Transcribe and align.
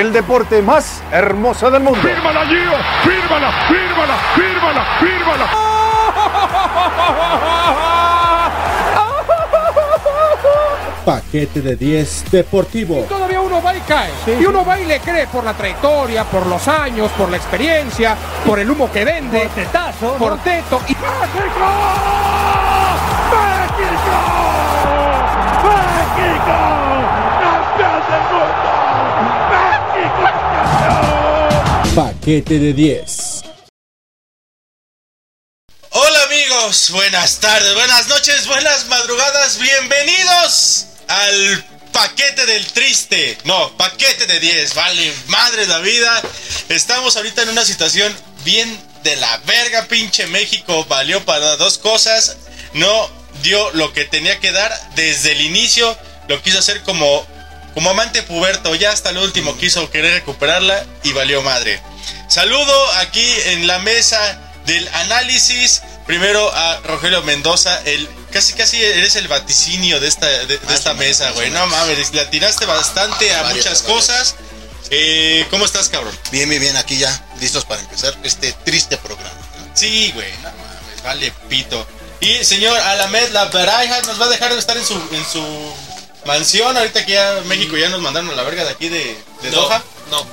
el 0.00 0.12
deporte 0.14 0.62
más 0.62 1.02
hermoso 1.12 1.70
del 1.70 1.82
mundo. 1.82 2.00
¡Fírmala, 2.00 2.46
Gio! 2.46 2.72
¡Fírmala! 3.02 3.52
¡Fírmala! 3.68 4.16
¡Fírmala! 4.34 4.86
¡Fírmala! 4.98 5.46
Paquete 11.04 11.60
de 11.60 11.76
10 11.76 12.30
Deportivo. 12.30 13.04
Todavía 13.08 13.42
uno 13.42 13.62
va 13.62 13.76
y 13.76 13.80
cae. 13.80 14.10
Y 14.40 14.46
uno 14.46 14.64
va 14.64 14.80
y 14.80 14.86
le 14.86 15.00
cree 15.00 15.26
por 15.26 15.44
la 15.44 15.52
trayectoria, 15.52 16.24
por 16.24 16.46
los 16.46 16.66
años, 16.66 17.10
por 17.12 17.28
la 17.28 17.36
experiencia, 17.36 18.16
por 18.46 18.58
el 18.58 18.70
humo 18.70 18.90
que 18.90 19.04
vende. 19.04 19.40
Por 19.40 19.50
tetazo. 19.50 20.14
Por 20.14 20.38
teto. 20.38 20.80
Y... 20.88 20.94
¡México! 20.94 21.66
¡México! 23.36 24.16
¡México! 25.62 26.56
¡Campeón 27.42 28.02
del 28.08 28.22
mundo! 28.32 28.59
Paquete 31.94 32.60
de 32.60 32.72
10. 32.72 33.42
Hola 35.90 36.22
amigos, 36.22 36.90
buenas 36.92 37.40
tardes, 37.40 37.74
buenas 37.74 38.06
noches, 38.06 38.46
buenas 38.46 38.86
madrugadas, 38.86 39.58
bienvenidos 39.58 40.86
al 41.08 41.64
paquete 41.92 42.46
del 42.46 42.64
triste. 42.68 43.36
No, 43.42 43.76
paquete 43.76 44.28
de 44.28 44.38
10, 44.38 44.74
vale, 44.74 45.12
madre 45.26 45.66
la 45.66 45.80
vida. 45.80 46.22
Estamos 46.68 47.16
ahorita 47.16 47.42
en 47.42 47.48
una 47.48 47.64
situación 47.64 48.16
bien 48.44 48.80
de 49.02 49.16
la 49.16 49.38
verga, 49.38 49.86
pinche 49.86 50.28
México. 50.28 50.84
Valió 50.84 51.24
para 51.24 51.56
dos 51.56 51.78
cosas. 51.78 52.36
No 52.72 53.10
dio 53.42 53.68
lo 53.72 53.92
que 53.92 54.04
tenía 54.04 54.38
que 54.38 54.52
dar 54.52 54.72
desde 54.94 55.32
el 55.32 55.40
inicio. 55.40 55.98
Lo 56.28 56.40
quiso 56.40 56.60
hacer 56.60 56.82
como, 56.82 57.26
como 57.74 57.90
amante 57.90 58.22
puberto. 58.22 58.74
Ya 58.74 58.90
hasta 58.90 59.10
el 59.10 59.18
último 59.18 59.56
quiso 59.56 59.90
querer 59.90 60.14
recuperarla 60.14 60.84
y 61.02 61.12
valió 61.12 61.42
madre. 61.42 61.80
Saludo 62.28 62.92
aquí 62.94 63.26
en 63.46 63.66
la 63.66 63.78
mesa 63.80 64.38
del 64.66 64.86
análisis. 64.88 65.82
Primero 66.06 66.52
a 66.52 66.80
Rogelio 66.80 67.22
Mendoza, 67.22 67.80
el 67.84 68.08
casi 68.32 68.52
casi 68.54 68.82
eres 68.82 69.14
el 69.16 69.28
vaticinio 69.28 70.00
de 70.00 70.08
esta, 70.08 70.26
de, 70.26 70.58
de 70.58 70.74
esta 70.74 70.94
mesa, 70.94 71.30
güey. 71.32 71.50
No 71.50 71.66
mames, 71.66 72.12
le 72.12 72.20
atinaste 72.20 72.66
bastante 72.66 73.32
a 73.34 73.44
muchas 73.44 73.82
cosas. 73.82 74.34
Eh, 74.90 75.46
¿Cómo 75.50 75.64
estás, 75.64 75.88
cabrón? 75.88 76.16
Bien, 76.32 76.48
bien, 76.48 76.60
bien, 76.60 76.76
aquí 76.76 76.98
ya, 76.98 77.24
listos 77.40 77.64
para 77.64 77.80
empezar 77.80 78.16
este 78.24 78.52
triste 78.64 78.96
programa. 78.96 79.30
¿no? 79.58 79.70
Sí, 79.72 80.10
güey, 80.12 80.32
no 80.42 80.50
mames, 80.50 81.02
vale 81.04 81.32
pito. 81.48 81.86
Y 82.20 82.44
señor 82.44 82.78
Alamed 82.78 83.30
La 83.30 83.46
Baraja 83.46 84.02
nos 84.02 84.20
va 84.20 84.26
a 84.26 84.28
dejar 84.28 84.52
de 84.52 84.58
estar 84.58 84.76
en 84.76 84.84
su, 84.84 84.94
en 84.94 85.24
su 85.24 85.74
mansión. 86.24 86.76
Ahorita 86.76 87.04
que 87.04 87.12
ya 87.12 87.40
México 87.46 87.76
ya 87.76 87.88
nos 87.88 88.00
mandaron 88.00 88.30
a 88.30 88.34
la 88.34 88.42
verga 88.42 88.64
de 88.64 88.70
aquí 88.70 88.88
de, 88.88 89.16
de 89.42 89.50
Doha. 89.50 89.82
No, 90.10 90.26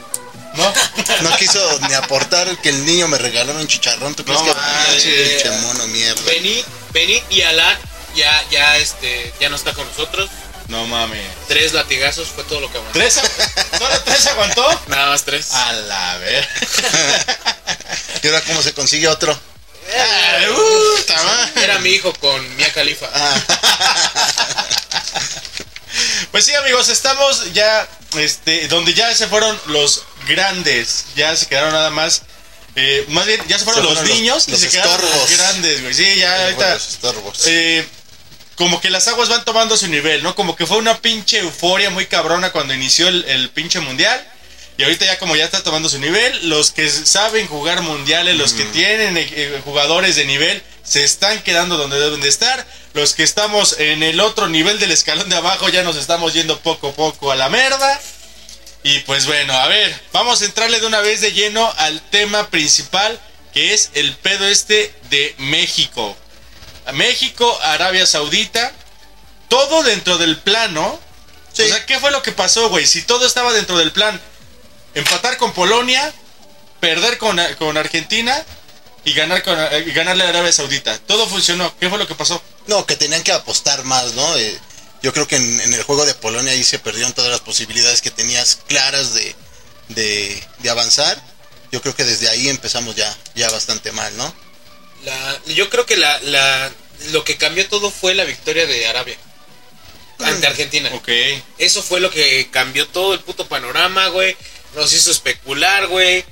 ¿No? 0.56 0.74
No 1.22 1.38
quiso 1.38 1.80
ni 1.88 1.94
aportar 1.94 2.58
que 2.58 2.70
el 2.70 2.86
niño 2.86 3.08
me 3.08 3.18
regaló 3.18 3.54
un 3.54 3.68
chicharrón. 3.68 4.16
¿Tú 4.16 4.26
crees 4.26 4.40
No 4.42 4.54
que 4.54 5.40
pinche 5.40 5.52
mono 5.62 5.88
mierda? 5.88 6.22
Benit, 6.26 6.66
Benit 6.92 7.24
y 7.30 7.42
Alan 7.44 7.78
ya, 8.16 8.44
ya, 8.50 8.78
este, 8.78 9.32
ya 9.40 9.50
no 9.50 9.56
está 9.56 9.74
con 9.74 9.88
nosotros. 9.88 10.30
No 10.68 10.86
mames. 10.88 11.22
Tres 11.48 11.74
latigazos 11.74 12.28
fue 12.28 12.44
todo 12.44 12.60
lo 12.60 12.72
que 12.72 12.78
aguantó. 12.78 13.00
¿Tres? 13.00 13.14
¿Solo 13.78 14.02
tres 14.04 14.28
aguantó? 14.28 14.82
Nada 14.88 15.12
más 15.12 15.24
tres. 15.24 15.52
A 15.52 15.72
la 15.72 16.18
ver. 16.18 16.48
¿Y 18.24 18.28
ahora 18.28 18.42
cómo 18.42 18.62
se 18.62 18.74
consigue 18.74 19.08
otro? 19.08 19.40
Ah, 19.98 20.38
puta 20.98 21.24
madre. 21.24 21.64
Era 21.64 21.80
mi 21.80 21.92
hijo 21.92 22.12
con 22.16 22.56
Mia 22.58 22.74
Khalifa. 22.74 23.08
Pues 26.32 26.46
sí, 26.46 26.54
amigos, 26.56 26.90
estamos 26.90 27.54
ya 27.54 27.88
este, 28.18 28.68
donde 28.68 28.94
ya 28.94 29.14
se 29.16 29.28
fueron 29.28 29.60
los 29.68 30.04
grandes. 30.28 31.06
Ya 31.16 31.36
se 31.36 31.46
quedaron 31.48 31.72
nada 31.72 31.90
más. 31.90 32.24
eh, 32.76 33.06
más 33.10 33.26
bien, 33.26 33.42
ya 33.48 33.58
se 33.58 33.66
fueron 33.66 33.82
Se 33.84 33.90
los 33.90 33.94
fueron 33.98 34.10
los- 34.10 34.18
niños 34.20 34.48
y 34.48 34.52
los 34.52 34.60
se 34.60 34.70
quedaron 34.70 35.02
los 35.02 35.04
estorbos. 35.10 35.38
grandes, 35.38 35.82
güey. 35.82 35.94
Sí, 35.94 36.16
ya 36.18 36.44
ahorita. 36.44 36.74
Los 36.76 36.88
estorbos. 36.90 37.48
eh, 37.48 37.88
como 38.56 38.82
que 38.82 38.90
las 38.90 39.08
aguas 39.08 39.30
van 39.30 39.46
tomando 39.46 39.78
su 39.78 39.88
nivel, 39.88 40.24
¿no? 40.24 40.36
Como 40.36 40.56
que 40.56 40.66
fue 40.66 40.78
una 40.78 40.98
pinche 41.00 41.40
euforia 41.40 41.90
muy 41.92 42.08
cabrona 42.08 42.52
cuando 42.52 42.74
inició 42.74 43.08
el, 43.08 43.24
el 43.26 43.50
pinche 43.52 43.80
mundial. 43.80 44.26
Y 44.80 44.84
ahorita 44.84 45.06
ya 45.06 45.18
como 45.18 45.36
ya 45.36 45.46
está 45.46 45.64
tomando 45.64 45.90
su 45.90 45.98
nivel, 45.98 46.50
los 46.50 46.70
que 46.72 46.88
saben 46.90 47.48
jugar 47.48 47.82
mundiales, 47.82 48.36
los 48.36 48.54
que 48.54 48.64
tienen 48.66 49.18
eh, 49.18 49.60
jugadores 49.66 50.16
de 50.16 50.26
nivel, 50.26 50.62
se 50.84 51.04
están 51.04 51.42
quedando 51.42 51.78
donde 51.78 52.00
deben 52.00 52.22
de 52.22 52.30
estar. 52.30 52.64
Los 52.98 53.14
que 53.14 53.22
estamos 53.22 53.76
en 53.78 54.02
el 54.02 54.20
otro 54.20 54.50
nivel 54.50 54.80
del 54.80 54.90
escalón 54.90 55.30
de 55.30 55.36
abajo 55.36 55.70
ya 55.70 55.84
nos 55.84 55.98
estamos 55.98 56.34
yendo 56.34 56.60
poco 56.62 56.88
a 56.88 56.94
poco 56.94 57.32
a 57.32 57.36
la 57.36 57.48
merda. 57.48 58.02
Y 58.82 58.98
pues 59.02 59.28
bueno, 59.28 59.54
a 59.54 59.68
ver, 59.68 60.02
vamos 60.14 60.42
a 60.42 60.46
entrarle 60.46 60.80
de 60.80 60.88
una 60.88 61.02
vez 61.02 61.22
de 61.22 61.32
lleno 61.32 61.72
al 61.78 62.02
tema 62.10 62.50
principal, 62.50 63.20
que 63.54 63.76
es 63.76 63.92
el 63.94 64.16
pedo 64.16 64.48
este 64.48 64.92
de 65.12 65.36
México. 65.38 66.18
México, 66.94 67.60
Arabia 67.62 68.08
Saudita, 68.08 68.74
todo 69.48 69.84
dentro 69.84 70.18
del 70.18 70.36
plano. 70.38 71.00
Sí. 71.54 71.62
O 71.62 71.68
sea, 71.68 71.86
¿qué 71.86 72.00
fue 72.00 72.10
lo 72.10 72.24
que 72.24 72.32
pasó, 72.32 72.70
güey? 72.70 72.88
Si 72.88 73.04
todo 73.04 73.28
estaba 73.28 73.54
dentro 73.54 73.78
del 73.78 73.92
plan, 73.92 74.20
empatar 74.96 75.38
con 75.38 75.54
Polonia, 75.54 76.12
perder 76.80 77.20
con, 77.20 77.40
con 77.60 77.78
Argentina 77.78 78.44
y 79.08 79.14
ganar 79.14 79.42
con, 79.44 79.58
eh, 79.58 79.86
y 79.88 79.92
ganarle 79.92 80.24
a 80.26 80.30
Arabia 80.30 80.52
Saudita. 80.52 80.98
Todo 81.00 81.28
funcionó. 81.28 81.74
¿Qué 81.80 81.90
fue 81.90 81.98
lo 81.98 82.08
que 82.08 82.16
pasó? 82.16 82.42
No, 82.68 82.86
que 82.86 82.96
tenían 82.98 83.24
que 83.24 83.32
apostar 83.32 83.84
más, 83.86 84.14
¿no? 84.14 84.38
Eh, 84.38 84.60
yo 85.02 85.14
creo 85.14 85.28
que 85.28 85.38
en, 85.38 85.62
en 85.62 85.74
el 85.74 85.84
juego 85.84 86.06
de 86.06 86.14
Polonia 86.14 86.52
ahí 86.52 86.64
se 86.64 86.80
perdieron 86.80 87.14
todas 87.14 87.32
las 87.32 87.40
posibilidades 87.40 88.02
que 88.02 88.12
tenías 88.12 88.60
claras 88.68 89.14
de, 89.14 89.36
de, 89.90 90.44
de 90.60 90.70
avanzar. 90.70 91.22
Yo 91.72 91.82
creo 91.82 91.96
que 91.96 92.04
desde 92.04 92.28
ahí 92.30 92.50
empezamos 92.50 92.96
ya, 92.96 93.16
ya 93.36 93.50
bastante 93.50 93.92
mal, 93.92 94.16
¿no? 94.18 94.34
La- 95.06 95.40
yo 95.46 95.70
creo 95.70 95.86
que 95.86 95.96
la, 95.96 96.20
la, 96.24 96.72
lo 97.12 97.24
que 97.24 97.38
cambió 97.38 97.68
todo 97.70 97.92
fue 97.92 98.14
la 98.14 98.26
victoria 98.26 98.66
de 98.66 98.88
Arabia 98.88 99.18
ante 100.20 100.48
Argentina. 100.48 100.90
Ok. 100.96 101.10
Eso 101.60 101.82
fue 101.84 102.00
lo 102.02 102.10
que 102.10 102.50
cambió 102.52 102.88
todo 102.88 103.14
el 103.14 103.20
puto 103.22 103.48
panorama, 103.48 104.08
güey. 104.08 104.36
Nos 104.76 104.92
hizo 104.92 105.12
especular, 105.12 105.88
güey. 105.88 106.26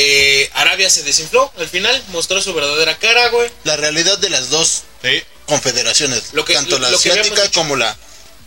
Eh, 0.00 0.48
Arabia 0.54 0.88
se 0.90 1.02
desinfló 1.02 1.52
al 1.58 1.68
final, 1.68 2.04
mostró 2.12 2.40
su 2.40 2.54
verdadera 2.54 2.96
cara, 2.98 3.30
güey. 3.30 3.50
La 3.64 3.76
realidad 3.76 4.16
de 4.18 4.30
las 4.30 4.48
dos 4.48 4.84
Sí. 5.02 5.22
confederaciones, 5.46 6.22
Lo 6.34 6.44
que- 6.44 6.54
tanto 6.54 6.78
la 6.78 6.88
lo 6.90 6.96
asiática 6.98 7.50
como 7.50 7.74
la 7.74 7.96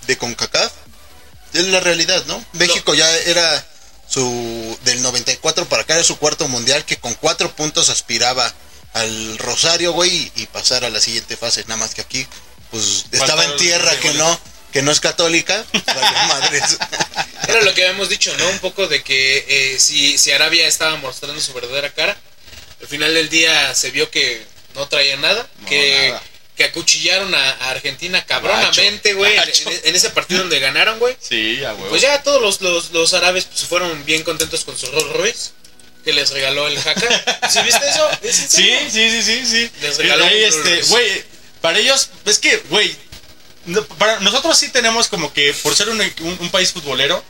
de 0.08 0.18
CONCACAF, 0.18 0.72
es 1.54 1.66
la 1.68 1.82
realidad, 1.82 2.24
¿no? 2.28 2.44
México 2.54 2.94
ya 2.94 3.14
era 3.18 3.68
su 4.08 4.78
del 4.86 5.02
94 5.02 5.68
para 5.68 5.82
acá 5.84 5.96
era 5.96 6.04
su 6.06 6.18
cuarto 6.18 6.48
mundial 6.48 6.86
que 6.86 6.96
con 6.98 7.14
cuatro 7.16 7.54
puntos 7.54 7.90
aspiraba 7.90 8.54
al 8.94 9.38
Rosario, 9.38 9.92
güey, 9.92 10.10
y, 10.10 10.32
y 10.44 10.46
pasar 10.48 10.86
a 10.86 10.90
la 10.90 11.02
siguiente 11.02 11.36
fase, 11.36 11.64
nada 11.64 11.78
más 11.78 11.94
que 11.94 12.02
aquí 12.02 12.26
pues 12.72 13.06
estaba 13.12 13.44
en 13.44 13.58
tierra 13.58 14.00
que 14.00 14.14
no 14.14 14.40
que 14.72 14.82
no 14.82 14.92
es 14.92 15.00
católica, 15.00 15.66
valió 15.86 16.24
madres. 16.28 16.78
Era 17.48 17.62
lo 17.62 17.74
que 17.74 17.86
habíamos 17.86 18.10
dicho, 18.10 18.36
¿no? 18.38 18.50
Un 18.50 18.60
poco 18.60 18.88
de 18.88 19.04
que 19.04 19.46
eh, 19.48 19.80
si, 19.80 20.18
si 20.18 20.32
Arabia 20.32 20.68
estaba 20.68 20.96
mostrando 20.98 21.40
su 21.42 21.54
verdadera 21.54 21.92
cara, 21.94 22.18
al 22.80 22.88
final 22.88 23.14
del 23.14 23.30
día 23.30 23.74
se 23.76 23.92
vio 23.92 24.10
que 24.10 24.44
no 24.76 24.88
traía 24.88 25.18
nada, 25.18 25.48
No, 25.60 25.68
que, 25.68 26.10
nada. 26.10 26.24
que 26.56 26.64
acuchillaron 26.64 27.34
a, 27.36 27.50
a 27.52 27.72
Argentina 27.72 28.26
cabronamente, 28.26 29.14
güey, 29.14 29.36
en, 29.84 29.96
ese 29.96 30.10
partido 30.12 30.42
donde 30.42 30.60
ganaron, 30.60 31.00
güey. 31.00 31.16
Sí, 31.20 31.64
a 31.64 31.74
huevo. 31.74 31.90
Pues 31.90 32.02
ya 32.02 32.24
todos 32.24 32.42
los, 32.42 32.62
los, 32.62 32.92
los 32.92 33.14
árabes 33.14 33.46
pues, 33.46 33.66
fueron 33.66 34.06
bien 34.06 34.24
contentos 34.24 34.64
con 34.64 34.78
su 34.78 34.88
Rolls 34.88 35.14
Royce 35.14 35.50
que 36.04 36.14
les 36.14 36.32
regaló 36.32 36.68
el 36.68 36.78
Haka. 36.78 37.50
¿Sí 37.50 37.60
viste 37.64 37.88
eso? 37.88 38.10
¿Es 38.24 38.40
en 38.40 38.50
Sí, 38.50 38.74
sí, 38.90 39.10
sí, 39.10 39.22
sí, 39.22 39.46
sí. 39.46 39.72
Les 39.82 39.98
regaló 39.98 40.26
este, 40.26 40.82
güey, 40.84 41.24
para 41.62 41.78
ellos, 41.78 42.10
es 42.26 42.40
que, 42.40 42.58
güey, 42.70 42.96
no, 43.66 43.84
para 43.86 44.20
nosotros 44.20 44.58
sí 44.58 44.70
tenemos 44.70 45.08
como 45.08 45.34
que, 45.34 45.54
por 45.64 45.76
ser 45.76 45.90
un, 45.90 46.02
un- 46.02 46.38
un 46.40 46.50
país 46.52 46.72
futbolero, 46.72 47.24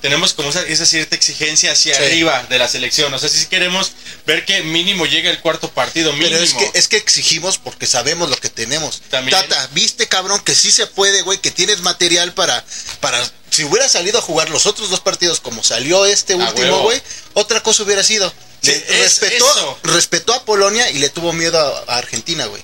tenemos 0.00 0.32
como 0.32 0.50
esa, 0.50 0.62
esa 0.62 0.86
cierta 0.86 1.16
exigencia 1.16 1.72
hacia 1.72 1.96
Sí. 1.96 2.02
arriba 2.04 2.46
de 2.48 2.56
la 2.58 2.68
selección. 2.68 3.12
O 3.12 3.18
sea, 3.18 3.28
si 3.28 3.46
queremos 3.46 3.92
ver 4.26 4.44
que 4.44 4.62
mínimo 4.62 5.06
llega 5.06 5.28
el 5.28 5.40
cuarto 5.40 5.70
partido, 5.72 6.12
mínimo. 6.12 6.30
Pero 6.30 6.44
es 6.44 6.54
que, 6.54 6.70
es 6.78 6.86
que 6.86 6.96
exigimos 6.98 7.58
porque 7.58 7.86
sabemos 7.86 8.30
lo 8.30 8.36
que 8.36 8.48
tenemos. 8.48 9.02
También. 9.10 9.36
Tata, 9.36 9.68
viste 9.72 10.06
cabrón 10.06 10.40
que 10.44 10.54
sí 10.54 10.70
se 10.70 10.86
puede, 10.86 11.22
güey, 11.22 11.38
que 11.40 11.50
tienes 11.50 11.80
material 11.80 12.32
para, 12.32 12.64
para, 13.00 13.28
si 13.50 13.64
hubiera 13.64 13.88
salido 13.88 14.18
a 14.20 14.22
jugar 14.22 14.50
los 14.50 14.66
otros 14.66 14.88
dos 14.88 15.00
partidos 15.00 15.40
como 15.40 15.64
salió 15.64 16.06
este 16.06 16.36
último, 16.36 16.82
güey, 16.82 17.02
otra 17.34 17.60
cosa 17.64 17.82
hubiera 17.82 18.04
sido. 18.04 18.32
Sí, 18.62 18.70
Le- 18.70 18.76
es 18.76 19.00
respetó, 19.20 19.50
eso. 19.50 19.78
respetó 19.82 20.32
a 20.32 20.44
Polonia 20.44 20.90
y 20.92 20.98
le 21.00 21.08
tuvo 21.10 21.32
miedo 21.32 21.58
a, 21.88 21.92
a 21.92 21.98
Argentina, 21.98 22.46
güey. 22.46 22.62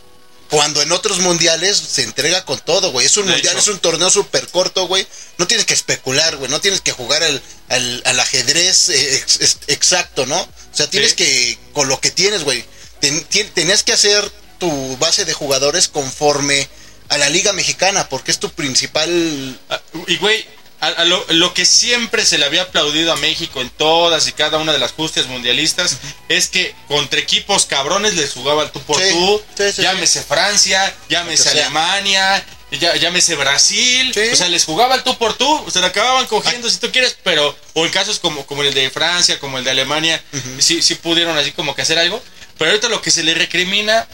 Cuando 0.54 0.82
en 0.82 0.92
otros 0.92 1.18
mundiales 1.18 1.76
se 1.76 2.02
entrega 2.02 2.44
con 2.44 2.58
todo, 2.60 2.90
güey. 2.92 3.06
Es 3.06 3.16
un 3.16 3.26
De 3.26 3.32
mundial, 3.32 3.54
hecho. 3.54 3.62
es 3.62 3.68
un 3.74 3.80
torneo 3.80 4.10
súper 4.10 4.48
corto, 4.48 4.86
güey. 4.86 5.06
No 5.38 5.46
tienes 5.46 5.66
que 5.66 5.74
especular, 5.74 6.36
güey. 6.36 6.50
No 6.50 6.60
tienes 6.60 6.80
que 6.80 6.92
jugar 6.92 7.22
al, 7.22 7.42
al, 7.68 8.02
al 8.04 8.20
ajedrez 8.20 8.88
eh, 8.88 9.16
ex- 9.16 9.40
ex- 9.40 9.58
exacto, 9.68 10.26
¿no? 10.26 10.40
O 10.40 10.48
sea, 10.76 10.88
tienes 10.88 11.10
Sí. 11.10 11.16
que, 11.16 11.58
con 11.72 11.88
lo 11.88 12.00
que 12.00 12.10
tienes, 12.10 12.44
güey. 12.44 12.64
ten- 13.00 13.26
tenías 13.54 13.82
que 13.82 13.92
hacer 13.92 14.30
tu 14.58 14.96
base 14.98 15.24
de 15.24 15.34
jugadores 15.34 15.88
conforme 15.88 16.68
a 17.10 17.18
la 17.18 17.28
Liga 17.28 17.52
Mexicana, 17.52 18.08
porque 18.08 18.30
es 18.30 18.38
tu 18.38 18.50
principal. 18.50 19.60
Ah, 19.68 19.80
Y, 20.06 20.16
güey, 20.16 20.46
a- 20.86 21.00
a 21.02 21.04
lo, 21.04 21.24
lo 21.28 21.54
que 21.54 21.64
siempre 21.64 22.24
se 22.24 22.38
le 22.38 22.44
había 22.44 22.62
aplaudido 22.62 23.12
a 23.12 23.16
México 23.16 23.60
en 23.60 23.70
todas 23.70 24.26
y 24.28 24.32
cada 24.32 24.58
una 24.58 24.72
de 24.72 24.78
las 24.78 24.92
justas 24.92 25.26
mundialistas 25.26 25.98
es 26.28 26.48
que 26.48 26.74
contra 26.88 27.20
equipos 27.20 27.66
cabrones 27.66 28.14
les 28.14 28.32
jugaba 28.32 28.62
el 28.64 28.70
tú 28.70 28.80
por 28.82 29.00
Sí, 29.00 29.10
tú. 29.10 29.42
sí, 29.56 29.72
sí, 29.72 29.82
llámese 29.82 30.22
Francia, 30.22 30.94
llámese. 31.08 31.50
Alemania, 31.50 32.44
ya- 32.72 32.96
llámese 32.96 33.34
Brasil. 33.36 34.12
O 34.32 34.36
sea, 34.36 34.48
les 34.48 34.64
jugaba 34.64 34.94
el 34.96 35.02
tú 35.02 35.16
por 35.18 35.34
tú. 35.34 35.64
Se 35.72 35.80
la 35.80 35.88
acababan 35.88 36.26
cogiendo 36.26 36.68
si 36.70 36.78
tú 36.78 36.90
quieres, 36.90 37.16
pero. 37.22 37.56
O 37.74 37.84
en 37.84 37.90
casos 37.92 38.18
como, 38.18 38.44
como 38.46 38.62
el 38.62 38.72
de 38.74 38.90
Francia, 38.90 39.38
como 39.38 39.58
el 39.58 39.64
de 39.64 39.70
Alemania, 39.70 40.22
sí, 40.58 40.82
sí 40.82 40.94
pudieron 40.96 41.36
así 41.38 41.52
como 41.52 41.74
que 41.74 41.82
hacer 41.82 41.98
algo. 41.98 42.22
Pero 42.58 42.70
ahorita 42.70 42.88
lo 42.88 43.00
que 43.02 43.10
se 43.10 43.22
le 43.22 43.34
recrimina 43.34 44.06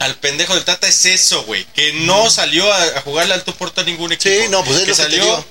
al 0.00 0.14
pendejo 0.16 0.54
del 0.54 0.64
Tata 0.64 0.86
es 0.88 1.04
eso, 1.06 1.42
güey. 1.44 1.64
Que 1.74 1.92
no 1.92 2.30
salió 2.30 2.72
a, 2.72 2.82
a 2.98 3.00
jugarle 3.02 3.34
al 3.34 3.42
tú 3.44 3.52
por 3.54 3.70
tú 3.72 3.80
a 3.80 3.84
ningún 3.84 4.12
equipo. 4.12 4.34
Sí, 4.34 4.48
no, 4.48 4.64
pues 4.64 4.76
es 4.78 4.82
que 4.84 4.90
lo 4.90 4.96
que 4.96 5.02
salió. 5.02 5.46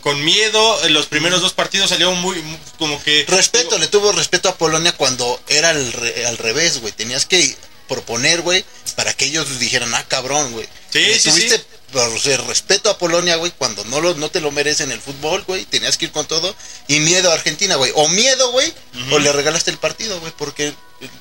Con, 0.00 0.24
miedo. 0.24 0.84
En 0.86 0.92
los 0.92 1.06
primeros 1.06 1.40
dos 1.40 1.52
partidos 1.52 1.90
salió 1.90 2.12
muy, 2.12 2.40
muy- 2.42 2.58
como 2.78 3.02
que. 3.02 3.24
Respeto, 3.28 3.78
le 3.78 3.86
tuvo 3.88 4.12
respeto 4.12 4.48
a 4.48 4.56
Polonia 4.56 4.92
cuando 4.92 5.40
era 5.48 5.70
al, 5.70 5.92
re- 5.92 6.26
al 6.26 6.38
revés, 6.38 6.80
güey. 6.80 6.92
Tenías 6.92 7.26
que 7.26 7.56
proponer, 7.88 8.40
güey, 8.42 8.64
para 8.96 9.12
que 9.12 9.26
ellos 9.26 9.58
dijeran, 9.58 9.94
ah, 9.94 10.04
cabrón, 10.08 10.52
güey. 10.52 10.66
Sí, 10.90 11.00
Le 11.00 11.18
sí, 11.18 11.28
tuviste 11.30 11.58
sí. 11.58 11.64
o 11.98 12.18
sea, 12.18 12.36
respeto 12.38 12.88
a 12.90 12.96
Polonia, 12.98 13.36
güey, 13.36 13.52
cuando 13.58 13.84
no, 13.84 14.00
lo, 14.00 14.14
no 14.14 14.30
te 14.30 14.40
lo 14.40 14.50
merecen 14.50 14.90
el 14.92 15.00
fútbol, 15.00 15.42
güey. 15.46 15.64
Tenías 15.66 15.98
que 15.98 16.06
ir 16.06 16.12
con 16.12 16.26
todo. 16.26 16.54
Y 16.88 17.00
miedo 17.00 17.30
a 17.30 17.34
Argentina, 17.34 17.76
güey. 17.76 17.92
O 17.94 18.08
miedo, 18.08 18.50
güey, 18.52 18.72
o 19.10 19.18
le 19.18 19.32
regalaste 19.32 19.70
el 19.70 19.78
partido, 19.78 20.18
güey, 20.20 20.32
porque 20.38 20.72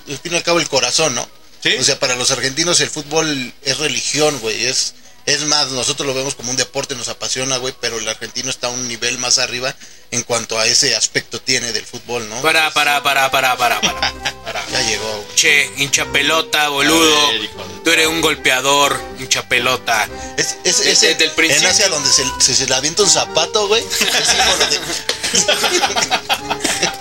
al 0.09 0.17
fin 0.19 0.33
y 0.33 0.35
al 0.37 0.43
cabo 0.43 0.59
el 0.59 0.69
corazón, 0.69 1.15
¿no? 1.15 1.27
Sí. 1.63 1.75
O 1.79 1.83
sea, 1.83 1.99
para 1.99 2.15
los 2.15 2.31
argentinos 2.31 2.79
el 2.79 2.89
fútbol 2.89 3.53
es 3.63 3.77
religión, 3.77 4.39
güey. 4.39 4.65
Es, 4.65 4.93
es 5.25 5.41
más, 5.45 5.67
nosotros 5.71 6.07
lo 6.07 6.13
vemos 6.13 6.35
como 6.35 6.51
un 6.51 6.57
deporte, 6.57 6.95
nos 6.95 7.07
apasiona, 7.09 7.57
güey, 7.57 7.73
pero 7.79 7.97
el 7.99 8.07
argentino 8.07 8.49
está 8.49 8.67
a 8.67 8.71
un 8.71 8.87
nivel 8.87 9.17
más 9.17 9.37
arriba 9.37 9.75
en 10.11 10.23
cuanto 10.23 10.59
a 10.59 10.65
ese 10.65 10.95
aspecto 10.95 11.39
tiene 11.41 11.71
del 11.71 11.85
fútbol, 11.85 12.27
¿no? 12.27 12.41
Para, 12.41 12.71
para, 12.73 13.01
para, 13.03 13.29
para, 13.31 13.55
para, 13.57 13.79
para. 13.81 13.99
para. 14.43 14.61
Ya 14.71 14.81
llegó, 14.83 15.05
güey. 15.23 15.35
Che, 15.35 15.71
hincha 15.77 16.05
pelota, 16.05 16.69
boludo. 16.69 17.27
Ver, 17.29 17.49
Tú 17.83 17.91
eres 17.91 18.07
un 18.07 18.21
golpeador, 18.21 19.01
hincha 19.19 19.47
pelota. 19.47 20.07
Es, 20.37 20.55
es, 20.63 20.77
Desde- 20.79 20.91
ese- 20.91 21.07
desde 21.09 21.25
el 21.25 21.31
principio. 21.31 21.67
En 21.67 21.73
Asia 21.73 21.89
donde 21.89 22.09
se, 22.11 22.23
se, 22.39 22.55
se 22.55 22.67
le 22.67 22.75
avienta 22.75 23.03
un 23.03 23.09
zapato, 23.09 23.67
güey. 23.67 23.83
Es 23.91 24.27
símbolo 24.27 24.57
de- 24.69 24.79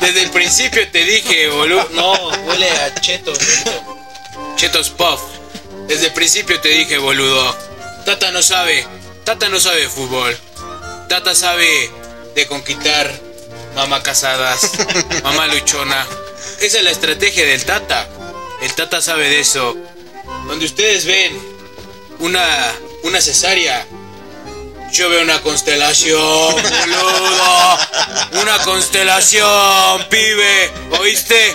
Desde 0.07 0.23
el 0.23 0.31
principio 0.31 0.89
te 0.91 1.05
dije, 1.05 1.49
boludo. 1.49 1.89
No, 1.93 2.13
huele 2.47 2.71
a 2.71 2.95
chetos. 3.01 3.39
cheto. 3.39 3.99
Chetos 4.57 4.91
Puff. 4.91 5.21
Desde 5.87 6.07
el 6.07 6.13
principio 6.13 6.61
te 6.61 6.69
dije, 6.69 6.99
boludo. 6.99 7.70
Tata 8.05 8.31
no 8.33 8.43
sabe. 8.43 8.87
Tata 9.25 9.49
no 9.49 9.61
sabe 9.61 9.83
de 9.83 9.89
fútbol. 9.89 10.37
Tata 11.09 11.35
sabe 11.35 11.91
de 12.35 12.47
conquistar 12.47 13.11
mamá 13.75 14.03
casadas, 14.03 14.73
mamá 15.23 15.47
luchona. 15.49 16.07
Esa 16.61 16.79
es 16.79 16.85
la 16.85 16.91
estrategia 16.91 17.47
del 17.47 17.65
Tata. 17.65 18.09
El 18.63 18.73
Tata 18.75 19.01
sabe 19.01 19.29
de 19.29 19.41
eso. 19.41 19.77
Donde 20.47 20.65
ustedes 20.67 21.05
ven 21.05 21.39
una, 22.19 22.45
una 23.03 23.21
cesárea, 23.21 23.87
yo 24.93 25.09
veo 25.09 25.23
una 25.23 25.41
constelación, 25.41 26.19
boludo. 26.19 27.79
Una 28.43 28.59
constelación, 28.65 30.09
pibe. 30.09 30.71
¿Oíste? 31.01 31.55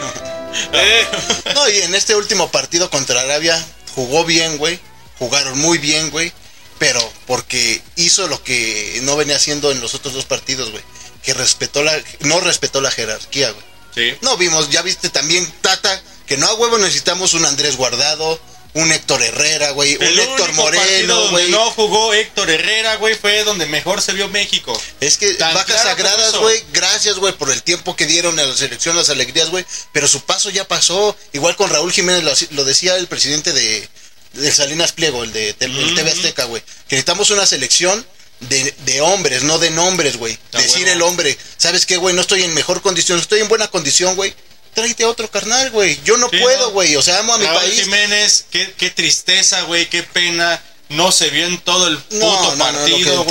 ¿Eh? 0.74 1.08
No, 1.54 1.70
y 1.70 1.80
en 1.80 1.96
este 1.96 2.16
último 2.16 2.50
partido 2.50 2.90
contra 2.90 3.22
Arabia 3.22 3.64
jugó 3.94 4.24
bien, 4.24 4.58
güey. 4.58 4.80
Jugaron 5.20 5.58
muy 5.60 5.78
bien, 5.78 6.10
güey. 6.12 6.32
Pero 6.78 7.02
porque 7.26 7.82
hizo 7.96 8.28
lo 8.28 8.44
que 8.44 9.00
no 9.04 9.16
venía 9.16 9.38
haciendo 9.38 9.72
en 9.72 9.80
los 9.80 9.94
otros 9.94 10.14
dos 10.14 10.26
partidos, 10.26 10.72
güey. 10.72 10.84
Que 11.24 11.34
respetó 11.34 11.84
la, 11.84 11.98
no 12.22 12.40
respetó 12.42 12.82
la 12.82 12.92
jerarquía, 12.92 13.52
güey. 13.52 13.66
Sí. 13.94 14.18
No 14.22 14.36
vimos, 14.36 14.70
ya 14.70 14.82
viste 14.82 15.10
también, 15.10 15.50
Tata, 15.62 16.02
que 16.28 16.36
no 16.36 16.48
a 16.48 16.54
huevo 16.56 16.78
necesitamos 16.78 17.34
un 17.34 17.46
Andrés 17.46 17.78
Guardado, 17.78 18.42
un 18.74 18.92
Héctor 18.92 19.22
Herrera, 19.24 19.72
güey, 19.72 19.96
un 19.96 20.04
El 20.04 20.20
Héctor 20.20 20.50
único 20.50 20.64
Moreno, 20.64 21.30
güey. 21.30 21.50
no 21.50 21.72
jugó 21.72 22.14
Héctor 22.14 22.50
Herrera, 22.50 22.98
güey, 22.98 23.16
fue 23.16 23.46
donde 23.46 23.66
mejor 23.68 24.02
se 24.02 24.12
vio 24.12 24.28
México. 24.28 24.80
Es 25.00 25.18
que 25.18 25.34
Tan 25.36 25.54
vacas 25.54 25.82
claro 25.82 25.90
sagradas, 25.92 26.36
güey, 26.36 26.62
gracias, 26.74 27.16
güey, 27.16 27.32
por 27.38 27.50
el 27.52 27.64
tiempo 27.64 27.96
que 27.96 28.06
dieron 28.06 28.38
a 28.38 28.44
la 28.44 28.58
selección, 28.58 28.98
las 28.98 29.10
alegrías, 29.10 29.50
güey, 29.50 29.66
pero 29.94 30.10
su 30.10 30.26
paso 30.26 30.50
ya 30.50 30.68
pasó. 30.68 31.16
Igual 31.32 31.56
con 31.56 31.70
Raúl 31.70 31.94
Jiménez, 31.94 32.24
lo, 32.24 32.34
lo 32.58 32.66
decía 32.66 32.98
el 32.98 33.08
presidente 33.08 33.54
de, 33.54 33.88
de 34.36 34.52
Salinas 34.52 34.92
Pliego, 34.92 35.24
el 35.24 35.34
de 35.34 35.54
Tel- 35.54 35.76
el 35.78 35.96
TV 35.96 36.12
Azteca, 36.12 36.46
güey, 36.46 36.62
que 36.88 36.96
necesitamos 36.96 37.30
una 37.32 37.46
selección 37.46 38.06
de, 38.42 38.74
de 38.86 39.02
hombres, 39.02 39.44
no 39.44 39.58
de 39.60 39.70
nombres, 39.72 40.18
güey. 40.18 40.38
Decir 40.52 40.88
el 40.88 41.02
hombre, 41.02 41.38
¿sabes 41.58 41.86
qué, 41.86 41.98
güey? 41.98 42.14
No 42.16 42.22
estoy 42.22 42.44
en 42.44 42.54
mejor 42.54 42.82
condición, 42.82 43.20
estoy 43.20 43.40
en 43.42 43.48
buena 43.48 43.68
condición, 43.70 44.16
güey. 44.16 44.34
Tráete 44.74 45.06
a 45.06 45.10
otro 45.10 45.32
carnal, 45.32 45.72
güey. 45.72 45.98
Yo 46.04 46.18
no 46.18 46.30
Sí, 46.30 46.38
puedo, 46.38 46.68
¿no? 46.68 46.72
güey. 46.72 46.96
O 46.98 47.02
sea, 47.02 47.20
amo 47.20 47.34
a 47.34 47.38
mi 47.38 47.46
Raúl 47.46 47.60
país. 47.62 47.82
Jiménez, 47.84 48.46
qué, 48.52 48.74
qué 48.78 48.90
tristeza, 48.90 49.62
güey, 49.64 49.90
qué 49.90 50.04
pena. 50.04 50.62
No 50.90 51.12
se 51.12 51.30
vio 51.32 51.48
en 51.48 51.58
todo 51.60 51.88
el 51.88 51.98
puto 51.98 52.20
No, 52.20 52.56
no, 52.56 52.72
no, 52.72 52.72
lo 52.88 52.98
que 52.98 53.04
partido, 53.04 53.26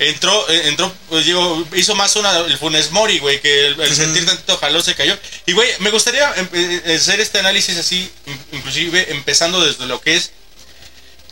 entró, 0.00 0.48
eh, 0.50 0.68
entró, 0.68 0.92
pues 1.08 1.24
digo, 1.24 1.66
hizo 1.74 1.94
más 1.94 2.14
una, 2.16 2.36
el 2.38 2.58
Funes 2.58 2.90
Mori, 2.90 3.18
güey, 3.18 3.40
que 3.40 3.68
el, 3.68 3.80
el 3.80 3.96
sentir 3.96 4.26
tantito 4.26 4.58
jaló 4.58 4.82
se 4.82 4.94
cayó. 4.94 5.18
Y, 5.46 5.52
güey, 5.52 5.70
me 5.78 5.90
gustaría 5.90 6.30
em- 6.36 6.48
eh, 6.52 6.96
hacer 7.00 7.18
este 7.20 7.38
análisis 7.38 7.78
así, 7.78 8.10
in- 8.26 8.40
inclusive 8.52 9.10
empezando 9.10 9.64
desde 9.64 9.86
lo 9.86 10.02
que 10.02 10.16
es 10.16 10.32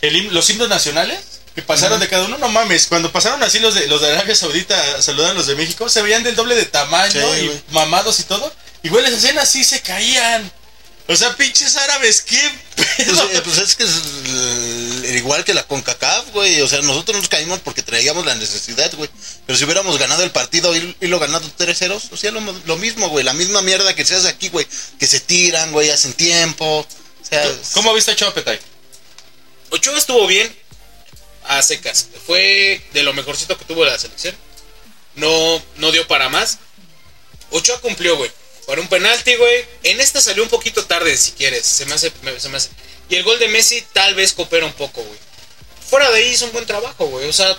el 0.00 0.32
los 0.32 0.48
himnos 0.48 0.68
nacionales 0.70 1.18
que 1.54 1.60
pasaron 1.62 2.00
de 2.00 2.08
cada 2.08 2.24
uno. 2.24 2.38
No 2.38 2.48
mames, 2.48 2.86
cuando 2.86 3.12
pasaron 3.12 3.42
así 3.42 3.58
los 3.58 3.74
de, 3.74 3.86
los 3.86 4.00
de 4.00 4.12
Arabia 4.12 4.34
Saudita 4.34 4.96
a 4.96 5.02
saludar 5.02 5.32
a 5.32 5.34
los 5.34 5.46
de 5.46 5.56
México, 5.56 5.88
se 5.90 6.00
veían 6.00 6.22
del 6.22 6.36
doble 6.36 6.54
de 6.54 6.64
tamaño 6.64 7.12
Sí, 7.12 7.40
y 7.42 7.46
güey. 7.48 7.62
mamados 7.72 8.18
y 8.20 8.22
todo. 8.22 8.50
Y, 8.82 8.88
güey, 8.88 9.04
hacían 9.04 9.38
así, 9.38 9.62
se 9.62 9.80
caían. 9.82 10.50
O 11.06 11.16
sea, 11.16 11.36
pinches 11.36 11.76
árabes, 11.76 12.22
qué 12.22 12.40
pedo. 12.76 13.26
Pues, 13.26 13.36
eh, 13.36 13.42
pues 13.44 13.58
es 13.58 13.74
que 13.74 13.82
es 13.82 13.90
igual 15.16 15.44
que 15.44 15.54
la 15.54 15.66
CONCACAF, 15.66 16.30
güey. 16.32 16.60
O 16.60 16.68
sea, 16.68 16.80
nosotros 16.82 17.16
nos 17.16 17.28
caímos 17.28 17.60
porque 17.60 17.82
traíamos 17.82 18.24
la 18.26 18.34
necesidad, 18.34 18.92
güey. 18.94 19.10
Pero 19.46 19.58
si 19.58 19.64
hubiéramos 19.64 19.98
ganado 19.98 20.22
el 20.22 20.30
partido 20.30 20.74
y, 20.76 20.96
y 21.00 21.06
lo 21.06 21.18
ganado 21.18 21.50
3-0, 21.58 22.10
o 22.10 22.16
sea, 22.16 22.30
lo, 22.30 22.40
lo 22.40 22.76
mismo, 22.76 23.08
güey. 23.08 23.24
La 23.24 23.32
misma 23.32 23.62
mierda 23.62 23.94
que 23.94 24.04
se 24.04 24.16
hace 24.16 24.28
aquí, 24.28 24.48
güey. 24.48 24.66
Que 24.98 25.06
se 25.06 25.20
tiran, 25.20 25.72
güey, 25.72 25.90
hacen 25.90 26.12
tiempo. 26.12 26.80
O 26.80 27.24
sea, 27.28 27.44
¿Cómo 27.72 27.94
viste 27.94 28.12
a 28.12 28.16
Chopetay? 28.16 28.58
Ochoa 29.70 29.96
estuvo 29.98 30.26
bien 30.26 30.54
a 31.44 31.62
secas. 31.62 32.08
Fue 32.26 32.82
de 32.92 33.02
lo 33.02 33.12
mejorcito 33.12 33.56
que 33.56 33.64
tuvo 33.64 33.84
la 33.84 33.98
selección. 33.98 34.36
No, 35.14 35.62
no 35.76 35.92
dio 35.92 36.06
para 36.06 36.28
más. 36.28 36.58
Ochoa 37.50 37.80
cumplió, 37.80 38.16
güey. 38.16 38.30
Para 38.66 38.80
un 38.80 38.88
penalti, 38.88 39.34
güey. 39.36 39.64
En 39.82 40.00
esta 40.00 40.20
salió 40.20 40.42
un 40.42 40.48
poquito 40.48 40.84
tarde, 40.84 41.16
si 41.16 41.32
quieres. 41.32 41.66
Se 41.66 41.86
me 41.86 41.94
hace, 41.94 42.12
se 42.38 42.48
me 42.48 42.56
hace. 42.56 42.70
Y 43.10 43.16
el 43.16 43.22
gol 43.24 43.38
de 43.38 43.48
Messi 43.48 43.82
tal 43.92 44.14
vez 44.14 44.32
coopera 44.32 44.64
un 44.66 44.72
poco, 44.72 45.02
güey. 45.02 45.18
Fuera 45.88 46.08
de 46.10 46.18
ahí 46.18 46.28
hizo 46.30 46.46
un 46.46 46.52
buen 46.52 46.64
trabajo, 46.66 47.06
güey. 47.06 47.28
O 47.28 47.32
sea, 47.32 47.56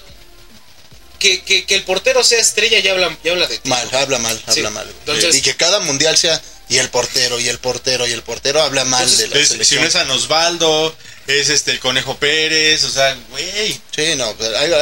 que, 1.20 1.41
que, 1.43 1.65
que 1.65 1.75
el 1.75 1.84
portero 1.84 2.24
sea 2.24 2.39
estrella 2.39 2.79
ya 2.79 2.91
habla, 2.93 3.15
ya 3.24 3.31
habla 3.34 3.48
de 3.48 3.58
ti. 3.60 3.70
mal, 3.70 3.88
habla 3.93 4.17
mal, 4.17 4.38
Sí. 4.50 4.60
habla 4.62 4.70
mal. 4.72 4.86
güey. 4.86 4.98
Entonces- 5.00 5.36
y 5.36 5.41
que 5.41 5.55
cada 5.55 5.79
mundial 5.81 6.17
sea. 6.17 6.41
Y 6.70 6.77
el 6.77 6.89
portero, 6.89 7.38
y 7.38 7.50
el 7.50 7.60
portero, 7.60 8.08
y 8.08 8.13
el 8.13 8.24
portero 8.24 8.62
habla 8.62 8.86
mal 8.86 9.03
Entonces, 9.03 9.29
de 9.29 9.36
la 9.36 9.41
Es- 9.41 9.48
si 9.50 9.53
selección. 9.55 9.81
no 9.81 9.88
es 9.88 9.93
San 9.93 10.10
Osvaldo, 10.10 10.96
es 11.27 11.50
este 11.50 11.72
el 11.72 11.79
Conejo 11.81 12.15
Pérez, 12.15 12.86
o 12.86 12.89
sea, 12.89 13.13
güey. 13.29 13.74
Sí, 13.93 14.15
no, 14.15 14.34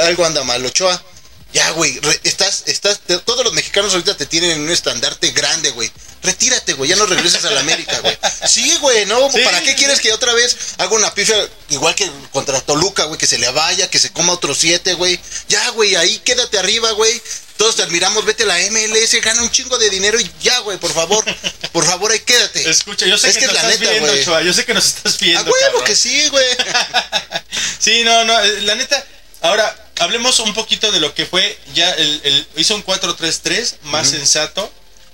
algo 0.03 0.23
anda 0.23 0.43
mal. 0.43 0.63
Ochoa, 0.63 1.03
ya, 1.53 1.69
güey, 1.71 1.99
estás, 2.23 2.63
estás, 2.67 2.99
te- 2.99 3.17
todos 3.19 3.43
los 3.43 3.53
mexicanos 3.53 3.91
ahorita 3.93 4.15
te 4.15 4.25
tienen 4.25 4.51
en 4.51 4.61
un 4.61 4.69
estandarte 4.71 5.31
grande, 5.31 5.71
güey. 5.71 5.91
Retírate, 6.21 6.73
güey, 6.73 6.89
ya 6.89 6.97
no 6.97 7.05
regreses 7.05 7.45
a 7.45 7.51
la 7.51 7.61
América, 7.61 7.97
güey. 7.99 8.17
Sí, 8.45 8.75
güey, 8.81 9.05
¿no? 9.05 9.31
Sí. 9.31 9.39
¿Para 9.43 9.61
qué 9.61 9.73
quieres 9.75 10.01
que 10.01 10.11
otra 10.11 10.33
vez 10.33 10.55
haga 10.77 10.91
una 10.93 11.13
pifia 11.13 11.35
igual 11.69 11.95
que 11.95 12.11
contra 12.33 12.59
Toluca, 12.61 13.05
güey, 13.05 13.17
que 13.17 13.25
se 13.25 13.37
le 13.37 13.49
vaya, 13.51 13.89
que 13.89 13.99
se 13.99 14.11
coma 14.11 14.33
otros 14.33 14.57
siete, 14.59 14.93
güey? 14.95 15.17
Ya, 15.47 15.69
güey, 15.69 15.95
ahí 15.95 16.19
quédate 16.19 16.59
arriba, 16.59 16.91
güey. 16.91 17.21
Todos 17.55 17.75
te 17.77 17.83
admiramos, 17.83 18.23
vete 18.25 18.43
a 18.43 18.47
la 18.47 18.57
MLS, 18.69 19.19
gana 19.21 19.41
un 19.41 19.51
chingo 19.51 19.77
de 19.77 19.89
dinero 19.89 20.19
y 20.19 20.29
ya, 20.41 20.59
güey, 20.59 20.77
por 20.77 20.93
favor. 20.93 21.23
Por 21.71 21.85
favor, 21.85 22.11
ahí 22.11 22.19
quédate. 22.19 22.69
Escucha, 22.69 23.05
yo 23.05 23.17
sé 23.17 23.29
Es 23.29 23.35
que, 23.35 23.41
que 23.41 23.47
nos 23.47 23.55
es 23.57 23.63
la 23.63 23.69
estás 23.69 23.79
neta, 23.81 23.91
viendo. 23.93 24.13
Ochoa, 24.21 24.41
yo 24.43 24.53
sé 24.53 24.65
que 24.65 24.73
nos 24.73 24.85
estás 24.85 25.17
viendo. 25.19 25.39
A 25.39 25.43
huevo 25.43 25.57
cabrón. 25.61 25.83
que 25.85 25.95
sí, 25.95 26.27
güey. 26.29 26.45
Sí, 27.79 28.03
no, 28.03 28.25
no, 28.25 28.39
eh, 28.41 28.61
la 28.61 28.75
neta. 28.75 29.05
Ahora, 29.41 29.75
hablemos 29.99 30.39
un 30.39 30.53
poquito 30.53 30.91
de 30.91 30.99
lo 30.99 31.13
que 31.13 31.25
fue 31.25 31.57
ya 31.73 31.89
el. 31.91 32.21
el- 32.23 32.47
hizo 32.57 32.75
un 32.75 32.83
4-3-3 32.83 33.75
más 33.83 34.09
sensato. 34.09 34.71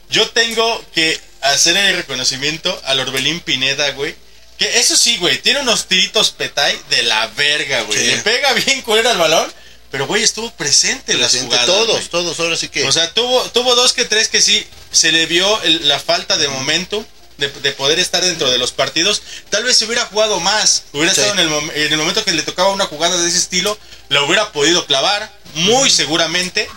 Yo 0.10 0.29
tengo 0.32 0.84
que 0.94 1.20
hacer 1.41 1.75
el 1.77 1.96
reconocimiento 1.96 2.79
al 2.86 3.00
Orbelín 3.00 3.39
Pineda, 3.39 3.91
güey. 3.91 4.15
Que 4.58 4.79
eso 4.79 4.96
sí, 4.96 5.17
güey, 5.17 5.38
tiene 5.41 5.60
unos 5.62 5.88
tiritos 5.88 6.32
petay 6.32 6.79
de 6.89 7.03
la 7.03 7.27
verga, 7.27 7.82
güey. 7.82 8.00
Sí. 8.00 8.05
Le 8.05 8.17
pega 8.20 8.53
bien 8.53 8.82
culero 8.84 9.10
al 9.10 9.17
balón, 9.17 9.51
pero 9.91 10.08
güey, 10.08 10.24
estuvo 10.24 10.50
presente 10.51 11.12
en 11.12 11.22
las 11.22 11.36
jugadas. 11.36 11.65
todos, 11.65 12.10
todos, 12.10 12.39
ahora 12.39 12.55
sí 12.55 12.70
que. 12.70 12.86
O 12.86 12.91
sea, 12.91 13.13
tuvo, 13.13 13.41
tuvo 13.51 13.75
dos 13.75 13.94
que 13.94 14.05
tres 14.05 14.29
que 14.29 14.41
sí 14.41 14.65
se 14.91 15.12
le 15.12 15.25
vio 15.25 15.62
el- 15.63 15.88
la 15.89 16.00
falta 16.00 16.38
de 16.38 16.48
momento 16.48 17.05
de, 17.38 17.50
de 17.50 17.72
poder 17.74 18.00
estar 18.00 18.24
dentro 18.24 18.50
de 18.50 18.58
los 18.58 18.72
partidos. 18.72 19.22
Tal 19.50 19.63
vez 19.63 19.77
si 19.77 19.86
hubiera 19.86 20.06
jugado 20.06 20.39
más, 20.39 20.84
hubiera 20.94 21.13
Sí. 21.13 21.22
estado 21.22 21.42
en 21.42 21.48
el, 21.48 21.70
en 21.75 21.92
el 21.94 21.98
momento 21.98 22.24
que 22.24 22.32
le 22.32 22.44
tocaba 22.44 22.70
una 22.72 22.86
jugada 22.86 23.18
de 23.18 23.27
ese 23.27 23.38
estilo, 23.38 23.77
la 24.10 24.22
hubiera 24.24 24.51
podido 24.51 24.86
clavar, 24.86 25.32
muy 25.56 25.89
seguramente. 25.89 26.70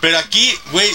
Pero 0.00 0.18
aquí, 0.18 0.54
güey, 0.72 0.90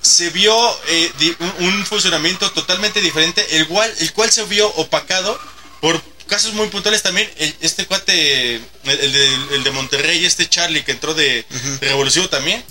se 0.00 0.30
vio 0.30 0.54
eh, 0.88 1.12
un, 1.58 1.66
un 1.66 1.86
funcionamiento 1.86 2.50
totalmente 2.52 3.00
diferente, 3.00 3.44
el 3.56 3.66
cual, 3.68 3.92
el 4.00 4.12
cual 4.12 4.30
se 4.32 4.44
vio 4.44 4.68
opacado 4.74 5.38
por 5.80 6.00
casos 6.28 6.52
muy 6.54 6.68
puntuales 6.68 7.02
también. 7.02 7.30
el- 7.38 7.54
este 7.60 7.86
cuate, 7.86 8.56
el, 8.56 8.62
el 8.84 9.12
de, 9.12 9.34
el 9.56 9.64
de 9.64 9.70
Monterrey, 9.72 10.24
este 10.24 10.48
Charlie 10.48 10.82
que 10.84 10.92
entró 10.92 11.14
de, 11.14 11.44
de 11.80 11.88
Revolución 11.88 12.28
también. 12.28 12.64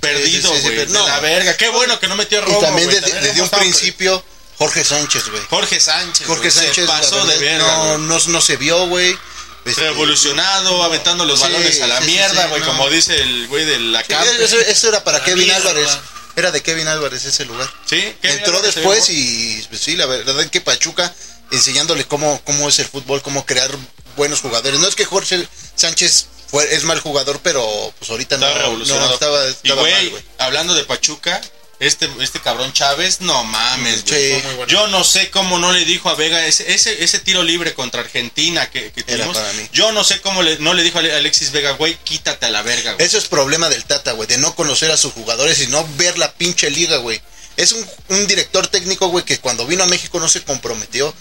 Perdido, 0.00 0.50
Sí, 0.52 0.56
sí, 0.56 0.62
sí, 0.68 0.74
güey. 0.74 0.76
de 0.76 0.86
no. 0.92 1.06
la 1.06 1.18
verga. 1.20 1.56
Qué 1.56 1.68
bueno 1.70 1.98
que 1.98 2.06
no 2.06 2.14
metió 2.16 2.40
robo. 2.40 2.58
Y 2.58 2.62
también 2.62 2.88
desde, 2.88 3.42
un 3.42 3.48
principio, 3.48 4.24
Jorge 4.58 4.84
Sánchez, 4.84 5.28
güey. 5.28 5.42
Jorge 5.50 5.80
Sánchez. 5.80 6.26
Jorge 6.26 6.50
se 6.50 6.64
Sánchez 6.64 6.86
la 6.88 6.98
pasó 7.00 7.24
de 7.26 7.38
verga. 7.38 7.66
no, 7.66 7.98
no, 7.98 8.18
no 8.18 8.40
se 8.40 8.56
vio, 8.56 8.86
güey. 8.88 9.16
Este, 9.64 9.82
Revolucionado, 9.82 10.82
aventando 10.82 11.24
los 11.24 11.38
Sí, 11.40 11.44
balones 11.46 11.80
a 11.82 11.86
la 11.86 11.98
sí, 12.00 12.06
mierda, 12.06 12.46
güey, 12.46 12.60
no. 12.60 12.66
como 12.66 12.88
dice 12.90 13.20
el 13.20 13.46
güey 13.48 13.64
de 13.66 13.78
la 13.78 14.00
sí, 14.02 14.06
camp. 14.08 14.26
eso, 14.40 14.58
eso 14.58 14.88
era 14.88 15.04
para 15.04 15.18
La 15.18 15.24
Kevin 15.24 15.44
mierda. 15.44 15.70
Álvarez. 15.70 15.98
Era 16.36 16.50
de 16.52 16.62
Kevin 16.62 16.86
Álvarez 16.88 17.24
ese 17.24 17.44
lugar. 17.44 17.68
Sí, 17.84 18.14
¿qué 18.22 18.30
Entró 18.30 18.60
se 18.60 18.66
después 18.66 19.10
y 19.10 19.64
pues, 19.68 19.80
sí, 19.80 19.96
la 19.96 20.06
verdad 20.06 20.40
es 20.40 20.50
que 20.50 20.60
Pachuca 20.60 21.12
enseñándole 21.50 22.04
cómo, 22.06 22.40
cómo 22.44 22.68
es 22.68 22.78
el 22.78 22.86
fútbol, 22.86 23.20
cómo 23.22 23.44
crear 23.44 23.70
buenos 24.16 24.40
jugadores. 24.40 24.78
No 24.80 24.86
es 24.88 24.94
que 24.94 25.04
Jorge 25.04 25.46
Sánchez 25.74 26.26
fue, 26.50 26.74
es 26.74 26.84
mal 26.84 27.00
jugador, 27.00 27.40
pero 27.42 27.92
pues 27.98 28.10
ahorita 28.10 28.36
Estaba 28.36 28.54
no, 28.54 28.60
revolucionado. 28.62 29.08
no 29.08 29.14
estaba, 29.14 29.44
y 29.46 29.50
estaba 29.50 29.82
mal, 29.82 29.90
güey, 29.90 30.08
güey. 30.10 30.22
hablando 30.38 30.74
de 30.74 30.84
Pachuca, 30.84 31.40
este, 31.80 32.08
este 32.20 32.40
cabrón 32.40 32.72
Chávez, 32.72 33.20
no 33.20 33.44
mames, 33.44 34.04
güey. 34.04 34.40
Bueno. 34.56 34.66
Yo 34.66 34.86
no 34.88 35.04
sé 35.04 35.30
cómo 35.30 35.58
no 35.58 35.72
le 35.72 35.84
dijo 35.84 36.08
a 36.10 36.14
Vega 36.14 36.44
ese, 36.46 36.72
ese, 36.72 37.04
ese 37.04 37.18
tiro 37.20 37.42
libre 37.42 37.74
contra 37.74 38.00
Argentina 38.00 38.68
que, 38.70 38.90
que 38.92 39.02
tuvimos. 39.04 39.36
para 39.36 39.52
mí. 39.52 39.68
Yo 39.72 39.92
no 39.92 40.02
sé 40.04 40.20
cómo 40.20 40.42
le- 40.42 40.58
no 40.58 40.74
le 40.74 40.82
dijo 40.82 40.98
a 40.98 41.00
Ale- 41.00 41.14
Alexis 41.14 41.52
Vega, 41.52 41.72
güey, 41.72 41.96
quítate 42.04 42.46
a 42.46 42.50
la 42.50 42.62
verga, 42.62 42.94
güey. 42.94 43.06
Eso 43.06 43.16
es 43.18 43.26
problema 43.26 43.68
del 43.68 43.84
Tata, 43.84 44.12
güey, 44.12 44.26
de 44.28 44.38
no 44.38 44.54
conocer 44.54 44.90
a 44.90 44.96
sus 44.96 45.12
jugadores 45.12 45.60
y 45.60 45.68
no 45.68 45.86
ver 45.96 46.18
la 46.18 46.32
pinche 46.34 46.70
liga, 46.70 46.96
güey. 46.98 47.20
Es 47.56 47.72
un, 47.72 47.86
un 48.08 48.26
director 48.26 48.66
técnico, 48.68 49.08
güey, 49.08 49.24
que 49.24 49.38
cuando 49.38 49.66
vino 49.66 49.82
a 49.84 49.86
México 49.86 50.18
no 50.20 50.28
se 50.28 50.42
comprometió. 50.42 51.14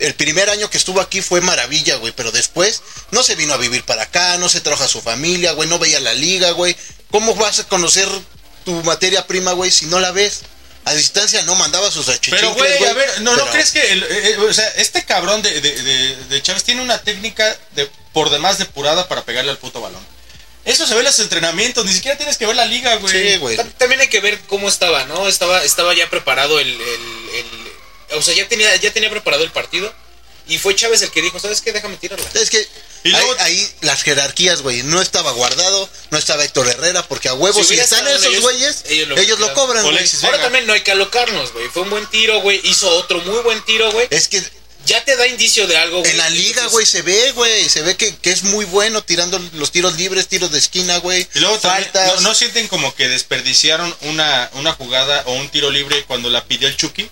El 0.00 0.14
primer 0.14 0.50
año 0.50 0.68
que 0.70 0.76
estuvo 0.78 1.00
aquí 1.00 1.22
fue 1.22 1.40
maravilla, 1.40 1.94
güey, 1.96 2.12
pero 2.16 2.32
después 2.32 2.82
no 3.12 3.22
se 3.22 3.36
vino 3.36 3.54
a 3.54 3.58
vivir 3.58 3.84
para 3.84 4.02
acá, 4.02 4.36
no 4.38 4.48
se 4.48 4.60
trajo 4.60 4.82
a 4.82 4.88
su 4.88 5.00
familia, 5.00 5.52
güey, 5.52 5.68
no 5.68 5.78
veía 5.78 6.00
la 6.00 6.14
liga, 6.14 6.50
güey. 6.50 6.76
¿Cómo 7.12 7.36
vas 7.36 7.60
a 7.60 7.68
conocer 7.68 8.08
tu 8.64 8.72
materia 8.82 9.26
prima, 9.26 9.52
güey, 9.52 9.70
si 9.70 9.86
no 9.86 10.00
la 10.00 10.10
ves? 10.12 10.40
A 10.86 10.92
distancia 10.92 11.42
no 11.42 11.54
mandaba 11.54 11.90
sus 11.90 12.08
achichincles, 12.08 12.40
Pero, 12.42 12.54
güey, 12.54 12.84
a 12.84 12.92
ver, 12.92 13.20
¿no, 13.22 13.34
¿no 13.36 13.46
crees 13.50 13.70
que, 13.70 13.92
el- 13.92 14.02
eh, 14.02 14.08
eh, 14.32 14.36
o 14.38 14.52
sea, 14.52 14.68
este 14.76 15.02
cabrón 15.04 15.40
de, 15.40 15.60
de, 15.60 15.82
de- 15.82 16.16
de 16.16 16.42
Chávez 16.42 16.62
tiene 16.64 16.82
una 16.82 16.98
técnica 17.00 17.56
de, 17.70 17.90
por 18.12 18.28
demás 18.28 18.58
depurada 18.58 19.08
para 19.08 19.22
pegarle 19.24 19.50
al 19.50 19.58
puto 19.58 19.80
balón? 19.80 20.04
Eso 20.66 20.86
se 20.86 20.92
ve 20.94 21.00
en 21.00 21.06
los 21.06 21.18
entrenamientos, 21.20 21.84
ni 21.86 21.92
siquiera 21.92 22.16
tienes 22.18 22.36
que 22.36 22.46
ver 22.46 22.56
la 22.56 22.64
liga, 22.66 22.96
güey. 22.96 23.12
Sí, 23.32 23.36
güey. 23.38 23.56
Ta- 23.56 23.64
También 23.64 24.00
hay 24.02 24.08
que 24.08 24.20
ver 24.20 24.38
cómo 24.42 24.68
estaba, 24.68 25.04
¿no? 25.06 25.26
Estaba, 25.28 25.62
estaba 25.64 25.94
ya 25.94 26.08
preparado 26.10 26.58
el, 26.60 26.68
el- 26.68 27.28
el- 27.34 28.16
O 28.18 28.22
sea, 28.22 28.34
ya 28.34 28.46
tenía, 28.48 28.74
ya 28.76 28.92
tenía 28.92 29.08
preparado 29.10 29.42
el 29.44 29.50
partido. 29.52 29.92
Y 30.46 30.58
fue 30.58 30.76
Chávez 30.76 31.00
el 31.00 31.10
que 31.10 31.22
dijo, 31.22 31.40
¿sabes 31.40 31.62
qué? 31.62 31.72
Déjame 31.72 31.96
tirarla. 31.96 32.26
Es 32.34 32.50
que 32.50 32.66
Y 33.04 33.10
luego- 33.10 33.32
ahí, 33.38 33.58
ahí 33.58 33.68
las 33.82 34.02
jerarquías, 34.02 34.62
güey. 34.62 34.82
No 34.82 35.00
estaba 35.00 35.30
guardado, 35.32 35.88
no 36.10 36.18
estaba 36.18 36.42
Héctor 36.42 36.66
Herrera, 36.68 37.06
porque 37.06 37.28
a 37.28 37.34
huevos, 37.34 37.66
Si 37.66 37.74
están 37.78 38.08
esos 38.08 38.24
ellos, 38.26 38.42
güeyes, 38.42 38.84
ellos 38.86 39.18
ellos 39.18 39.38
lo- 39.38 39.48
lo, 39.48 39.54
cobran, 39.54 39.84
güey. 39.84 39.98
Ahora 40.22 40.40
también 40.40 40.66
no 40.66 40.72
hay 40.72 40.80
que 40.80 40.90
alocarnos, 40.92 41.52
güey. 41.52 41.68
Fue 41.68 41.82
un 41.82 41.90
buen 41.90 42.06
tiro, 42.06 42.40
güey. 42.40 42.60
Hizo 42.64 42.88
otro 42.96 43.20
muy 43.20 43.40
buen 43.42 43.62
tiro, 43.64 43.92
güey. 43.92 44.08
Es 44.10 44.28
que 44.28 44.42
Ya 44.86 45.02
te 45.02 45.16
da 45.16 45.26
indicio 45.26 45.66
de 45.66 45.78
algo, 45.78 46.00
güey. 46.00 46.10
en 46.10 46.18
la 46.18 46.28
liga, 46.28 46.66
güey, 46.66 46.84
se 46.84 47.00
ve, 47.00 47.32
güey. 47.32 47.70
Se 47.70 47.80
ve 47.80 47.96
que, 47.96 48.14
que 48.16 48.30
es 48.30 48.42
muy 48.42 48.66
bueno 48.66 49.02
tirando 49.02 49.38
los 49.54 49.70
tiros 49.70 49.96
libres, 49.96 50.28
tiros 50.28 50.50
de 50.52 50.58
esquina, 50.58 50.98
güey. 50.98 51.26
Y 51.34 51.38
luego 51.38 51.58
también, 51.58 51.90
faltas. 51.90 52.20
¿no, 52.20 52.28
no 52.28 52.34
sienten 52.34 52.68
como 52.68 52.94
que 52.94 53.08
desperdiciaron 53.08 53.96
una, 54.02 54.50
una 54.52 54.74
jugada 54.74 55.22
o 55.24 55.32
un 55.34 55.48
tiro 55.48 55.70
libre 55.70 56.04
cuando 56.04 56.28
la 56.28 56.44
pidió 56.44 56.68
el 56.68 56.76
Chucky? 56.76 57.08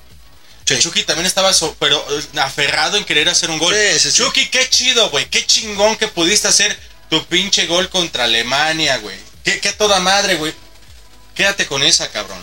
Sí. 0.64 0.78
Chucky 0.78 1.02
también 1.02 1.26
estaba 1.26 1.52
so- 1.52 1.74
pero 1.78 2.04
eh, 2.10 2.38
aferrado 2.40 2.96
en 2.96 3.04
querer 3.04 3.28
hacer 3.28 3.50
un 3.50 3.58
gol. 3.58 3.74
Sí. 3.98 4.12
Chucky, 4.12 4.46
qué 4.48 4.68
chido, 4.68 5.10
güey. 5.10 5.26
Qué 5.28 5.44
chingón 5.44 5.96
que 5.96 6.08
pudiste 6.08 6.48
hacer 6.48 6.76
tu 7.10 7.24
pinche 7.26 7.66
gol 7.66 7.88
contra 7.90 8.24
Alemania, 8.24 8.96
güey. 8.98 9.16
Qué, 9.44 9.60
qué 9.60 9.72
toda 9.72 9.98
madre, 10.00 10.36
güey. 10.36 10.54
Quédate 11.34 11.66
con 11.66 11.82
esa, 11.82 12.08
cabrón. 12.10 12.38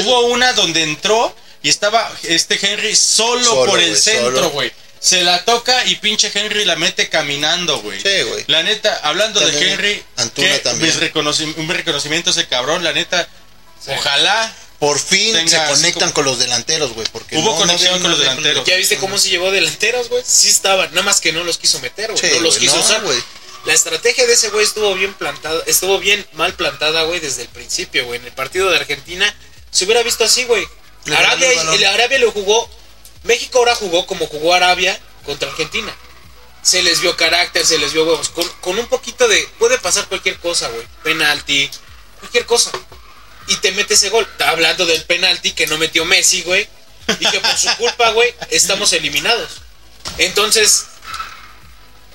Hubo 0.00 0.26
una 0.28 0.52
donde 0.54 0.82
entró 0.82 1.34
y 1.62 1.68
estaba 1.68 2.10
este 2.22 2.58
Henry 2.60 2.94
solo, 2.96 3.44
Solo, 3.44 3.70
por 3.70 3.80
el 3.80 3.96
centro, 3.96 4.50
güey. 4.50 4.72
Se 5.00 5.24
la 5.24 5.44
toca 5.44 5.84
y 5.86 5.96
pinche 5.96 6.30
Henry 6.32 6.64
la 6.64 6.76
mete 6.76 7.08
caminando, 7.08 7.80
güey. 7.82 8.00
Sí, 8.00 8.22
güey. 8.22 8.44
La 8.46 8.62
neta, 8.62 9.00
hablando 9.02 9.40
de 9.40 9.72
Henry, 9.72 10.04
Antuna 10.16 10.48
que 10.48 10.58
también. 10.60 10.94
mis 10.94 11.00
reconoci- 11.02 11.54
un 11.56 11.68
reconocimiento 11.68 12.30
a 12.30 12.32
ese 12.32 12.46
cabrón, 12.46 12.84
la 12.84 12.92
neta. 12.92 13.28
Ojalá. 13.88 14.54
Por 14.82 14.98
fin 14.98 15.32
Tenga 15.32 15.48
se 15.68 15.72
conectan 15.74 16.00
como- 16.10 16.14
con 16.14 16.24
los 16.24 16.38
delanteros, 16.40 16.92
güey. 16.92 17.06
Porque 17.12 17.36
Hubo 17.38 17.52
no- 17.52 17.56
conexión 17.56 18.02
con 18.02 18.10
los 18.10 18.18
delanteros. 18.18 18.66
¿Ya 18.66 18.74
viste 18.76 18.98
cómo 18.98 19.16
se 19.16 19.28
llevó 19.28 19.52
delanteros, 19.52 20.08
güey? 20.08 20.24
Sí 20.26 20.48
estaban, 20.48 20.90
nada 20.90 21.02
más 21.04 21.20
que 21.20 21.32
no 21.32 21.44
los 21.44 21.56
quiso 21.56 21.78
meter, 21.78 22.10
güey. 22.10 22.18
Sí, 22.20 22.26
no 22.34 22.40
los 22.40 22.58
quiso 22.58 22.74
no, 22.74 22.82
usar. 22.82 23.00
güey. 23.02 23.22
La 23.64 23.74
estrategia 23.74 24.26
de 24.26 24.32
ese 24.32 24.48
güey 24.48 24.64
estuvo 24.64 24.92
bien 24.96 25.14
plantada, 25.14 25.62
estuvo 25.66 26.00
bien 26.00 26.26
mal 26.32 26.54
plantada, 26.54 27.04
güey, 27.04 27.20
desde 27.20 27.42
el 27.42 27.48
principio, 27.48 28.06
güey. 28.06 28.18
En 28.18 28.26
el 28.26 28.32
partido 28.32 28.70
de 28.70 28.76
Argentina 28.78 29.32
se 29.70 29.84
hubiera 29.84 30.02
visto 30.02 30.24
así, 30.24 30.42
güey. 30.46 30.66
Arabia, 31.16 31.52
el 31.52 31.84
Arabia 31.84 32.18
lo 32.18 32.32
jugó, 32.32 32.68
México 33.22 33.58
ahora 33.58 33.76
jugó 33.76 34.04
como 34.08 34.26
jugó 34.26 34.52
Arabia 34.52 34.98
contra 35.24 35.48
Argentina. 35.48 35.94
Se 36.64 36.82
les 36.82 37.00
vio 37.00 37.16
carácter, 37.16 37.64
se 37.64 37.78
les 37.78 37.92
vio 37.92 38.02
huevos. 38.04 38.30
Con, 38.30 38.48
con 38.60 38.76
un 38.80 38.88
poquito 38.88 39.28
de. 39.28 39.48
Puede 39.60 39.78
pasar 39.78 40.08
cualquier 40.08 40.40
cosa, 40.40 40.66
güey. 40.70 40.84
Penalti, 41.04 41.70
cualquier 42.18 42.46
cosa. 42.46 42.72
Y 43.48 43.56
te 43.56 43.72
mete 43.72 43.94
ese 43.94 44.08
gol. 44.10 44.26
Está 44.30 44.50
hablando 44.50 44.86
del 44.86 45.02
penalti 45.04 45.52
que 45.52 45.66
no 45.66 45.78
metió 45.78 46.04
Messi, 46.04 46.42
güey. 46.42 46.68
Y 47.20 47.26
que 47.26 47.40
por 47.40 47.56
su 47.58 47.68
culpa, 47.76 48.10
güey, 48.10 48.32
estamos 48.50 48.92
eliminados. 48.92 49.50
Entonces, 50.18 50.84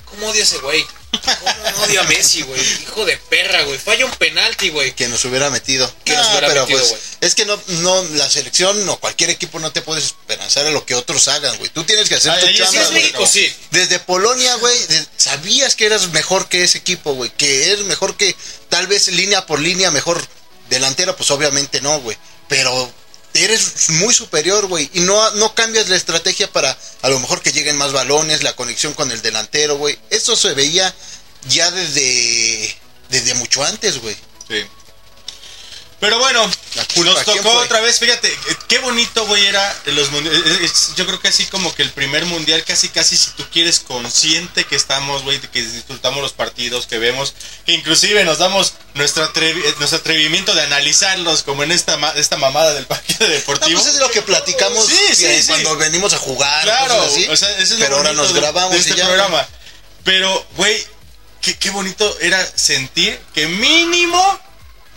¿cómo 0.06 0.28
odia 0.28 0.42
ese 0.42 0.58
güey? 0.58 0.84
¿Cómo 1.10 1.84
odia 1.84 2.00
a 2.00 2.04
Messi, 2.04 2.42
güey? 2.42 2.60
Hijo 2.82 3.04
de 3.04 3.16
perra, 3.16 3.62
güey. 3.62 3.78
Falla 3.78 4.04
un 4.06 4.12
penalti, 4.12 4.68
güey. 4.70 4.94
que 4.94 5.08
nos 5.08 5.24
hubiera 5.24 5.50
metido. 5.50 5.90
Que 6.04 6.14
nos 6.14 6.26
Ah, 6.26 6.30
hubiera 6.32 6.48
pero 6.48 6.60
metido, 6.62 6.78
pues 6.80 6.90
güey. 6.90 7.02
es 7.22 7.34
que 7.34 7.44
no, 7.46 7.60
no, 7.68 8.04
la 8.14 8.28
selección 8.30 8.88
o 8.88 8.96
cualquier 8.98 9.30
equipo 9.30 9.58
no 9.58 9.72
te 9.72 9.82
puedes 9.82 10.04
esperanzar 10.04 10.66
a 10.66 10.70
lo 10.70 10.84
que 10.84 10.94
otros 10.94 11.28
hagan, 11.28 11.56
güey. 11.58 11.70
Tú 11.70 11.84
tienes 11.84 12.08
que 12.08 12.16
hacer 12.16 12.32
Ay, 12.32 12.40
tu 12.40 12.46
sí 12.48 12.56
chamba, 12.58 12.70
Si 12.72 12.78
es 12.78 12.90
güey. 12.90 13.02
México, 13.02 13.26
sí. 13.26 13.54
Desde 13.70 13.98
Polonia, 14.00 14.54
güey, 14.56 14.86
de- 14.86 15.06
sabías 15.16 15.74
que 15.76 15.86
eras 15.86 16.08
mejor 16.12 16.48
que 16.48 16.62
ese 16.64 16.78
equipo, 16.78 17.12
güey. 17.14 17.30
Que 17.30 17.66
eres 17.72 17.84
mejor 17.84 18.16
que 18.16 18.34
tal 18.68 18.86
vez 18.86 19.08
línea 19.08 19.46
por 19.46 19.60
línea, 19.60 19.90
mejor 19.90 20.26
delantera, 20.70 21.16
pues 21.16 21.30
obviamente 21.30 21.80
no, 21.80 22.00
güey. 22.00 22.16
Pero 22.48 22.92
eres 23.34 23.90
muy 23.90 24.14
superior, 24.14 24.66
güey. 24.66 24.90
Y 24.94 25.00
no, 25.00 25.30
no 25.32 25.54
cambias 25.54 25.88
la 25.88 25.96
estrategia 25.96 26.50
para 26.50 26.76
a 27.02 27.08
lo 27.08 27.18
mejor 27.20 27.42
que 27.42 27.52
lleguen 27.52 27.76
más 27.76 27.92
balones, 27.92 28.42
la 28.42 28.56
conexión 28.56 28.94
con 28.94 29.10
el 29.10 29.22
delantero, 29.22 29.76
güey. 29.76 29.98
Eso 30.10 30.36
se 30.36 30.54
veía 30.54 30.94
ya 31.48 31.70
desde, 31.70 32.76
desde 33.10 33.34
mucho 33.34 33.64
antes, 33.64 34.00
güey. 34.00 34.16
Sí. 34.48 34.64
Pero 36.00 36.16
bueno, 36.20 36.44
nos 36.76 36.86
¿quién 36.86 37.06
tocó 37.24 37.50
otra 37.58 37.80
vez, 37.80 37.98
fíjate, 37.98 38.28
eh, 38.32 38.56
qué 38.68 38.78
bonito, 38.78 39.26
güey, 39.26 39.44
era 39.46 39.76
los 39.86 40.12
mundiales. 40.12 40.46
Es- 40.60 40.94
Yo 40.94 41.04
creo 41.06 41.18
que 41.18 41.26
así 41.26 41.44
como 41.46 41.74
que 41.74 41.82
el 41.82 41.90
primer 41.90 42.24
mundial, 42.24 42.62
casi, 42.64 42.88
casi, 42.88 43.16
si 43.16 43.30
tú 43.30 43.44
quieres, 43.52 43.80
consciente 43.80 44.62
que 44.64 44.76
estamos, 44.76 45.24
güey, 45.24 45.40
que 45.40 45.60
disfrutamos 45.60 46.22
los 46.22 46.32
partidos, 46.32 46.86
que 46.86 46.98
vemos, 46.98 47.34
que 47.66 47.72
inclusive 47.72 48.22
nos 48.22 48.38
damos 48.38 48.74
nuestro, 48.94 49.24
atrevi- 49.32 49.60
eh, 49.64 49.74
nuestro 49.80 49.98
atrevimiento 49.98 50.54
de 50.54 50.62
analizarlos, 50.62 51.42
como 51.42 51.64
en 51.64 51.72
esta, 51.72 51.96
ma- 51.96 52.12
esta 52.14 52.36
mamada 52.36 52.74
del 52.74 52.86
paquete 52.86 53.24
No, 53.26 53.30
deportivo. 53.30 53.80
pues 53.82 53.92
es 53.94 54.00
lo 54.00 54.08
que 54.12 54.22
platicamos 54.22 54.86
Sí, 54.86 54.96
sí, 55.16 55.24
eh, 55.26 55.40
sí. 55.42 55.48
cuando 55.48 55.76
venimos 55.78 56.12
a 56.12 56.18
jugar, 56.18 56.62
Claro, 56.62 57.02
así. 57.02 57.26
o 57.28 57.36
sea, 57.36 57.50
eso 57.58 57.74
es 57.74 57.80
lo 57.80 57.84
pero 57.86 57.96
ahora 57.96 58.12
nos 58.12 58.32
de- 58.32 58.40
grabamos 58.40 58.70
de 58.72 58.78
este 58.78 58.92
y 58.92 58.96
ya. 58.96 59.06
programa. 59.06 59.44
Pero, 60.04 60.46
güey, 60.56 60.86
qué, 61.42 61.56
qué 61.58 61.70
bonito 61.70 62.16
era 62.20 62.46
sentir 62.54 63.18
que 63.34 63.48
mínimo 63.48 64.40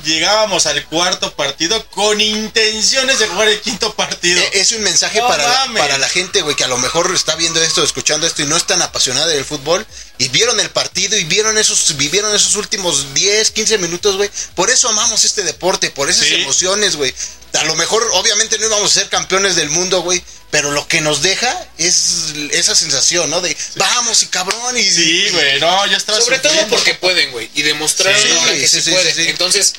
llegábamos 0.03 0.65
al 0.65 0.85
cuarto 0.85 1.33
partido 1.35 1.85
con 1.87 2.19
intenciones 2.21 3.19
de 3.19 3.27
jugar 3.27 3.47
el 3.47 3.61
quinto 3.61 3.93
partido. 3.95 4.39
Eh, 4.41 4.49
Es 4.53 4.71
un 4.71 4.81
mensaje 4.81 5.19
No 5.19 5.27
para, 5.27 5.47
la, 5.47 5.73
para 5.77 5.97
la 5.97 6.09
gente, 6.09 6.41
güey, 6.41 6.55
que 6.55 6.63
a 6.63 6.67
lo 6.67 6.77
mejor 6.77 7.11
está 7.13 7.35
viendo 7.35 7.61
esto, 7.61 7.83
escuchando 7.83 8.27
esto 8.27 8.41
y 8.41 8.45
no 8.45 8.57
es 8.57 8.65
tan 8.65 8.81
apasionada 8.81 9.27
del 9.27 9.45
fútbol 9.45 9.85
y 10.17 10.27
vieron 10.29 10.59
el 10.59 10.69
partido 10.69 11.17
y 11.17 11.23
vieron 11.25 11.57
esos, 11.57 11.97
vivieron 11.97 12.33
esos 12.35 12.55
últimos 12.55 13.13
10, 13.13 13.51
15 13.51 13.77
minutos, 13.77 14.17
güey. 14.17 14.29
Por 14.55 14.69
eso 14.69 14.89
amamos 14.89 15.23
este 15.23 15.43
deporte, 15.43 15.89
por 15.89 16.09
esas 16.09 16.27
Sí. 16.27 16.35
emociones, 16.35 16.95
güey. 16.95 17.13
A 17.53 17.63
lo 17.65 17.75
mejor, 17.75 18.07
obviamente, 18.13 18.57
no 18.59 18.67
íbamos 18.67 18.91
a 18.91 18.93
ser 19.01 19.09
campeones 19.09 19.55
del 19.55 19.69
mundo, 19.69 20.01
güey. 20.01 20.23
Pero 20.51 20.71
lo 20.71 20.85
que 20.85 20.99
nos 20.99 21.21
deja 21.21 21.49
es 21.77 22.33
esa 22.51 22.75
sensación, 22.75 23.29
¿no? 23.29 23.39
De 23.39 23.55
vamos 23.77 24.21
y 24.23 24.25
cabrón 24.27 24.77
y. 24.77 24.83
sí, 24.83 25.29
güey, 25.31 25.59
no, 25.61 25.85
yo 25.87 25.95
estaba 25.95 26.19
Sobre 26.19 26.39
todo 26.39 26.53
porque 26.69 26.93
pueden, 26.93 27.31
güey. 27.31 27.49
Y 27.55 27.61
demostraron 27.61 28.21
Sí, 28.21 28.59
que 28.59 28.67
sí, 28.67 28.77
sí, 28.77 28.81
sí, 28.83 28.91
pueden. 28.91 29.15
sí, 29.15 29.23
sí. 29.23 29.29
Entonces, 29.29 29.73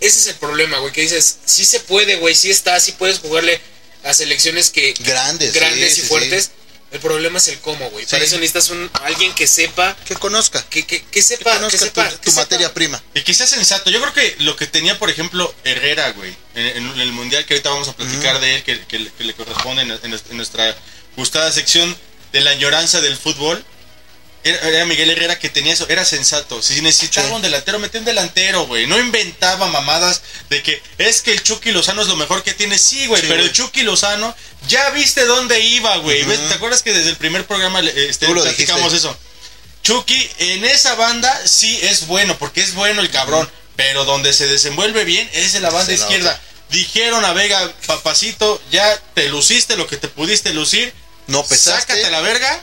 ese 0.00 0.18
es 0.20 0.26
el 0.28 0.34
problema, 0.36 0.78
güey. 0.78 0.92
Que 0.92 1.02
dices, 1.02 1.38
sí 1.44 1.64
se 1.64 1.80
puede, 1.80 2.16
güey. 2.16 2.34
Sí 2.34 2.50
está, 2.50 2.78
sí 2.80 2.92
puedes 2.92 3.18
jugarle 3.20 3.60
a 4.04 4.14
selecciones 4.14 4.70
que 4.70 4.94
Grandes, 5.00 5.52
grandes 5.52 5.94
sí, 5.94 6.00
y 6.00 6.02
sí. 6.02 6.08
fuertes. 6.08 6.50
El 6.92 7.00
problema 7.00 7.38
es 7.38 7.48
el 7.48 7.58
cómo, 7.58 7.90
güey. 7.90 8.04
Sí. 8.04 8.12
Para 8.12 8.24
eso 8.24 8.36
necesitas 8.36 8.70
un, 8.70 8.88
alguien 9.02 9.34
que 9.34 9.48
sepa, 9.48 9.96
Que 10.06 10.14
conozca. 10.14 10.64
que, 10.70 10.86
que, 10.86 11.02
que 11.04 11.20
sepa, 11.20 11.50
que 11.50 11.56
conozca 11.56 11.78
sepa, 11.78 12.08
tu, 12.08 12.16
que 12.16 12.22
tu 12.26 12.30
sepa. 12.30 12.42
materia 12.42 12.72
prima. 12.72 13.02
Y 13.12 13.22
que 13.22 13.34
sea 13.34 13.46
sensato. 13.46 13.90
Yo 13.90 14.00
creo 14.00 14.12
que 14.12 14.36
lo 14.44 14.54
que 14.56 14.66
tenía, 14.68 14.96
por 14.98 15.10
ejemplo, 15.10 15.52
Herrera, 15.64 16.10
güey, 16.12 16.34
en, 16.54 16.66
en 16.86 17.00
el 17.00 17.12
mundial 17.12 17.44
que 17.44 17.54
ahorita 17.54 17.70
vamos 17.70 17.88
a 17.88 17.96
platicar 17.96 18.40
de 18.40 18.54
él, 18.54 18.62
que, 18.62 18.80
que- 18.86 19.10
que 19.18 19.24
le 19.24 19.34
corresponde 19.34 19.82
en, 19.82 19.90
en- 19.90 20.04
en 20.30 20.36
nuestra 20.36 20.76
gustada 21.16 21.50
sección 21.52 21.94
de 22.32 22.40
la 22.42 22.50
añoranza 22.52 23.00
del 23.00 23.16
fútbol. 23.16 23.64
Era, 24.48 24.68
era 24.68 24.84
Miguel 24.86 25.10
Herrera 25.10 25.38
que 25.38 25.48
tenía 25.48 25.72
eso, 25.72 25.86
era 25.88 26.04
sensato. 26.04 26.62
Si 26.62 26.80
necesitaba 26.80 27.28
Sí. 27.28 27.34
un 27.34 27.42
delantero, 27.42 27.78
metía 27.78 28.00
un 28.00 28.06
delantero, 28.06 28.66
güey. 28.66 28.86
No 28.86 28.98
inventaba 28.98 29.66
mamadas 29.68 30.22
de 30.50 30.62
que 30.62 30.80
es 30.98 31.22
que 31.22 31.32
el 31.32 31.42
Chucky 31.42 31.72
Lozano 31.72 32.02
es 32.02 32.08
lo 32.08 32.16
mejor 32.16 32.42
que 32.42 32.54
tiene. 32.54 32.78
Sí, 32.78 33.06
güey, 33.06 33.22
Sí, 33.22 33.28
pero 33.28 33.42
el 33.42 33.52
Chucky 33.52 33.82
Lozano 33.82 34.34
ya 34.68 34.90
viste 34.90 35.24
dónde 35.24 35.60
iba, 35.60 35.96
güey. 35.98 36.24
¿Te 36.24 36.54
acuerdas 36.54 36.82
que 36.82 36.92
desde 36.92 37.10
el 37.10 37.16
primer 37.16 37.46
programa 37.46 37.80
este, 37.80 38.26
platicamos 38.28 38.92
dijiste. 38.92 39.08
eso? 39.08 39.18
Chucky 39.82 40.30
en 40.38 40.64
esa 40.64 40.94
banda 40.96 41.46
sí 41.46 41.78
es 41.82 42.06
bueno, 42.06 42.36
porque 42.38 42.60
es 42.60 42.74
bueno 42.74 43.00
el 43.00 43.10
cabrón, 43.10 43.48
pero 43.76 44.04
donde 44.04 44.32
se 44.32 44.46
desenvuelve 44.46 45.04
bien 45.04 45.28
es 45.32 45.54
en 45.54 45.62
la 45.62 45.70
banda 45.70 45.86
Se 45.86 45.94
izquierda. 45.94 46.32
nota. 46.32 46.42
Dijeron 46.70 47.24
a 47.24 47.32
Vega, 47.32 47.72
papacito, 47.86 48.60
ya 48.72 49.00
te 49.14 49.28
luciste 49.28 49.76
lo 49.76 49.86
que 49.86 49.96
te 49.96 50.08
pudiste 50.08 50.52
lucir, 50.52 50.92
No 51.28 51.44
pesaste. 51.46 51.80
sácate 51.94 52.10
la 52.10 52.20
verga. 52.20 52.60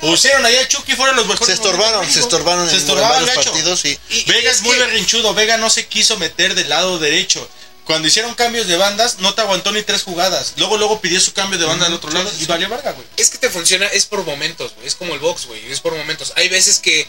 Pusieron 0.00 0.44
ahí 0.46 0.54
a 0.56 0.68
Chucky 0.68 0.92
fueron 0.92 1.16
los 1.16 1.26
mejores. 1.26 1.46
Se 1.46 1.52
estorbaron, 1.54 2.08
se 2.10 2.20
estorbaron 2.20 2.66
se 2.66 2.72
en, 2.72 2.76
en 2.76 2.82
estorbaron 2.82 3.10
varios 3.26 3.34
gacho. 3.36 3.50
partidos 3.52 3.84
y 3.84 3.88
Y- 4.10 4.18
y 4.20 4.24
Vega 4.30 4.50
es 4.50 4.62
muy 4.62 4.74
que- 4.76 4.80
berrinchudo, 4.84 5.34
Vega 5.34 5.56
no 5.56 5.70
se 5.70 5.86
quiso 5.86 6.16
meter 6.18 6.54
del 6.54 6.68
lado 6.68 6.98
derecho. 6.98 7.48
Cuando 7.84 8.06
hicieron 8.06 8.34
cambios 8.34 8.66
de 8.68 8.76
bandas, 8.76 9.18
no 9.20 9.34
te 9.34 9.40
aguantó 9.40 9.72
ni 9.72 9.82
tres 9.82 10.02
jugadas. 10.02 10.52
Luego, 10.56 10.76
luego 10.76 11.00
pidió 11.00 11.18
su 11.20 11.32
cambio 11.32 11.58
de 11.58 11.64
banda 11.64 11.86
al 11.86 11.94
otro 11.94 12.10
lado 12.12 12.30
y 12.38 12.44
valió 12.44 12.68
verga, 12.68 12.92
güey. 12.92 13.06
Es 13.16 13.30
que 13.30 13.38
te 13.38 13.48
funciona, 13.48 13.86
es 13.86 14.04
por 14.04 14.24
momentos, 14.24 14.74
güey. 14.74 14.86
Es 14.86 14.94
como 14.94 15.14
el 15.14 15.20
box, 15.20 15.46
güey. 15.46 15.72
Es 15.72 15.80
por 15.80 15.94
momentos. 15.96 16.32
Hay 16.36 16.48
veces 16.50 16.78
que 16.80 17.08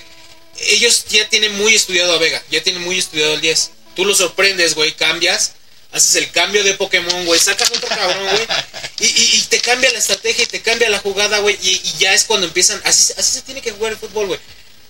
ellos 0.58 1.06
ya 1.10 1.28
tienen 1.30 1.56
muy 1.58 1.76
estudiado 1.76 2.14
a 2.14 2.18
Vega, 2.18 2.42
ya 2.50 2.64
tienen 2.64 2.82
muy 2.82 2.98
estudiado 2.98 3.34
el 3.34 3.42
10. 3.42 3.72
Tú 3.96 4.06
lo 4.06 4.16
sorprendes, 4.16 4.74
güey, 4.74 4.96
cambias, 4.96 5.52
haces 5.92 6.16
el 6.16 6.30
cambio 6.32 6.64
de 6.64 6.74
Pokémon, 6.76 7.26
güey, 7.26 7.40
sacas 7.40 7.70
otro 7.72 7.88
cabrón, 7.90 8.24
güey, 8.30 8.48
y, 9.00 9.06
y- 9.06 9.36
y 9.38 9.42
te 9.50 9.60
cambia 9.60 9.92
la 9.92 9.98
estrategia 10.00 10.44
y 10.44 10.48
te 10.48 10.62
cambia 10.62 10.90
la 10.90 11.00
jugada, 11.00 11.40
güey, 11.40 11.58
y, 11.62 11.70
y 11.84 11.94
ya 12.00 12.14
es 12.14 12.26
cuando 12.26 12.46
empiezan. 12.48 12.80
Así, 12.86 13.14
así 13.18 13.32
se 13.34 13.42
tiene 13.42 13.62
que 13.62 13.72
jugar 13.72 13.94
el 13.94 13.98
fútbol, 13.98 14.28
güey. 14.28 14.40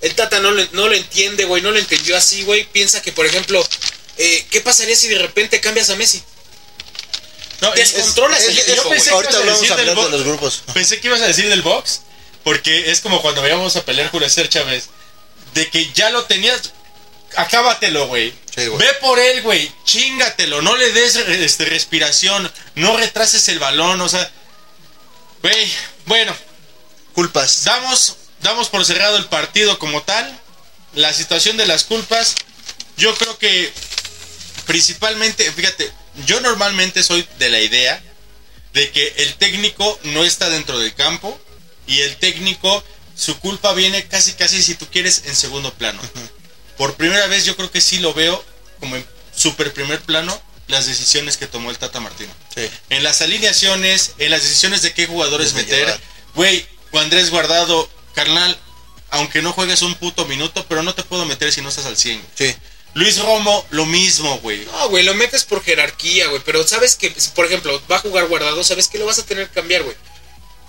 El 0.01 0.13
Tata 0.15 0.39
no 0.39 0.51
lo, 0.51 0.65
no 0.73 0.87
lo 0.87 0.95
entiende, 0.95 1.45
güey, 1.45 1.61
no 1.61 1.71
lo 1.71 1.79
entendió 1.79 2.15
así, 2.17 2.43
güey. 2.43 2.63
Piensa 2.65 3.01
que, 3.01 3.11
por 3.11 3.25
ejemplo, 3.25 3.65
eh, 4.17 4.45
¿qué 4.49 4.61
pasaría 4.61 4.95
si 4.95 5.07
de 5.07 5.17
repente 5.19 5.59
cambias 5.61 5.89
a 5.89 5.95
Messi? 5.95 6.21
No, 7.61 7.73
es- 7.73 7.93
Descontrolas 7.93 8.41
es- 8.43 8.49
el 8.49 8.55
yo 8.55 8.61
equipo, 8.73 8.89
pensé 8.89 9.09
ahorita 9.11 9.31
ibas 9.33 9.41
a 9.41 9.45
vamos 9.45 9.59
decir 9.61 9.71
a 9.71 9.79
hablar 9.79 9.95
de 10.05 10.09
los 10.11 10.23
grupos. 10.23 10.63
Pensé 10.73 10.99
que 11.01 11.07
ibas 11.07 11.21
a 11.21 11.27
decir 11.27 11.49
del 11.49 11.61
box, 11.61 12.01
porque 12.43 12.91
es 12.91 13.01
como 13.01 13.21
cuando 13.21 13.41
veíamos 13.41 13.75
a 13.75 13.83
pelear 13.83 14.09
Julio 14.11 14.29
César 14.29 14.47
Chávez, 14.49 14.85
de 15.53 15.69
que 15.69 15.91
ya 15.93 16.09
lo 16.09 16.23
tenías, 16.25 16.71
acábatelo, 17.35 18.07
güey. 18.07 18.33
Sí. 18.65 18.69
Ve 18.77 18.93
por 19.01 19.19
él, 19.19 19.41
güey, 19.41 19.71
chingatelo, 19.83 20.61
no 20.61 20.75
le 20.75 20.91
des 20.91 21.15
este, 21.15 21.65
respiración, 21.65 22.51
no 22.75 22.97
retrases 22.97 23.47
el 23.49 23.59
balón, 23.59 24.01
o 24.01 24.09
sea, 24.09 24.29
güey, 25.41 25.71
bueno, 26.05 26.35
Culpas. 27.13 27.63
damos, 27.63 28.17
damos 28.41 28.69
por 28.69 28.85
cerrado 28.85 29.17
el 29.17 29.25
partido 29.25 29.79
como 29.79 30.03
tal, 30.03 30.39
la 30.93 31.13
situación 31.13 31.57
de 31.57 31.65
las 31.65 31.83
culpas, 31.83 32.35
yo 32.97 33.15
creo 33.15 33.37
que 33.37 33.71
principalmente, 34.65 35.51
fíjate, 35.51 35.91
yo 36.25 36.41
normalmente 36.41 37.03
soy 37.03 37.27
de 37.37 37.49
la 37.49 37.59
idea 37.59 38.01
de 38.73 38.91
que 38.91 39.13
el 39.17 39.35
técnico 39.35 39.99
no 40.03 40.23
está 40.23 40.49
dentro 40.49 40.79
del 40.79 40.93
campo 40.93 41.39
y 41.87 42.01
el 42.01 42.17
técnico, 42.17 42.83
su 43.15 43.39
culpa 43.39 43.73
viene 43.73 44.07
casi, 44.07 44.33
casi, 44.33 44.61
si 44.61 44.75
tú 44.75 44.87
quieres, 44.91 45.23
en 45.25 45.35
segundo 45.35 45.73
plano. 45.73 45.99
Por 46.79 46.95
primera 46.95 47.27
vez 47.27 47.43
yo 47.43 47.57
creo 47.57 47.69
que 47.69 47.81
sí 47.81 47.99
lo 47.99 48.13
veo 48.13 48.41
como 48.79 48.95
en 48.95 49.05
super 49.35 49.73
primer 49.73 49.99
plano 49.99 50.41
las 50.67 50.85
decisiones 50.85 51.35
que 51.35 51.45
tomó 51.45 51.71
el 51.71 51.77
Tata 51.77 51.99
Martino. 51.99 52.31
Sí. 52.55 52.69
En 52.89 53.03
las 53.03 53.21
alineaciones, 53.21 54.13
en 54.17 54.31
las 54.31 54.43
decisiones 54.43 54.81
de 54.81 54.93
qué 54.93 55.05
jugadores 55.05 55.53
Desde 55.53 55.69
meter. 55.69 55.99
Güey, 56.35 56.65
Andrés 56.93 57.31
Guardado, 57.31 57.89
carnal, 58.15 58.57
aunque 59.09 59.41
no 59.41 59.51
juegues 59.51 59.81
un 59.81 59.93
puto 59.95 60.25
minuto, 60.25 60.65
pero 60.69 60.81
no 60.81 60.95
te 60.95 61.03
puedo 61.03 61.25
meter 61.25 61.51
si 61.51 61.61
no 61.61 61.67
estás 61.67 61.85
al 61.85 61.97
100. 61.97 62.17
güey. 62.21 62.31
Sí. 62.53 62.55
Luis 62.93 63.19
Romo, 63.19 63.65
lo 63.71 63.85
mismo, 63.85 64.39
güey. 64.39 64.63
No, 64.63 64.87
güey, 64.87 65.03
lo 65.03 65.13
metes 65.15 65.43
por 65.43 65.61
jerarquía, 65.61 66.27
güey. 66.27 66.41
Pero 66.45 66.65
sabes 66.65 66.95
que, 66.95 67.13
si, 67.17 67.31
por 67.31 67.45
ejemplo, 67.45 67.81
va 67.91 67.97
a 67.97 67.99
jugar 67.99 68.27
guardado, 68.27 68.63
sabes 68.63 68.87
que 68.87 68.99
lo 68.99 69.05
vas 69.05 69.19
a 69.19 69.25
tener 69.25 69.49
que 69.49 69.55
cambiar, 69.55 69.83
güey. 69.83 69.97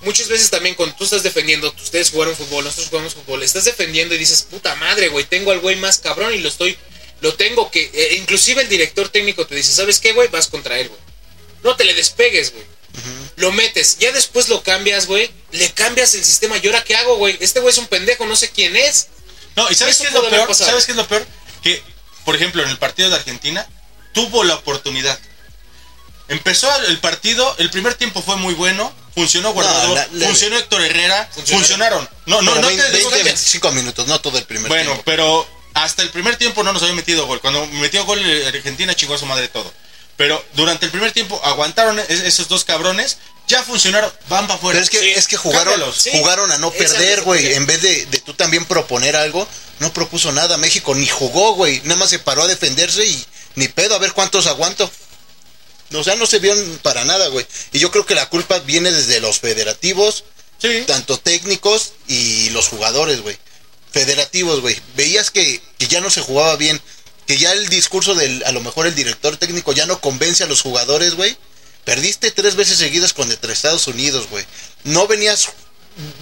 Muchas 0.03 0.29
veces 0.29 0.49
también 0.51 0.75
cuando 0.75 0.97
tú 0.97 1.05
estás 1.05 1.23
defendiendo, 1.23 1.75
ustedes 1.83 2.11
jugaron 2.11 2.35
fútbol, 2.35 2.65
nosotros 2.65 2.89
jugamos 2.89 3.15
fútbol, 3.15 3.43
estás 3.43 3.65
defendiendo 3.67 4.15
y 4.15 4.19
dices, 4.19 4.47
puta 4.51 4.75
madre, 4.77 5.09
güey, 5.09 5.27
tengo 5.27 5.51
al 5.53 5.61
güey 5.61 5.77
más 5.77 5.99
cabrón 5.99 6.33
y 6.33 6.39
lo 6.39 6.49
estoy, 6.49 6.77
lo 7.21 7.35
tengo 7.35 7.71
que, 7.71 7.91
eh, 7.93 8.17
inclusive 8.17 8.63
el 8.63 8.69
director 8.69 9.11
técnico 9.11 9.47
te 9.47 9.55
dice, 9.55 9.73
¿sabes 9.73 10.01
qué, 10.01 10.13
güey? 10.13 10.29
Vas 10.29 10.49
contra 10.49 10.79
él, 10.79 10.89
güey. 10.89 11.01
No 11.63 11.77
te 11.77 11.85
le 11.85 11.93
despegues, 11.93 12.53
güey. 12.53 12.65
Lo 13.37 13.53
metes, 13.53 13.99
ya 13.99 14.13
después 14.13 14.49
lo 14.49 14.63
cambias, 14.63 15.07
güey. 15.07 15.31
Le 15.53 15.71
cambias 15.71 16.15
el 16.15 16.25
sistema. 16.25 16.59
¿Y 16.59 16.67
ahora 16.67 16.85
qué 16.85 16.97
hago, 16.97 17.17
güey? 17.17 17.37
Este 17.41 17.61
güey 17.61 17.73
es 17.73 17.79
un 17.79 17.87
pendejo, 17.87 18.27
no 18.27 18.37
sé 18.37 18.51
quién 18.51 18.77
es. 18.77 19.09
No, 19.57 19.71
y 19.71 19.75
¿sabes 19.75 19.99
qué 19.99 20.09
es 20.09 20.13
lo 20.13 20.29
peor? 20.29 20.55
¿Sabes 20.55 20.87
qué 20.87 20.93
es 20.93 20.97
lo 20.97 21.07
peor? 21.07 21.27
Que, 21.63 21.83
por 22.25 22.37
ejemplo, 22.37 22.63
en 22.63 22.69
el 22.69 22.79
partido 22.79 23.09
de 23.09 23.17
Argentina, 23.17 23.67
tuvo 24.13 24.45
la 24.45 24.55
oportunidad. 24.55 25.19
Empezó 26.31 26.75
el 26.87 26.99
partido, 27.01 27.55
el 27.59 27.71
primer 27.71 27.95
tiempo 27.95 28.23
fue 28.23 28.37
muy 28.37 28.55
bueno, 28.55 28.93
funcionó 29.15 29.53
Guardado, 29.53 29.95
la- 29.95 30.09
la- 30.13 30.27
funcionó 30.27 30.57
Héctor 30.57 30.81
Herrera, 30.83 31.29
Funcionaron. 31.35 31.59
funcionaron. 31.61 32.09
No, 32.27 32.41
no, 32.43 32.53
Pero 32.53 32.63
no 32.63 32.67
20, 32.69 32.83
te 32.85 32.97
digo 32.97 33.11
20, 33.11 33.19
que- 33.25 33.31
25 33.31 33.73
minutos, 33.73 34.07
no 34.07 34.21
todo 34.21 34.39
el 34.39 34.45
primer 34.45 34.69
Bueno, 34.69 34.85
tiempo. 34.93 35.03
pero 35.05 35.49
hasta 35.75 36.03
el 36.03 36.11
primer 36.11 36.37
tiempo 36.37 36.63
no 36.63 36.73
nos 36.73 36.83
había 36.83 36.95
metido 36.95 37.27
gol. 37.27 37.41
Cuando 37.41 37.67
metió 37.67 38.05
gol 38.05 38.21
eh, 38.25 38.47
Argentina 38.47 38.95
chingó 38.95 39.15
a 39.15 39.19
su 39.19 39.27
madre 39.27 39.49
todo. 39.49 39.73
Pero 40.17 40.45
durante 40.55 40.85
el 40.87 40.93
primer 40.93 41.13
tiempo 41.13 41.41
aguantaron 41.45 41.99
es- 41.99 42.21
esos 42.21 42.47
dos 42.47 42.63
cabrones, 42.65 43.17
ya 43.49 43.63
funcionaron, 43.65 44.13
van 44.29 44.47
para 44.47 44.55
afuera. 44.59 44.77
Pero 44.79 44.85
es 44.85 44.91
que, 44.91 45.01
Sí, 45.01 45.11
es 45.19 45.27
que 45.27 45.37
jugaron, 45.37 45.73
cámbialos, 45.75 46.09
jugaron 46.13 46.53
a 46.53 46.59
no 46.59 46.71
perder, 46.71 47.23
güey. 47.23 47.55
En 47.55 47.67
vez 47.67 47.83
de, 47.83 48.07
de 48.07 48.19
tú 48.21 48.35
también 48.35 48.65
proponer 48.67 49.17
algo, 49.17 49.49
no 49.81 49.93
propuso 49.93 50.31
nada. 50.31 50.57
México 50.59 50.95
ni 50.95 51.09
jugó, 51.09 51.55
güey. 51.55 51.81
Nada 51.85 51.97
más 51.97 52.11
se 52.11 52.21
paró 52.21 52.43
a 52.43 52.47
defenderse 52.47 53.05
y 53.05 53.27
ni 53.57 53.67
pedo, 53.67 53.97
a 53.97 53.99
ver 53.99 54.13
cuántos 54.13 54.47
aguanto. 54.47 54.89
O 55.93 56.05
sea, 56.05 56.17
no 56.17 56.27
se 56.27 56.39
vieron 56.39 56.79
para 56.83 57.05
nada, 57.05 57.29
güey. 57.29 57.47
Y 57.73 57.79
yo 57.79 57.91
creo 57.91 58.07
que 58.07 58.15
la 58.15 58.29
culpa 58.29 58.59
viene 58.61 58.91
desde 58.93 59.21
los 59.21 59.41
federativos, 59.41 60.25
Sí. 60.61 60.85
tanto 60.87 61.19
técnicos 61.19 61.93
y 62.07 62.51
los 62.51 62.69
jugadores, 62.69 63.23
güey. 63.23 63.39
Federativos, 63.91 64.61
güey. 64.61 64.79
Veías 64.95 65.31
que, 65.31 65.61
que 65.79 65.89
ya 65.89 66.01
no 66.01 66.11
se 66.11 66.21
jugaba 66.21 66.57
bien. 66.57 66.81
Que 67.27 67.39
ya 67.39 67.53
el 67.53 67.69
discurso 67.69 68.15
del, 68.15 68.43
a 68.45 68.53
lo 68.53 68.61
mejor 68.61 68.87
el 68.87 68.95
director 68.95 69.37
técnico 69.37 69.73
ya 69.73 69.87
no 69.87 70.01
convence 70.01 70.45
a 70.45 70.47
los 70.47 70.61
jugadores, 70.63 71.15
güey. 71.15 71.37
Perdiste 71.85 72.31
tres 72.31 72.57
veces 72.57 72.79
seguidas 72.79 73.13
contra 73.15 73.53
Estados 73.53 73.87
Unidos, 73.87 74.29
güey. 74.31 74.45
No 74.85 75.07
venías 75.07 75.49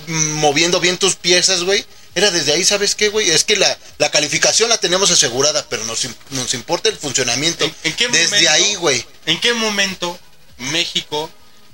moviendo 0.07 0.81
bien 0.81 0.99
tus 0.99 1.17
piezas, 1.17 1.65
güey. 1.65 1.85
Era 2.19 2.31
desde 2.33 2.53
ahí, 2.53 2.65
¿sabes 2.65 2.95
qué, 2.97 3.09
güey? 3.11 3.31
Es 3.31 3.45
que 3.45 3.55
la, 3.57 3.79
la 3.99 4.11
calificación 4.11 4.69
la 4.69 4.79
tenemos 4.79 5.11
asegurada, 5.11 5.65
pero 5.69 5.85
nos, 5.85 6.01
nos 6.31 6.53
importa 6.53 6.89
el 6.89 6.97
funcionamiento. 6.99 7.65
¿En, 7.65 7.75
en 7.85 7.93
qué 7.95 8.09
desde 8.09 8.27
momento- 8.31 8.51
ahí, 8.51 8.75
güey. 8.75 9.07
¿En 9.27 9.41
qué 9.41 9.55
momento 9.55 10.19
México 10.59 11.31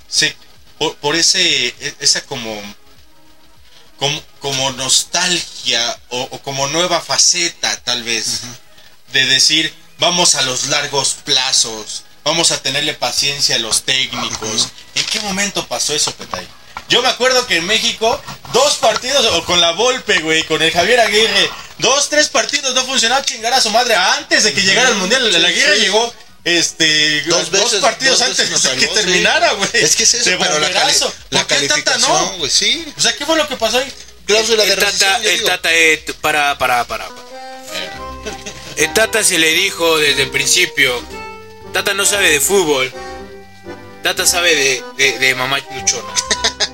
se 0.07 0.37
por, 0.79 0.97
por 0.97 1.17
ese 1.17 1.69
e- 1.69 1.95
esa 2.01 2.21
como 2.27 2.61
como, 3.99 4.23
como 4.41 4.71
nostalgia 4.73 5.99
o, 6.11 6.21
o 6.31 6.43
como 6.43 6.67
nueva 6.69 7.01
faceta 7.01 7.75
tal 7.85 8.03
vez 8.03 8.41
de 9.13 9.25
decir 9.27 9.73
vamos 9.99 10.35
a 10.35 10.43
los 10.43 10.67
largos 10.67 11.15
plazos, 11.25 12.03
vamos 12.25 12.51
a 12.51 12.61
tenerle 12.61 12.93
paciencia 12.95 13.57
a 13.57 13.61
los 13.61 13.83
técnicos? 13.85 14.69
¿En 14.95 15.05
qué 15.07 15.21
momento 15.21 15.67
pasó 15.69 15.95
eso, 15.95 16.13
Petay? 16.15 16.47
Yo 16.89 17.03
me 17.03 17.09
acuerdo 17.09 17.47
que 17.47 17.57
en 17.57 17.67
México, 17.67 18.21
dos 18.53 18.75
partidos, 18.77 19.25
o 19.27 19.45
con 19.45 19.61
la 19.61 19.73
Volpe, 19.73 20.19
güey, 20.21 20.43
con 20.45 20.61
el 20.63 20.71
Javier 20.71 21.01
Aguirre, 21.01 21.51
dos, 21.79 22.09
tres 22.09 22.29
partidos 22.29 22.75
no 22.75 22.85
funcionaba 22.85 23.25
chingar 23.25 23.53
a 23.55 23.61
su 23.61 23.71
madre 23.71 23.95
antes 23.95 24.45
de 24.45 24.53
que 24.53 24.63
llegara 24.63 24.91
el 24.91 24.97
Mundial. 24.97 25.31
La 25.43 25.49
Aguirre 25.49 25.77
sí. 25.77 25.81
llegó, 25.83 26.15
este, 26.45 27.23
Dos 27.23 27.51
veces, 27.51 27.81
partidos 27.81 28.19
dos 28.19 28.29
antes 28.29 28.63
de 28.63 28.77
que 28.77 28.87
terminara, 28.89 29.53
güey. 29.53 29.69
Es 29.73 29.97
que 29.97 30.03
es 30.03 30.15
eso, 30.15 30.31
De 30.31 30.37
pero 30.37 30.59
la, 30.59 30.71
cali- 30.71 30.95
la 31.31 31.41
¿Por 31.41 31.47
qué 31.59 31.69
Tata 31.69 31.75
calificación, 31.85 32.13
no? 32.33 32.39
güey, 32.39 32.51
sí. 32.51 32.85
O 32.97 33.01
sea, 33.01 33.17
¿qué 33.17 33.25
fue 33.25 33.37
lo 33.37 33.49
que 33.49 33.57
pasó 33.57 33.79
ahí? 33.79 33.93
Cláusula 34.27 34.65
de 34.65 34.73
el 34.73 34.79
Tata, 34.79 34.91
rescisión, 34.91 35.23
yo 35.23 35.31
el 35.31 35.37
digo. 35.39 35.49
Tata, 35.49 35.69
eh, 35.75 36.05
para, 36.21 36.59
para, 36.59 36.85
para. 36.87 37.09
para. 37.09 37.23
El 38.77 38.93
Tata 38.93 39.25
se 39.25 39.39
le 39.39 39.53
dijo 39.53 39.99
desde 39.99 40.23
el 40.23 40.31
principio, 40.31 41.03
Tata 41.73 41.95
no 41.95 42.05
sabe 42.05 42.29
de 42.31 42.41
fútbol, 42.41 42.93
Tata 44.03 44.27
sabe 44.27 44.55
de, 44.55 44.85
de, 44.97 45.19
de 45.19 45.35
mamá 45.35 45.59
luchona. 45.75 46.13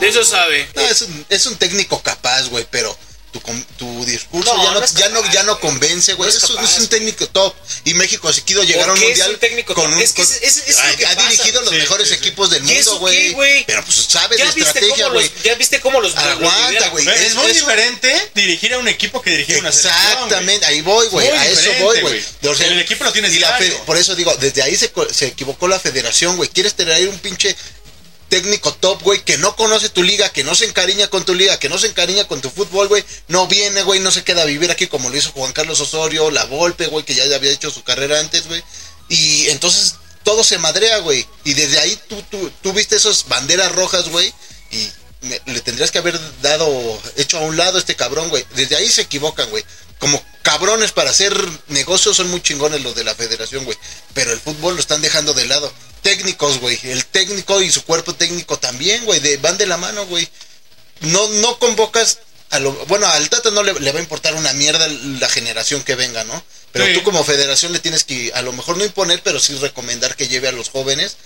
De 0.00 0.08
eso 0.08 0.24
sabe. 0.24 0.68
No, 0.74 0.82
es 0.82 1.02
un, 1.02 1.26
es 1.28 1.46
un 1.46 1.56
técnico 1.56 2.02
capaz, 2.02 2.44
güey, 2.48 2.66
pero 2.70 2.96
tu, 3.32 3.42
tu 3.76 4.04
discurso 4.06 4.54
No, 4.54 4.62
ya, 4.62 4.70
no, 4.72 4.78
no 4.78 4.84
está 4.86 4.98
ya, 5.00 5.08
no, 5.10 5.20
capaz, 5.20 5.32
ya 5.34 5.42
no 5.42 5.60
convence, 5.60 6.14
güey. 6.14 6.30
No 6.30 6.34
es 6.36 6.42
es, 6.42 6.48
un- 6.50 6.56
es 6.56 6.70
capaz, 6.70 6.80
un 6.80 6.88
técnico 6.88 7.28
top. 7.28 7.54
Y 7.84 7.92
México 7.92 8.32
si 8.32 8.40
quiso 8.40 8.62
llegar 8.62 8.88
a 8.88 8.92
un 8.94 8.98
¿Por 8.98 9.06
qué 9.06 9.12
es 9.12 9.18
mundial 9.18 9.30
un 9.34 9.40
técnico 9.40 9.74
con 9.74 9.84
top? 9.84 9.92
un. 9.94 10.00
Es 10.00 10.12
que 10.14 10.22
es- 10.22 10.40
es- 10.42 10.56
lo 10.90 10.96
que 10.96 11.04
ha 11.06 11.14
pasa. 11.14 11.28
dirigido 11.28 11.60
los 11.60 11.70
Sí, 11.70 11.76
mejores 11.76 12.08
sí, 12.08 12.14
sí. 12.14 12.20
equipos 12.20 12.48
del 12.50 12.64
¿Y 12.66 12.72
eso 12.72 12.92
mundo, 12.92 13.00
güey. 13.00 13.32
güey? 13.34 13.64
Pero 13.66 13.84
pues 13.84 13.94
sabe 14.08 14.36
de 14.36 14.42
¿Ya 14.42 14.44
viste, 14.52 14.60
estrategia, 14.62 15.04
cómo 15.04 15.14
güey. 15.16 15.30
los, 15.34 15.42
¿Ya 15.42 15.54
viste 15.56 15.80
cómo 15.80 16.00
los 16.00 16.16
Aguanta, 16.16 16.88
güey. 16.88 17.06
Es, 17.06 17.20
Es- 17.20 17.34
muy 17.34 17.52
diferente 17.52 18.30
dirigir 18.34 18.72
a 18.72 18.78
un 18.78 18.88
equipo 18.88 19.20
que 19.20 19.30
dirigir 19.30 19.58
una 19.58 19.70
selección. 19.70 20.12
Exactamente, 20.12 20.64
ahí 20.64 20.80
voy, 20.80 21.06
güey. 21.08 21.28
A 21.28 21.46
eso 21.46 21.60
diferente, 21.60 21.82
voy, 21.84 22.00
güey. 22.00 22.24
O 22.46 22.54
sea, 22.54 22.66
El 22.68 22.80
equipo 22.80 23.04
lo 23.04 23.12
tienes 23.12 23.34
y 23.34 23.38
la 23.40 23.58
Por 23.84 23.98
eso 23.98 24.14
digo, 24.14 24.34
desde 24.36 24.62
ahí 24.62 24.74
se, 24.76 24.90
se 25.12 25.26
equivocó 25.26 25.68
la 25.68 25.78
federación, 25.78 26.36
güey. 26.38 26.48
Quieres 26.48 26.72
tener 26.72 26.94
ahí 26.94 27.04
un 27.04 27.18
pinche 27.18 27.54
técnico 28.28 28.72
top, 28.74 29.02
güey, 29.02 29.22
que 29.24 29.38
no 29.38 29.56
conoce 29.56 29.88
tu 29.88 30.02
liga, 30.02 30.28
que 30.30 30.44
no 30.44 30.54
se 30.54 30.66
encariña 30.66 31.08
con 31.08 31.24
tu 31.24 31.34
liga, 31.34 31.58
que 31.58 31.68
no 31.68 31.78
se 31.78 31.86
encariña 31.86 32.26
con 32.26 32.40
tu 32.40 32.50
fútbol, 32.50 32.88
güey. 32.88 33.04
No 33.28 33.46
viene, 33.46 33.82
güey, 33.82 34.00
no 34.00 34.10
se 34.10 34.24
queda 34.24 34.42
a 34.42 34.46
vivir 34.46 34.70
aquí 34.70 34.86
como 34.86 35.10
lo 35.10 35.16
hizo 35.16 35.32
Juan 35.32 35.52
Carlos 35.52 35.80
Osorio, 35.80 36.30
La 36.30 36.44
Volpe, 36.44 36.86
güey, 36.86 37.04
que 37.04 37.14
ya 37.14 37.24
había 37.34 37.50
hecho 37.50 37.70
su 37.70 37.82
carrera 37.84 38.20
antes, 38.20 38.46
güey. 38.46 38.62
Y 39.08 39.48
entonces 39.48 39.96
todo 40.24 40.42
se 40.42 40.58
madrea, 40.58 40.98
güey. 40.98 41.26
Y 41.44 41.54
desde 41.54 41.78
ahí 41.78 41.98
tú, 42.08 42.22
tú, 42.30 42.50
tú 42.62 42.72
viste 42.72 42.96
esas 42.96 43.28
banderas 43.28 43.72
rojas, 43.72 44.08
güey. 44.08 44.32
Y 44.70 44.90
le 45.46 45.60
tendrías 45.60 45.90
que 45.90 45.98
haber 45.98 46.18
dado, 46.42 47.00
hecho 47.16 47.38
a 47.38 47.42
un 47.42 47.56
lado 47.56 47.76
a 47.76 47.80
este 47.80 47.96
cabrón, 47.96 48.28
güey. 48.28 48.44
Desde 48.54 48.76
ahí 48.76 48.88
se 48.88 49.02
equivocan, 49.02 49.48
güey. 49.50 49.64
Como 49.98 50.22
cabrones 50.42 50.92
para 50.92 51.10
hacer 51.10 51.34
negocios 51.68 52.16
son 52.16 52.30
muy 52.30 52.40
chingones 52.42 52.82
los 52.82 52.94
de 52.94 53.04
la 53.04 53.14
federación, 53.14 53.64
güey. 53.64 53.78
Pero 54.14 54.32
el 54.32 54.40
fútbol 54.40 54.74
lo 54.74 54.80
están 54.80 55.00
dejando 55.02 55.32
de 55.34 55.46
lado. 55.46 55.72
Técnicos, 56.02 56.58
güey. 56.60 56.78
El 56.84 57.04
técnico 57.06 57.60
y 57.62 57.70
su 57.72 57.82
cuerpo 57.84 58.14
técnico 58.14 58.58
también, 58.58 59.04
güey. 59.04 59.20
de- 59.20 59.38
van 59.38 59.56
de 59.58 59.66
la 59.66 59.76
mano, 59.76 60.06
güey. 60.06 60.28
No, 61.00 61.28
no 61.28 61.58
convocas 61.58 62.18
a 62.50 62.60
lo, 62.60 62.72
bueno, 62.86 63.06
al 63.08 63.28
Tata 63.28 63.50
no 63.50 63.62
le, 63.64 63.74
le 63.74 63.92
va 63.92 63.98
a 63.98 64.02
importar 64.02 64.34
una 64.34 64.52
mierda 64.52 64.86
la 64.88 65.28
generación 65.28 65.82
que 65.82 65.96
venga, 65.96 66.22
¿no? 66.24 66.44
Pero 66.72 66.86
Sí. 66.86 66.94
tú 66.94 67.02
como 67.02 67.24
federación 67.24 67.72
le 67.72 67.80
tienes 67.80 68.04
que, 68.04 68.30
a 68.34 68.42
lo 68.42 68.52
mejor 68.52 68.76
no 68.76 68.84
imponer, 68.84 69.20
pero 69.22 69.40
sí 69.40 69.56
recomendar 69.56 70.14
que 70.14 70.28
lleve 70.28 70.46
a 70.48 70.52
los 70.52 70.68
jóvenes 70.70 71.16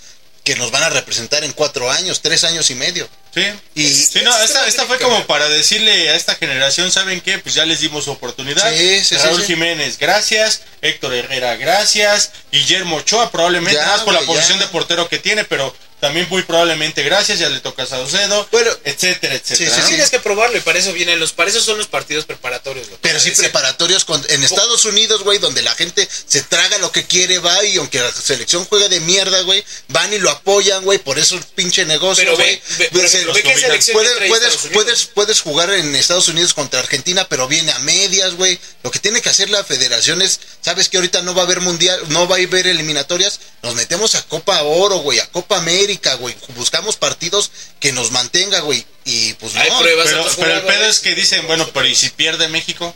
que 0.43 0.55
nos 0.55 0.71
van 0.71 0.83
a 0.83 0.89
representar 0.89 1.43
en 1.43 1.51
cuatro 1.51 1.91
años, 1.91 2.21
tres 2.21 2.43
años 2.43 2.69
y 2.71 2.75
medio. 2.75 3.07
Sí. 3.33 3.43
Y- 3.75 3.87
Sí, 3.87 4.21
no, 4.23 4.35
esta, 4.39 4.65
esta 4.67 4.85
fue 4.85 4.97
como 4.99 5.25
para 5.27 5.47
decirle 5.49 6.09
a 6.09 6.15
esta 6.15 6.35
generación, 6.35 6.91
¿saben 6.91 7.21
qué? 7.21 7.37
Pues 7.37 7.53
ya 7.55 7.65
les 7.65 7.79
dimos 7.79 8.05
su 8.05 8.11
oportunidad. 8.11 8.69
Sí, 8.75 9.03
sí, 9.03 9.15
Raúl. 9.17 9.43
Jiménez, 9.45 9.97
gracias. 9.99 10.61
Héctor 10.81 11.13
Herrera, 11.13 11.55
gracias. 11.57 12.31
Guillermo 12.51 12.97
Ochoa, 12.97 13.31
probablemente, 13.31 13.79
Ya, 13.79 13.85
más 13.87 14.01
por 14.01 14.13
la 14.13 14.21
posición 14.21 14.59
ya. 14.59 14.65
de 14.65 14.71
portero 14.71 15.07
que 15.07 15.19
tiene, 15.19 15.45
pero 15.45 15.73
también 16.01 16.27
muy 16.29 16.41
probablemente 16.43 17.03
gracias. 17.03 17.39
Ya 17.39 17.47
le 17.49 17.59
toca 17.61 17.83
a 17.83 17.85
Saucedo, 17.85 18.47
Bueno, 18.51 18.69
etcétera, 18.83 19.35
etcétera. 19.35 19.71
sí, 19.73 19.77
¿no? 19.77 19.83
sí. 19.83 19.89
Tienes 19.91 20.09
que 20.09 20.19
probarlo 20.19 20.57
y 20.57 20.61
para 20.61 20.79
eso 20.79 20.91
vienen 20.91 21.19
los, 21.19 21.31
para 21.31 21.49
eso 21.49 21.61
son 21.61 21.77
los 21.77 21.87
partidos 21.87 22.25
preparatorios. 22.25 22.87
Pero 23.01 23.19
sí 23.19 23.31
preparatorios 23.31 24.03
con- 24.03 24.25
en 24.29 24.43
Estados 24.43 24.83
Unidos, 24.85 25.23
güey, 25.23 25.37
donde 25.39 25.61
la 25.61 25.73
gente 25.75 26.07
se 26.27 26.41
traga 26.41 26.77
lo 26.79 26.91
que 26.91 27.05
quiere, 27.05 27.39
va, 27.39 27.63
y 27.63 27.77
aunque 27.77 27.99
la 27.99 28.11
selección 28.11 28.65
juegue 28.65 28.89
de 28.89 28.99
mierda, 28.99 29.41
güey, 29.43 29.63
van 29.89 30.11
y 30.13 30.17
lo 30.19 30.29
apoyan, 30.31 30.83
güey, 30.83 30.97
por 30.99 31.19
eso 31.19 31.35
el 31.35 31.43
pinche 31.43 31.85
negocio, 31.85 32.23
Pero 32.23 32.35
güey. 32.35 32.55
ve, 32.55 32.61
ve, 32.79 32.89
por 32.91 33.01
Se- 33.01 33.07
ejemplo, 33.07 33.33
ve 33.33 33.41
qué 33.43 33.49
combina. 33.49 33.67
selección 33.67 33.93
Puedes, 33.95 34.27
puedes, 34.27 34.55
puedes, 34.73 35.05
puedes 35.05 35.41
jugar 35.41 35.69
en 35.71 35.95
Estados 35.95 36.27
Unidos 36.27 36.53
contra 36.53 36.79
Argentina, 36.79 37.27
pero 37.29 37.47
viene 37.47 37.71
a 37.71 37.79
medias, 37.79 38.33
güey. 38.35 38.59
Lo 38.83 38.89
que 38.91 38.99
tiene 38.99 39.21
que 39.21 39.29
hacer 39.29 39.49
la 39.49 39.63
federación 39.63 40.21
es, 40.21 40.39
sabes 40.61 40.89
que 40.89 40.97
ahorita 40.97 41.21
no 41.21 41.35
va 41.35 41.43
a 41.43 41.45
haber 41.45 41.61
mundial, 41.61 41.99
no 42.09 42.27
va 42.27 42.37
a 42.37 42.39
haber 42.39 42.65
eliminatorias, 42.67 43.39
nos 43.61 43.75
metemos 43.75 44.15
a 44.15 44.23
Copa 44.23 44.61
Oro, 44.63 44.97
güey, 44.97 45.19
a 45.19 45.27
Copa 45.27 45.57
América, 45.57 45.90
güey. 46.15 46.35
Buscamos 46.55 46.95
partidos 46.97 47.51
que 47.79 47.91
nos 47.91 48.11
mantenga, 48.11 48.59
güey. 48.61 48.85
Y 49.05 49.33
pues 49.33 49.55
Hay 49.55 49.69
no. 49.69 49.79
pruebas 49.79 50.09
de 50.09 50.15
Pero, 50.15 50.29
pero 50.37 50.53
el 50.55 50.61
pedo 50.63 50.85
es 50.85 50.99
que 50.99 51.15
dicen, 51.15 51.45
bueno, 51.47 51.67
pero 51.73 51.87
¿y 51.87 51.95
si 51.95 52.09
pierde 52.09 52.47
México? 52.47 52.93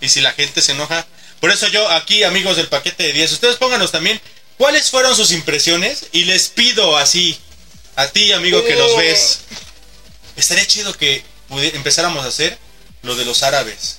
¿Y 0.00 0.08
si 0.08 0.20
la 0.20 0.32
gente 0.32 0.60
se 0.60 0.72
enoja? 0.72 1.06
Por 1.40 1.50
eso 1.50 1.68
yo 1.68 1.88
aquí, 1.90 2.22
amigos 2.24 2.56
del 2.56 2.68
paquete 2.68 3.04
de 3.04 3.12
10, 3.12 3.32
ustedes 3.32 3.56
pónganos 3.56 3.92
también 3.92 4.20
cuáles 4.58 4.90
fueron 4.90 5.14
sus 5.16 5.32
impresiones 5.32 6.06
y 6.12 6.24
les 6.24 6.48
pido 6.48 6.96
así, 6.96 7.38
a 7.96 8.06
ti, 8.08 8.32
amigo, 8.32 8.64
que 8.64 8.74
Oh. 8.74 8.78
nos 8.78 8.96
ves, 8.96 9.40
estaría 10.36 10.66
chido 10.66 10.92
que 10.94 11.22
empezáramos 11.50 12.24
a 12.24 12.28
hacer 12.28 12.58
lo 13.02 13.14
de 13.16 13.24
los 13.24 13.42
árabes. 13.42 13.98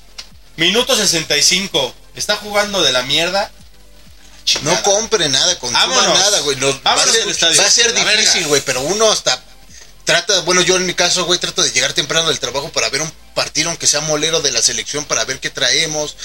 Minuto 0.58 0.95
65, 0.95 1.93
está 2.15 2.36
jugando 2.38 2.81
de 2.81 2.91
la 2.91 3.03
mierda. 3.03 3.51
No 4.62 4.84
compre 4.84 5.27
nada, 5.29 5.58
consuma 5.60 5.86
Vámonos. 5.88 6.19
nada, 6.19 6.39
güey. 6.41 6.55
Nos- 6.58 6.75
Va 6.86 6.93
a 6.93 6.97
ser, 7.08 7.27
va 7.60 7.65
a 7.65 7.71
ser 7.71 7.93
difícil, 7.93 8.47
güey, 8.47 8.62
pero 8.62 8.81
uno 8.81 9.12
hasta 9.12 9.41
trata, 10.03 10.41
bueno, 10.41 10.62
yo 10.62 10.75
en 10.77 10.86
mi 10.86 10.93
caso, 10.93 11.25
güey, 11.25 11.39
trato 11.39 11.63
de 11.63 11.71
llegar 11.71 11.93
temprano 11.93 12.27
del 12.27 12.39
trabajo 12.39 12.69
para 12.71 12.89
ver 12.89 13.01
un 13.01 13.12
partido, 13.34 13.69
aunque 13.69 13.88
sea 13.88 14.01
molero 14.01 14.41
de 14.41 14.51
la 14.51 14.62
selección, 14.62 15.03
para 15.05 15.25
ver 15.25 15.39
qué 15.39 15.49
traemos. 15.49 16.15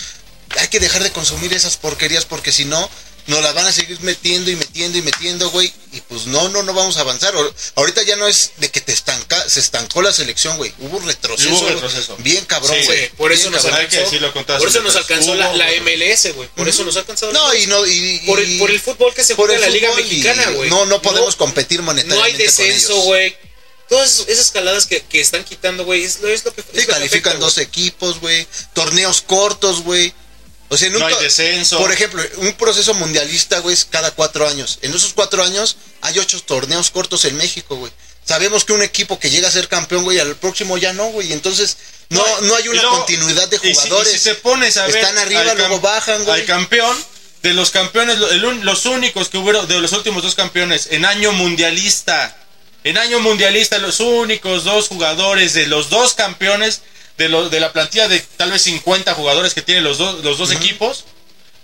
Hay 0.58 0.68
que 0.68 0.80
dejar 0.80 1.02
de 1.02 1.12
consumir 1.12 1.52
esas 1.54 1.76
porquerías 1.76 2.24
porque 2.26 2.52
si 2.52 2.64
no, 2.66 2.90
nos 3.30 3.42
las 3.42 3.54
van 3.54 3.66
a 3.66 3.72
seguir 3.72 3.98
metiendo 4.02 4.50
y 4.50 4.56
metiendo 4.56 4.98
y 4.98 5.02
metiendo, 5.02 5.48
güey. 5.50 5.72
Y 5.92 6.00
pues 6.02 6.26
no, 6.26 6.48
no, 6.50 6.62
no 6.62 6.74
vamos 6.74 6.96
a 6.96 7.00
avanzar. 7.00 7.34
Ahor- 7.34 7.52
Ahorita 7.76 8.02
ya 8.02 8.16
no 8.16 8.28
es 8.28 8.52
de 8.58 8.70
que 8.70 8.80
te 8.80 8.92
estanca, 8.92 9.48
se 9.48 9.60
estancó 9.60 10.02
la 10.02 10.12
selección, 10.12 10.56
güey. 10.56 10.72
Hubo 10.78 10.98
un 10.98 11.06
retroceso. 11.06 11.50
Hubo 11.50 11.60
un 11.60 11.68
retroceso. 11.68 12.16
Bien 12.18 12.44
cabrón, 12.44 12.76
güey. 12.84 13.06
Sí, 13.06 13.12
por 13.16 13.32
eso 13.32 13.50
nos 13.50 13.64
alcanzó. 13.64 14.10
Por 14.58 14.68
eso 14.68 14.82
nos 14.82 14.94
la, 15.36 15.70
MLS, 15.80 16.34
güey. 16.34 16.48
Por 16.54 16.68
eso 16.68 16.84
nos 16.84 16.96
alcanzó. 16.96 17.32
No, 17.32 17.54
y 17.54 17.66
no, 17.66 17.86
y, 17.86 18.18
por, 18.26 18.38
el, 18.40 18.58
por 18.58 18.70
el 18.70 18.80
fútbol 18.80 19.14
que 19.14 19.24
se 19.24 19.34
juega 19.34 19.54
en 19.54 19.60
la 19.60 19.68
Liga 19.68 19.94
Mexicana, 19.94 20.50
güey. 20.50 20.68
No, 20.70 20.86
no 20.86 21.00
podemos 21.00 21.36
competir 21.36 21.80
No 21.80 21.86
monetariamente 21.86 22.32
hay 22.42 22.46
descenso, 22.46 22.96
güey. 23.02 23.36
Todas 23.88 24.24
esas 24.28 24.50
caladas 24.52 24.86
que, 24.86 25.02
que 25.02 25.20
están 25.20 25.42
quitando, 25.42 25.84
güey, 25.84 26.04
es, 26.04 26.20
lo- 26.20 26.28
es 26.28 26.44
lo 26.44 26.54
que. 26.54 26.60
es 26.60 26.66
Sí, 26.68 26.76
lo 26.76 26.80
que 26.82 26.86
califican 26.86 27.30
afecta, 27.32 27.44
dos 27.44 27.58
equipos, 27.58 28.20
güey. 28.20 28.46
Torneos 28.72 29.20
cortos, 29.22 29.82
güey. 29.82 30.14
O 30.72 30.76
sea, 30.76 30.88
No 30.90 31.04
hay 31.04 31.14
descenso. 31.20 31.78
Por 31.78 31.92
ejemplo, 31.92 32.22
un 32.36 32.52
proceso 32.54 32.94
mundialista, 32.94 33.58
güey, 33.58 33.74
es 33.74 33.84
cada 33.84 34.12
cuatro 34.12 34.46
años. 34.48 34.78
En 34.82 34.94
esos 34.94 35.12
cuatro 35.12 35.42
años 35.42 35.76
hay 36.00 36.18
ocho 36.18 36.40
torneos 36.42 36.90
cortos 36.90 37.24
en 37.26 37.36
México, 37.36 37.76
güey. 37.76 37.92
Sabemos 38.24 38.64
que 38.64 38.72
un 38.72 38.82
equipo 38.82 39.18
que 39.18 39.30
llega 39.30 39.48
a 39.48 39.50
ser 39.50 39.66
campeón, 39.66 40.04
güey, 40.04 40.20
al 40.20 40.36
próximo 40.36 40.78
ya 40.78 40.92
no, 40.92 41.06
güey. 41.06 41.32
Entonces, 41.32 41.76
no, 42.08 42.24
no 42.42 42.54
hay 42.54 42.68
una 42.68 42.80
luego- 42.82 42.98
continuidad 42.98 43.48
de 43.48 43.56
y 43.56 43.60
si- 43.60 43.68
y 43.68 43.74
jugadores. 43.74 44.12
si, 44.12 44.20
te 44.20 44.34
pones 44.36 44.76
a 44.76 44.86
ver. 44.86 44.96
Están 44.96 45.18
arriba, 45.18 45.54
luego 45.54 45.80
bajan, 45.80 46.24
güey. 46.24 46.40
Al 46.42 46.46
campeón, 46.46 46.96
de 47.42 47.52
los 47.54 47.70
campeones, 47.70 48.16
el 48.30 48.40
los 48.62 48.86
únicos 48.86 49.28
que 49.28 49.38
hubieron, 49.38 49.66
de 49.66 49.80
los 49.80 49.92
últimos 49.92 50.22
dos 50.22 50.34
campeones, 50.36 50.88
en 50.92 51.04
año 51.04 51.32
mundialista. 51.32 52.36
En 52.84 52.96
año 52.96 53.18
mundialista, 53.20 53.78
los 53.78 54.00
únicos 54.00 54.64
dos 54.64 54.88
jugadores 54.88 55.52
de 55.54 55.66
los 55.66 55.90
dos 55.90 56.14
campeones, 56.14 56.80
de, 57.20 57.28
lo- 57.28 57.48
de 57.50 57.60
la 57.60 57.72
plantilla 57.72 58.08
de 58.08 58.18
tal 58.18 58.50
vez 58.50 58.62
50 58.62 59.14
jugadores 59.14 59.54
que 59.54 59.62
tienen 59.62 59.84
los, 59.84 59.98
dos 59.98 60.24
los 60.24 60.38
dos 60.38 60.50
equipos, 60.52 61.04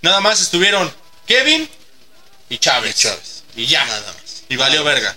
nada 0.01 0.19
más 0.21 0.39
estuvieron 0.39 0.93
Kevin 1.25 1.67
y 2.49 2.57
Chávez. 2.59 2.95
Y 2.95 2.99
Chávez. 2.99 3.43
Y 3.55 3.65
ya. 3.65 3.83
Nada 3.85 4.13
más. 4.13 4.43
Y 4.49 4.55
valió 4.55 4.83
verga. 4.83 5.15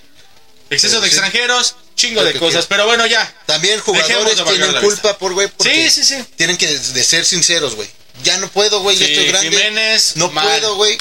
Exceso 0.71 0.95
Pero 0.95 1.03
de 1.03 1.09
sí. 1.11 1.15
extranjeros, 1.17 1.75
chingo 1.95 2.25
de 2.25 2.35
cosas. 2.39 2.67
Pero 2.67 2.87
bueno, 2.87 3.07
ya. 3.07 3.23
También 3.47 3.79
jugadores 3.81 4.37
de 4.39 4.45
tienen 4.45 4.75
culpa 4.81 5.19
por, 5.19 5.35
güey, 5.35 5.49
Sí, 5.63 5.91
sí, 5.91 6.05
sí. 6.05 6.25
tienen 6.37 6.57
que 6.57 6.67
de 6.67 7.05
ser 7.05 7.25
sinceros, 7.25 7.75
güey. 7.77 7.89
Ya 8.25 8.39
no 8.39 8.49
puedo, 8.49 8.81
güey, 8.81 8.97
ya 8.97 9.07
Sí, 9.07 9.13
estoy 9.13 9.29
grande. 9.29 9.51
Jiménez, 9.51 10.13
no 10.17 10.31
mal. 10.31 10.47
puedo, 10.47 10.75
güey. 10.77 10.99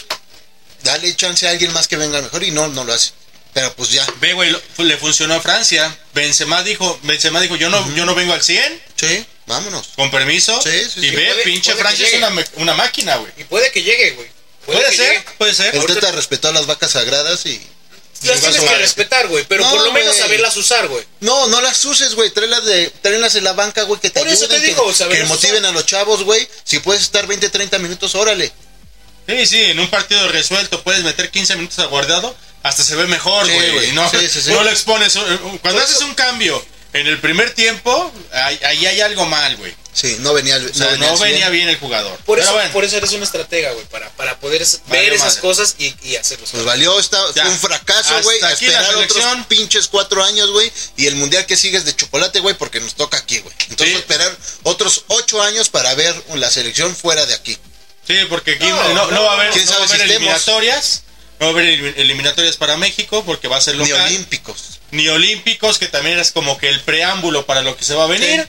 Dale 0.84 1.16
chance 1.16 1.48
a 1.48 1.52
alguien 1.52 1.74
más 1.74 1.88
que 1.88 1.98
venga 1.98 2.22
mejor 2.22 2.44
y 2.44 2.52
no, 2.52 2.68
no 2.70 2.84
lo 2.84 2.94
hace. 2.94 3.12
Pero 3.54 3.74
pues 3.76 3.90
ya. 3.90 4.06
Ve, 4.22 4.34
güey, 4.34 4.52
lo- 4.52 4.62
le 4.78 4.98
funcionó 4.98 5.34
a 5.36 5.42
Francia. 5.42 5.98
Benzema 6.14 6.64
dijo, 6.64 7.00
Benzema 7.04 7.42
dijo, 7.42 7.56
yo 7.56 7.70
no, 7.70 7.96
yo 7.96 8.06
no 8.06 8.14
vengo 8.16 8.34
al 8.34 8.44
100, 8.44 8.82
Sí, 8.96 9.26
vámonos. 9.48 9.90
con 9.96 10.12
permiso. 10.12 10.62
Sí, 10.62 10.70
sí, 10.94 11.00
y 11.00 11.10
sí. 11.10 11.16
ve, 11.16 11.26
Puede- 11.28 11.44
pinche 11.44 11.72
puede 11.72 11.78
que 11.78 11.82
Francia 11.84 12.08
es 12.08 12.14
una, 12.16 12.46
una 12.56 12.74
máquina, 12.76 13.16
güey. 13.18 13.32
Y 13.38 13.44
puede 13.46 13.72
que 13.72 13.82
llegue, 13.84 14.12
güey. 14.12 14.28
Puede, 14.66 14.86
que 14.92 14.96
ser, 14.96 15.12
llegue. 15.14 15.26
puede 15.40 15.54
ser. 15.56 15.74
El 15.74 15.82
Ahorita- 15.82 16.00
Teta 16.00 16.12
respetó 16.12 16.50
a 16.50 16.52
las 16.54 16.68
vacas 16.68 16.92
sagradas 16.92 17.46
y. 17.48 17.60
Las 18.24 18.42
tienes 18.42 18.60
que 18.60 18.76
respetar, 18.78 19.28
güey. 19.30 19.46
Pero 19.48 19.64
No, 19.64 19.72
por 19.72 19.82
lo 19.86 19.94
menos 19.94 20.18
saberlas 20.18 20.56
usar, 20.58 20.88
güey. 20.90 21.06
No, 21.22 21.48
no 21.48 21.62
las 21.62 21.84
uses, 21.86 22.16
güey. 22.16 22.30
Tráelas, 22.32 22.66
de, 22.66 22.90
tráelas 23.02 23.34
en 23.36 23.46
la 23.46 23.54
banca, 23.54 23.84
güey, 23.84 24.00
que 24.02 24.10
te 24.10 24.20
Por 24.20 24.28
eso 24.28 24.44
ayuden. 24.44 24.60
te 24.60 24.66
que- 24.66 24.72
digo, 24.74 24.86
que, 24.88 24.94
saberlas 24.94 25.30
motiven 25.30 25.60
usar. 25.64 25.70
a 25.70 25.72
los 25.72 25.86
chavos, 25.86 26.24
güey. 26.26 26.46
Si 26.66 26.80
puedes 26.80 27.02
estar 27.04 27.26
20, 27.28 27.50
30 27.50 27.80
minutos, 27.80 28.14
órale. 28.16 28.52
Sí, 29.28 29.46
sí, 29.46 29.62
en 29.64 29.80
un 29.80 29.90
partido 29.90 30.28
resuelto 30.30 30.84
puedes 30.84 31.04
meter 31.04 31.32
15 31.32 31.56
minutos 31.56 31.80
aguardado, 31.80 32.36
hasta 32.64 32.84
se 32.84 32.96
ve 32.96 33.06
mejor, 33.08 33.46
Sí, 33.46 33.54
güey. 33.54 33.72
güey. 33.74 33.90
y 33.90 33.92
no, 33.94 34.10
Sí, 34.10 34.28
sí, 34.30 34.42
sí. 34.42 34.50
no 34.52 34.64
lo 34.64 34.70
expones. 34.70 35.16
eh, 35.16 35.20
Cuando 35.62 35.62
Por 35.62 35.82
haces 35.82 36.02
un 36.02 36.14
cambio 36.16 36.64
en 36.94 37.08
el 37.08 37.20
primer 37.20 37.52
tiempo, 37.54 38.12
ahí, 38.34 38.60
ahí 38.64 38.86
hay 38.88 39.02
algo 39.02 39.26
mal, 39.26 39.56
güey. 39.58 39.76
Sí, 39.92 40.16
no 40.22 40.34
venía, 40.34 40.56
O 40.58 40.74
sea, 40.74 40.96
no, 40.98 41.18
venía 41.18 41.50
bien 41.50 41.68
el 41.68 41.78
jugador. 41.78 42.16
Por 42.20 42.38
Pero 42.38 42.44
eso, 42.44 42.54
bueno, 42.54 42.72
por 42.72 42.86
eso 42.86 42.96
eres 42.98 43.12
una 43.12 43.26
estratega, 43.26 43.72
güey. 43.74 43.86
Para, 43.88 44.10
para 44.12 44.40
poder 44.40 44.64
Valió 44.88 45.04
ver 45.04 45.14
esas 45.14 45.28
madre. 45.36 45.42
cosas 45.42 45.76
y, 45.78 45.94
y 46.04 46.16
hacerlos. 46.16 46.52
Pues 46.52 46.64
valió, 46.64 46.98
esta, 47.00 47.22
fue 47.34 47.50
un 47.50 47.58
fracaso, 47.60 48.14
güey. 48.24 48.40
la 48.40 48.52
Esperar 48.54 48.86
selección. 48.86 49.26
otros 49.28 49.46
pinches 49.48 49.88
cuatro 49.90 50.24
años, 50.24 50.52
güey. 50.52 50.72
Y 50.96 51.08
el 51.08 51.16
mundial 51.16 51.46
que 51.46 51.58
sigue 51.58 51.78
es 51.78 51.86
de 51.86 51.96
chocolate, 51.96 52.40
güey, 52.40 52.56
porque 52.56 52.80
nos 52.80 52.96
toca 52.96 53.18
aquí, 53.18 53.40
güey. 53.40 53.54
Entonces 53.70 53.96
Sí. 53.96 54.00
esperar 54.00 54.38
otros 54.64 55.04
ocho 55.08 55.42
años 55.42 55.68
para 55.70 55.94
ver 55.96 56.16
la 56.36 56.50
selección 56.50 56.96
fuera 56.96 57.26
de 57.26 57.34
aquí. 57.34 57.58
sí, 58.08 58.16
porque 58.30 58.52
aquí 58.52 58.68
No, 58.68 58.82
no, 58.84 58.94
no, 58.94 59.12
no, 59.12 59.24
va 59.24 59.32
a 59.32 59.34
haber, 59.36 59.52
quién 59.52 59.66
no 59.66 59.72
va 59.72 59.78
a 59.78 59.88
sabe 59.88 59.94
haber 59.96 60.08
si 60.08 60.14
estemos. 60.14 60.30
eliminatorias. 60.46 61.04
No 61.40 61.46
va 61.46 61.48
a 61.48 61.50
haber 61.52 61.66
elim- 61.80 61.94
eliminatorias 61.98 62.58
para 62.58 62.76
México 62.78 63.24
porque 63.26 63.48
va 63.48 63.58
a 63.58 63.62
ser 63.62 63.76
Ni 63.78 63.88
local. 63.88 64.06
olímpicos. 64.08 64.80
ni 64.92 65.08
olímpicos, 65.08 65.78
que 65.78 65.88
también 65.88 66.20
es 66.20 66.32
como 66.32 66.58
que 66.58 66.68
el 66.70 66.82
preámbulo 66.82 67.46
para 67.46 67.62
lo 67.62 67.78
que 67.78 67.86
se 67.86 67.94
va 67.96 68.04
a 68.06 68.08
venir. 68.08 68.48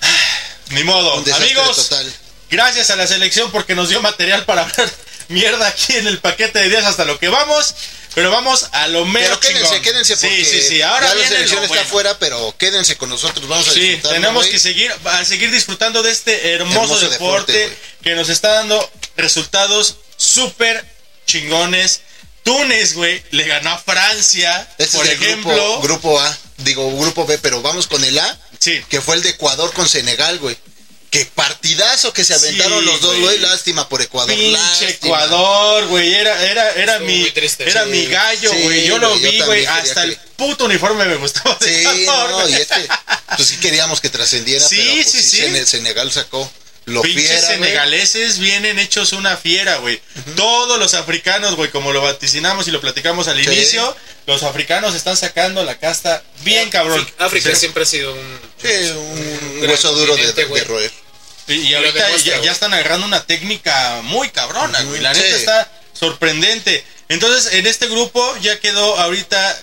Ni 0.70 0.84
modo. 0.84 1.12
Amigos, 1.34 1.76
total. 1.88 2.12
gracias 2.50 2.90
a 2.90 2.96
la 2.96 3.06
selección 3.06 3.50
porque 3.52 3.74
nos 3.74 3.88
dio 3.88 4.00
material 4.02 4.44
para 4.44 4.62
hablar 4.68 4.90
mierda 5.28 5.66
aquí 5.68 5.94
en 5.96 6.06
el 6.06 6.18
paquete 6.18 6.58
de 6.58 6.68
días 6.68 6.84
hasta 6.84 7.04
lo 7.04 7.18
que 7.18 7.28
vamos. 7.28 7.74
Pero 8.14 8.30
vamos 8.30 8.68
a 8.70 8.86
lo 8.86 9.04
mero 9.06 9.26
Pero 9.26 9.40
quédense, 9.40 9.64
chingón. 9.64 9.82
quédense 9.82 10.16
porque 10.16 10.44
sí, 10.44 10.60
sí, 10.62 10.68
sí. 10.68 10.82
Ahora 10.82 11.08
ya 11.08 11.14
la 11.16 11.26
selección 11.28 11.58
está 11.64 11.68
bueno. 11.74 11.82
afuera, 11.82 12.18
pero 12.20 12.54
quédense 12.56 12.96
con 12.96 13.08
nosotros, 13.08 13.48
vamos 13.48 13.66
a 13.66 13.72
Sí, 13.72 13.98
tenemos 14.08 14.46
que 14.46 14.60
seguir, 14.60 14.94
a 15.04 15.24
seguir 15.24 15.50
disfrutando 15.50 16.00
de 16.00 16.12
este 16.12 16.52
hermoso, 16.52 16.82
Hermoso 16.94 17.08
deporte, 17.10 17.52
deporte, 17.52 17.78
que 18.04 18.14
nos 18.14 18.28
está 18.28 18.52
dando 18.52 18.88
resultados 19.16 19.96
súper 20.16 20.84
chingones. 21.26 22.00
Túnez, 22.42 22.92
güey, 22.94 23.22
le 23.30 23.44
ganó 23.44 23.70
a 23.70 23.78
Francia, 23.78 24.68
Este 24.76 24.98
por 24.98 25.06
es 25.06 25.12
el 25.12 25.22
ejemplo. 25.22 25.54
grupo, 25.54 25.80
grupo 25.80 26.20
A, 26.20 26.38
digo 26.58 26.94
grupo 26.98 27.24
B, 27.24 27.38
pero 27.38 27.62
vamos 27.62 27.86
con 27.86 28.04
el 28.04 28.18
A, 28.18 28.38
Sí. 28.58 28.82
que 28.90 29.00
fue 29.00 29.16
el 29.16 29.22
de 29.22 29.30
Ecuador 29.30 29.72
con 29.72 29.88
Senegal, 29.88 30.38
güey. 30.40 30.56
Qué 31.10 31.24
partidazo 31.26 32.12
que 32.12 32.24
se 32.24 32.34
aventaron 32.34 32.80
Sí, 32.80 32.84
los 32.86 33.00
dos, 33.00 33.16
güey. 33.20 33.38
Lástima 33.38 33.88
por 33.88 34.02
Ecuador. 34.02 34.34
Pinche 34.34 34.50
lástima. 34.50 34.90
Ecuador, 34.90 35.86
güey, 35.86 36.12
era, 36.12 36.42
era, 36.44 36.70
era 36.72 36.92
Estuvo 36.94 37.06
mi, 37.08 37.20
muy 37.20 37.30
triste. 37.30 37.70
era 37.70 37.84
Sí, 37.84 37.90
mi 37.90 38.06
gallo, 38.06 38.50
sí, 38.50 38.62
güey. 38.62 38.84
yo 38.86 38.98
lo 38.98 39.16
yo 39.18 39.30
vi, 39.30 39.40
güey. 39.40 39.64
Hasta 39.64 40.02
que- 40.02 40.08
el 40.08 40.16
puto 40.36 40.64
uniforme 40.66 41.04
me 41.06 41.14
gustaba. 41.16 41.56
Sí, 41.62 41.70
Ecuador, 41.70 42.30
no, 42.30 42.48
y 42.48 42.54
es 42.54 42.66
que 42.66 42.88
pues 43.36 43.48
sí 43.48 43.56
queríamos 43.58 44.00
que 44.00 44.10
trascendiera, 44.10 44.68
Sí, 44.68 44.76
pero 44.76 44.92
pues, 44.96 45.10
sí, 45.10 45.22
sí. 45.22 45.36
Sene- 45.38 45.64
Senegal 45.64 46.10
sacó 46.12 46.50
lo 46.86 47.02
Pinches 47.02 47.26
fiera, 47.28 47.46
senegaleses 47.46 48.38
vienen 48.38 48.78
hechos 48.78 49.12
una 49.12 49.36
fiera, 49.36 49.76
güey. 49.78 50.00
Todos 50.36 50.78
los 50.78 50.94
africanos, 50.94 51.56
güey, 51.56 51.70
como 51.70 51.92
lo 51.92 52.02
vaticinamos 52.02 52.68
y 52.68 52.70
lo 52.70 52.80
platicamos 52.80 53.28
al 53.28 53.38
Sí. 53.42 53.50
inicio, 53.50 53.96
los 54.26 54.42
africanos 54.42 54.94
están 54.94 55.16
sacando 55.16 55.64
la 55.64 55.78
casta 55.78 56.22
bien 56.42 56.70
cabrón. 56.70 57.06
África 57.18 57.50
Sí. 57.50 57.56
siempre 57.56 57.84
ha 57.84 57.86
sido 57.86 58.12
un. 58.12 58.40
Sí, 58.60 58.68
un 58.90 59.60
gran 59.60 59.70
hueso 59.70 59.92
duro 59.94 60.16
de, 60.16 60.64
roer. 60.64 60.92
Y, 61.48 61.74
ahorita 61.74 62.04
demuestra, 62.04 62.40
ya, 62.40 62.52
están 62.52 62.72
agarrando 62.72 63.06
una 63.06 63.24
técnica 63.24 64.00
muy 64.02 64.30
cabrona, 64.30 64.80
güey. 64.82 65.00
La 65.00 65.14
Sí. 65.14 65.20
neta 65.20 65.36
está 65.36 65.72
sorprendente. 65.98 66.84
Entonces, 67.08 67.52
en 67.54 67.66
este 67.66 67.86
grupo 67.86 68.36
ya 68.40 68.58
quedó 68.60 68.98
ahorita 68.98 69.58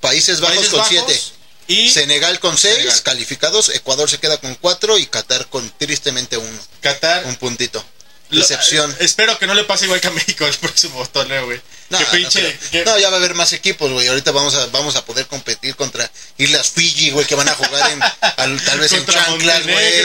Países 0.00 0.40
Bajos 0.40 0.56
Países 0.56 0.70
con 0.70 0.80
Bajos 0.80 1.04
7. 1.06 1.33
Y 1.66 1.90
Senegal 1.90 2.38
con 2.40 2.56
6 2.58 2.74
Senegal. 2.74 3.02
calificados, 3.02 3.68
Ecuador 3.70 4.10
se 4.10 4.18
queda 4.18 4.38
con 4.38 4.54
4 4.56 4.98
y 4.98 5.06
Qatar 5.06 5.46
con 5.48 5.68
tristemente 5.78 6.36
uno. 6.36 6.58
Qatar. 6.80 7.24
Un 7.26 7.36
puntito. 7.36 7.84
Decepción. 8.30 8.90
eh, 8.92 8.96
espero 9.00 9.38
que 9.38 9.46
no 9.46 9.54
le 9.54 9.64
pase 9.64 9.84
igual 9.84 10.00
que 10.00 10.08
a 10.08 10.10
México 10.10 10.44
el 10.46 10.54
próximo 10.58 11.06
torneo, 11.08 11.44
güey. 11.44 11.60
No, 11.90 11.98
que 11.98 12.04
no, 12.04 12.10
pinche. 12.10 12.40
pero- 12.40 12.70
que- 12.70 12.84
no, 12.84 12.98
ya 12.98 13.08
va 13.10 13.16
a 13.16 13.18
haber 13.18 13.34
más 13.34 13.52
equipos, 13.52 13.92
güey. 13.92 14.08
Ahorita 14.08 14.32
vamos 14.32 14.54
a, 14.54 14.66
vamos 14.66 14.96
a 14.96 15.04
poder 15.04 15.26
competir 15.26 15.76
contra 15.76 16.10
Islas 16.38 16.70
Fiji, 16.70 17.10
güey, 17.10 17.26
que 17.26 17.34
van 17.34 17.48
a 17.48 17.54
jugar 17.54 17.92
en, 17.92 18.00
al- 18.02 18.64
tal 18.64 18.80
vez 18.80 18.92
en 18.92 19.06
chanclas, 19.06 19.62
güey. 19.64 20.02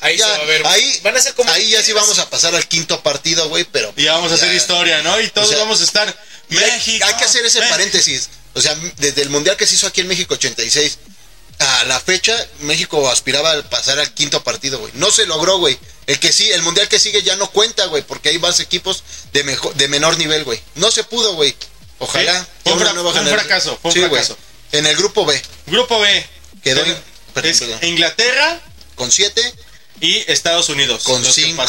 Ahí 0.00 0.16
ya, 0.16 0.24
se 0.26 0.30
va 0.38 0.42
a 0.42 0.44
ver. 0.46 0.66
ahí, 0.66 1.00
van 1.02 1.16
a 1.16 1.20
ser 1.20 1.34
como. 1.34 1.50
ahí 1.52 1.68
ya 1.70 1.82
sí 1.82 1.92
vamos 1.92 2.18
a 2.18 2.28
pasar 2.30 2.54
al 2.54 2.66
quinto 2.66 3.02
partido, 3.02 3.48
güey, 3.48 3.64
pero... 3.64 3.92
y 3.96 4.06
vamos 4.06 4.32
a 4.32 4.36
hacer 4.36 4.52
historia, 4.54 5.02
¿no? 5.02 5.20
Y 5.20 5.28
todos 5.28 5.48
O 5.48 5.50
sea, 5.50 5.60
vamos 5.60 5.80
a 5.80 5.84
estar. 5.84 6.16
México. 6.48 7.04
Hay 7.06 7.14
que 7.14 7.24
hacer 7.24 7.44
ese 7.44 7.58
México. 7.60 7.74
paréntesis. 7.74 8.28
O 8.54 8.60
sea, 8.60 8.74
desde 8.98 9.22
el 9.22 9.30
Mundial 9.30 9.56
que 9.56 9.66
se 9.66 9.74
hizo 9.74 9.86
aquí 9.86 10.00
en 10.00 10.08
México 10.08 10.34
86 10.34 10.98
a 11.58 11.84
la 11.84 12.00
fecha, 12.00 12.36
México 12.60 13.08
aspiraba 13.08 13.52
a 13.52 13.62
pasar 13.62 13.98
al 13.98 14.12
quinto 14.14 14.42
partido, 14.42 14.78
güey. 14.78 14.92
No 14.96 15.10
se 15.10 15.26
logró, 15.26 15.58
güey. 15.58 15.78
El 16.06 16.18
que 16.18 16.32
sí, 16.32 16.50
el 16.50 16.62
Mundial 16.62 16.88
que 16.88 16.98
sigue 16.98 17.22
ya 17.22 17.36
no 17.36 17.50
cuenta, 17.50 17.86
güey, 17.86 18.02
porque 18.02 18.30
hay 18.30 18.38
más 18.38 18.60
equipos 18.60 19.04
de, 19.32 19.44
mejor, 19.44 19.74
de 19.74 19.88
menor 19.88 20.18
nivel, 20.18 20.44
güey. 20.44 20.60
No 20.74 20.90
se 20.90 21.04
pudo, 21.04 21.34
güey. 21.34 21.54
Ojalá. 21.98 22.46
Fue 22.64 22.72
un 22.72 22.78
fracaso, 22.78 23.78
fue 23.80 23.92
un 23.92 24.08
fracaso. 24.08 24.36
En 24.72 24.86
el 24.86 24.96
grupo 24.96 25.24
B. 25.24 25.40
Grupo 25.66 26.00
B. 26.00 26.26
Quedó 26.62 26.84
en. 26.84 26.96
Inglaterra. 27.82 28.60
Con 28.94 29.10
7. 29.10 29.54
Y 30.00 30.18
Estados 30.30 30.68
Unidos. 30.68 31.04
Con 31.04 31.24
5. 31.24 31.64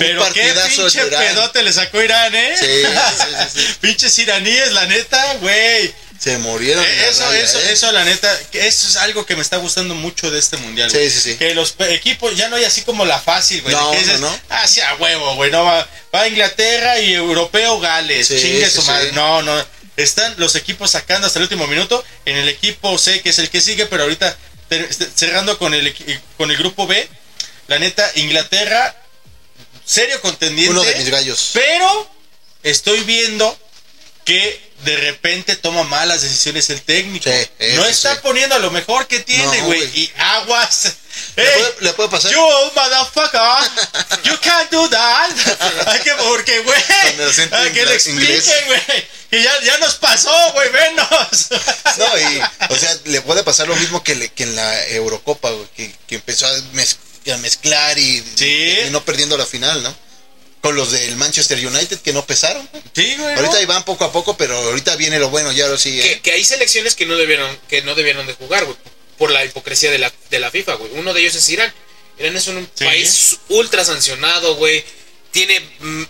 Pero 0.00 0.32
qué 0.32 0.52
pinche 0.68 1.04
pedote 1.06 1.62
le 1.62 1.72
sacó 1.72 2.02
Irán, 2.02 2.34
¿eh? 2.34 2.54
Sí, 2.58 2.66
sí, 2.66 3.60
sí. 3.60 3.66
Pinches 3.80 4.18
iraníes, 4.18 4.72
la 4.72 4.86
neta, 4.86 5.34
güey. 5.34 5.94
se 6.18 6.36
murieron. 6.38 6.82
la 6.84 7.06
Eso, 7.06 7.24
raya, 7.26 7.38
eso, 7.40 7.58
¿eh? 7.60 7.72
eso, 7.72 7.92
la 7.92 8.04
neta, 8.04 8.38
eso 8.52 8.88
es 8.88 8.96
algo 8.96 9.24
que 9.24 9.36
me 9.36 9.42
está 9.42 9.56
gustando 9.58 9.94
mucho 9.94 10.30
de 10.30 10.38
este 10.38 10.56
mundial. 10.56 10.90
Sí, 10.90 11.08
sí, 11.10 11.20
sí. 11.20 11.36
Que 11.36 11.54
los 11.54 11.74
equipos 11.78 12.36
ya 12.36 12.48
no 12.48 12.56
hay 12.56 12.64
así 12.64 12.82
como 12.82 13.04
la 13.04 13.18
fácil, 13.20 13.62
güey. 13.62 13.74
No, 13.74 13.92
no, 13.94 14.18
no. 14.18 14.40
Ah, 14.48 14.66
sí, 14.66 14.80
a 14.80 14.94
huevo, 14.96 15.36
güey. 15.36 15.50
No 15.50 15.64
va, 15.64 15.86
va 16.14 16.26
Inglaterra 16.28 16.98
y 16.98 17.12
europeo 17.14 17.78
Gales. 17.80 18.26
Sí, 18.28 18.38
chingue 18.40 18.66
sí, 18.66 18.76
su 18.76 18.82
sí. 18.82 18.88
madre. 18.88 19.12
No, 19.12 19.42
no. 19.42 19.64
Están 19.96 20.34
los 20.38 20.54
equipos 20.56 20.90
sacando 20.90 21.26
hasta 21.26 21.38
el 21.38 21.44
último 21.44 21.66
minuto. 21.66 22.02
En 22.24 22.36
el 22.36 22.48
equipo 22.48 22.96
C, 22.98 23.20
que 23.22 23.30
es 23.30 23.38
el 23.38 23.50
que 23.50 23.60
sigue, 23.60 23.86
pero 23.86 24.04
ahorita 24.04 24.36
ter- 24.68 24.88
cerrando 25.14 25.58
con 25.58 25.74
el, 25.74 25.94
con 26.38 26.50
el 26.50 26.56
grupo 26.56 26.86
B. 26.86 27.08
La 27.66 27.78
neta, 27.78 28.10
Inglaterra, 28.16 28.96
serio 29.90 30.20
contendiente. 30.20 30.70
Uno 30.72 30.82
de 30.84 30.94
mis 30.96 31.08
gallos. 31.08 31.50
Pero 31.52 32.08
estoy 32.62 33.00
viendo 33.00 33.58
que 34.24 34.70
de 34.84 34.96
repente 34.96 35.56
toma 35.56 35.82
malas 35.84 36.22
decisiones 36.22 36.70
el 36.70 36.80
técnico. 36.82 37.28
Sí, 37.30 37.66
no 37.74 37.84
está 37.84 38.14
sí. 38.14 38.20
poniendo 38.22 38.54
a 38.54 38.58
lo 38.58 38.70
mejor 38.70 39.06
que 39.06 39.20
tiene, 39.20 39.44
No, 39.58 39.66
güey. 39.66 39.80
güey. 39.80 39.90
y 40.00 40.12
aguas. 40.16 40.92
¿Le 41.36 41.42
Ey, 41.42 41.50
puede, 41.60 41.74
le 41.80 41.92
puede 41.94 42.08
pasar? 42.08 42.30
You 42.32 42.40
motherfucker, 42.74 43.40
you 44.24 44.38
can't 44.40 44.70
do 44.70 44.88
that. 44.88 45.30
Hay 45.88 46.00
que, 46.00 46.12
porque, 46.14 46.60
güey, 46.60 46.80
que 47.72 47.84
le 47.86 47.94
expliquen, 47.94 48.66
güey. 48.66 49.08
Que 49.30 49.42
ya, 49.42 49.52
ya 49.62 49.78
nos 49.78 49.94
pasó, 49.96 50.52
güey, 50.52 50.68
venos. 50.70 51.48
No, 51.98 52.18
y, 52.18 52.40
o 52.70 52.76
sea, 52.76 52.96
le 53.04 53.20
puede 53.20 53.42
pasar 53.44 53.68
lo 53.68 53.76
mismo 53.76 54.02
que, 54.02 54.14
le- 54.14 54.28
que 54.30 54.44
en 54.44 54.56
la 54.56 54.86
Eurocopa, 54.88 55.50
güey, 55.50 55.68
que, 55.76 55.94
que 56.06 56.14
empezó 56.16 56.46
a, 56.46 56.56
mez- 56.74 56.96
a 57.32 57.36
mezclar 57.38 57.98
y, 57.98 58.22
Sí. 58.36 58.76
y 58.86 58.90
no 58.90 59.04
perdiendo 59.04 59.36
la 59.36 59.46
final, 59.46 59.82
¿no? 59.82 59.94
Con 60.60 60.76
los 60.76 60.90
del 60.92 61.16
Manchester 61.16 61.58
United 61.66 62.00
que 62.00 62.12
no 62.12 62.26
pesaron. 62.26 62.68
Sí, 62.94 63.16
güey. 63.16 63.34
Ahorita 63.34 63.56
ahí 63.56 63.64
van 63.66 63.84
poco 63.84 64.04
a 64.04 64.12
poco, 64.12 64.36
pero 64.36 64.56
ahorita 64.56 64.94
viene 64.96 65.18
lo 65.18 65.30
bueno, 65.30 65.52
ya 65.52 65.64
ahora 65.66 65.78
sí. 65.78 66.00
¿eh? 66.00 66.20
Que, 66.22 66.32
hay 66.32 66.44
selecciones 66.44 66.94
que 66.94 67.06
no 67.06 67.16
debieron, 67.16 67.58
que 67.68 67.82
no 67.82 67.94
debieron 67.94 68.26
de 68.26 68.34
jugar, 68.34 68.64
güey. 68.64 68.76
Por 69.18 69.30
la 69.30 69.44
hipocresía 69.44 69.90
de 69.90 69.98
la, 69.98 70.12
de 70.30 70.38
la 70.40 70.50
FIFA, 70.50 70.74
güey. 70.74 70.92
Uno 70.94 71.12
de 71.14 71.20
ellos 71.22 71.34
es 71.34 71.48
Irán. 71.48 71.72
Irán 72.18 72.36
es 72.36 72.46
un 72.48 72.68
Sí. 72.74 72.84
país 72.84 73.38
ultra 73.48 73.84
sancionado, 73.84 74.56
güey. 74.56 74.84
Tiene 75.30 75.62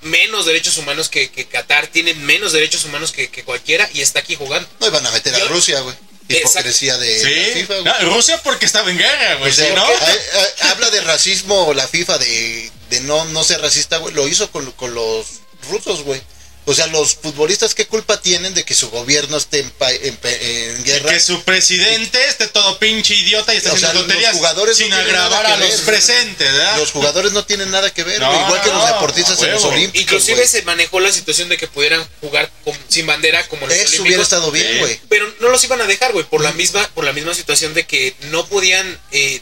menos 0.03 0.46
derechos 0.46 0.79
humanos 0.79 1.09
que, 1.09 1.31
que 1.31 1.46
Qatar, 1.46 1.87
tiene 1.88 2.14
menos 2.14 2.53
derechos 2.53 2.85
humanos 2.85 3.12
que, 3.12 3.29
que 3.31 3.44
cualquiera 3.44 3.88
y 3.92 4.01
está 4.01 4.20
aquí 4.20 4.35
jugando. 4.35 4.68
No 4.81 4.87
iban 4.87 5.07
a 5.07 5.11
meter 5.11 5.35
a 5.35 5.44
Rusia, 5.44 5.81
güey. 5.81 5.94
Hipocresía 6.38 6.97
de 6.99 7.19
Sí. 7.21 7.35
la 7.35 7.53
FIFA, 7.55 7.75
güey. 7.81 7.85
No, 7.85 8.14
Rusia 8.14 8.40
porque 8.43 8.66
estaba 8.66 8.90
en 8.90 8.99
guerra, 8.99 9.35
güey. 9.37 9.51
O 9.51 9.55
sea, 9.55 9.66
¿sí, 9.69 9.73
no? 9.75 9.90
eh, 9.90 10.55
habla 10.71 10.90
de 10.90 11.01
racismo 11.03 11.73
la 11.75 11.87
FIFA 11.88 12.19
de, 12.19 12.71
de 12.90 13.01
no, 13.01 13.25
no 13.27 13.45
ser 13.45 13.61
racista, 13.61 13.99
güey. 13.99 14.14
Lo 14.14 14.27
hizo 14.29 14.51
con, 14.51 14.71
con 14.73 14.95
los 14.95 15.27
rusos, 15.71 16.03
güey. 16.03 16.21
O 16.66 16.75
sea, 16.75 16.87
los 16.88 17.14
futbolistas, 17.16 17.75
¿qué 17.75 17.87
culpa 17.87 18.20
tienen 18.20 18.55
de 18.55 18.64
que 18.64 18.75
su 18.75 18.90
gobierno 18.90 19.38
esté 19.38 19.61
en, 19.61 19.70
pa- 19.70 19.90
en 19.90 20.14
pe- 20.18 20.70
en 20.75 20.81
Y 20.81 20.85
guerra? 20.85 21.11
que 21.11 21.18
su 21.18 21.42
presidente 21.42 22.23
esté 22.29 22.46
todo 22.49 22.79
pinche 22.79 23.14
idiota 23.14 23.55
y 23.55 23.57
está 23.57 23.73
O 23.73 23.79
sea, 23.79 23.88
haciendo 23.88 24.01
los 24.01 24.07
tonterías 24.09 24.37
jugadores 24.37 24.79
no 24.79 24.85
sin 24.85 24.87
tienen 24.94 25.07
agravar 25.07 25.46
a 25.46 25.57
los 25.57 25.68
ver. 25.70 25.81
presentes, 25.87 26.53
¿verdad? 26.53 26.79
Los 26.79 26.90
jugadores 26.92 27.33
no 27.33 27.44
tienen 27.44 27.70
nada 27.70 27.92
que 27.92 28.05
ver, 28.05 28.20
No, 28.20 28.33
igual 28.46 28.61
que 28.62 28.68
los 28.68 28.77
no, 28.79 28.87
deportistas 28.87 29.42
en 29.42 29.53
los 29.53 29.64
olímpicos. 29.64 30.03
Inclusive 30.03 30.46
se 30.46 30.62
manejó 30.62 31.01
la 31.01 31.11
situación 31.12 31.49
de 31.49 31.57
que 31.57 31.66
pudieran 31.66 32.07
jugar 32.20 32.53
con- 32.64 32.79
sin 32.88 33.07
bandera 33.07 33.49
como 33.49 33.66
los 33.66 33.75
Eso 33.75 33.87
hubiera 33.87 34.03
olímpicos. 34.03 34.23
estado 34.25 34.51
bien, 34.53 34.79
güey. 34.79 35.01
Pero 35.09 35.33
no 35.40 35.49
los 35.49 35.64
iban 35.64 35.81
a 35.81 35.87
dejar, 35.87 36.12
güey, 36.12 36.27
por 36.27 36.42
la 36.42 36.53
misma, 36.53 36.87
por 36.94 37.05
la 37.05 37.12
misma 37.14 37.35
situación 37.35 37.75
de 37.75 37.87
que 37.87 38.14
no 38.31 38.46
podían, 38.46 39.01
eh, 39.12 39.40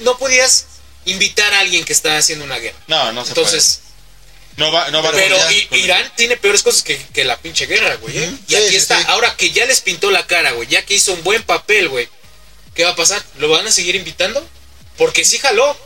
no 0.00 0.18
podías 0.18 0.66
invitar 1.04 1.54
a 1.54 1.60
alguien 1.60 1.84
que 1.84 1.92
está 1.92 2.18
haciendo 2.18 2.44
una 2.44 2.58
guerra. 2.58 2.76
No, 2.88 3.12
no 3.12 3.22
se 3.24 3.28
Entonces, 3.30 3.78
puede. 3.82 3.85
No 4.56 4.72
va, 4.72 4.90
no 4.90 5.02
va 5.02 5.10
a 5.10 5.12
pero 5.12 5.36
Irán 5.72 6.10
tiene 6.16 6.36
peores 6.36 6.62
cosas 6.62 6.82
que, 6.82 6.98
que 7.12 7.24
la 7.24 7.38
pinche 7.38 7.66
guerra, 7.66 7.96
güey. 7.96 8.16
¿eh? 8.18 8.32
Y 8.48 8.50
Sí, 8.50 8.56
aquí 8.56 8.68
sí, 8.70 8.76
está, 8.76 8.98
sí. 8.98 9.04
ahora 9.08 9.36
que 9.36 9.50
ya 9.50 9.66
les 9.66 9.80
pintó 9.80 10.10
la 10.10 10.26
cara, 10.26 10.52
güey, 10.52 10.66
ya 10.68 10.84
que 10.84 10.94
hizo 10.94 11.12
un 11.12 11.22
buen 11.22 11.42
papel, 11.42 11.88
güey, 11.90 12.08
¿qué 12.74 12.84
va 12.84 12.90
a 12.90 12.96
pasar? 12.96 13.22
¿Lo 13.38 13.48
van 13.50 13.66
a 13.66 13.70
seguir 13.70 13.96
invitando? 13.96 14.46
Porque 14.96 15.24
sí 15.24 15.38
jaló. 15.38 15.76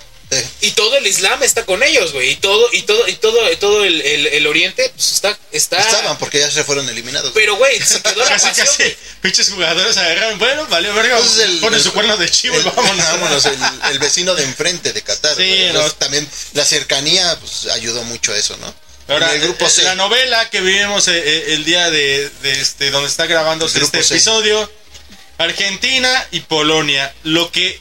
Y 0.61 0.71
todo 0.73 0.97
el 0.97 1.07
Islam 1.07 1.43
está 1.43 1.65
con 1.67 1.83
ellos, 1.83 2.13
güey. 2.13 2.31
Y 2.31 2.37
todo, 2.37 2.69
y 2.73 2.83
todo, 2.83 3.09
y 3.09 3.15
todo, 3.15 3.51
y 3.53 3.57
todo 3.57 3.85
el, 3.85 4.01
el- 4.01 4.27
el 4.29 4.47
Oriente, 4.47 4.91
pues 4.95 5.13
está, 5.13 5.37
está. 5.51 5.79
Estaban 5.81 6.19
porque 6.19 6.39
ya 6.39 6.51
se 6.51 6.63
fueron 6.63 6.89
eliminados. 6.89 7.33
Pero, 7.35 7.57
güey, 7.57 7.81
se 7.81 8.01
quedó 8.01 8.21
la 8.21 8.25
Casi, 8.29 8.47
pasión, 8.47 8.67
casi. 8.67 8.83
güey. 8.85 8.97
Pinches 9.23 9.51
jugadores 9.51 9.97
agarraron. 9.97 10.39
Bueno, 10.39 10.67
valió 10.69 10.95
verga. 10.95 11.19
Ponen 11.61 11.83
su 11.83 11.93
cuerno 11.93 12.17
de 12.17 12.31
chivo 12.31 12.59
y 12.59 12.63
vámonos. 12.63 12.97
vámonos, 13.11 13.45
el, 13.47 13.59
el 13.91 13.99
vecino 13.99 14.35
de 14.35 14.45
enfrente 14.45 14.93
de 14.93 15.03
Qatar. 15.03 15.35
Sí, 15.37 15.43
güey. 15.49 15.63
Entonces, 15.65 15.93
no. 15.93 15.99
También 15.99 16.29
la 16.53 16.65
cercanía 16.65 17.37
pues, 17.41 17.67
ayudó 17.73 18.05
mucho 18.05 18.33
a 18.33 18.37
eso, 18.39 18.57
¿no? 18.59 18.73
Ahora, 19.09 19.35
el 19.35 19.41
grupo 19.41 19.67
eh, 19.67 19.71
C. 19.71 19.83
la 19.83 19.97
novela 19.97 20.49
que 20.51 20.61
vivimos 20.61 21.09
eh, 21.09 21.19
eh, 21.25 21.45
el 21.55 21.65
día 21.65 21.91
de, 21.91 22.31
de 22.43 22.61
este 22.61 22.91
donde 22.93 23.09
está 23.09 23.27
grabándose 23.27 23.81
este 23.83 24.05
C. 24.05 24.15
episodio, 24.15 24.71
Argentina 25.45 26.27
y 26.31 26.41
Polonia. 26.41 27.13
Lo 27.25 27.51
que 27.51 27.81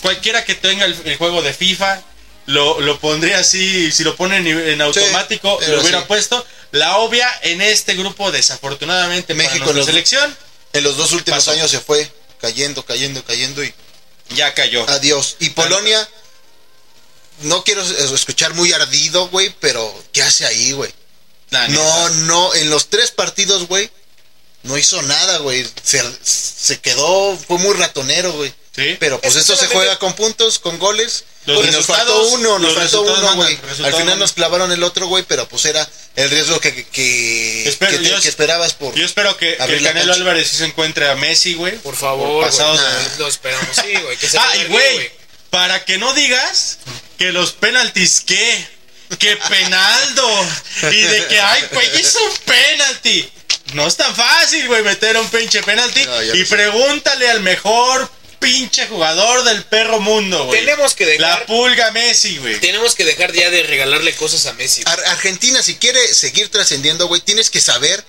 cualquiera 0.00 0.44
que 0.44 0.54
tenga 0.54 0.84
el, 0.86 0.96
el 1.04 1.16
juego 1.16 1.42
de 1.42 1.52
FIFA 1.52 2.02
lo, 2.46 2.80
lo 2.80 2.98
pondría 3.00 3.38
así, 3.38 3.90
si 3.92 4.04
lo 4.04 4.16
pone 4.16 4.36
en, 4.38 4.46
en 4.46 4.80
automático, 4.82 5.58
lo 5.68 5.80
hubiera 5.80 6.00
sí. 6.00 6.04
puesto. 6.08 6.44
La 6.72 6.96
obvia 6.98 7.28
en 7.42 7.60
este 7.62 7.94
grupo, 7.94 8.32
desafortunadamente, 8.32 9.34
México 9.34 9.60
para 9.60 9.72
nuestra 9.72 9.78
los- 9.78 9.86
selección. 9.86 10.36
En 10.72 10.82
los 10.82 10.96
dos 10.96 11.12
últimos 11.12 11.38
Pasó. 11.38 11.52
años 11.52 11.70
se 11.70 11.78
fue 11.78 12.10
cayendo, 12.40 12.84
cayendo, 12.84 13.22
cayendo 13.24 13.62
y 13.62 13.72
Ya 14.30 14.52
cayó. 14.54 14.88
Adiós. 14.90 15.36
Y 15.38 15.50
Polonia, 15.50 16.08
no 17.42 17.62
quiero 17.64 17.82
escuchar 17.82 18.54
muy 18.54 18.72
ardido, 18.72 19.28
güey, 19.28 19.54
pero 19.60 20.04
¿qué 20.12 20.22
hace 20.22 20.44
ahí, 20.46 20.72
güey? 20.72 20.92
No, 21.68 22.08
no, 22.10 22.54
en 22.54 22.70
los 22.70 22.88
tres 22.88 23.12
partidos, 23.12 23.68
güey, 23.68 23.88
no 24.64 24.76
hizo 24.76 25.00
nada, 25.02 25.38
güey. 25.38 25.66
Se, 25.82 26.02
se 26.22 26.80
quedó, 26.80 27.38
fue 27.46 27.58
muy 27.58 27.74
ratonero, 27.74 28.32
güey. 28.32 28.52
Sí. 28.74 28.96
Pero 28.98 29.20
pues 29.20 29.36
Es 29.36 29.44
que 29.46 29.52
esto 29.52 29.64
se 29.66 29.72
juega 29.72 29.98
con 30.00 30.14
puntos, 30.14 30.58
con 30.58 30.78
goles. 30.80 31.24
Los 31.46 31.58
y 31.62 31.66
nos 31.66 31.76
resultados- 31.76 31.96
faltó 32.08 32.22
uno, 32.34 32.58
nos 32.58 32.74
faltó 32.74 33.02
uno, 33.02 33.34
güey. 33.36 33.54
Al 33.54 33.74
final 33.76 33.92
mandan. 33.92 34.18
nos 34.18 34.32
clavaron 34.32 34.72
el 34.72 34.82
otro, 34.82 35.06
güey, 35.06 35.22
pero 35.28 35.46
pues 35.48 35.64
era 35.66 35.88
el 36.16 36.28
riesgo 36.30 36.58
que, 36.58 36.74
que, 36.74 36.84
que, 36.88 37.68
Espero- 37.68 37.92
que 37.92 37.98
te- 37.98 38.08
yo- 38.10 38.20
que 38.20 38.28
esperabas 38.28 38.72
por... 38.72 38.94
Yo 38.94 39.04
espero 39.04 39.36
que, 39.36 39.56
que 39.56 39.82
Canelo. 39.82 40.14
Álvarez 40.14 40.48
sí 40.48 40.56
se 40.56 40.64
encuentre 40.64 41.08
a 41.08 41.14
Messi, 41.16 41.54
güey. 41.54 41.76
Por 41.78 41.94
favor, 41.96 42.44
pasados 42.44 42.80
de- 42.80 43.18
Lo 43.18 43.28
esperamos, 43.28 43.76
sí, 43.76 43.94
güey. 44.02 44.16
Que 44.16 44.28
se 44.28 44.38
Ah, 44.38 44.50
y 44.54 44.58
largue, 44.60 44.72
güey, 44.72 45.12
para 45.50 45.84
que 45.84 45.98
no 45.98 46.12
digas 46.14 46.78
que 47.18 47.30
los 47.30 47.52
penaltis, 47.52 48.22
¿qué? 48.26 48.66
Que 49.18 49.36
penaldo. 49.36 50.46
Y 50.90 50.96
de 51.02 51.26
que, 51.28 51.38
ay, 51.40 51.62
güey, 51.72 51.86
es 52.00 52.14
un 52.16 52.36
penalti. 52.46 53.30
No 53.74 53.86
es 53.86 53.96
tan 53.96 54.14
fácil, 54.14 54.66
güey, 54.68 54.82
meter 54.82 55.16
un 55.16 55.28
pinche 55.28 55.62
penalti. 55.62 56.04
No, 56.04 56.22
y 56.22 56.44
sé. 56.44 56.46
pregúntale 56.46 57.28
al 57.30 57.40
mejor 57.40 58.08
pinche 58.38 58.86
jugador 58.86 59.42
del 59.44 59.64
perro 59.64 60.00
mundo, 60.00 60.44
güey. 60.46 60.60
Tenemos 60.60 60.94
que 60.94 61.06
dejar- 61.06 61.40
La 61.40 61.46
pulga 61.46 61.90
Messi, 61.92 62.36
güey. 62.38 62.60
Tenemos 62.60 62.94
que 62.94 63.04
dejar 63.04 63.32
ya 63.32 63.50
de 63.50 63.62
regalarle 63.62 64.14
cosas 64.14 64.44
a 64.46 64.52
Messi. 64.52 64.82
Ar- 64.84 65.04
Argentina, 65.06 65.62
si 65.62 65.76
quiere 65.76 66.12
seguir 66.14 66.50
trascendiendo, 66.50 67.06
güey, 67.08 67.20
tienes 67.22 67.48
que 67.50 67.60
saber 67.60 68.04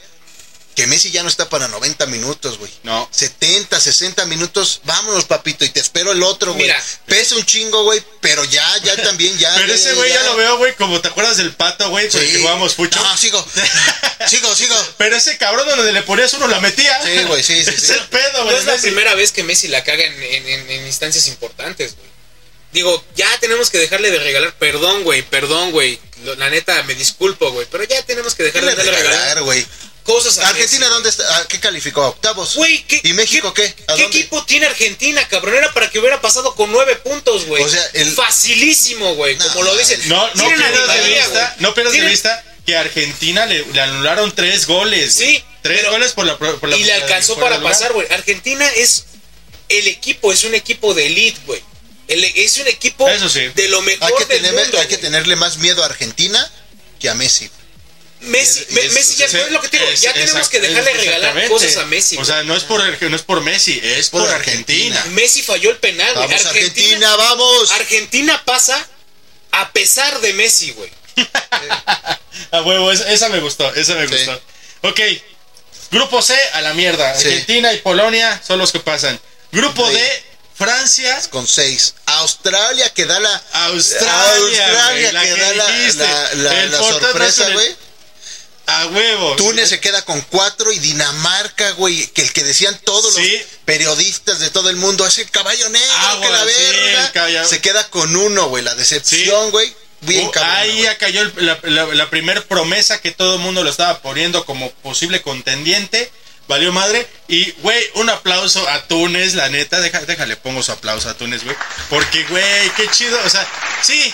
que 0.76 0.88
Messi 0.88 1.10
ya 1.10 1.24
no 1.24 1.30
está 1.30 1.48
para 1.50 1.68
90 1.70 2.06
minutos, 2.08 2.58
güey. 2.60 2.72
No. 2.84 3.08
70, 3.12 3.80
60 3.80 4.26
minutos, 4.26 4.82
vámonos, 4.84 5.24
papito, 5.26 5.64
y 5.64 5.70
te 5.70 5.80
espero 5.80 6.12
el 6.12 6.22
otro, 6.22 6.52
güey. 6.54 6.64
Mira. 6.66 6.84
Pesa 7.06 7.36
un 7.36 7.46
chingo, 7.46 7.84
güey, 7.86 8.04
pero 8.22 8.44
ya, 8.44 8.78
ya 8.84 8.96
también, 9.04 9.38
ya. 9.38 9.54
Pero 9.56 9.74
ese 9.74 9.94
güey 9.94 10.12
ya 10.12 10.22
lo 10.24 10.36
veo, 10.36 10.58
güey, 10.58 10.76
como 10.76 11.00
te 11.02 11.08
acuerdas 11.08 11.38
del 11.38 11.54
pato, 11.54 11.90
güey, 11.90 12.06
el 12.06 12.12
que 12.12 12.40
jugábamos 12.40 12.76
fucho. 12.76 13.02
No, 13.02 13.18
sigo, 13.18 13.44
sigo, 14.28 14.54
sigo. 14.56 14.76
Pero 14.98 15.16
ese 15.16 15.38
cabrón 15.38 15.68
donde 15.68 15.94
le 15.94 16.04
ponías 16.04 16.34
uno 16.34 16.48
la 16.48 16.60
metía. 16.60 17.02
Sí, 17.04 17.24
güey, 17.24 17.42
sí, 17.44 17.64
sí, 17.64 17.70
Es 17.76 17.82
sí. 17.88 17.94
el 17.94 18.08
pedo, 18.10 18.40
No 18.40 18.44
güey. 18.46 18.58
es 18.58 18.66
la 18.66 18.74
Messi. 18.74 18.84
primera 18.88 19.16
vez 19.16 19.32
que 19.32 19.44
Messi 19.44 19.68
la 19.70 19.84
caga 19.84 20.04
en, 20.04 20.22
en- 20.22 20.48
en- 20.48 20.70
en 20.70 20.86
instancias 20.88 21.28
importantes, 21.28 21.96
güey. 21.96 22.08
Digo, 22.74 23.02
ya 23.16 23.30
tenemos 23.40 23.70
que 23.70 23.78
dejarle 23.78 24.12
de 24.12 24.20
regalar. 24.20 24.54
Perdón, 24.58 25.04
güey, 25.06 25.22
perdón, 25.22 25.72
güey. 25.72 25.98
La 26.38 26.50
neta, 26.50 26.84
me 26.84 26.96
disculpo, 26.96 27.50
güey. 27.52 27.66
Pero 27.72 27.86
ya 27.86 28.02
tenemos 28.04 28.36
que 28.36 28.44
¿Qué 28.44 28.52
dejarle 28.52 28.76
le 28.76 28.84
de 28.84 28.92
regalar, 28.92 29.42
güey? 29.44 29.66
Cosas 30.06 30.38
a 30.38 30.48
Argentina, 30.50 30.82
Messi. 30.86 30.94
¿dónde 30.94 31.10
está? 31.10 31.38
¿A 31.38 31.48
¿Qué 31.48 31.60
calificó? 31.60 32.04
¿A 32.04 32.10
octavos? 32.10 32.56
Güey, 32.56 32.84
¿qué, 32.84 33.02
¿Y 33.04 33.13
México 33.13 33.54
qué? 33.54 33.63
¿A 33.88 33.96
¿Qué 33.96 34.04
dónde? 34.04 34.06
equipo 34.20 34.46
tiene 34.46 34.68
Argentina, 34.68 35.28
cabrón? 35.28 35.56
Era 35.56 35.74
para 35.74 35.89
que 35.89 36.00
hubiera 36.00 36.22
pasado 36.22 36.56
con 36.56 36.72
nueve 36.72 36.96
puntos, 36.98 37.46
güey. 37.46 37.62
O 37.63 37.68
sea, 37.70 37.84
el- 37.94 38.13
Facilísimo, 38.13 39.15
güey, 39.15 39.36
No, 39.38 39.48
como 39.50 39.63
lo 39.63 39.76
dicen. 39.76 40.00
No, 40.08 40.28
no 40.36 40.48
pierdas 40.48 40.94
de 41.04 41.10
vista, 41.10 41.56
no 41.60 41.74
pierdas 41.74 41.94
de 41.94 42.02
vista 42.08 42.44
que 42.65 42.76
a 42.78 42.82
Argentina 42.82 43.46
le, 43.46 43.65
le 43.65 43.82
anularon 43.82 44.34
tres 44.34 44.65
goles. 44.68 45.13
Sí, 45.13 45.44
Tres 45.62 45.80
pero- 45.80 45.91
goles 45.91 46.12
por 46.13 46.26
la, 46.26 46.38
por 46.38 46.70
la 46.70 46.78
Y 46.78 46.84
le 46.84 46.94
alcanzó 46.94 47.36
para 47.38 47.62
pasar, 47.62 47.91
güey. 47.94 48.08
Argentina 48.12 48.68
es 48.76 49.06
el 49.70 49.88
equipo, 49.88 50.32
es 50.32 50.44
un 50.44 50.54
equipo 50.54 50.94
de 50.94 51.08
elite, 51.08 51.39
güey. 51.46 51.62
El- 52.08 52.24
Es 52.24 52.58
un 52.58 52.68
equipo 52.68 53.10
Eso 53.10 53.28
sí. 53.30 53.48
de 53.56 53.68
lo 53.70 53.82
mejor 53.82 54.04
Hay 54.08 54.13
que, 54.20 54.26
del 54.26 54.38
tenerle, 54.44 54.62
mundo, 54.62 54.80
hay 54.80 54.88
que 54.88 54.98
tenerle 55.00 55.36
más 55.36 55.58
miedo 55.58 55.82
a 55.82 55.88
Argentina 55.88 56.52
que 57.00 57.10
a 57.10 57.15
Messi. 57.15 57.50
Messi, 58.26 58.66
es- 58.70 58.92
Messi 58.94 59.16
ya 59.16 59.26
es 59.26 59.52
lo 59.52 59.62
que 59.62 59.70
te 59.70 59.78
digo, 59.80 59.92
ya 59.94 60.14
tenemos 60.14 60.50
que 60.50 60.60
dejarle 60.60 60.94
regalar 60.94 61.48
cosas 61.48 61.78
a 61.78 61.86
Messi. 61.86 62.18
O 62.18 62.26
sea, 62.26 62.44
no 62.44 62.56
es 62.56 62.64
por, 62.64 62.82
no 63.02 63.16
es 63.16 63.22
por 63.24 63.42
Messi, 63.42 63.80
es 63.84 64.10
por, 64.10 64.22
por 64.22 64.30
Argentina. 64.34 64.96
Argentina. 64.98 65.16
Messi 65.22 65.42
falló 65.42 65.70
el 65.72 65.78
penal, 65.78 66.14
güey. 66.16 66.34
Argentina, 66.34 67.16
vamos. 67.16 67.72
Argentina 67.72 68.42
pasa 68.46 68.88
a 69.52 69.72
pesar 69.72 70.20
de 70.22 70.34
Messi, 70.34 70.72
güey. 70.72 70.92
A 72.52 72.62
huevo, 72.62 72.92
esa, 72.92 73.30
me 73.30 73.40
gustó, 73.40 73.74
esa 73.76 73.96
me 73.96 74.08
Sí. 74.08 74.14
gustó. 74.14 74.42
Ok, 74.82 75.00
grupo 75.92 76.22
C 76.22 76.36
a 76.54 76.62
la 76.62 76.74
mierda. 76.74 77.18
Sí. 77.18 77.28
Argentina 77.28 77.74
y 77.74 77.78
Polonia 77.80 78.42
son 78.46 78.60
los 78.60 78.72
que 78.72 78.80
pasan. 78.80 79.20
Grupo 79.52 79.88
Sí. 79.88 79.96
D, 79.96 80.24
Francia, 80.58 81.20
Con 81.32 81.48
seis. 81.48 81.96
Australia 82.06 82.90
que 82.94 83.06
da 83.06 83.20
la. 83.20 83.44
Australia, 83.54 84.68
la 85.12 85.22
que 85.24 85.30
que 85.30 85.36
da 85.42 85.54
la, 85.54 85.70
la- 85.94 86.34
la- 86.36 86.66
la 86.68 86.78
sorpresa, 86.78 87.50
güey. 87.52 87.76
A 88.67 88.88
huevo. 88.88 89.36
Túnez 89.36 89.69
se 89.69 89.80
queda 89.80 90.01
con 90.04 90.21
cuatro 90.21 90.71
y 90.71 90.80
Dinamarca, 90.80 91.71
güey, 91.71 92.08
que 92.08 92.21
el 92.23 92.34
que 92.34 92.43
decían 92.43 92.80
todos 92.84 93.15
Sí. 93.15 93.32
los 93.38 93.41
periodistas 93.65 94.39
de 94.39 94.49
todo 94.49 94.69
el 94.69 94.75
mundo, 94.75 95.06
ese 95.06 95.25
caballo 95.25 95.69
negro, 95.69 95.93
Agua, 95.93 96.25
que 96.25 96.32
la 96.32 96.43
verga, 96.43 97.06
el 97.06 97.12
caballo- 97.12 97.45
se 97.47 97.62
queda 97.62 97.88
con 97.89 98.15
uno, 98.15 98.47
güey, 98.49 98.63
la 98.63 98.75
decepción, 98.75 99.45
Sí. 99.45 99.51
güey, 99.51 99.75
bien 100.01 100.28
Uh, 100.28 100.32
cabrón. 100.32 100.56
ahí 100.56 100.82
ya 100.84 100.97
cayó 100.97 101.21
el- 101.21 101.34
la, 101.38 101.60
la, 101.63 101.86
la 101.86 102.10
primer 102.10 102.45
promesa 102.47 102.99
que 103.01 103.12
todo 103.12 103.36
el 103.36 103.41
mundo 103.41 103.63
lo 103.63 103.69
estaba 103.69 103.99
poniendo 104.01 104.45
como 104.45 104.71
posible 104.71 105.21
contendiente. 105.21 106.12
Valió 106.47 106.71
madre. 106.71 107.08
Y, 107.28 107.49
güey, 107.63 107.84
un 107.95 108.08
aplauso 108.08 108.69
a 108.69 108.84
Túnez, 108.88 109.34
la 109.34 109.49
neta. 109.49 109.80
Deja, 109.82 110.01
déjale, 110.01 110.38
pongo 110.38 110.62
su 110.62 110.71
aplauso 110.71 111.10
a 111.10 111.15
Túnez, 111.15 111.43
güey. 111.43 111.56
Porque, 111.89 112.23
güey, 112.25 112.69
qué 112.78 112.88
chido. 112.91 113.17
O 113.25 113.30
sea, 113.32 113.47
sí. 113.82 114.13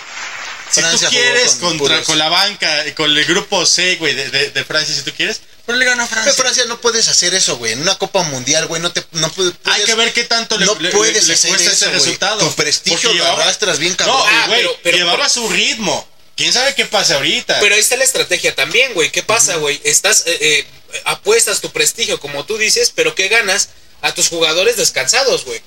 Si 0.72 0.80
Francia 0.82 1.10
tú 1.10 1.16
quieres 1.16 1.52
con 1.56 1.78
contra, 1.78 2.02
con 2.04 2.18
la 2.18 2.30
banca, 2.30 2.88
y 2.88 2.92
con 2.94 3.10
el 3.16 3.26
grupo 3.26 3.66
C, 3.66 3.96
güey, 3.98 4.14
de, 4.16 4.30
de, 4.30 4.50
de 4.52 4.64
Francia, 4.64 4.96
si 4.96 5.02
tú 5.02 5.12
quieres. 5.16 5.42
Pero 5.66 5.78
le 5.78 5.86
ganó 5.86 6.04
a 6.04 6.08
Pero 6.08 6.22
Francia. 6.24 6.44
Francia 6.44 6.66
no 6.66 6.80
puedes 6.82 7.08
hacer 7.08 7.34
eso, 7.34 7.58
güey. 7.58 7.74
En 7.74 7.82
una 7.82 7.96
Copa 7.98 8.24
Mundial, 8.24 8.66
güey, 8.68 8.82
no 8.82 8.92
te 8.92 9.04
no 9.12 9.30
puedes, 9.32 9.54
Hay 9.66 9.84
que 9.84 9.96
ver 9.96 10.12
qué 10.14 10.24
tanto 10.24 10.58
le, 10.58 10.66
no 10.66 10.76
le- 10.76 10.90
puedes 10.92 11.24
le- 11.24 11.28
le 11.28 11.34
hacer 11.34 11.50
cuesta 11.50 11.72
eso, 11.72 11.86
ese 11.86 11.94
resultado. 11.94 12.40
Tu 12.40 12.56
prestigio 12.56 13.10
Porque 13.10 13.18
lo 13.20 13.26
arrastras 13.28 13.78
bien 13.80 13.96
cabrón. 13.96 14.18
No, 14.18 14.26
y, 14.26 14.30
Ah, 14.34 14.48
güey, 14.48 14.60
pero- 14.62 14.78
pero- 14.84 14.98
llevaba 14.98 15.18
pero- 15.18 15.30
su 15.30 15.50
ritmo. 15.50 16.08
¿Quién 16.36 16.54
sabe 16.54 16.74
qué 16.74 16.86
pasa 16.86 17.16
ahorita? 17.16 17.60
Pero 17.60 17.76
ahí 17.76 17.82
está 17.82 17.98
la 17.98 18.04
estrategia 18.06 18.56
también, 18.56 18.94
güey. 18.94 19.12
¿Qué 19.12 19.22
pasa, 19.22 19.58
güey? 19.58 19.80
Estás, 19.84 20.24
eh, 20.26 20.38
eh, 20.42 20.68
apuestas 21.06 21.62
tu 21.62 21.72
prestigio, 21.72 22.20
como 22.20 22.46
tú 22.46 22.58
dices, 22.58 22.92
pero 22.96 23.14
¿qué 23.14 23.28
ganas? 23.28 23.70
A 24.02 24.14
tus 24.16 24.30
jugadores 24.30 24.78
descansados, 24.78 25.46
güey. 25.46 25.62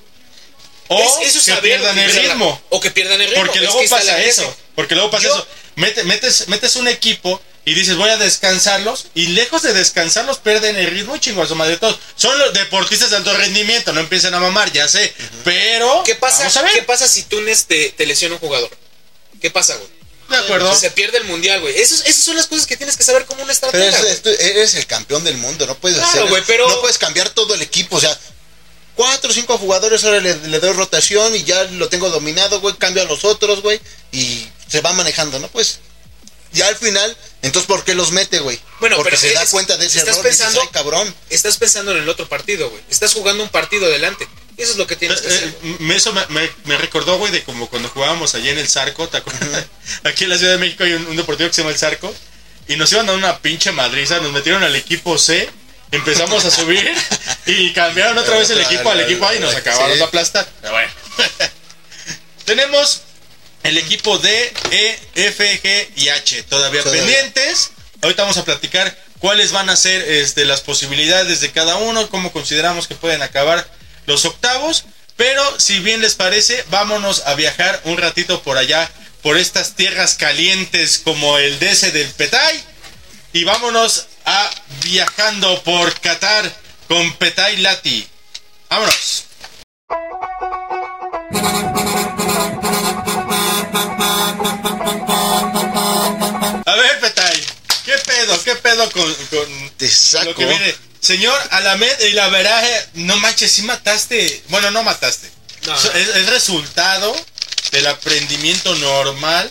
O 0.88 0.98
Es- 1.00 1.28
eso 1.28 1.38
es 1.38 1.44
que 1.44 1.50
saber 1.52 1.62
pierdan 1.62 1.98
el 1.98 2.12
ritmo. 2.12 2.62
O 2.70 2.80
que 2.80 2.90
pierdan 2.90 3.20
el 3.20 3.28
ritmo. 3.28 3.42
Porque 3.44 3.58
Es 3.58 3.64
luego 3.64 3.80
que 3.80 3.88
pasa 3.88 4.20
eso. 4.22 4.56
Porque 4.74 4.94
luego 4.94 5.10
pasa 5.10 5.24
Yo- 5.28 5.34
eso. 5.34 5.46
Mete- 5.76 6.04
metes, 6.04 6.46
metes 6.48 6.76
un 6.76 6.86
equipo 6.86 7.40
y 7.64 7.74
dices 7.74 7.96
voy 7.96 8.10
a 8.10 8.16
descansarlos. 8.16 9.06
Y 9.14 9.28
lejos 9.28 9.62
de 9.62 9.72
descansarlos 9.72 10.38
pierden 10.38 10.76
el 10.76 10.86
ritmo 10.90 11.16
y 11.16 11.20
chingo 11.20 11.44
madre 11.54 11.76
todos. 11.78 11.98
Son 12.16 12.38
los 12.38 12.52
deportistas 12.52 13.10
de 13.10 13.16
alto 13.16 13.32
rendimiento. 13.36 13.92
No 13.92 14.00
empiezan 14.00 14.34
a 14.34 14.40
mamar, 14.40 14.70
ya 14.72 14.86
sé. 14.88 15.12
Pero. 15.44 16.02
¿Qué 16.04 16.14
pasa, 16.14 16.38
Vamos 16.40 16.56
a 16.58 16.62
ver. 16.62 16.72
¿Qué 16.72 16.82
pasa 16.82 17.08
si 17.08 17.22
Túnez 17.24 17.64
te, 17.66 17.90
te 17.90 18.06
lesiona 18.06 18.34
un 18.36 18.40
jugador? 18.40 18.70
¿Qué 19.40 19.50
pasa, 19.50 19.74
güey? 19.76 19.88
De 20.28 20.36
acuerdo. 20.36 20.74
Se 20.74 20.90
pierde 20.90 21.18
el 21.18 21.24
mundial, 21.24 21.60
güey. 21.60 21.76
Esos- 21.78 22.00
Esas 22.06 22.24
son 22.24 22.36
las 22.36 22.46
cosas 22.46 22.66
que 22.66 22.76
tienes 22.78 22.96
que 22.96 23.02
saber 23.04 23.26
como 23.26 23.42
una 23.42 23.52
Pero 23.52 23.82
estratega. 23.84 23.90
es- 23.96 24.00
güey. 24.00 24.12
esto- 24.12 24.30
eres 24.30 24.74
el 24.74 24.86
campeón 24.86 25.22
del 25.22 25.36
mundo, 25.36 25.66
no 25.66 25.74
puedes 25.76 25.98
Claro, 25.98 26.10
hacer 26.12 26.28
güey, 26.28 26.42
pero- 26.46 26.66
no 26.68 26.80
puedes 26.80 26.96
cambiar 26.98 27.28
todo 27.30 27.54
el 27.54 27.60
equipo, 27.62 27.96
o 27.96 28.00
sea, 28.00 28.18
cuatro 28.94 29.30
o 29.30 29.34
cinco 29.34 29.58
jugadores 29.58 30.04
ahora 30.04 30.20
le, 30.20 30.36
le 30.48 30.60
doy 30.60 30.72
rotación 30.72 31.34
y 31.36 31.44
ya 31.44 31.64
lo 31.64 31.88
tengo 31.88 32.10
dominado, 32.10 32.60
güey, 32.60 32.74
cambio 32.76 33.02
a 33.02 33.06
los 33.06 33.24
otros, 33.24 33.62
güey, 33.62 33.80
y 34.12 34.46
se 34.68 34.80
va 34.80 34.92
manejando, 34.92 35.38
¿no? 35.38 35.48
Pues 35.48 35.78
ya 36.52 36.68
al 36.68 36.76
final, 36.76 37.16
entonces 37.42 37.66
¿por 37.66 37.82
qué 37.84 37.94
los 37.94 38.12
mete, 38.12 38.38
güey? 38.38 38.60
Bueno, 38.78 38.96
Porque 38.96 39.10
pero 39.16 39.20
se 39.22 39.32
da 39.32 39.44
cuenta 39.46 39.76
de 39.76 39.86
ese 39.86 39.98
estás 39.98 40.16
error, 40.18 40.24
dices, 40.30 40.38
pensando- 40.38 40.60
"Ay, 40.62 40.68
cabrón. 40.72 41.14
Estás 41.30 41.56
pensando 41.56 41.90
en 41.92 41.98
el 41.98 42.08
otro 42.08 42.28
partido, 42.28 42.70
güey. 42.70 42.82
Estás 42.90 43.12
jugando 43.12 43.42
un 43.42 43.48
partido 43.48 43.86
adelante. 43.86 44.28
Eso 44.56 44.70
es 44.70 44.78
lo 44.78 44.86
que 44.86 44.94
tienes 44.94 45.20
que 45.20 45.26
hacer. 45.26 45.48
Eh, 45.48 45.54
eh, 45.64 45.76
me- 45.80 45.96
eso 45.96 46.12
me, 46.12 46.24
me- 46.28 46.50
me 46.66 46.76
recordó, 46.78 47.18
güey, 47.18 47.32
de 47.32 47.42
como 47.42 47.68
cuando 47.68 47.88
jugábamos 47.88 48.36
allá 48.36 48.52
en 48.52 48.58
el 48.58 48.68
Zarco, 48.68 49.08
¿te 49.08 49.16
acuerdas? 49.16 49.64
Aquí 50.04 50.24
en 50.24 50.30
la 50.30 50.38
Ciudad 50.38 50.52
de 50.52 50.58
México 50.58 50.84
hay 50.84 50.92
un, 50.92 51.06
un 51.08 51.16
deportivo 51.16 51.48
que 51.48 51.54
se 51.54 51.62
llama 51.62 51.72
el 51.72 51.78
Zarco. 51.78 52.14
Y 52.68 52.76
nos 52.76 52.90
iban 52.92 53.06
a 53.08 53.12
dar 53.12 53.18
una 53.18 53.38
pinche 53.40 53.72
madriza, 53.72 54.20
nos 54.20 54.30
metieron 54.32 54.62
al 54.62 54.76
equipo 54.76 55.18
C, 55.18 55.50
empezamos 55.94 56.44
a 56.44 56.50
subir 56.50 56.92
y 57.46 57.72
cambiaron 57.72 58.16
otra 58.18 58.38
vez 58.38 58.50
el 58.50 58.60
equipo 58.60 58.90
al 58.90 59.00
equipo 59.00 59.26
A 59.26 59.34
y 59.34 59.40
nos 59.40 59.54
acabaron 59.54 59.96
de 59.96 60.04
aplastar. 60.04 60.46
Pero 60.60 60.72
bueno. 60.74 60.90
Tenemos 62.44 63.02
el 63.62 63.78
equipo 63.78 64.18
D, 64.18 64.52
E, 64.70 64.98
F, 65.14 65.62
G 65.62 65.88
y 65.96 66.08
H 66.10 66.42
todavía 66.44 66.82
Todavía. 66.82 67.02
pendientes. 67.02 67.70
Ahorita 68.02 68.22
vamos 68.22 68.36
a 68.36 68.44
platicar 68.44 68.96
cuáles 69.18 69.52
van 69.52 69.70
a 69.70 69.76
ser 69.76 70.02
este, 70.02 70.44
las 70.44 70.60
posibilidades 70.60 71.40
de 71.40 71.50
cada 71.50 71.76
uno, 71.76 72.10
cómo 72.10 72.32
consideramos 72.32 72.86
que 72.86 72.94
pueden 72.94 73.22
acabar 73.22 73.66
los 74.06 74.24
octavos. 74.26 74.84
Pero 75.16 75.42
si 75.58 75.78
bien 75.78 76.02
les 76.02 76.14
parece, 76.14 76.62
vámonos 76.70 77.22
a 77.24 77.34
viajar 77.34 77.80
un 77.84 77.96
ratito 77.96 78.42
por 78.42 78.58
allá, 78.58 78.90
por 79.22 79.38
estas 79.38 79.74
tierras 79.74 80.14
calientes 80.14 81.00
como 81.02 81.38
el 81.38 81.58
DC 81.58 81.92
del 81.92 82.08
Petay. 82.10 82.62
Y 83.32 83.44
vámonos 83.44 84.06
a 84.24 84.50
viajando 84.82 85.62
por 85.62 85.98
Qatar 86.00 86.50
con 86.88 87.12
Petay 87.14 87.56
Lati. 87.58 88.06
Vámonos. 88.68 89.24
A 96.66 96.74
ver, 96.76 97.00
Petay, 97.00 97.44
¿qué 97.84 97.92
pedo? 97.98 98.42
¿Qué 98.44 98.54
pedo 98.56 98.90
con, 98.92 99.14
con 99.14 99.70
Te 99.76 99.88
saco. 99.88 100.26
lo 100.26 100.34
que 100.34 100.46
viene? 100.46 100.74
Señor 101.00 101.38
Alamed, 101.50 102.00
y 102.00 102.12
la 102.12 102.28
veraje, 102.28 102.86
no 102.94 103.16
manches, 103.16 103.52
si 103.52 103.62
mataste. 103.62 104.42
Bueno, 104.48 104.70
no 104.70 104.82
mataste. 104.82 105.30
No, 105.66 105.74
Es, 105.74 105.94
es 105.94 106.26
resultado 106.30 107.14
del 107.72 107.86
aprendimiento 107.86 108.74
normal 108.76 109.50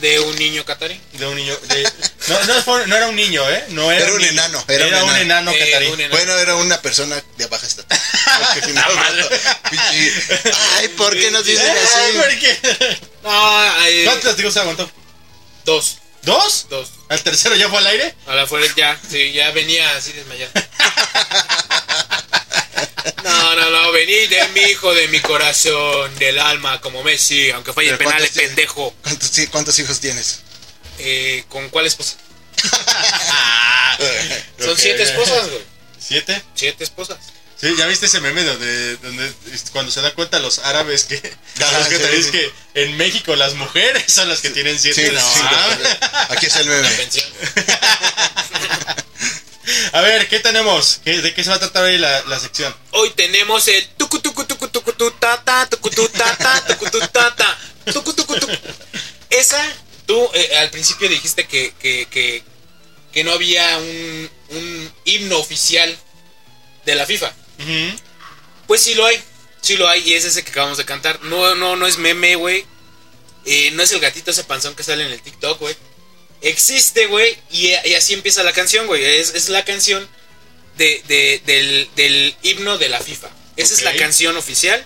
de 0.00 0.20
un 0.20 0.36
niño 0.36 0.64
catarí. 0.64 1.00
de 1.12 1.26
un 1.26 1.36
niño. 1.36 1.56
de- 1.68 1.90
no, 2.28 2.44
no, 2.44 2.62
fue- 2.62 2.86
no 2.86 2.96
era 2.96 3.08
un 3.08 3.16
niño, 3.16 3.48
¿eh? 3.50 3.64
No 3.70 3.90
era, 3.90 4.04
Era 4.04 4.12
un 4.14 4.18
niño. 4.18 4.30
enano, 4.30 4.64
Era, 4.68 4.86
era 4.86 5.04
un 5.04 5.10
enano. 5.16 5.50
enano 5.50 5.52
Eh, 5.52 5.58
catarí. 5.58 6.08
Bueno, 6.10 6.36
era 6.38 6.54
una 6.56 6.80
persona 6.82 7.22
de 7.36 7.46
baja 7.46 7.66
estatura. 7.66 8.00
Porque 8.54 8.66
si 8.66 8.72
no, 8.72 8.82
pinche- 9.70 10.52
Ay, 10.76 10.88
¿por 10.88 11.14
qué 11.18 11.30
nos 11.30 11.44
dicen 11.44 11.68
Ay, 11.70 11.78
así? 11.84 12.16
¿por 12.18 12.38
qué? 12.38 12.98
No, 13.24 13.84
eh, 13.86 14.02
¿Cuántos 14.04 14.24
testigos 14.30 14.54
se 14.54 14.60
aguantó? 14.60 14.90
dos. 15.64 15.98
¿Dos? 16.22 16.66
Dos. 16.68 16.88
¿Al 17.08 17.22
tercero 17.22 17.54
ya 17.54 17.68
fue 17.68 17.78
al 17.78 17.86
aire? 17.86 18.14
A 18.26 18.34
la 18.34 18.46
fuera 18.46 18.66
ya, 18.76 18.98
sí, 19.10 19.32
ya 19.32 19.50
venía 19.52 19.96
así 19.96 20.12
desmayado. 20.12 20.50
No, 23.24 23.56
no, 23.56 23.70
no, 23.70 23.92
vení 23.92 24.26
de 24.26 24.48
mi 24.48 24.60
hijo, 24.62 24.94
de 24.94 25.08
mi 25.08 25.20
corazón, 25.20 26.14
del 26.18 26.38
alma, 26.38 26.80
como 26.80 27.02
Messi, 27.02 27.50
aunque 27.50 27.72
falle 27.72 27.96
¿cuántos 27.98 28.30
tiene? 28.30 28.48
pendejo. 28.48 28.94
¿Cuántos, 29.02 29.36
hi- 29.38 29.46
cuántos 29.48 29.78
hijos 29.78 30.00
tienes? 30.00 30.40
Eh, 30.98 31.44
¿Con 31.48 31.68
cuál 31.70 31.86
esposa? 31.86 32.16
Son 34.58 34.76
siete 34.76 35.02
esposas, 35.02 35.48
güey. 35.48 35.62
¿Siete? 35.98 36.42
Siete 36.54 36.84
esposas. 36.84 37.18
Sí, 37.60 37.74
¿ya 37.76 37.86
viste 37.86 38.06
ese 38.06 38.20
meme 38.20 38.44
donde, 38.44 38.96
donde 38.98 39.32
es 39.52 39.64
cuando 39.72 39.90
se 39.90 40.00
da 40.00 40.14
cuenta 40.14 40.38
los 40.38 40.60
árabes 40.60 41.04
que 41.04 41.16
Ah, 41.60 41.72
los 41.78 41.88
sí, 41.88 42.22
sí. 42.22 42.30
que 42.30 42.52
en 42.74 42.96
México 42.96 43.34
las 43.34 43.54
mujeres 43.54 44.04
son 44.12 44.28
las 44.28 44.40
que 44.40 44.50
tienen 44.50 44.78
siete? 44.78 45.08
Sí, 45.08 45.12
no, 45.12 45.20
sí, 45.20 45.40
mames. 45.42 45.96
Aquí 46.30 46.46
está 46.46 46.60
el 46.60 46.68
meme. 46.68 46.88
A 49.92 50.00
ver, 50.00 50.28
¿qué 50.28 50.40
tenemos? 50.40 51.00
¿Qué- 51.04 51.20
¿De 51.20 51.34
qué 51.34 51.42
se 51.44 51.50
va 51.50 51.56
a 51.56 51.60
tratar 51.60 51.84
hoy 51.84 51.98
la, 51.98 52.22
la 52.24 52.38
sección? 52.38 52.74
Hoy 52.92 53.10
tenemos 53.10 53.66
el 53.68 53.86
tucu 53.96 54.18
tucu 54.20 54.44
tucu 54.44 54.68
tucu 54.68 54.92
tu 54.92 55.10
ta 55.12 55.42
ta 55.44 55.66
tucu 55.68 55.90
tu 55.90 56.08
ta 56.08 56.36
ta 56.36 56.64
tucu 56.66 56.90
tu 56.90 56.98
ta 57.00 57.34
ta 57.34 57.58
tucu 57.92 58.12
tucu 58.14 58.34
tucu. 58.38 58.52
Esa, 59.30 59.62
tú 60.06 60.30
eh, 60.34 60.56
al 60.58 60.70
principio 60.70 61.08
dijiste 61.08 61.46
que, 61.46 61.74
que, 61.78 62.06
que, 62.10 62.42
que 63.12 63.24
no 63.24 63.32
había 63.32 63.78
un, 63.78 64.30
un 64.50 64.92
himno 65.04 65.38
oficial 65.38 65.96
de 66.86 66.94
la 66.94 67.04
FIFA. 67.06 67.32
Ujú. 67.58 67.96
Pues 68.66 68.82
sí 68.82 68.94
lo 68.94 69.04
hay, 69.04 69.22
sí 69.60 69.76
lo 69.76 69.88
hay 69.88 70.02
y 70.08 70.14
es 70.14 70.24
ese 70.24 70.44
que 70.44 70.50
acabamos 70.50 70.78
de 70.78 70.84
cantar. 70.84 71.20
No, 71.22 71.54
no, 71.54 71.76
no 71.76 71.86
es 71.86 71.98
meme, 71.98 72.36
güey. 72.36 72.64
Eh, 73.44 73.70
no 73.72 73.82
es 73.82 73.92
el 73.92 74.00
gatito 74.00 74.30
ese 74.30 74.44
panzón 74.44 74.74
que 74.74 74.82
sale 74.82 75.04
en 75.06 75.12
el 75.12 75.20
TikTok, 75.22 75.58
güey. 75.60 75.76
Existe, 76.40 77.06
güey, 77.06 77.36
y, 77.50 77.68
y 77.84 77.94
así 77.94 78.14
empieza 78.14 78.42
la 78.44 78.52
canción, 78.52 78.86
güey. 78.86 79.04
Es, 79.04 79.34
es 79.34 79.48
la 79.48 79.64
canción 79.64 80.08
de, 80.76 81.02
de- 81.08 81.42
del, 81.44 81.88
del 81.96 82.36
himno 82.42 82.78
de 82.78 82.88
la 82.88 83.00
FIFA. 83.00 83.28
Esa 83.56 83.74
es 83.74 83.82
la 83.82 83.92
canción 83.94 84.36
oficial. 84.36 84.84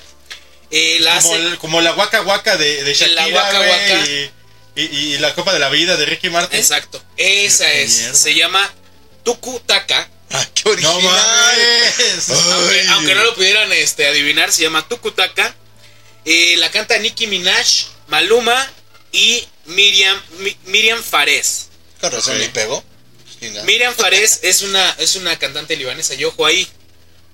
Eh, 0.70 0.98
la 1.00 1.16
Como, 1.20 1.34
hace- 1.34 1.42
el- 1.46 1.59
como 1.59 1.80
la 1.82 1.92
Waka 1.94 2.22
Waka 2.22 2.57
de, 2.57 2.82
de 2.84 2.94
Shakira, 2.94 3.26
Waka 3.28 3.59
güey, 3.59 3.70
Waka. 3.70 4.07
Y, 4.07 4.30
y- 4.76 5.14
y 5.14 5.18
la 5.18 5.34
Copa 5.34 5.53
de 5.53 5.59
la 5.59 5.68
Vida 5.68 5.96
de 5.98 6.07
Ricky 6.07 6.30
Martin. 6.30 6.59
Exacto, 6.59 7.03
esa 7.18 7.66
Qué 7.66 7.82
es. 7.82 7.98
mierda. 7.98 8.14
Se 8.14 8.34
llama 8.34 8.74
Tukutaka. 9.22 10.09
Ah, 10.30 10.46
qué 10.55 10.66
original. 10.70 10.94
¡No 10.94 11.11
mames! 11.11 12.30
Aunque, 12.30 12.80
Ay. 12.80 12.86
aunque 12.88 13.14
no 13.14 13.24
lo 13.24 13.34
pudieran 13.34 13.70
este, 13.74 14.07
adivinar, 14.07 14.50
se 14.50 14.62
llama 14.62 14.88
Tukutaka. 14.88 15.55
Eh, 16.24 16.55
la 16.57 16.70
canta 16.70 16.96
Nicki 16.96 17.26
Minaj, 17.26 17.66
Maluma 18.09 18.70
y 19.12 19.46
Miriam, 19.66 20.20
Mi- 20.40 20.56
Miriam 20.66 21.02
Fares. 21.02 21.68
Con 22.00 22.10
razón, 22.12 22.34
pegó. 22.52 22.82
Miriam 23.64 23.94
Fares 23.96 24.40
es 24.42 24.62
una, 24.62 24.90
es 24.98 25.16
una 25.16 25.38
cantante 25.38 25.76
libanesa. 25.76 26.14
Y 26.14 26.24
ojo 26.24 26.46
ahí, 26.46 26.66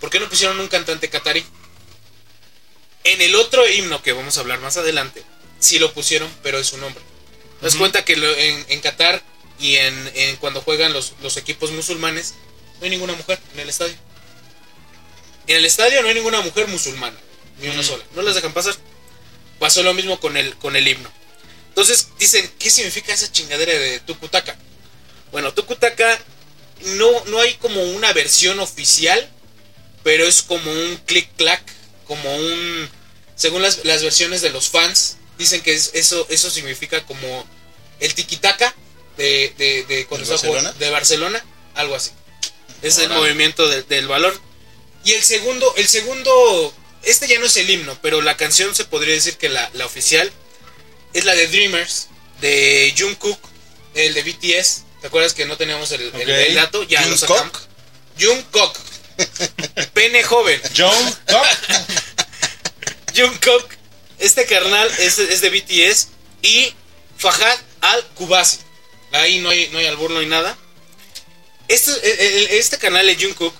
¿por 0.00 0.10
qué 0.10 0.20
no 0.20 0.28
pusieron 0.28 0.58
un 0.60 0.68
cantante 0.68 1.08
catarí? 1.10 1.44
En 3.04 3.20
el 3.22 3.34
otro 3.36 3.66
himno 3.68 4.02
que 4.02 4.12
vamos 4.12 4.36
a 4.36 4.40
hablar 4.40 4.60
más 4.60 4.76
adelante, 4.76 5.22
sí 5.60 5.78
lo 5.78 5.92
pusieron, 5.94 6.30
pero 6.42 6.58
es 6.58 6.72
un 6.72 6.82
hombre. 6.84 7.02
¿Te 7.60 7.66
das 7.66 7.76
cuenta 7.76 8.04
que 8.04 8.16
lo- 8.16 8.34
en, 8.36 8.64
en 8.68 8.80
Qatar 8.80 9.22
y 9.58 9.76
en, 9.76 10.12
en 10.14 10.36
cuando 10.36 10.60
juegan 10.60 10.92
los, 10.92 11.14
los 11.22 11.36
equipos 11.36 11.70
musulmanes, 11.72 12.34
no 12.78 12.84
hay 12.84 12.90
ninguna 12.90 13.14
mujer 13.14 13.38
en 13.54 13.60
el 13.60 13.68
estadio? 13.68 13.94
En 15.46 15.56
el 15.56 15.64
estadio 15.64 16.02
no 16.02 16.08
hay 16.08 16.14
ninguna 16.14 16.40
mujer 16.42 16.68
musulmana, 16.68 17.16
ni 17.60 17.68
una 17.68 17.82
sola. 17.82 18.04
No 18.14 18.22
las 18.22 18.34
dejan 18.34 18.52
pasar. 18.52 18.74
Pasó 19.58 19.82
lo 19.82 19.94
mismo 19.94 20.20
con 20.20 20.36
el, 20.36 20.54
con 20.56 20.76
el 20.76 20.86
himno. 20.86 21.10
Entonces 21.78 22.08
dicen, 22.18 22.50
¿qué 22.58 22.70
significa 22.70 23.14
esa 23.14 23.30
chingadera 23.30 23.72
de 23.72 24.00
Tukutaka? 24.00 24.56
Bueno, 25.30 25.54
Tukutaka 25.54 26.18
no, 26.96 27.24
no 27.26 27.38
hay 27.40 27.54
como 27.54 27.80
una 27.80 28.12
versión 28.12 28.58
oficial, 28.58 29.30
pero 30.02 30.26
es 30.26 30.42
como 30.42 30.68
un 30.72 31.00
click-clack, 31.06 31.62
como 32.08 32.34
un... 32.34 32.90
Según 33.36 33.62
las, 33.62 33.84
las 33.84 34.02
versiones 34.02 34.40
de 34.40 34.50
los 34.50 34.70
fans, 34.70 35.18
dicen 35.38 35.60
que 35.60 35.72
es- 35.72 35.92
eso, 35.94 36.26
eso 36.30 36.50
significa 36.50 37.06
como 37.06 37.46
el 38.00 38.12
tiki-taka 38.12 38.74
de, 39.16 39.54
de, 39.56 39.84
de 39.84 40.06
cuando 40.06 40.26
¿De 40.28 40.36
jugando- 40.36 40.54
Barcelona? 40.54 40.72
de 40.84 40.90
Barcelona, 40.90 41.44
algo 41.76 41.94
así. 41.94 42.10
Es 42.82 42.98
el 42.98 43.08
movimiento 43.10 43.68
de- 43.68 43.84
del 43.84 44.08
balón. 44.08 44.34
Y 45.04 45.12
el 45.12 45.22
segundo, 45.22 45.72
el 45.76 45.86
segundo, 45.86 46.74
este 47.04 47.28
ya 47.28 47.38
no 47.38 47.46
es 47.46 47.56
el 47.56 47.70
himno, 47.70 47.96
pero 48.02 48.20
la 48.20 48.36
canción 48.36 48.74
se 48.74 48.84
podría 48.84 49.14
decir 49.14 49.36
que 49.36 49.48
la, 49.48 49.70
la 49.74 49.86
oficial 49.86 50.32
es 51.12 51.24
la 51.24 51.34
de 51.34 51.46
Dreamers, 51.48 52.08
de 52.40 52.94
Jungkook, 52.96 53.38
el 53.94 54.14
de 54.14 54.22
BTS. 54.22 54.82
¿Te 55.00 55.06
acuerdas 55.06 55.34
que 55.34 55.46
no 55.46 55.56
teníamos 55.56 55.90
el, 55.92 56.12
el- 56.14 56.54
dato? 56.54 56.82
Ya 56.84 57.00
lo 57.06 57.16
Jungkook. 57.16 57.28
sacamos. 57.28 57.68
Jungkook. 58.20 58.78
Pene 59.94 60.22
joven. 60.22 60.60
Cock. 60.60 61.46
Jungkook. 63.16 63.68
Este 64.18 64.46
carnal 64.46 64.90
es, 64.98 65.18
es 65.18 65.40
de 65.40 65.50
BTS. 65.50 66.08
Y 66.42 66.74
Fahad 67.16 67.58
Al-Kubasi. 67.80 68.58
Ahí 69.12 69.38
no 69.40 69.50
hay, 69.50 69.68
no 69.68 69.78
hay 69.78 69.86
albur, 69.86 70.10
no 70.10 70.18
hay 70.20 70.26
nada. 70.26 70.56
Este, 71.68 71.90
el- 71.92 72.20
el- 72.20 72.46
este 72.58 72.78
canal 72.78 73.06
de 73.06 73.16
Jungkook, 73.16 73.54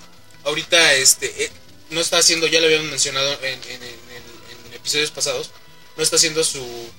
ahorita 0.44 0.94
este, 0.94 1.50
no 1.90 2.00
está 2.00 2.18
haciendo, 2.18 2.46
ya 2.46 2.60
lo 2.60 2.66
habíamos 2.66 2.88
mencionado 2.90 3.32
en, 3.42 3.54
en- 3.54 3.60
en- 3.82 3.82
en- 3.82 4.66
en 4.66 4.72
episodios 4.74 5.10
pasados, 5.10 5.50
no 5.96 6.02
está 6.02 6.16
haciendo 6.16 6.42
su, 6.44 6.90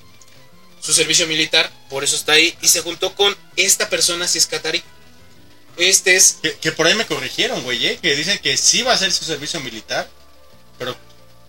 su 0.80 0.92
servicio 0.92 1.26
militar, 1.26 1.70
por 1.88 2.04
eso 2.04 2.16
está 2.16 2.32
ahí. 2.32 2.56
Y 2.62 2.68
se 2.68 2.80
juntó 2.80 3.14
con 3.14 3.36
esta 3.56 3.88
persona, 3.88 4.26
si 4.28 4.38
es 4.38 4.46
catarí. 4.46 4.82
Este 5.76 6.16
es 6.16 6.38
Que, 6.42 6.54
que 6.58 6.72
por 6.72 6.86
ahí 6.86 6.94
me 6.94 7.06
corrigieron, 7.06 7.62
güey, 7.62 7.86
¿eh? 7.86 7.98
Que 8.02 8.14
dicen 8.16 8.38
que 8.38 8.56
sí 8.56 8.82
va 8.82 8.92
a 8.92 8.94
hacer 8.94 9.12
su 9.12 9.24
servicio 9.24 9.60
militar. 9.60 10.08
Pero 10.78 10.96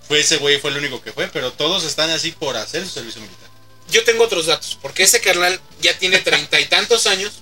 fue 0.07 0.19
ese 0.19 0.37
güey, 0.37 0.59
fue 0.59 0.71
el 0.71 0.77
único 0.77 1.01
que 1.01 1.11
fue. 1.13 1.27
Pero 1.29 1.51
todos 1.53 1.83
están 1.83 2.09
así 2.09 2.31
por 2.31 2.55
hacer 2.57 2.85
su 2.85 2.91
servicio 2.91 3.21
militar. 3.21 3.49
yo 3.89 4.03
tengo 4.05 4.23
otros 4.23 4.45
datos, 4.45 4.77
porque 4.81 5.03
ese 5.03 5.19
carnal 5.19 5.59
ya 5.81 5.97
tiene 5.97 6.19
treinta 6.19 6.59
y 6.59 6.65
tantos 6.65 7.07
años 7.07 7.33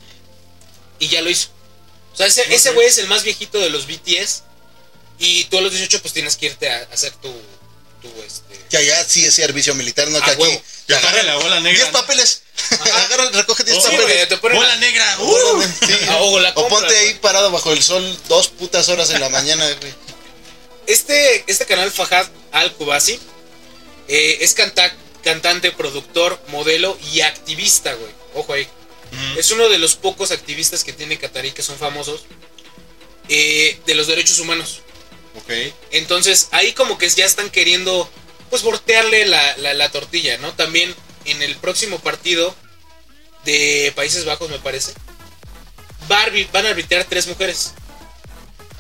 y 0.98 1.08
ya 1.08 1.22
lo 1.22 1.30
hizo. 1.30 1.50
O 2.14 2.18
sea, 2.18 2.26
ese 2.26 2.54
ese 2.54 2.72
güey 2.72 2.88
es 2.88 2.98
el 2.98 3.08
más 3.08 3.24
viejito 3.24 3.60
de 3.60 3.70
los 3.70 3.86
BTS 3.86 4.44
y 5.20 5.44
tú 5.46 5.58
a 5.58 5.62
los 5.62 5.72
18 5.72 6.02
pues 6.02 6.14
tienes 6.14 6.36
que 6.38 6.48
irte 6.48 6.70
a, 6.70 6.78
a 6.80 6.94
hacer 6.94 7.12
tu, 7.14 7.32
tu 8.02 8.08
este... 8.24 8.66
Que 8.70 8.78
allá 8.78 9.04
sí 9.08 9.24
es 9.24 9.36
servicio 9.36 9.76
militar, 9.76 10.08
no 10.10 10.20
que 10.22 10.32
aquí. 10.32 10.42
huevo. 10.42 10.62
Que 10.90 10.96
pague 11.06 11.24
la 11.24 11.36
bola 11.38 11.60
negra, 11.60 11.84
10 11.84 11.94
¿no? 11.94 12.00
papeles. 12.00 12.42
Agarra, 12.82 13.30
recoge 13.32 13.64
10 13.64 13.78
Oh, 13.78 13.82
Sí, 13.82 13.88
papeles. 13.88 14.06
güey, 14.08 14.28
te 14.28 14.38
ponen 14.38 14.58
¡Bola 14.58 14.74
a- 14.74 14.78
negra! 14.78 15.18
¡Uh! 15.20 15.62
Sí. 15.86 15.94
Ah, 16.10 16.18
o 16.22 16.40
la 16.40 16.50
o 16.50 16.54
compras, 16.56 16.80
ponte 16.82 16.98
ahí 16.98 17.14
parado 17.16 17.52
bajo 17.52 17.72
el 17.72 17.82
sol 17.84 18.18
dos 18.28 18.48
putas 18.50 18.90
horas 18.90 19.10
en 19.12 19.20
la 19.22 19.30
mañana, 19.30 19.66
güey. 19.80 19.94
Este, 20.88 21.44
este 21.48 21.66
canal 21.66 21.92
Fahad 21.92 22.28
Al-Kubasi 22.52 23.20
eh, 24.08 24.38
es 24.42 24.56
canta- 24.56 24.96
cantante, 25.24 25.72
productor, 25.72 26.40
modelo 26.48 26.98
y 27.14 27.22
activista, 27.22 27.94
güey. 27.94 28.12
Ojo 28.34 28.54
ahí. 28.54 28.64
Ujú. 29.12 29.40
Es 29.40 29.52
uno 29.52 29.70
de 29.70 29.78
los 29.78 29.96
pocos 29.96 30.32
activistas 30.32 30.84
que 30.84 30.94
tiene 30.94 31.18
Qatarí 31.20 31.52
que 31.52 31.62
son 31.64 31.78
famosos 31.78 32.22
eh, 33.28 33.80
de 33.86 33.96
los 33.96 34.08
derechos 34.08 34.40
humanos. 34.40 34.82
Ok. 35.36 35.52
Entonces, 35.92 36.48
ahí 36.52 36.74
como 36.74 36.98
que 36.98 37.08
ya 37.10 37.26
están 37.26 37.50
queriendo, 37.52 38.10
pues, 38.50 38.62
voltearle 38.64 39.26
la, 39.26 39.58
la- 39.58 39.74
la 39.74 39.90
tortilla, 39.92 40.38
¿no? 40.38 40.54
También 40.54 40.94
en 41.26 41.42
el 41.42 41.56
próximo 41.58 42.00
partido 42.00 42.56
de 43.46 43.92
Países 43.96 44.26
Bajos, 44.26 44.50
me 44.50 44.60
parece, 44.60 44.94
va 46.12 46.22
a 46.24 46.28
arbi- 46.28 46.50
van 46.52 46.66
a 46.66 46.70
arbitrar 46.70 47.06
tres 47.06 47.28
mujeres. 47.28 47.72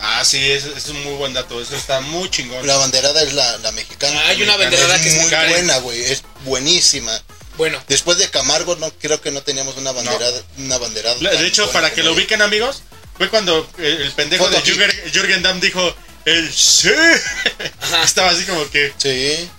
Ah, 0.01 0.24
sí, 0.24 0.38
es, 0.49 0.63
es 0.63 0.88
un 0.88 1.03
muy 1.03 1.13
buen 1.15 1.34
dato. 1.34 1.61
Eso 1.61 1.76
está 1.76 1.99
muy 1.99 2.30
chingón. 2.30 2.65
La 2.65 2.78
banderada 2.78 3.22
es 3.22 3.34
la, 3.34 3.57
la 3.57 3.72
mexicana. 3.74 4.17
Ah, 4.24 4.30
hay 4.30 4.41
una 4.43 4.55
banderada 4.55 5.01
que 5.01 5.09
es 5.09 5.15
muy 5.15 5.30
buena, 5.30 5.78
güey. 5.80 6.01
Es 6.01 6.24
buenísima. 6.45 7.22
Bueno, 7.57 7.84
Después 7.89 8.17
de 8.17 8.30
Camargo, 8.30 8.78
no 8.78 8.89
creo 8.99 9.20
que 9.20 9.32
no 9.32 9.43
teníamos 9.43 9.76
una 9.76 9.91
banderada. 9.91 10.41
Una 10.57 10.78
banderada 10.78 11.15
De 11.15 11.45
hecho, 11.45 11.70
para 11.74 11.91
que 11.93 12.03
lo 12.03 12.13
ubiquen, 12.13 12.41
amigos, 12.41 12.84
fue 13.17 13.30
cuando 13.30 13.70
el, 13.78 14.01
el 14.03 14.11
pendejo 14.13 14.45
Foto 14.45 14.55
de. 14.55 14.63
Jürgen, 14.63 15.11
Jürgen 15.11 15.43
Damm 15.43 15.59
dijo 15.59 15.93
el 16.24 16.53
sí. 16.53 16.89
Ajá. 17.82 18.03
Estaba 18.05 18.30
así 18.30 18.45
como 18.45 18.70
que. 18.72 18.93
Sí. 18.97 19.49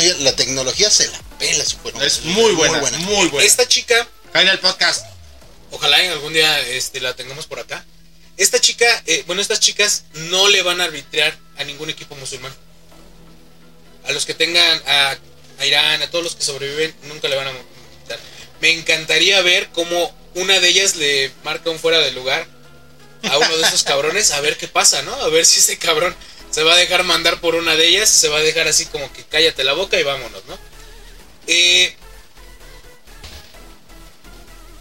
Te- 0.00 0.18
la 0.18 0.34
tecnología 0.36 0.90
se 0.90 1.08
la 1.08 1.18
pela 1.38 1.64
su 1.64 1.78
cuerpo. 1.78 2.02
Es 2.02 2.24
muy 2.24 2.52
buena, 2.52 2.80
muy 2.98 3.28
buena. 3.28 3.46
Esta 3.46 3.66
chica, 3.66 4.08
Jaina 4.32 4.52
el 4.52 4.58
podcast. 4.60 5.04
ojalá 5.70 6.02
en 6.02 6.12
algún 6.12 6.32
día 6.32 6.60
este, 6.60 7.00
la 7.00 7.14
tengamos 7.14 7.46
por 7.46 7.58
acá. 7.60 7.84
Esta 8.36 8.60
chica, 8.60 8.86
eh, 9.06 9.24
bueno, 9.26 9.42
estas 9.42 9.60
chicas 9.60 10.04
no 10.14 10.48
le 10.48 10.62
van 10.62 10.80
a 10.80 10.84
arbitrar 10.84 11.36
a 11.56 11.64
ningún 11.64 11.90
equipo 11.90 12.14
musulmán. 12.16 12.54
A 14.06 14.12
los 14.12 14.24
que 14.24 14.32
tengan 14.34 14.82
a, 14.86 15.18
a 15.58 15.66
Irán, 15.66 16.00
a 16.02 16.10
todos 16.10 16.24
los 16.24 16.36
que 16.36 16.44
sobreviven, 16.44 16.94
nunca 17.04 17.28
le 17.28 17.36
van 17.36 17.48
a 17.48 17.50
arbitrar. 17.50 18.20
Me 18.60 18.70
encantaría 18.72 19.40
ver 19.42 19.68
cómo 19.72 20.14
una 20.34 20.58
de 20.60 20.68
ellas 20.68 20.96
le 20.96 21.32
marca 21.44 21.70
un 21.70 21.78
fuera 21.78 21.98
de 21.98 22.12
lugar 22.12 22.46
a 23.24 23.38
uno 23.38 23.56
de 23.56 23.66
esos 23.66 23.82
cabrones, 23.82 24.30
a 24.30 24.40
ver 24.40 24.56
qué 24.56 24.68
pasa, 24.68 25.02
¿no? 25.02 25.12
A 25.16 25.28
ver 25.28 25.44
si 25.44 25.58
ese 25.58 25.76
cabrón 25.78 26.14
se 26.50 26.62
va 26.62 26.74
a 26.74 26.76
dejar 26.76 27.04
mandar 27.04 27.40
por 27.40 27.54
una 27.54 27.76
de 27.76 27.88
ellas, 27.88 28.08
se 28.08 28.28
va 28.28 28.38
a 28.38 28.42
dejar 28.42 28.68
así 28.68 28.86
como 28.86 29.12
que 29.12 29.24
cállate 29.24 29.64
la 29.64 29.72
boca 29.74 29.98
y 29.98 30.02
vámonos, 30.02 30.44
¿no? 30.46 30.58
Eh, 31.46 31.94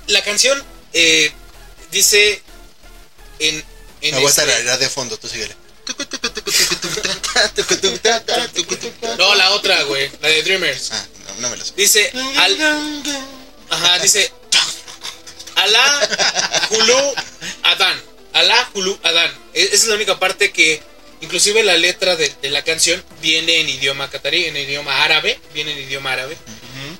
la 0.07 0.23
canción 0.23 0.63
eh, 0.93 1.31
dice 1.91 2.41
en, 3.39 3.63
en 4.01 4.15
Me 4.15 4.21
voy 4.21 4.27
a 4.27 4.29
este- 4.29 4.45
de 4.77 4.89
fondo, 4.89 5.17
tú 5.17 5.27
síguele. 5.27 5.55
no 9.17 9.35
la 9.35 9.51
otra 9.51 9.83
güey 9.83 10.09
la 10.21 10.27
de 10.29 10.43
Dreamers 10.43 10.91
Ah, 10.91 11.05
no, 11.27 11.41
no 11.41 11.49
me 11.49 11.57
la 11.57 11.65
sé. 11.65 11.73
dice 11.77 12.11
al, 12.37 13.03
ajá 13.69 13.99
dice 13.99 14.31
Alá 15.55 16.09
Hulu 16.71 17.13
Adán 17.63 18.01
Alá 18.33 18.69
Hulu 18.73 18.99
Adán 19.03 19.31
E- 19.53 19.63
esa 19.63 19.75
es 19.75 19.87
la 19.87 19.95
única 19.95 20.19
parte 20.19 20.51
que 20.51 20.81
inclusive 21.21 21.63
la 21.63 21.77
letra 21.77 22.15
de, 22.15 22.29
de 22.41 22.49
la 22.49 22.63
canción 22.63 23.03
viene 23.21 23.59
en 23.61 23.69
idioma 23.69 24.09
catarí 24.09 24.45
en 24.45 24.55
idioma 24.57 25.03
árabe 25.03 25.39
viene 25.53 25.71
en 25.73 25.79
idioma 25.79 26.13
árabe 26.13 26.37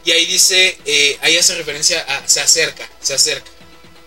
y 0.06 0.12
ahí 0.12 0.26
dice 0.26 0.78
eh, 0.86 1.18
ahí 1.22 1.38
hace 1.38 1.56
referencia 1.56 2.02
a 2.02 2.28
se 2.28 2.42
acerca 2.42 2.88
se 3.02 3.14
acerca 3.14 3.50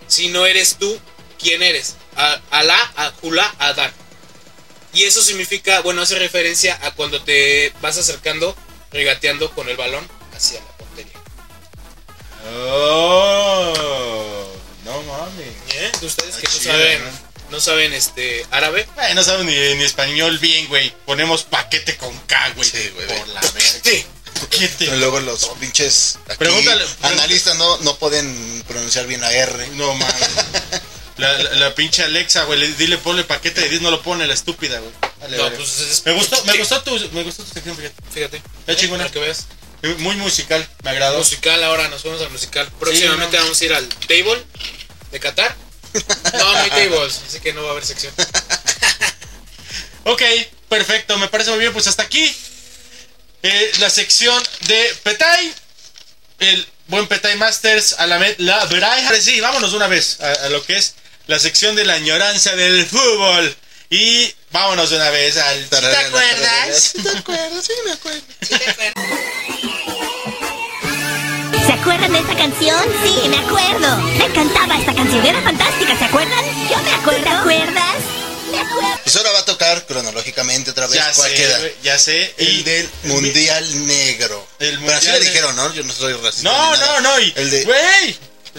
si 0.07 0.27
no 0.29 0.45
eres 0.45 0.75
tú 0.77 0.99
quién 1.39 1.63
eres 1.63 1.95
A- 2.17 2.41
Alá 2.51 2.77
a 2.97 3.13
Hula 3.21 3.55
Adán 3.59 3.93
y 4.93 5.03
eso 5.03 5.21
significa, 5.21 5.79
bueno, 5.79 6.01
hace 6.01 6.19
referencia 6.19 6.77
a 6.81 6.91
cuando 6.91 7.23
te 7.23 7.71
vas 7.79 7.97
acercando, 7.97 8.53
regateando 8.91 9.49
con 9.55 9.69
el 9.69 9.77
balón 9.77 10.05
hacia 10.35 10.59
la 10.59 10.67
portería. 10.77 11.13
Oh, 12.93 14.51
no 14.83 15.01
mames. 15.03 15.47
¿Eh? 15.75 15.91
Ustedes 16.01 16.35
que 16.35 16.47
no 16.47 16.53
saben, 16.53 17.03
¿no? 17.05 17.30
No 17.51 17.59
saben 17.61 17.93
este 17.93 18.45
árabe. 18.51 18.87
Ay, 18.97 19.13
no 19.13 19.23
saben 19.23 19.45
ni, 19.45 19.53
ni 19.75 19.83
español 19.83 20.39
bien, 20.39 20.67
güey. 20.67 20.91
Ponemos 21.05 21.43
paquete 21.43 21.97
con 21.97 22.17
K, 22.21 22.49
güey. 22.55 22.69
Sí, 22.69 22.89
güey, 22.95 23.07
Por 23.07 23.27
la 23.29 23.41
verga. 23.41 23.59
Sí. 23.83 24.05
Paquete. 24.39 24.85
Y 24.85 24.89
Luego 24.97 25.19
los 25.19 25.49
pinches 25.59 26.17
aquí, 26.27 26.37
Pregúntale- 26.39 26.85
analistas 27.03 27.55
no, 27.57 27.77
no 27.79 27.97
pueden 27.97 28.63
pronunciar 28.67 29.05
bien 29.05 29.21
la 29.21 29.31
R. 29.31 29.67
No 29.73 29.93
mames. 29.93 30.29
La, 31.17 31.33
la, 31.37 31.51
la 31.51 31.75
pinche 31.75 32.01
Alexa, 32.03 32.45
güey, 32.45 32.57
le- 32.59 32.73
dile 32.73 32.97
ponle 32.97 33.23
paquete 33.23 33.61
de 33.61 33.69
10, 33.69 33.81
no 33.83 33.91
lo 33.91 34.01
pone 34.01 34.25
la 34.25 34.33
estúpida, 34.33 34.79
güey. 34.79 34.91
Dale, 35.19 35.37
No, 35.37 35.51
pues 35.51 35.79
es- 35.81 36.03
me 36.05 36.13
gustó, 36.13 36.43
me 36.45 36.57
gustó 36.57 36.81
tu, 36.81 36.97
me 37.11 37.23
gustó 37.23 37.43
tu 37.43 37.53
sección, 37.53 37.75
fíjate. 37.77 37.95
Fíjate. 38.11 38.37
Está 38.61 38.75
chingona. 38.75 39.07
Que 39.11 39.19
veas. 39.19 39.45
Muy 39.99 40.15
musical, 40.15 40.67
me 40.83 40.89
agradó. 40.91 41.17
Musical 41.19 41.63
ahora, 41.63 41.87
nos 41.89 42.03
vamos 42.03 42.21
al 42.21 42.29
musical. 42.31 42.67
Próximamente 42.79 43.37
no. 43.37 43.43
vamos 43.43 43.59
a 43.61 43.65
ir 43.65 43.73
al 43.73 43.87
table 43.87 44.43
de 45.11 45.19
Qatar. 45.19 45.55
No, 46.33 46.53
no 46.53 46.59
hay 46.59 46.69
tables, 46.69 47.21
así 47.27 47.39
que 47.39 47.53
no 47.53 47.63
va 47.63 47.69
a 47.69 47.71
haber 47.71 47.85
sección. 47.85 48.13
Ok, 50.03 50.23
perfecto, 50.67 51.15
me 51.19 51.27
parece 51.27 51.51
muy 51.51 51.59
bien. 51.59 51.73
Pues 51.73 51.85
hasta 51.85 52.01
aquí 52.01 52.35
eh, 53.43 53.71
la 53.79 53.89
sección 53.89 54.41
de 54.61 54.95
Petay. 55.03 55.53
El 56.39 56.67
buen 56.87 57.05
Petay 57.07 57.35
Masters 57.37 57.93
a 57.99 58.07
la 58.07 58.19
la 58.39 58.65
Braille. 58.65 59.21
Sí, 59.21 59.39
vámonos 59.41 59.69
de 59.69 59.77
una 59.77 59.85
vez 59.85 60.19
a, 60.19 60.31
a 60.45 60.49
lo 60.49 60.65
que 60.65 60.75
es 60.75 60.95
la 61.27 61.37
sección 61.37 61.75
de 61.75 61.85
la 61.85 61.93
añoranza 61.93 62.55
del 62.55 62.87
fútbol. 62.87 63.55
Y 63.91 64.33
vámonos 64.51 64.89
de 64.89 64.95
una 64.95 65.09
vez 65.11 65.37
al. 65.37 65.69
¿Te 65.69 65.77
acuerdas? 65.77 66.93
¿Te 67.03 67.17
acuerdas? 67.17 67.65
Sí, 67.65 67.73
me 67.85 67.91
acuerdo. 67.91 68.23
¿Se 71.71 71.79
acuerdan 71.79 72.11
de 72.11 72.19
esta 72.19 72.35
canción? 72.35 72.85
Sí, 73.01 73.29
me 73.29 73.37
acuerdo. 73.37 73.97
Me 73.97 74.25
encantaba 74.25 74.77
esta 74.77 74.93
canción, 74.93 75.25
era 75.25 75.41
fantástica, 75.41 75.97
¿se 75.97 76.03
acuerdan? 76.03 76.43
Yo 76.69 76.77
me 76.83 76.91
acuerdo. 76.91 77.23
¿Te 77.23 77.29
acuerdas? 77.29 77.95
Me 78.51 78.59
acuerdo. 78.59 78.99
Pues 79.05 79.15
ahora 79.15 79.31
va 79.31 79.39
a 79.39 79.45
tocar 79.45 79.85
cronológicamente 79.85 80.71
otra 80.71 80.87
vez. 80.87 80.95
Ya 80.95 81.13
¿Cuál 81.13 81.29
sé, 81.29 81.35
queda? 81.37 81.59
ya 81.81 81.97
sé. 81.97 82.33
El 82.39 82.65
del 82.65 82.89
Mundial 83.03 83.87
Negro. 83.87 84.45
El 84.59 84.79
Pero 84.79 84.97
así 84.97 85.07
le 85.11 85.21
dijeron, 85.21 85.55
¿no? 85.55 85.73
Yo 85.73 85.83
no 85.83 85.93
soy 85.93 86.11
racista. 86.11 86.51
No, 86.51 86.75
no, 86.75 86.99
no. 86.99 87.19
Y, 87.21 87.33
El 87.37 87.49
de. 87.49 87.63
Güey. 87.63 88.17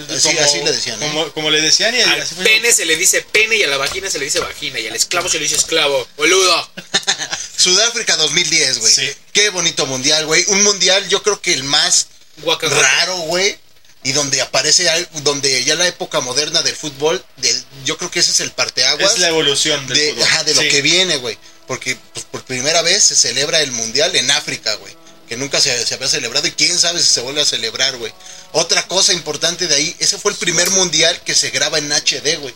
Así- 0.09 0.35
así 0.39 0.61
le 0.63 0.71
decían, 0.71 0.99
¿no? 0.99 1.05
Como, 1.05 1.31
como 1.33 1.49
le 1.51 1.61
decían 1.61 1.93
y 1.95 2.01
Al 2.01 2.19
así 2.21 2.33
fue. 2.33 2.45
pene 2.45 2.73
se 2.73 2.83
le 2.83 2.95
dice 2.95 3.21
pene 3.31 3.57
y 3.57 3.63
a 3.63 3.67
la 3.67 3.77
vagina 3.77 4.09
se 4.09 4.17
le 4.17 4.25
dice 4.25 4.39
vagina 4.39 4.79
y 4.79 4.87
al 4.87 4.95
esclavo 4.95 5.29
se 5.29 5.37
le 5.37 5.43
dice 5.43 5.57
esclavo. 5.57 6.07
Boludo. 6.17 6.67
Sudáfrica 7.57 8.15
2010, 8.17 8.79
güey. 8.79 8.91
Sí. 8.91 9.13
Qué 9.33 9.49
bonito 9.49 9.85
mundial, 9.85 10.25
güey. 10.25 10.43
Un 10.47 10.63
mundial, 10.63 11.07
yo 11.09 11.21
creo 11.21 11.39
que 11.39 11.53
el 11.53 11.63
más 11.63 12.07
Guaca, 12.37 12.67
guaca. 12.67 12.81
raro, 12.81 13.17
güey. 13.21 13.57
Y 14.05 14.11
donde 14.11 14.41
aparece, 14.41 14.85
donde 15.21 15.63
ya 15.63 15.75
la 15.75 15.87
época 15.87 16.19
moderna 16.19 16.61
del 16.61 16.75
fútbol, 16.75 17.23
del- 17.37 17.63
yo 17.85 17.97
creo 17.97 18.11
que 18.11 18.19
ese 18.19 18.31
es 18.31 18.39
el 18.41 18.51
parteaguas 18.51 19.13
Es 19.13 19.19
la 19.19 19.29
evolución 19.29 19.87
del 19.87 19.97
de, 19.97 20.09
fútbol. 20.11 20.23
ajá, 20.23 20.43
de 20.43 20.53
lo 20.55 20.61
Sí. 20.61 20.67
que 20.69 20.81
viene, 20.81 21.15
güey. 21.17 21.37
Porque 21.67 21.95
pues, 22.13 22.25
por 22.29 22.43
primera 22.43 22.81
vez 22.81 23.01
se 23.03 23.15
celebra 23.15 23.61
el 23.61 23.71
mundial 23.71 24.13
en 24.17 24.29
África, 24.31 24.73
güey. 24.75 24.93
Que 25.29 25.37
nunca 25.37 25.61
se, 25.61 25.85
se 25.85 25.93
había 25.95 26.09
celebrado 26.09 26.45
y 26.47 26.51
quién 26.51 26.77
sabe 26.77 27.01
si 27.01 27.07
se 27.07 27.21
vuelve 27.21 27.41
a 27.41 27.45
celebrar, 27.45 27.95
güey. 27.95 28.13
Otra 28.51 28.85
cosa 28.89 29.13
importante 29.13 29.67
de 29.67 29.75
ahí, 29.75 29.95
ese 29.99 30.17
fue 30.17 30.31
el 30.33 30.37
primer 30.37 30.69
mundial 30.71 31.17
que 31.23 31.33
se 31.33 31.49
graba 31.51 31.77
en 31.77 31.89
HD, 31.93 32.35
güey. 32.37 32.53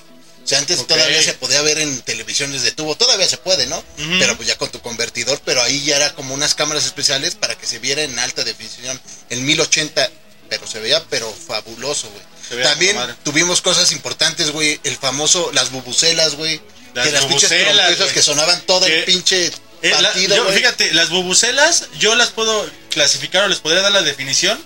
O 0.47 0.49
sea, 0.49 0.59
antes 0.59 0.87
todavía 0.87 1.21
se 1.21 1.33
podía 1.33 1.61
ver 1.61 1.77
en 1.79 2.01
televisiones 2.03 2.61
de 2.63 2.71
tubo, 2.71 2.95
todavía 2.95 3.27
se 3.27 3.35
puede, 3.35 3.67
¿no? 3.67 3.83
Pero 4.17 4.37
pues 4.37 4.47
ya 4.47 4.57
con 4.57 4.69
tu 4.71 4.79
convertidor, 4.79 5.41
pero 5.43 5.61
ahí 5.61 5.83
ya 5.83 5.97
era 5.97 6.13
como 6.15 6.33
unas 6.33 6.55
cámaras 6.55 6.85
especiales 6.85 7.35
para 7.35 7.57
que 7.57 7.67
se 7.67 7.79
viera 7.79 8.01
en 8.03 8.17
alta 8.17 8.45
definición, 8.45 8.97
en 9.29 9.45
1080, 9.45 10.09
pero 10.49 10.65
se 10.65 10.79
veía 10.79 11.03
pero 11.09 11.29
fabuloso, 11.33 12.09
güey. 12.09 12.63
También 12.63 12.97
tuvimos 13.25 13.61
cosas 13.61 13.91
importantes, 13.91 14.51
güey, 14.51 14.79
el 14.85 14.95
famoso, 14.95 15.51
las 15.51 15.69
bubucelas, 15.69 16.35
güey. 16.35 16.61
Las 16.93 17.07
que 17.07 17.11
las 17.11 17.25
pinches 17.25 17.49
trompetas 17.49 18.13
que 18.13 18.21
sonaban 18.23 18.61
todo 18.61 18.85
el 18.85 19.03
pinche 19.03 19.47
Eh, 19.81 19.89
la- 19.89 19.97
partido, 20.01 20.37
yo, 20.37 20.45
güey. 20.45 20.55
fíjate, 20.55 20.93
las 20.93 21.09
bubucelas, 21.09 21.87
yo 21.99 22.15
las 22.15 22.29
puedo 22.29 22.71
clasificar 22.89 23.43
o 23.43 23.47
les 23.49 23.59
podría 23.59 23.81
dar 23.81 23.91
la 23.91 24.01
definición 24.01 24.57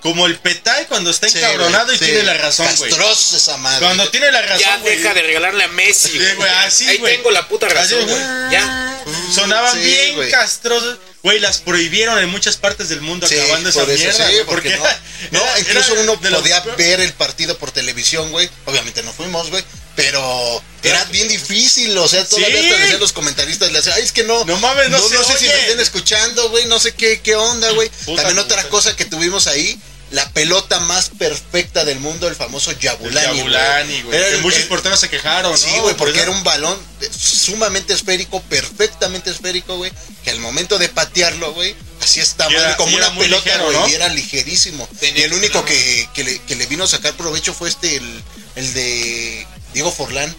como 0.00 0.26
el 0.26 0.38
petay 0.38 0.86
cuando 0.86 1.10
está 1.10 1.26
encabronado 1.28 1.92
y 1.92 1.98
sí. 1.98 2.04
tiene 2.06 2.22
la 2.22 2.34
razón, 2.34 2.68
güey. 2.78 2.92
Esa 2.92 3.56
madre. 3.58 3.84
Cuando 3.84 4.08
tiene 4.10 4.30
la 4.32 4.42
razón, 4.42 4.60
Ya 4.60 4.78
deja 4.78 5.14
de 5.14 5.22
regalarle 5.22 5.64
a 5.64 5.68
Messi. 5.68 6.10
Sí, 6.10 6.18
güey, 6.36 6.50
así, 6.64 6.88
Ahí 6.88 6.98
tengo 6.98 7.30
la 7.30 7.46
puta 7.48 7.68
razón, 7.68 8.04
güey. 8.06 8.20
Ya. 8.50 9.02
Sonaban 9.34 9.82
bien 9.82 10.30
castrosos. 10.30 10.98
Güey, 11.22 11.38
las 11.38 11.58
prohibieron 11.58 12.18
en 12.18 12.30
muchas 12.30 12.56
partes 12.56 12.88
del 12.88 13.02
mundo 13.02 13.26
acabando 13.26 13.68
esa 13.68 13.82
eso, 13.82 13.92
mierda. 13.92 14.46
porque 14.46 14.70
no, 14.70 14.76
era- 14.86 15.00
no, 15.32 15.42
era- 15.42 15.58
incluso 15.60 15.92
era 15.92 16.00
uno 16.02 16.18
los- 16.22 16.40
podía 16.40 16.60
ver 16.78 17.00
el 17.00 17.12
partido 17.12 17.58
por 17.58 17.70
televisión, 17.72 18.30
güey. 18.30 18.48
Obviamente 18.64 19.02
no 19.02 19.12
fuimos, 19.12 19.50
güey, 19.50 19.62
pero 19.96 20.62
era 20.82 21.04
bien 21.06 21.28
difícil, 21.28 21.96
o 21.98 22.08
sea, 22.08 22.24
todavía 22.26 22.58
hasta 22.62 22.76
decían 22.78 23.00
los 23.00 23.12
comentaristas, 23.12 23.70
le 23.70 23.80
hacían, 23.80 23.96
ay, 23.96 24.02
es 24.04 24.12
que 24.12 24.24
no, 24.24 24.46
No 24.46 24.56
mames, 24.60 24.88
no 24.88 24.98
se 24.98 25.18
sé 25.18 25.24
si 25.38 25.44
oye". 25.44 25.48
me 25.54 25.60
estén 25.60 25.80
escuchando, 25.80 26.48
güey, 26.48 26.64
no 26.64 26.80
sé 26.80 26.94
qué, 26.94 27.20
qué 27.20 27.36
onda, 27.36 27.70
güey. 27.72 27.90
También 28.16 28.38
otra 28.38 28.66
cosa 28.70 28.96
que 28.96 29.04
tuvimos 29.04 29.46
ahí, 29.46 29.78
la 30.10 30.28
pelota 30.32 30.80
más 30.80 31.08
perfecta 31.10 31.84
del 31.84 32.00
mundo, 32.00 32.26
el 32.26 32.34
famoso 32.34 32.70
El 32.72 32.78
Yabulani, 32.80 33.38
Yabulani, 33.38 34.02
güey. 34.02 34.30
Que 34.32 34.36
muchos 34.38 34.62
porteros 34.62 34.98
se 34.98 35.08
quejaron, 35.08 35.56
Sí, 35.56 35.70
güey, 35.80 35.94
Por 35.94 36.06
porque 36.08 36.20
era 36.20 36.30
un 36.32 36.42
balón 36.42 36.76
sumamente 37.16 37.92
esférico, 37.92 38.40
perfectamente 38.42 39.30
esférico, 39.30 39.76
güey, 39.76 39.92
que 40.24 40.30
al 40.30 40.40
momento 40.40 40.78
de 40.78 40.88
patearlo, 40.88 41.52
güey, 41.54 41.74
así 42.02 42.20
era- 42.48 42.62
madre, 42.64 42.76
como 42.76 42.96
una 42.96 43.14
pelota, 43.16 43.44
ligero, 43.44 43.64
güey, 43.66 43.76
¿no? 43.78 43.88
y 43.88 43.94
era 43.94 44.08
ligerísimo. 44.08 44.88
Tenía 44.98 45.22
y 45.22 45.24
el 45.24 45.32
único 45.34 45.64
que, 45.64 46.08
que 46.14 46.24
le, 46.24 46.38
que 46.40 46.56
le 46.56 46.66
vino 46.66 46.84
a 46.84 46.88
sacar 46.88 47.14
provecho 47.14 47.54
fue 47.54 47.68
este, 47.68 47.96
el, 47.96 48.22
el 48.56 48.74
de 48.74 49.46
Diego 49.74 49.92
Forlán, 49.92 50.34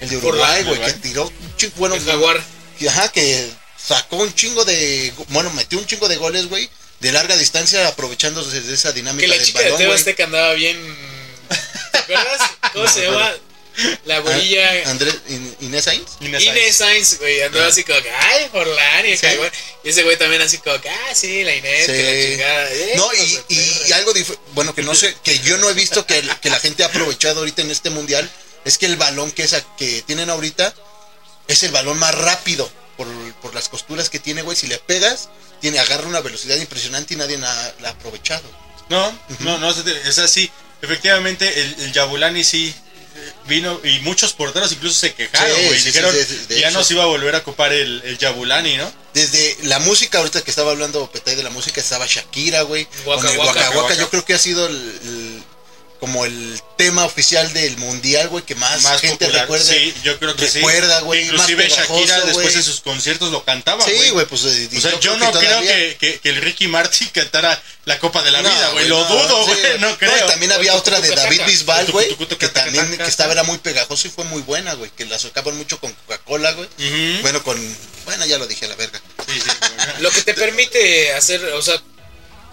el 0.00 0.08
de 0.10 0.16
Uruguay, 0.18 0.64
güey, 0.64 0.80
que 0.84 0.92
tiró 0.94 1.24
un 1.26 1.56
chingo, 1.56 1.72
bueno, 1.76 1.94
El 1.94 2.04
jaguar. 2.04 2.42
ajá, 2.88 3.08
que 3.08 3.50
sacó 3.82 4.16
un 4.16 4.34
chingo 4.34 4.64
de, 4.64 5.12
bueno, 5.28 5.50
metió 5.50 5.78
un 5.78 5.86
chingo 5.86 6.08
de 6.08 6.16
goles, 6.16 6.46
güey, 6.48 6.68
de 7.04 7.12
larga 7.12 7.36
distancia, 7.36 7.86
aprovechándose 7.86 8.62
de 8.62 8.74
esa 8.74 8.90
dinámica 8.92 9.20
Que 9.22 9.28
la 9.28 9.36
del 9.36 9.44
chica 9.44 9.58
de 9.60 9.64
balón, 9.66 9.78
Teo 9.78 9.88
güey. 9.88 9.98
Azteca 9.98 10.24
andaba 10.24 10.54
bien. 10.54 10.78
¿Te 11.92 11.98
acuerdas? 11.98 12.50
¿Cómo 12.72 12.88
se 12.88 13.02
llama? 13.04 13.30
La 14.06 14.20
gorilla. 14.20 14.70
Ah, 14.86 14.90
Andrés, 14.90 15.14
In- 15.28 15.56
Inés 15.60 15.84
Sainz. 15.84 16.12
Inés 16.20 16.76
Sainz, 16.76 17.18
güey, 17.18 17.42
andaba 17.42 17.66
así 17.66 17.84
como 17.84 18.00
que, 18.00 18.10
ay, 18.10 18.48
Forlán, 18.50 19.04
y, 19.06 19.16
Sí. 19.18 19.26
y 19.84 19.88
ese 19.90 20.02
güey 20.04 20.16
también 20.16 20.40
así 20.40 20.58
como 20.58 20.80
que, 20.80 20.88
ah, 20.88 21.14
sí, 21.14 21.42
la 21.44 21.54
Inés, 21.54 21.86
que 21.86 22.02
la 22.02 22.22
Sí. 22.22 22.30
chingada. 22.30 22.70
Eh, 22.72 22.92
No, 22.96 23.12
y, 23.12 23.36
de 23.56 23.88
y- 23.88 23.92
algo 23.92 24.14
dif- 24.14 24.38
bueno 24.54 24.74
que 24.74 24.82
no 24.82 24.94
sé, 24.94 25.14
que 25.24 25.38
yo 25.40 25.58
no 25.58 25.68
he 25.68 25.74
visto 25.74 26.06
que, 26.06 26.18
el- 26.20 26.40
que 26.40 26.48
la 26.50 26.58
gente 26.60 26.84
ha 26.84 26.86
aprovechado 26.86 27.40
ahorita 27.40 27.60
en 27.62 27.70
este 27.70 27.90
mundial, 27.90 28.30
es 28.64 28.78
que 28.78 28.86
el 28.86 28.96
balón 28.96 29.30
que, 29.32 29.42
es 29.42 29.52
a- 29.52 29.76
que 29.76 30.02
tienen 30.06 30.30
ahorita 30.30 30.72
es 31.48 31.62
el 31.64 31.70
balón 31.72 31.98
más 31.98 32.14
rápido. 32.14 32.70
Por, 32.96 33.06
por 33.42 33.54
las 33.54 33.68
costuras 33.68 34.08
que 34.10 34.18
tiene, 34.18 34.42
güey. 34.42 34.56
Si 34.56 34.66
le 34.66 34.78
pegas, 34.78 35.28
tiene, 35.60 35.78
agarra 35.78 36.06
una 36.06 36.20
velocidad 36.20 36.56
impresionante 36.56 37.14
y 37.14 37.16
nadie 37.16 37.38
la, 37.38 37.74
la 37.80 37.88
ha 37.88 37.92
aprovechado. 37.92 38.44
No, 38.88 39.18
no, 39.40 39.58
no, 39.58 39.70
es 39.70 40.18
así. 40.18 40.50
Efectivamente, 40.82 41.60
el, 41.60 41.74
el 41.80 41.92
Yabulani 41.92 42.44
sí 42.44 42.74
eh, 43.16 43.32
vino 43.46 43.80
y 43.84 44.00
muchos 44.00 44.32
porteros 44.34 44.70
incluso 44.72 44.94
se 45.00 45.14
quejaron, 45.14 45.56
Sí, 45.56 45.64
güey. 45.66 45.78
sí, 45.78 45.84
dijeron 45.86 46.12
sí, 46.12 46.18
de- 46.18 46.46
de 46.54 46.60
ya 46.60 46.68
hecho. 46.68 46.78
no 46.78 46.84
se 46.84 46.94
iba 46.94 47.04
a 47.04 47.06
volver 47.06 47.34
a 47.34 47.38
ocupar 47.38 47.72
el, 47.72 48.02
el 48.04 48.18
Yabulani, 48.18 48.76
¿no? 48.76 48.92
Desde 49.14 49.56
la 49.62 49.78
música, 49.78 50.18
ahorita 50.18 50.42
que 50.42 50.50
estaba 50.50 50.72
hablando 50.72 51.10
Petay 51.10 51.34
de 51.36 51.42
la 51.42 51.50
música, 51.50 51.80
estaba 51.80 52.06
Shakira, 52.06 52.62
güey. 52.62 52.86
Con 53.04 53.18
el 53.26 53.38
Waka. 53.38 53.60
Waka 53.60 53.70
Waka, 53.78 53.94
yo 53.94 54.10
creo 54.10 54.24
que 54.24 54.34
ha 54.34 54.38
sido 54.38 54.66
el, 54.66 54.74
el- 54.76 55.44
como 56.04 56.26
el 56.26 56.60
tema 56.76 57.06
oficial 57.06 57.50
del 57.54 57.78
mundial, 57.78 58.28
güey, 58.28 58.44
que 58.44 58.54
más, 58.56 58.82
Más 58.82 59.00
gente 59.00 59.24
popular. 59.24 59.42
recuerda. 59.44 59.64
Sí, 59.72 59.94
yo 60.02 60.18
creo 60.18 60.36
que 60.36 60.46
sí. 60.48 60.58
recuerda, 60.58 61.00
güey. 61.00 61.24
Inclusive 61.24 61.64
más 61.64 61.72
pegajoso, 61.72 61.98
Shakira 62.00 62.16
después 62.26 62.44
güey. 62.44 62.56
en 62.56 62.62
sus 62.62 62.80
conciertos 62.82 63.32
lo 63.32 63.42
cantaba, 63.42 63.82
Sí, 63.82 64.10
güey, 64.10 64.26
pues. 64.26 64.44
eh, 64.44 64.68
O 64.76 64.80
sea, 64.82 65.00
yo, 65.00 65.16
no 65.16 65.32
creo 65.32 65.62
que, 65.62 65.96
que- 65.98 66.20
que 66.20 66.28
el 66.28 66.36
Ricky 66.42 66.68
Martin 66.68 67.08
cantara 67.08 67.62
la 67.86 67.98
Copa 68.00 68.22
de 68.22 68.32
la 68.32 68.42
No, 68.42 68.50
Vida, 68.50 68.62
güey. 68.72 68.72
güey, 68.72 68.88
Lo 68.88 68.98
no, 69.00 69.08
dudo, 69.08 69.46
sí, 69.46 69.60
güey. 69.62 69.78
No 69.78 69.96
creo. 69.96 70.12
y 70.26 70.28
también 70.28 70.52
había 70.52 70.74
otra 70.74 71.00
de 71.00 71.08
David 71.08 71.40
Bisbal, 71.46 71.86
güey, 71.90 72.14
que 72.14 72.48
también 72.48 72.98
que 72.98 73.04
estaba 73.04 73.32
era 73.32 73.44
muy 73.44 73.56
pegajoso 73.56 74.06
y 74.06 74.10
fue 74.10 74.24
muy 74.24 74.42
buena, 74.42 74.74
güey, 74.74 74.90
que 74.90 75.06
la 75.06 75.18
sacaban 75.18 75.56
mucho 75.56 75.80
con 75.80 75.90
Coca-Cola, 75.92 76.52
güey. 76.52 76.68
Bueno, 77.22 77.42
con 77.42 77.56
bueno, 78.04 78.26
ya 78.26 78.36
lo 78.36 78.46
dije 78.46 78.66
a 78.66 78.68
la 78.68 78.74
verga. 78.76 79.00
Sí, 79.26 79.40
sí, 79.40 79.50
güey. 79.58 80.02
Lo 80.02 80.10
que 80.10 80.20
te 80.20 80.34
permite 80.34 81.14
hacer, 81.14 81.42
o 81.54 81.62
sea, 81.62 81.80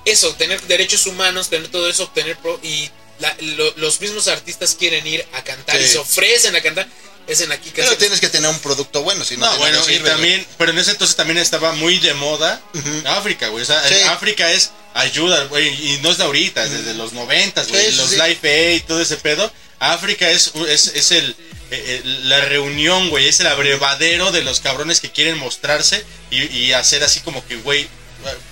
eso, 0.05 0.33
tener 0.35 0.59
derechos 0.63 1.05
humanos, 1.07 1.49
tener 1.49 1.67
todo 1.67 1.89
eso, 1.89 2.03
obtener 2.05 2.37
pro 2.37 2.59
y 2.63 2.89
la- 3.21 3.35
lo- 3.39 3.73
los 3.77 4.01
mismos 4.01 4.27
artistas 4.27 4.75
quieren 4.77 5.05
ir 5.07 5.25
a 5.33 5.43
cantar 5.43 5.79
y 5.79 5.87
se 5.87 5.97
ofrecen 5.99 6.55
a 6.55 6.61
cantar. 6.61 6.87
Es 7.27 7.39
en 7.41 7.51
aquí 7.51 7.69
que 7.69 7.83
Pero 7.83 7.95
tienes 7.97 8.19
que 8.19 8.29
tener 8.29 8.49
un 8.49 8.59
producto 8.59 9.03
bueno, 9.03 9.23
si 9.23 9.37
no, 9.37 9.45
No, 9.45 9.57
bueno, 9.59 9.77
y 9.87 9.99
güey. 9.99 9.99
también, 9.99 10.45
pero 10.57 10.71
en 10.71 10.79
ese 10.79 10.91
entonces 10.91 11.15
también 11.15 11.37
estaba 11.37 11.71
muy 11.73 11.99
de 11.99 12.13
moda 12.15 12.59
Ujú. 12.73 13.03
África, 13.05 13.47
güey. 13.49 13.61
O 13.63 13.65
sea, 13.65 13.81
Sí. 13.87 13.93
África 14.09 14.51
es 14.51 14.71
ayuda, 14.95 15.45
güey, 15.45 15.67
y 15.67 15.99
no 16.01 16.11
es 16.11 16.17
de 16.17 16.23
ahorita, 16.23 16.63
es 16.63 16.71
desde 16.71 16.95
los 16.95 17.13
noventas, 17.13 17.67
güey. 17.69 17.91
Sí, 17.91 17.95
los 17.95 18.09
sí. 18.09 18.15
Life 18.17 18.49
Aid, 18.73 18.83
todo 18.87 18.99
ese 19.01 19.17
pedo. 19.17 19.49
África 19.79 20.29
es, 20.29 20.51
es, 20.67 20.87
es 20.87 21.11
el, 21.11 21.35
eh, 21.69 22.01
el- 22.03 22.27
la 22.27 22.41
reunión, 22.41 23.09
güey, 23.11 23.27
es 23.27 23.39
el 23.39 23.47
abrevadero 23.47 24.31
de 24.31 24.41
los 24.43 24.59
cabrones 24.59 24.99
que 24.99 25.11
quieren 25.11 25.37
mostrarse 25.37 26.03
y, 26.31 26.41
y 26.57 26.73
hacer 26.73 27.03
así 27.03 27.19
como 27.21 27.45
que, 27.47 27.55
güey, 27.57 27.87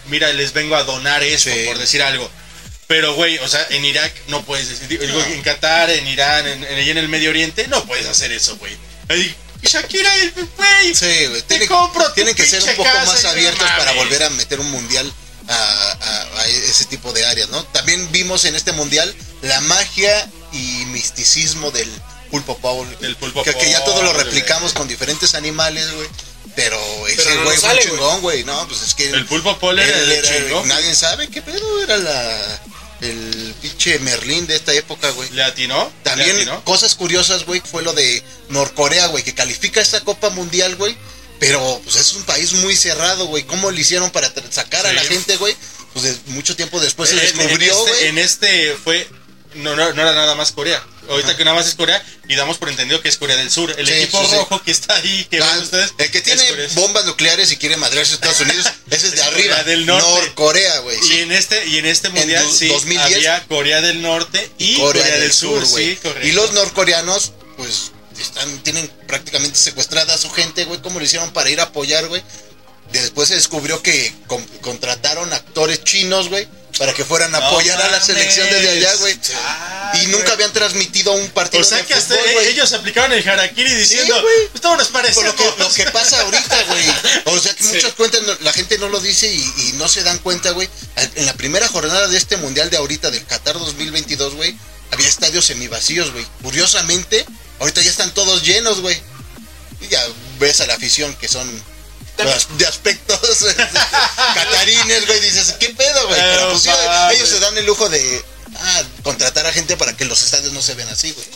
mira, 0.06 0.32
les 0.34 0.54
vengo 0.54 0.76
a 0.76 0.84
donar 0.84 1.24
esto, 1.24 1.50
Sí. 1.52 1.64
por 1.66 1.78
decir 1.80 2.02
algo. 2.04 2.30
Pero, 2.90 3.14
güey, 3.14 3.38
o 3.38 3.48
sea, 3.48 3.68
en 3.70 3.86
Irak 3.86 4.12
no 4.30 4.44
puedes 4.44 4.68
decir, 4.68 4.88
digo, 5.00 5.22
en 5.26 5.44
Qatar, 5.44 5.92
en 5.92 6.08
Irán, 6.08 6.48
en, 6.48 6.64
en, 6.64 6.80
en 6.80 6.98
el 6.98 7.08
Medio 7.08 7.30
Oriente, 7.30 7.68
no 7.68 7.86
puedes 7.86 8.08
hacer 8.08 8.32
eso, 8.32 8.58
güey. 8.58 8.76
Shakira, 9.62 10.12
güey, 10.58 10.96
Sí, 10.96 11.26
güey. 11.28 11.42
Te 11.44 11.48
Tiene- 11.60 11.68
compro 11.68 12.12
tienen 12.14 12.34
que 12.34 12.48
ser 12.48 12.64
un 12.64 12.76
poco 12.78 12.90
más 13.06 13.24
no 13.24 13.30
abiertos 13.30 13.70
para 13.78 13.92
volver 13.92 14.24
a 14.24 14.32
meter 14.32 14.60
un 14.60 14.72
mundial 14.72 15.14
a, 15.48 15.54
a- 15.54 16.40
a 16.42 16.48
ese 16.48 16.86
tipo 16.86 17.14
de 17.14 17.28
áreas, 17.28 17.50
¿no? 17.50 17.64
También 17.66 18.12
vimos 18.12 18.46
en 18.46 18.56
este 18.56 18.72
mundial 18.72 19.14
la 19.44 19.62
magia 19.62 20.28
y 20.52 20.86
misticismo 20.88 21.70
del 21.70 21.88
pulpo 22.32 22.58
Paul. 22.58 22.88
Del 23.02 23.16
pulpo 23.18 23.44
que, 23.44 23.54
que 23.54 23.70
ya 23.70 23.84
todo 23.84 24.02
lo 24.02 24.14
replicamos 24.14 24.74
con 24.74 24.88
diferentes 24.88 25.36
animales, 25.36 25.92
güey. 25.92 26.08
Pero 26.56 27.08
ese 27.08 27.36
no 27.36 27.44
güey 27.44 27.56
nos 27.56 27.64
fue 27.66 27.74
un 27.74 27.80
chingón, 27.80 28.22
güey. 28.22 28.44
No, 28.46 28.68
pues 28.68 28.82
es 28.82 28.96
que. 28.96 29.10
El 29.12 29.26
pulpo 29.28 29.60
Paul 29.60 29.78
era 29.78 29.96
el 30.00 30.24
chingón. 30.24 30.68
Nadie 30.68 30.96
sabe 30.96 31.28
qué 31.30 31.44
pedo 31.44 31.84
era 31.84 31.98
la. 31.98 32.60
El 33.02 33.56
pinche 33.62 33.98
Merlín 34.00 34.46
de 34.48 34.56
esta 34.58 34.74
época, 34.74 35.10
güey. 35.12 35.30
¿Le 35.32 35.44
atinó? 35.44 35.86
¿Le 35.86 36.04
También 36.04 36.36
atinó? 36.36 36.64
cosas 36.66 36.96
curiosas, 36.96 37.46
güey, 37.46 37.62
fue 37.62 37.82
lo 37.82 37.94
de 37.94 38.22
Norcorea, 38.50 39.08
güey, 39.08 39.24
que 39.24 39.34
califica 39.34 39.80
esta 39.82 40.02
Copa 40.02 40.30
Mundial, 40.32 40.76
güey. 40.76 40.98
Pero 41.40 41.80
pues 41.86 41.96
es 41.96 42.14
un 42.14 42.24
país 42.24 42.52
muy 42.54 42.76
cerrado, 42.76 43.28
güey. 43.28 43.44
¿Cómo 43.44 43.72
le 43.72 43.80
hicieron 43.80 44.12
para 44.12 44.34
sacar 44.52 44.86
a 44.86 44.92
la 44.92 45.02
gente, 45.02 45.38
güey? 45.38 45.56
Pues 45.94 46.04
de- 46.04 46.18
mucho 46.34 46.56
tiempo 46.58 46.80
después 46.82 47.10
se 47.10 47.16
En- 47.16 47.22
en 47.26 47.38
descubrió, 47.38 47.72
este- 47.78 47.90
güey. 47.92 48.06
En 48.08 48.18
este 48.18 48.76
fue. 48.84 49.08
No, 49.56 49.76
no, 49.76 49.94
no 49.94 50.02
era 50.02 50.14
nada 50.14 50.36
más 50.36 50.52
Corea. 50.52 50.84
Ahorita 51.10 51.36
que 51.36 51.44
nada 51.44 51.58
más 51.58 51.68
es 51.68 51.76
Corea 51.76 52.02
y 52.28 52.36
damos 52.36 52.58
por 52.58 52.70
entendido 52.70 53.02
que 53.02 53.10
es 53.10 53.18
Corea 53.18 53.36
del 53.36 53.50
Sur. 53.52 53.74
El 53.78 53.88
Sí, 53.88 53.94
equipo 53.94 54.22
sí, 54.24 54.28
sí. 54.30 54.36
rojo 54.38 54.62
que 54.64 54.72
está 54.72 54.96
ahí, 54.96 55.26
que 55.30 55.40
Ah, 55.42 55.52
ven 55.56 55.64
ustedes. 55.64 55.94
el 55.98 56.12
que 56.12 56.22
tiene 56.22 56.44
bombas 56.76 57.06
nucleares 57.06 57.52
y 57.52 57.58
quiere 57.58 57.78
madrearse 57.78 58.14
a 58.14 58.16
Estados 58.16 58.40
Unidos, 58.42 58.66
ese 58.92 59.08
es 59.08 59.16
de 59.16 59.22
arriba. 59.24 59.56
Corea 59.58 59.64
del 59.64 59.86
Norte. 59.86 60.08
Norcorea, 60.10 60.80
güey. 60.80 60.98
Y 61.10 61.20
en 61.22 61.32
este, 61.32 61.66
y 61.68 61.78
en 61.78 61.86
este 61.88 62.10
mundial 62.10 62.46
sí 62.52 62.68
2010, 62.68 63.16
había 63.16 63.44
Corea 63.48 63.82
del 63.82 64.02
Norte 64.02 64.52
y 64.58 64.78
Corea, 64.78 65.04
del, 65.18 65.34
Sur, 65.34 65.66
güey. 65.68 65.98
y 66.24 66.32
los 66.34 66.54
norcoreanos, 66.54 67.32
pues, 67.58 67.92
están, 68.20 68.60
tienen 68.64 68.88
prácticamente 69.08 69.58
secuestrada 69.58 70.14
a 70.14 70.18
su 70.18 70.30
gente, 70.30 70.66
güey. 70.66 70.82
¿Cómo 70.82 71.00
lo 71.00 71.06
hicieron 71.06 71.32
para 71.32 71.50
ir 71.50 71.60
a 71.60 71.64
apoyar, 71.64 72.08
güey? 72.08 72.22
Después 72.92 73.28
se 73.30 73.36
descubrió 73.36 73.82
que 73.84 74.14
con- 74.28 74.44
contrataron 74.62 75.32
actores 75.32 75.84
chinos, 75.84 76.30
güey, 76.30 76.48
para 76.78 76.94
que 76.94 77.04
fueran 77.06 77.34
a 77.36 77.40
No 77.40 77.46
apoyar 77.48 77.80
a 77.82 77.90
la 77.90 78.02
selección 78.02 78.50
desde 78.50 78.70
allá, 78.70 78.94
güey. 78.96 79.18
Ah, 79.36 79.92
y 80.02 80.08
nunca 80.08 80.24
güey. 80.24 80.34
habían 80.34 80.54
transmitido 80.54 81.12
un 81.12 81.30
partido 81.30 81.62
O 81.62 81.66
sea 81.66 81.80
de 81.80 81.86
que 81.86 81.94
hasta 81.94 82.16
fútbol, 82.16 82.44
ellos 82.46 82.72
aplicaron 82.74 83.12
el 83.12 83.28
harakiri 83.28 83.74
diciendo, 83.76 84.16
Sí, 84.16 84.22
güey. 84.22 84.48
pues 84.52 84.64
nos 84.64 84.88
Por 84.88 84.92
parecemos. 85.02 85.26
lo 85.26 85.36
que, 85.36 85.64
lo 85.64 85.70
que 85.74 85.86
pasa 85.92 86.22
ahorita, 86.22 86.64
güey. 86.64 86.86
O 87.26 87.40
sea 87.40 87.54
que 87.54 87.64
muchas 87.66 87.94
cuentas, 87.94 88.22
la 88.42 88.54
gente 88.54 88.78
no 88.80 88.90
lo 88.90 89.00
dice 89.00 89.32
y, 89.32 89.40
y 89.40 89.72
no 89.74 89.88
se 89.88 90.02
dan 90.04 90.18
cuenta, 90.20 90.52
güey. 90.52 90.68
En 91.16 91.26
la 91.26 91.34
primera 91.34 91.68
jornada 91.68 92.08
de 92.08 92.18
este 92.18 92.38
mundial 92.38 92.70
de 92.70 92.78
ahorita, 92.78 93.12
del 93.12 93.26
Qatar 93.26 93.60
2022, 93.60 94.34
güey, 94.36 94.56
había 94.92 95.08
estadios 95.08 95.46
semivacíos, 95.46 96.12
güey. 96.12 96.26
Curiosamente, 96.42 97.26
ahorita 97.60 97.82
ya 97.82 97.90
están 97.92 98.14
todos 98.14 98.42
llenos, 98.44 98.82
güey. 98.82 99.00
Y 99.82 99.88
ya 99.90 100.04
ves 100.40 100.62
a 100.62 100.66
la 100.68 100.74
afición 100.76 101.14
que 101.16 101.28
son 101.28 101.48
As- 102.24 102.58
de 102.58 102.66
aspectos 102.68 103.20
este, 103.42 103.64
catarines, 104.34 105.06
güey. 105.08 105.20
Dices, 105.22 105.56
¿qué 105.60 105.70
pedo, 105.70 106.08
güey? 106.08 106.20
Pero 106.20 106.36
Pero, 106.36 106.50
pues 106.52 106.64
sí, 106.64 106.70
ellos 107.16 107.30
se 107.30 107.40
dan 107.40 107.58
el 107.58 107.66
lujo 107.66 107.90
de 107.90 108.24
ah, 108.56 108.84
contratar 109.04 109.46
a 109.46 109.52
gente 109.54 109.78
para 109.78 109.96
que 109.96 110.06
los 110.06 110.22
estadios 110.22 110.54
no 110.54 110.62
se 110.62 110.76
vean 110.76 110.90
así, 110.90 111.12
güey. 111.12 111.28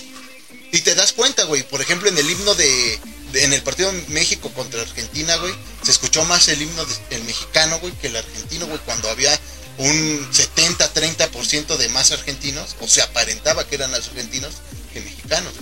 Y 0.72 0.82
te 0.82 0.96
das 0.96 1.14
cuenta, 1.14 1.44
güey. 1.44 1.64
Por 1.64 1.82
ejemplo, 1.82 2.10
en 2.10 2.18
el 2.18 2.30
himno 2.30 2.56
de, 2.56 3.00
de- 3.32 3.44
En 3.44 3.54
el 3.54 3.62
partido 3.64 3.92
de 3.92 4.02
México 4.10 4.52
contra 4.54 4.82
Argentina, 4.82 5.36
güey. 5.38 5.54
Se 5.84 5.92
escuchó 5.92 6.24
más 6.26 6.48
el 6.48 6.62
himno 6.62 6.84
de- 6.86 7.16
el 7.18 7.24
mexicano, 7.24 7.80
güey, 7.80 7.94
que 7.94 8.08
el 8.08 8.16
argentino, 8.18 8.66
güey. 8.68 8.80
Cuando 8.80 9.10
había 9.10 9.40
un 9.78 10.30
70-30% 10.32 11.78
de 11.78 11.90
más 11.90 12.12
argentinos. 12.12 12.76
O 12.80 12.88
se 12.88 13.02
aparentaba 13.02 13.68
que 13.68 13.76
eran 13.76 13.94
argentinos 13.94 14.56
que 14.94 15.02
mexicanos. 15.02 15.54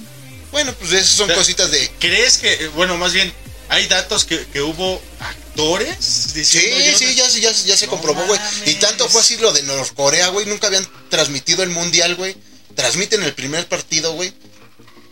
Bueno, 0.51 0.73
pues 0.73 0.91
esas 0.91 1.15
son 1.15 1.29
cositas 1.33 1.71
de. 1.71 1.89
¿Crees 1.99 2.37
que, 2.37 2.67
bueno, 2.69 2.97
más 2.97 3.13
bien, 3.13 3.33
hay 3.71 3.87
datos 3.87 4.25
que, 4.25 4.45
que 4.47 4.61
hubo 4.61 5.01
actores 5.19 5.95
Sí, 5.99 6.69
yo- 6.91 6.97
sí, 6.97 7.15
ya, 7.15 7.29
se- 7.29 7.41
ya, 7.41 7.53
se- 7.53 7.67
ya 7.67 7.77
se 7.77 7.85
No 7.87 7.91
comprobó, 7.91 8.23
güey. 8.25 8.39
Y 8.65 8.75
tanto 8.75 9.07
fue 9.09 9.21
así 9.21 9.37
lo 9.37 9.51
de 9.51 9.63
Norcorea, 9.63 10.27
güey. 10.27 10.45
Nunca 10.45 10.67
habían 10.67 10.87
transmitido 11.09 11.63
el 11.63 11.69
mundial, 11.69 12.15
güey. 12.15 12.35
Transmiten 12.75 13.23
el 13.23 13.33
primer 13.33 13.67
partido, 13.67 14.13
güey. 14.13 14.33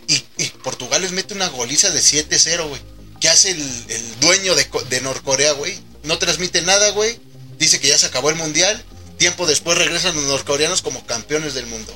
Y, 0.07 0.23
y 0.37 0.45
Portugal 0.63 1.01
les 1.01 1.11
mete 1.11 1.33
una 1.33 1.47
goliza 1.49 1.89
de 1.89 1.99
7-0, 2.01 2.67
güey. 2.67 2.81
¿Qué 3.21 3.29
hace 3.29 3.51
el, 3.51 3.61
el 3.89 4.19
dueño 4.19 4.55
de, 4.55 4.67
de 4.89 5.01
Norcorea, 5.01 5.51
güey? 5.53 5.77
No 6.03 6.17
transmite 6.17 6.61
nada, 6.61 6.89
güey. 6.91 7.19
Dice 7.57 7.79
que 7.79 7.89
ya 7.89 7.97
se 7.97 8.05
acabó 8.07 8.29
el 8.29 8.35
mundial. 8.35 8.83
Tiempo 9.17 9.45
después 9.45 9.77
regresan 9.77 10.15
los 10.15 10.23
norcoreanos 10.25 10.81
como 10.81 11.05
campeones 11.05 11.53
del 11.53 11.65
mundo. 11.67 11.93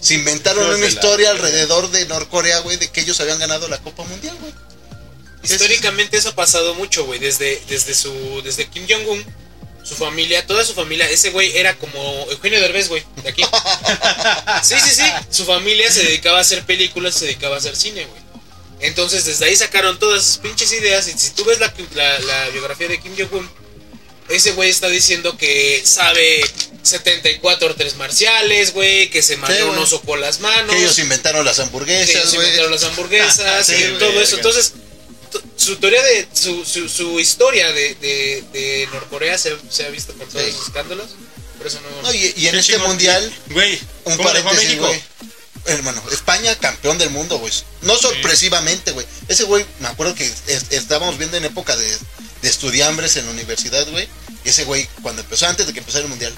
Se 0.00 0.14
inventaron 0.14 0.66
una 0.66 0.78
la- 0.78 0.86
historia 0.86 1.30
alrededor 1.30 1.90
de 1.90 2.06
Norcorea, 2.06 2.58
güey, 2.60 2.76
de 2.78 2.88
que 2.90 3.02
ellos 3.02 3.20
habían 3.20 3.38
ganado 3.38 3.68
la 3.68 3.78
Copa 3.82 4.04
Mundial, 4.04 4.36
güey. 4.40 4.52
Históricamente 5.44 6.16
eso 6.16 6.30
ha 6.30 6.34
pasado 6.34 6.74
mucho, 6.74 7.04
güey. 7.04 7.18
Desde, 7.20 7.60
desde 7.68 7.94
su. 7.94 8.40
Desde 8.42 8.66
Kim 8.68 8.86
Jong-un, 8.88 9.24
su 9.84 9.94
familia, 9.94 10.46
toda 10.46 10.64
su 10.64 10.74
familia, 10.74 11.08
ese 11.10 11.30
güey 11.30 11.56
era 11.56 11.76
como 11.76 12.26
Eugenio 12.30 12.60
Derbez, 12.60 12.88
güey, 12.88 13.04
de 13.22 13.28
aquí. 13.30 13.42
Sí, 14.62 14.74
sí, 14.82 14.90
sí. 14.94 15.02
Su 15.30 15.44
familia 15.44 15.90
se 15.90 16.02
dedicaba 16.02 16.38
a 16.38 16.40
hacer 16.40 16.64
películas, 16.64 17.14
se 17.14 17.26
dedicaba 17.26 17.56
a 17.56 17.58
hacer 17.58 17.76
cine, 17.76 18.04
güey. 18.06 18.22
Entonces 18.80 19.24
desde 19.24 19.46
ahí 19.46 19.56
sacaron 19.56 19.98
todas 19.98 20.22
esas 20.24 20.38
pinches 20.38 20.72
ideas. 20.72 21.06
Y 21.08 21.12
si 21.18 21.30
tú 21.30 21.44
ves 21.44 21.58
la, 21.60 21.72
la- 21.94 22.18
la 22.20 22.48
biografía 22.50 22.88
de 22.88 23.00
Kim 23.00 23.14
Jong-un, 23.16 23.48
ese 24.28 24.52
güey 24.52 24.70
está 24.70 24.88
diciendo 24.88 25.36
que 25.36 25.82
sabe 25.84 26.42
74 26.82 27.68
artes 27.70 27.96
marciales, 27.96 28.72
güey, 28.72 29.10
que 29.10 29.22
se 29.22 29.36
mandó 29.36 29.56
Sí, 29.56 29.62
un 29.62 29.78
oso 29.78 30.00
por 30.02 30.18
las 30.18 30.40
manos. 30.40 30.74
Que 30.74 30.80
ellos 30.82 30.98
inventaron 30.98 31.44
las 31.44 31.56
que 31.56 31.62
hamburguesas, 31.62 32.08
ellos 32.14 32.34
güey. 32.34 32.46
inventaron 32.46 32.70
las 32.72 32.84
hamburguesas 32.88 33.66
Sí, 33.66 33.74
y 33.74 33.98
todo 33.98 34.20
eso. 34.20 34.36
Entonces, 34.36 34.72
su 35.56 35.76
teoría 35.76 36.02
de 36.02 36.28
su, 36.32 36.64
su, 36.64 36.88
su 36.88 37.18
historia 37.20 37.72
de, 37.72 37.94
de, 37.96 38.44
de 38.52 38.88
Norcorea 38.92 39.36
se, 39.38 39.56
se 39.70 39.84
ha 39.84 39.88
visto 39.90 40.12
con 40.14 40.28
todos 40.28 40.44
Sí. 40.44 40.52
los 40.52 40.66
escándalos. 40.66 41.10
Por 41.58 41.66
eso 41.66 41.80
no. 41.80 42.02
No, 42.02 42.12
y, 42.14 42.34
y 42.36 42.48
en 42.48 42.54
este 42.56 42.72
chingón. 42.74 42.88
mundial, 42.88 43.34
Güey, 43.50 43.78
un 44.04 44.16
¿cómo 44.16 44.28
paréntesis, 44.28 44.60
México? 44.68 44.86
güey. 44.86 45.02
Hermano, 45.66 46.02
España 46.12 46.54
campeón 46.56 46.98
del 46.98 47.08
mundo, 47.10 47.38
güey. 47.38 47.52
No 47.82 47.96
sorpresivamente, 47.96 48.92
güey. 48.92 49.06
Ese 49.28 49.44
güey, 49.44 49.64
me 49.80 49.88
acuerdo 49.88 50.14
que 50.14 50.24
es- 50.26 50.64
estábamos 50.70 51.16
viendo 51.16 51.36
en 51.38 51.44
época 51.46 51.74
de, 51.76 51.86
de 52.42 52.48
estudiambres 52.50 53.16
en 53.16 53.24
la 53.24 53.30
universidad, 53.32 53.88
güey. 53.90 54.06
Y 54.44 54.50
ese 54.50 54.64
güey, 54.64 54.86
cuando 55.02 55.22
empezó, 55.22 55.46
antes 55.46 55.66
de 55.66 55.72
que 55.72 55.78
empezara 55.78 56.02
el 56.04 56.10
mundial, 56.10 56.34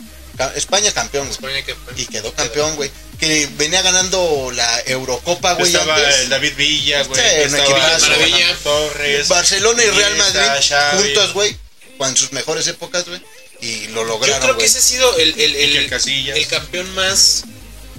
España 0.54 0.92
campeón. 0.92 1.26
güey. 1.26 1.56
España 1.56 1.64
que- 1.64 2.02
Y 2.02 2.06
quedó 2.06 2.32
campeón, 2.34 2.76
güey. 2.76 2.90
Que 3.18 3.48
venía 3.56 3.80
ganando 3.82 4.50
la 4.52 4.80
Eurocopa, 4.86 5.54
güey. 5.54 5.72
Estaba 5.72 5.96
antes. 5.96 6.16
el 6.20 6.28
David 6.28 6.52
Villa, 6.56 7.02
güey. 7.04 7.20
Sí, 7.20 7.50
Maravilla. 7.56 8.56
Torres. 8.62 9.28
Barcelona 9.28 9.84
y 9.84 9.90
Real 9.90 10.16
Madrid 10.16 10.62
Xavi. 10.68 10.98
juntos, 11.02 11.32
güey. 11.32 11.56
Con 11.98 12.16
sus 12.16 12.32
mejores 12.32 12.66
épocas, 12.66 13.06
güey. 13.08 13.20
Y 13.62 13.86
lo 13.88 14.02
Yo 14.02 14.04
lograron, 14.04 14.42
creo 14.42 14.58
que 14.58 14.66
ese 14.66 14.78
ha 14.78 14.82
sido 14.82 15.16
el, 15.16 15.30
el, 15.40 15.56
el, 15.56 15.76
el 16.36 16.46
campeón 16.48 16.94
más, 16.94 17.44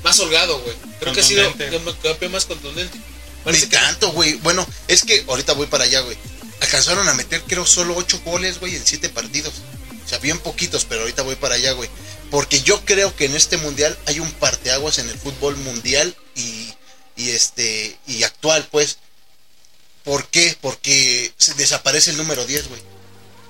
más 0.04 0.20
holgado, 0.20 0.60
güey. 0.62 0.76
Creo 1.00 1.14
que 1.14 1.22
ha 1.22 1.24
sido 1.24 1.42
el 1.48 1.98
campeón 2.04 2.32
más 2.32 2.46
contundente. 2.46 2.96
Ni 2.98 3.04
Parece 3.44 3.70
que- 3.70 3.76
tanto, 3.78 4.12
güey. 4.12 4.34
Bueno, 4.36 4.68
es 4.88 5.04
que 5.04 5.24
ahorita 5.28 5.54
voy 5.54 5.66
para 5.68 5.86
allá, 5.86 6.02
güey. 6.02 6.16
Alcanzaron 6.60 7.08
a 7.10 7.14
meter, 7.16 7.42
creo, 7.48 7.66
solo 7.66 7.96
ocho 7.96 8.20
goles, 8.24 8.60
güey, 8.60 8.76
en 8.76 8.86
siete 8.86 9.10
partidos. 9.10 9.54
O 10.06 10.10
sea, 10.10 10.20
bien 10.20 10.38
poquitos, 10.40 10.86
pero 10.86 11.02
ahorita 11.02 11.24
voy 11.24 11.36
para 11.36 11.56
allá, 11.56 11.72
güey. 11.72 11.90
Porque 12.32 12.62
yo 12.62 12.84
creo 12.86 13.16
que 13.16 13.26
en 13.26 13.36
este 13.36 13.58
mundial 13.58 13.98
hay 14.06 14.20
un 14.20 14.32
parteaguas 14.34 14.98
en 15.00 15.10
el 15.10 15.18
fútbol 15.18 15.56
mundial 15.58 16.16
y, 16.36 16.74
y 17.16 17.30
este 17.32 17.98
y 18.08 18.24
actual, 18.24 18.68
pues. 18.72 18.98
¿Por 20.04 20.28
qué? 20.30 20.58
Porque 20.62 21.34
se 21.38 21.54
desaparece 21.56 22.12
el 22.12 22.18
número 22.18 22.46
10, 22.46 22.68
güey. 22.70 22.82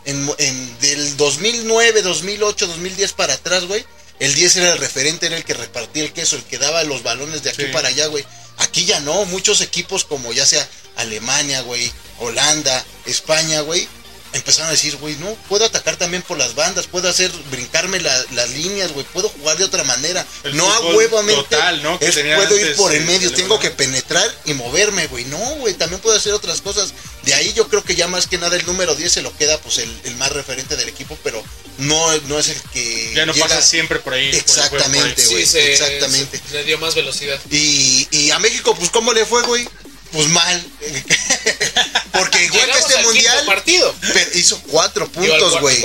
En, 0.05 0.29
en- 0.39 0.79
del 0.79 1.17
2009, 1.17 2.01
2008, 2.01 2.67
2010 2.67 3.13
para 3.13 3.33
atrás, 3.35 3.65
güey. 3.65 3.85
El 4.19 4.33
10 4.33 4.55
era 4.57 4.71
el 4.73 4.79
referente, 4.79 5.27
era 5.27 5.37
el 5.37 5.43
que 5.45 5.53
repartía 5.53 6.03
el 6.03 6.13
queso, 6.13 6.35
el 6.35 6.43
que 6.43 6.57
daba 6.57 6.83
los 6.83 7.03
balones 7.03 7.43
de 7.43 7.51
aquí 7.51 7.63
Sí. 7.65 7.71
para 7.71 7.89
allá, 7.89 8.07
güey. 8.07 8.25
Aquí 8.57 8.85
ya 8.85 8.99
no, 9.01 9.25
muchos 9.25 9.61
equipos 9.61 10.03
como 10.05 10.33
ya 10.33 10.47
sea 10.47 10.67
Alemania, 10.95 11.61
güey, 11.61 11.91
Holanda, 12.17 12.83
España, 13.05 13.61
güey, 13.61 13.87
empezaron 14.33 14.67
a 14.67 14.71
decir, 14.71 14.95
güey, 14.97 15.15
no, 15.17 15.33
puedo 15.49 15.65
atacar 15.65 15.95
también 15.95 16.21
por 16.23 16.37
las 16.37 16.53
bandas, 16.55 16.87
puedo 16.87 17.09
hacer, 17.09 17.31
brincarme 17.51 17.99
la- 17.99 18.25
las 18.31 18.49
líneas, 18.51 18.91
güey, 18.91 19.05
puedo 19.13 19.29
jugar 19.29 19.57
de 19.57 19.63
otra 19.65 19.83
manera. 19.83 20.25
El 20.43 20.55
no 20.57 20.71
a 20.71 20.79
huevamente, 20.95 21.41
total, 21.43 21.81
¿no? 21.83 21.97
Que 21.99 22.07
es, 22.07 22.15
tenía 22.15 22.35
puedo 22.35 22.57
ir 22.57 22.75
por 22.75 22.93
el 22.93 23.05
medio, 23.05 23.31
tengo 23.31 23.59
que 23.59 23.71
penetrar 23.71 24.29
y 24.45 24.53
moverme, 24.53 25.07
güey. 25.07 25.25
No, 25.25 25.37
güey, 25.57 25.73
también 25.75 26.01
puedo 26.01 26.15
hacer 26.17 26.33
otras 26.33 26.61
cosas. 26.61 26.93
De 27.23 27.33
ahí 27.33 27.51
yo 27.53 27.67
creo 27.67 27.83
que 27.83 27.95
ya 27.95 28.07
más 28.07 28.27
que 28.27 28.37
nada 28.37 28.55
el 28.55 28.65
número 28.65 28.95
10 28.95 29.11
se 29.11 29.21
lo 29.21 29.35
queda 29.37 29.59
pues 29.59 29.79
el, 29.79 30.01
el 30.05 30.15
más 30.15 30.31
referente 30.31 30.77
del 30.77 30.87
equipo, 30.87 31.17
pero 31.23 31.43
no, 31.77 32.17
no 32.27 32.39
es 32.39 32.47
el 32.49 32.61
que 32.73 33.13
Ya 33.15 33.25
no 33.25 33.33
llega- 33.33 33.47
pasa 33.47 33.61
siempre 33.61 33.99
por 33.99 34.13
ahí. 34.13 34.29
Exactamente, 34.29 35.25
güey, 35.27 35.45
se, 35.45 35.73
exactamente. 35.73 36.39
se- 36.49 36.53
le 36.53 36.63
dio 36.63 36.77
más 36.79 36.95
velocidad. 36.95 37.39
Y, 37.51 38.07
y 38.11 38.31
a 38.31 38.39
México, 38.39 38.75
pues, 38.75 38.89
¿cómo 38.91 39.13
le 39.13 39.25
fue, 39.25 39.41
güey? 39.43 39.67
Pues 40.11 40.27
mal. 40.29 40.65
Porque 42.11 42.45
igual 42.45 42.71
que 42.71 42.79
este 42.79 42.97
al 42.97 43.05
mundial, 43.05 43.45
partido. 43.45 43.93
pero 44.13 44.31
hizo 44.33 44.59
cuatro 44.67 45.07
puntos, 45.09 45.59
güey. 45.59 45.83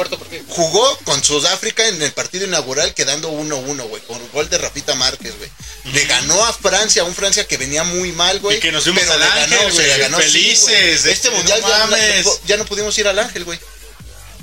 Jugó 0.49 0.99
con 1.05 1.23
Sudáfrica 1.23 1.87
en 1.89 2.01
el 2.01 2.13
partido 2.13 2.47
inaugural 2.47 2.95
quedando 2.95 3.31
1-1, 3.31 3.89
güey, 3.89 4.03
con 4.03 4.21
gol 4.33 4.49
de 4.49 4.59
Rafita 4.59 4.95
Márquez, 4.95 5.37
güey. 5.37 5.51
Le 5.93 6.05
ganó 6.05 6.45
a 6.45 6.53
Francia, 6.53 7.05
un 7.05 7.15
Francia 7.15 7.47
que 7.47 7.57
venía 7.57 7.85
muy 7.85 8.13
mal, 8.13 8.39
güey. 8.41 8.59
Y 8.59 8.61
que 8.61 8.73
nos 8.73 8.85
fuimos 8.85 9.03
pero 9.03 9.15
al 9.15 9.21
le 9.21 9.27
Ángel, 9.27 9.51
ganó, 9.51 9.71
se 9.71 9.75
güey, 9.75 9.87
le 9.87 9.99
ganó, 9.99 10.17
sí, 10.19 10.23
felices, 10.25 11.03
de 11.03 11.13
este 11.13 11.29
que 11.29 11.37
mundial 11.37 11.61
no 11.61 12.39
ya 12.47 12.57
no 12.57 12.65
pudimos 12.65 12.97
ir 12.99 13.09
al 13.09 13.19
Ángel, 13.19 13.45
güey. 13.45 13.59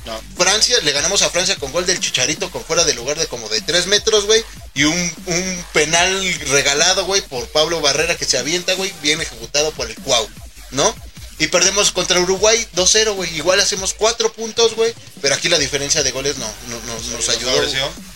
No. 0.09 0.21
Francia, 0.43 0.77
le 0.83 0.91
ganamos 0.91 1.21
a 1.21 1.29
Francia 1.29 1.55
con 1.57 1.71
gol 1.71 1.85
del 1.85 1.99
Chicharito 1.99 2.49
con 2.51 2.63
fuera 2.65 2.83
de 2.83 2.93
lugar 2.93 3.17
de 3.19 3.27
como 3.27 3.47
de 3.49 3.61
3 3.61 3.87
metros, 3.87 4.25
güey. 4.25 4.43
Y 4.73 4.83
un, 4.85 5.13
un 5.27 5.65
penal 5.73 6.33
regalado, 6.49 7.05
güey, 7.05 7.21
por 7.21 7.47
Pablo 7.49 7.81
Barrera 7.81 8.17
que 8.17 8.25
se 8.25 8.37
avienta, 8.37 8.73
güey, 8.73 8.93
bien 9.01 9.21
ejecutado 9.21 9.71
por 9.71 9.89
el 9.89 9.95
Cuau, 9.97 10.27
¿no? 10.71 10.95
Y 11.37 11.47
perdemos 11.47 11.91
contra 11.91 12.19
Uruguay 12.19 12.67
2-0, 12.75 13.13
güey. 13.15 13.33
Igual 13.37 13.59
hacemos 13.61 13.93
4 13.93 14.33
puntos, 14.33 14.75
güey. 14.75 14.93
Pero 15.21 15.35
aquí 15.35 15.47
la 15.47 15.57
diferencia 15.57 16.03
de 16.03 16.11
goles 16.11 16.37
no, 16.37 16.51
no- 16.67 16.79
no- 16.81 16.93
nos 16.95 17.05
nos 17.05 17.29
ayudó. 17.29 17.51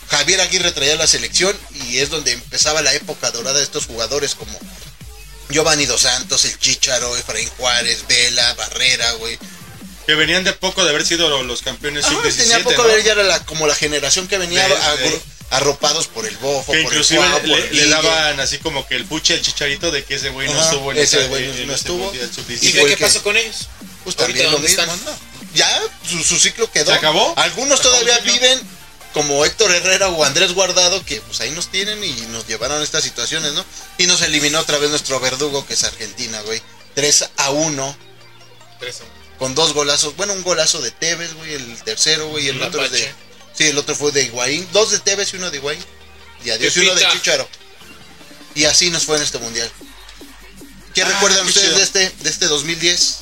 Javier 0.09 0.41
Aguirre 0.41 0.71
traía 0.73 0.95
la 0.97 1.07
selección 1.07 1.57
y 1.85 1.99
es 1.99 2.09
donde 2.09 2.33
empezaba 2.33 2.81
la 2.81 2.93
época 2.93 3.31
dorada 3.31 3.57
de 3.59 3.63
estos 3.63 3.85
jugadores 3.85 4.35
como 4.35 4.57
Giovanni 5.49 5.85
Dos 5.85 6.01
Santos, 6.01 6.45
el 6.45 6.57
Chicharo, 6.59 7.15
Efraín 7.17 7.47
Juárez, 7.57 8.05
Vela, 8.07 8.53
Barrera, 8.55 9.11
güey. 9.13 9.37
Que 10.05 10.15
venían 10.15 10.43
de 10.43 10.53
poco 10.53 10.83
de 10.83 10.89
haber 10.89 11.05
sido 11.05 11.43
los 11.43 11.61
campeones 11.61 12.05
Ajá, 12.05 12.13
sub-17. 12.15 12.35
tenía 12.37 12.59
poco 12.63 12.81
¿no? 12.83 12.89
ver, 12.89 13.03
ya 13.03 13.13
era 13.13 13.23
la, 13.23 13.45
como 13.45 13.67
la 13.67 13.75
generación 13.75 14.27
que 14.27 14.37
venía 14.37 14.67
De- 14.67 14.75
de- 15.09 15.21
arropados 15.49 16.07
por 16.07 16.25
el 16.25 16.35
bofo, 16.37 16.71
Que 16.71 16.81
por 16.83 16.91
el 16.93 16.99
inclusive 16.99 17.19
Cuau, 17.19 17.39
por 17.39 17.47
le, 17.47 17.55
el 17.55 17.63
le 17.63 17.69
Guille. 17.83 17.89
daban 17.89 18.39
así 18.39 18.57
como 18.57 18.87
que 18.87 18.95
el 18.95 19.05
puche, 19.05 19.35
el 19.35 19.41
chicharito 19.41 19.91
de 19.91 20.03
que 20.03 20.15
ese 20.15 20.29
güey 20.29 20.51
no 20.51 20.61
estuvo 20.61 20.91
en 20.91 20.97
ese 20.97 21.27
güey 21.27 21.65
no 21.65 21.73
estuvo. 21.73 22.13
¿Y 22.13 22.17
sub-17. 22.17 22.59
fue 22.71 22.71
ve 22.73 22.81
el 22.81 22.87
qué 22.89 22.95
que- 22.97 23.03
pasó 23.05 23.23
con 23.23 23.37
ellos? 23.37 23.67
Pues 24.03 24.17
Ahorita, 24.19 24.25
también 24.25 24.45
lo 24.47 24.51
¿dónde 24.53 24.67
mismo, 24.67 24.83
están? 24.83 25.05
¿no? 25.05 25.11
Ya 25.53 25.81
su, 26.09 26.23
su 26.23 26.39
ciclo 26.39 26.69
quedó. 26.71 26.87
¿Se 26.87 26.93
acabó? 26.97 27.33
Algunos 27.37 27.79
¿Se 27.79 27.87
acabó 27.87 28.03
todavía 28.03 28.19
viven 28.33 28.59
como 29.13 29.45
Héctor 29.45 29.71
Herrera 29.71 30.09
o 30.09 30.25
Andrés 30.25 30.53
Guardado, 30.53 31.05
que 31.05 31.21
pues 31.21 31.39
ahí 31.41 31.51
nos 31.51 31.67
tienen 31.69 32.03
y 32.03 32.11
nos 32.31 32.47
llevaron 32.47 32.81
a 32.81 32.83
estas 32.83 33.03
situaciones, 33.03 33.53
¿no? 33.53 33.63
Y 33.99 34.07
nos 34.07 34.21
eliminó 34.23 34.59
otra 34.59 34.79
vez 34.79 34.89
nuestro 34.89 35.19
verdugo, 35.19 35.65
que 35.67 35.75
es 35.75 35.83
Argentina, 35.83 36.41
güey. 36.41 36.61
3 36.95 37.29
a 37.37 37.51
1, 37.51 37.95
Tres 38.79 39.01
a- 39.01 39.22
con 39.43 39.55
dos 39.55 39.73
golazos. 39.73 40.15
Bueno, 40.15 40.31
un 40.31 40.41
golazo 40.41 40.79
de 40.79 40.89
Tevez, 40.89 41.33
güey, 41.33 41.55
el 41.55 41.83
tercero, 41.83 42.29
güey, 42.29 42.45
y 42.45 42.47
el 42.47 42.61
otro 42.61 42.81
es 42.85 42.91
de... 42.91 43.13
Sí, 43.53 43.65
el 43.65 43.77
otro 43.77 43.93
fue 43.93 44.13
de 44.13 44.23
Higuaín. 44.23 44.65
Dos 44.71 44.91
de 44.91 44.99
Tevez 44.99 45.33
y 45.33 45.35
uno 45.35 45.51
de 45.51 45.57
Higuaín. 45.57 45.83
Y 46.45 46.49
adiós, 46.51 46.77
y 46.77 46.79
uno 46.79 46.95
de. 46.95 47.05
Chicharo. 47.11 47.45
Y 48.55 48.63
así 48.63 48.89
nos 48.89 49.03
fue 49.03 49.17
en 49.17 49.23
este 49.23 49.39
mundial. 49.39 49.69
¿Qué 50.95 51.03
Ah, 51.03 51.09
recuerdan 51.09 51.41
qué 51.43 51.49
ustedes 51.49 51.65
chido. 51.67 51.77
de 51.77 51.83
este, 51.83 52.23
de 52.23 52.29
este 52.29 52.45
2010? 52.47 53.17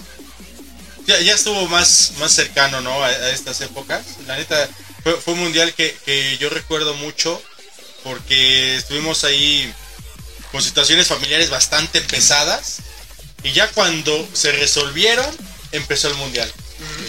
ya, 1.08 1.20
ya 1.22 1.34
estuvo 1.34 1.68
más, 1.70 2.12
más 2.20 2.32
cercano, 2.32 2.82
¿no? 2.82 3.04
A, 3.04 3.08
a 3.08 3.30
estas 3.32 3.60
épocas. 3.62 4.06
La 4.28 4.36
neta, 4.36 4.70
fue, 5.02 5.14
fue 5.16 5.34
un 5.34 5.40
mundial 5.40 5.74
que, 5.74 5.98
que 6.06 6.38
yo 6.38 6.50
recuerdo 6.52 6.94
mucho 6.94 7.42
porque 8.04 8.76
estuvimos 8.76 9.24
ahí 9.24 9.74
con 10.52 10.62
situaciones 10.62 11.08
familiares 11.08 11.50
bastante 11.50 12.00
pesadas 12.02 12.78
y 13.42 13.54
ya 13.54 13.72
cuando 13.72 14.30
se 14.34 14.52
resolvieron, 14.52 15.26
empezó 15.72 16.08
el 16.08 16.16
mundial. 16.16 16.52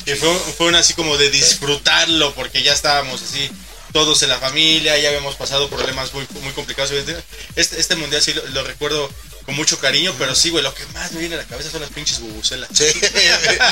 Y 0.06 0.12
fue, 0.12 0.34
fue 0.56 0.66
un 0.66 0.74
así 0.74 0.94
como 0.94 1.16
de 1.16 1.30
disfrutarlo 1.30 2.34
porque 2.34 2.62
ya 2.62 2.72
estábamos 2.72 3.22
así 3.22 3.50
todos 3.92 4.22
en 4.22 4.30
la 4.30 4.38
familia, 4.38 4.98
ya 4.98 5.08
habíamos 5.08 5.36
pasado 5.36 5.68
problemas 5.68 6.12
muy, 6.14 6.26
muy 6.42 6.52
complicados. 6.52 6.90
Este, 6.92 7.80
este 7.80 7.96
mundial 7.96 8.22
sí 8.22 8.32
lo, 8.34 8.46
lo 8.48 8.64
recuerdo 8.64 9.10
con 9.44 9.54
mucho 9.54 9.78
cariño, 9.78 10.14
pero 10.18 10.34
sí, 10.34 10.50
güey, 10.50 10.62
lo 10.62 10.74
que 10.74 10.86
más 10.86 11.12
me 11.12 11.20
viene 11.20 11.34
a 11.34 11.38
la 11.38 11.44
cabeza 11.44 11.70
son 11.70 11.82
las 11.82 11.90
pinches 11.90 12.20
bubucelas. 12.20 12.68
Sí. 12.72 12.84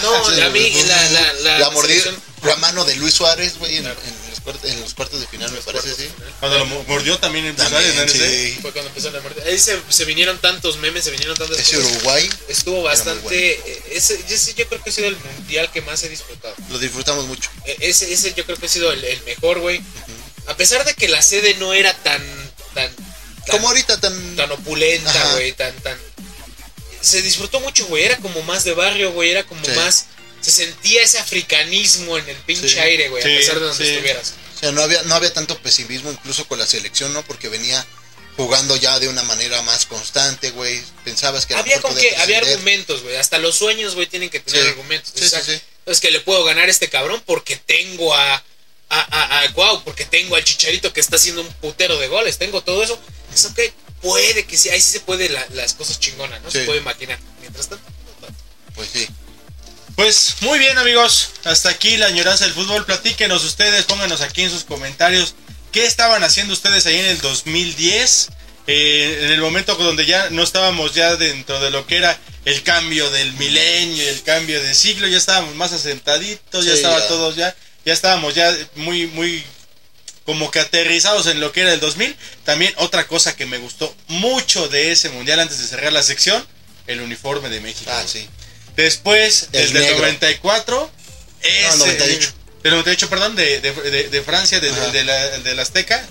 No, 0.02 0.24
Sí, 0.34 0.40
a 0.40 0.50
mí 0.50 0.70
la, 0.86 1.10
la, 1.10 1.32
la, 1.34 1.58
la 1.58 1.70
mordida, 1.70 2.12
la 2.42 2.56
mano 2.56 2.84
de 2.84 2.96
Luis 2.96 3.14
Suárez, 3.14 3.58
güey, 3.58 3.78
en, 3.78 3.86
en 3.86 3.94
en 4.64 4.80
los 4.80 4.94
cuartos 4.94 5.20
de 5.20 5.26
final, 5.26 5.50
me 5.52 5.60
parece, 5.60 5.94
sí. 5.94 6.08
Cuando 6.40 6.58
lo 6.58 6.66
mo- 6.66 6.84
mordió 6.88 7.18
también 7.18 7.46
en 7.46 7.56
También, 7.56 7.82
Buenos 7.94 8.14
Aires, 8.14 8.52
sí. 8.54 8.58
Fue 8.62 8.72
cuando 8.72 8.88
empezó 8.88 9.10
la 9.10 9.20
muerte. 9.20 9.42
Ahí 9.46 9.58
se, 9.58 9.78
se 9.88 10.04
vinieron 10.04 10.38
tantos 10.38 10.78
memes, 10.78 11.04
se 11.04 11.10
vinieron 11.10 11.36
tantas 11.36 11.58
Ese 11.58 11.76
cosas. 11.76 11.92
Uruguay 11.92 12.30
Estuvo 12.48 12.82
bastante. 12.82 13.22
bueno. 13.22 13.36
eh, 13.38 13.82
ese, 13.92 14.18
ese 14.28 14.54
yo 14.54 14.66
creo 14.68 14.82
que 14.82 14.90
ha 14.90 14.92
sido 14.92 15.08
el 15.08 15.16
mundial 15.16 15.70
que 15.72 15.82
más 15.82 16.02
he 16.02 16.08
disfrutado. 16.08 16.54
lo 16.70 16.78
disfrutamos 16.78 17.26
mucho. 17.26 17.50
Eh, 17.66 17.76
Ese, 17.80 18.12
ese 18.12 18.32
yo 18.34 18.44
creo 18.44 18.56
que 18.58 18.66
ha 18.66 18.68
sido 18.70 18.92
el, 18.92 19.04
el 19.04 19.22
mejor, 19.24 19.58
güey. 19.60 19.80
A 20.46 20.56
pesar 20.56 20.84
de 20.84 20.94
que 20.94 21.08
la 21.08 21.22
sede 21.22 21.54
no 21.54 21.72
era 21.74 21.92
tan. 22.02 22.22
tan, 22.74 22.90
tan 22.94 23.04
Como 23.50 23.68
ahorita 23.68 24.00
tan... 24.00 24.36
tan 24.36 24.50
opulenta, 24.52 25.32
güey, 25.34 25.52
tan, 25.52 25.74
tan... 25.82 25.98
Se 27.00 27.22
disfrutó 27.22 27.60
mucho, 27.60 27.86
güey, 27.86 28.04
era 28.04 28.16
como 28.18 28.42
más 28.42 28.64
de 28.64 28.72
barrio, 28.74 29.12
güey, 29.12 29.30
era 29.30 29.44
como 29.44 29.64
Sí. 29.64 29.70
más... 29.72 30.06
Se 30.40 30.50
sentía 30.50 31.02
ese 31.02 31.18
africanismo 31.18 32.16
en 32.18 32.28
el 32.28 32.36
pinche 32.38 32.68
Sí. 32.68 32.78
aire, 32.78 33.08
güey, 33.08 33.22
Sí, 33.22 33.34
a 33.34 33.38
pesar 33.38 33.54
de 33.60 33.66
donde 33.66 33.84
sí. 33.84 33.90
estuvieras. 33.90 34.34
O 34.56 34.60
sea, 34.60 34.72
no 34.72 34.82
había, 34.82 35.02
no 35.04 35.14
había 35.14 35.32
tanto 35.32 35.58
pesimismo 35.58 36.10
incluso 36.10 36.46
con 36.48 36.58
la 36.58 36.66
selección, 36.66 37.12
¿no? 37.12 37.22
Porque 37.24 37.48
venía 37.48 37.84
jugando 38.36 38.76
ya 38.76 38.98
de 39.00 39.08
una 39.08 39.22
manera 39.22 39.60
más 39.62 39.86
constante, 39.86 40.50
güey. 40.50 40.82
Pensabas 41.04 41.46
que 41.46 41.54
Había 41.54 41.80
con 41.80 41.94
que, 41.94 42.16
había 42.16 42.38
argumentos, 42.38 43.02
güey, 43.02 43.16
hasta 43.16 43.38
los 43.38 43.56
sueños, 43.56 43.94
güey, 43.94 44.06
tienen 44.06 44.30
que 44.30 44.40
tener 44.40 44.62
Sí. 44.62 44.68
argumentos. 44.68 45.12
Sí, 45.14 45.24
Exacto. 45.24 45.52
sí. 45.52 45.60
Es 45.86 46.00
que 46.00 46.10
le 46.10 46.20
puedo 46.20 46.44
ganar 46.44 46.68
a 46.68 46.70
este 46.70 46.88
cabrón 46.88 47.22
porque 47.26 47.56
tengo 47.56 48.14
a... 48.14 48.42
A, 48.92 48.98
a, 49.02 49.40
a 49.42 49.48
Guau, 49.52 49.84
porque 49.84 50.04
tengo 50.04 50.34
al 50.34 50.42
Chicharito 50.42 50.92
que 50.92 50.98
está 51.00 51.14
haciendo 51.14 51.42
un 51.42 51.52
putero 51.54 51.96
de 51.98 52.08
goles, 52.08 52.38
tengo 52.38 52.60
todo 52.64 52.82
eso. 52.82 52.98
Es 53.32 53.44
ok, 53.44 53.60
puede 54.02 54.44
que 54.46 54.58
sí, 54.58 54.68
ahí 54.68 54.80
sí 54.80 54.90
se 54.90 54.98
puede 54.98 55.28
la- 55.28 55.46
las 55.50 55.74
cosas 55.74 56.00
chingonas, 56.00 56.42
¿no? 56.42 56.50
Se 56.50 56.64
puede 56.64 56.80
maquinar. 56.80 57.16
Mientras 57.40 57.68
tanto, 57.68 57.84
no 57.88 58.26
tanto. 58.26 58.40
Pues 58.74 58.88
sí. 58.92 59.06
Pues 59.96 60.36
muy 60.40 60.58
bien 60.58 60.78
amigos, 60.78 61.30
hasta 61.44 61.68
aquí 61.68 61.96
la 61.96 62.06
añoranza 62.06 62.44
del 62.44 62.54
fútbol. 62.54 62.86
Platíquenos 62.86 63.44
ustedes, 63.44 63.84
pónganos 63.84 64.20
aquí 64.20 64.42
en 64.42 64.50
sus 64.50 64.64
comentarios 64.64 65.34
qué 65.72 65.84
estaban 65.84 66.24
haciendo 66.24 66.52
ustedes 66.52 66.86
ahí 66.86 66.98
en 66.98 67.06
el 67.06 67.20
2010, 67.20 68.28
eh, 68.66 69.20
en 69.24 69.32
el 69.32 69.40
momento 69.40 69.74
donde 69.74 70.06
ya 70.06 70.30
no 70.30 70.42
estábamos 70.42 70.94
ya 70.94 71.16
dentro 71.16 71.60
de 71.60 71.70
lo 71.70 71.86
que 71.86 71.96
era 71.96 72.18
el 72.44 72.62
cambio 72.62 73.10
del 73.10 73.32
milenio 73.34 74.08
el 74.08 74.22
cambio 74.22 74.62
de 74.62 74.74
siglo, 74.74 75.06
ya 75.06 75.18
estábamos 75.18 75.54
más 75.54 75.72
asentaditos, 75.72 76.64
ya 76.64 76.72
estaba 76.72 76.98
ya. 76.98 77.08
todos 77.08 77.36
ya, 77.36 77.54
ya 77.84 77.92
estábamos 77.92 78.34
ya 78.34 78.56
muy, 78.76 79.06
muy 79.08 79.44
como 80.24 80.50
que 80.50 80.60
aterrizados 80.60 81.26
en 81.26 81.40
lo 81.40 81.52
que 81.52 81.62
era 81.62 81.72
el 81.72 81.80
2000. 81.80 82.16
También 82.44 82.72
otra 82.76 83.06
cosa 83.06 83.34
que 83.34 83.46
me 83.46 83.58
gustó 83.58 83.94
mucho 84.08 84.68
de 84.68 84.92
ese 84.92 85.08
mundial 85.10 85.40
antes 85.40 85.58
de 85.58 85.66
cerrar 85.66 85.92
la 85.92 86.02
sección, 86.02 86.46
el 86.86 87.00
uniforme 87.00 87.48
de 87.48 87.60
México. 87.60 87.90
Ah, 87.92 88.04
sí. 88.06 88.28
Después, 88.76 89.48
El 89.52 89.62
el 89.62 89.72
del 89.72 89.82
negro. 89.82 89.98
94. 89.98 90.90
Ese, 91.42 91.76
98. 91.78 92.32
Del 92.62 92.72
98, 92.72 93.08
perdón, 93.10 93.36
de, 93.36 93.60
de, 93.60 93.72
de- 93.72 94.08
de 94.10 94.22
Francia, 94.22 94.60
del 94.60 94.74
de, 94.92 95.04
la, 95.04 95.38
del 95.38 95.58
Azteca. 95.58 96.04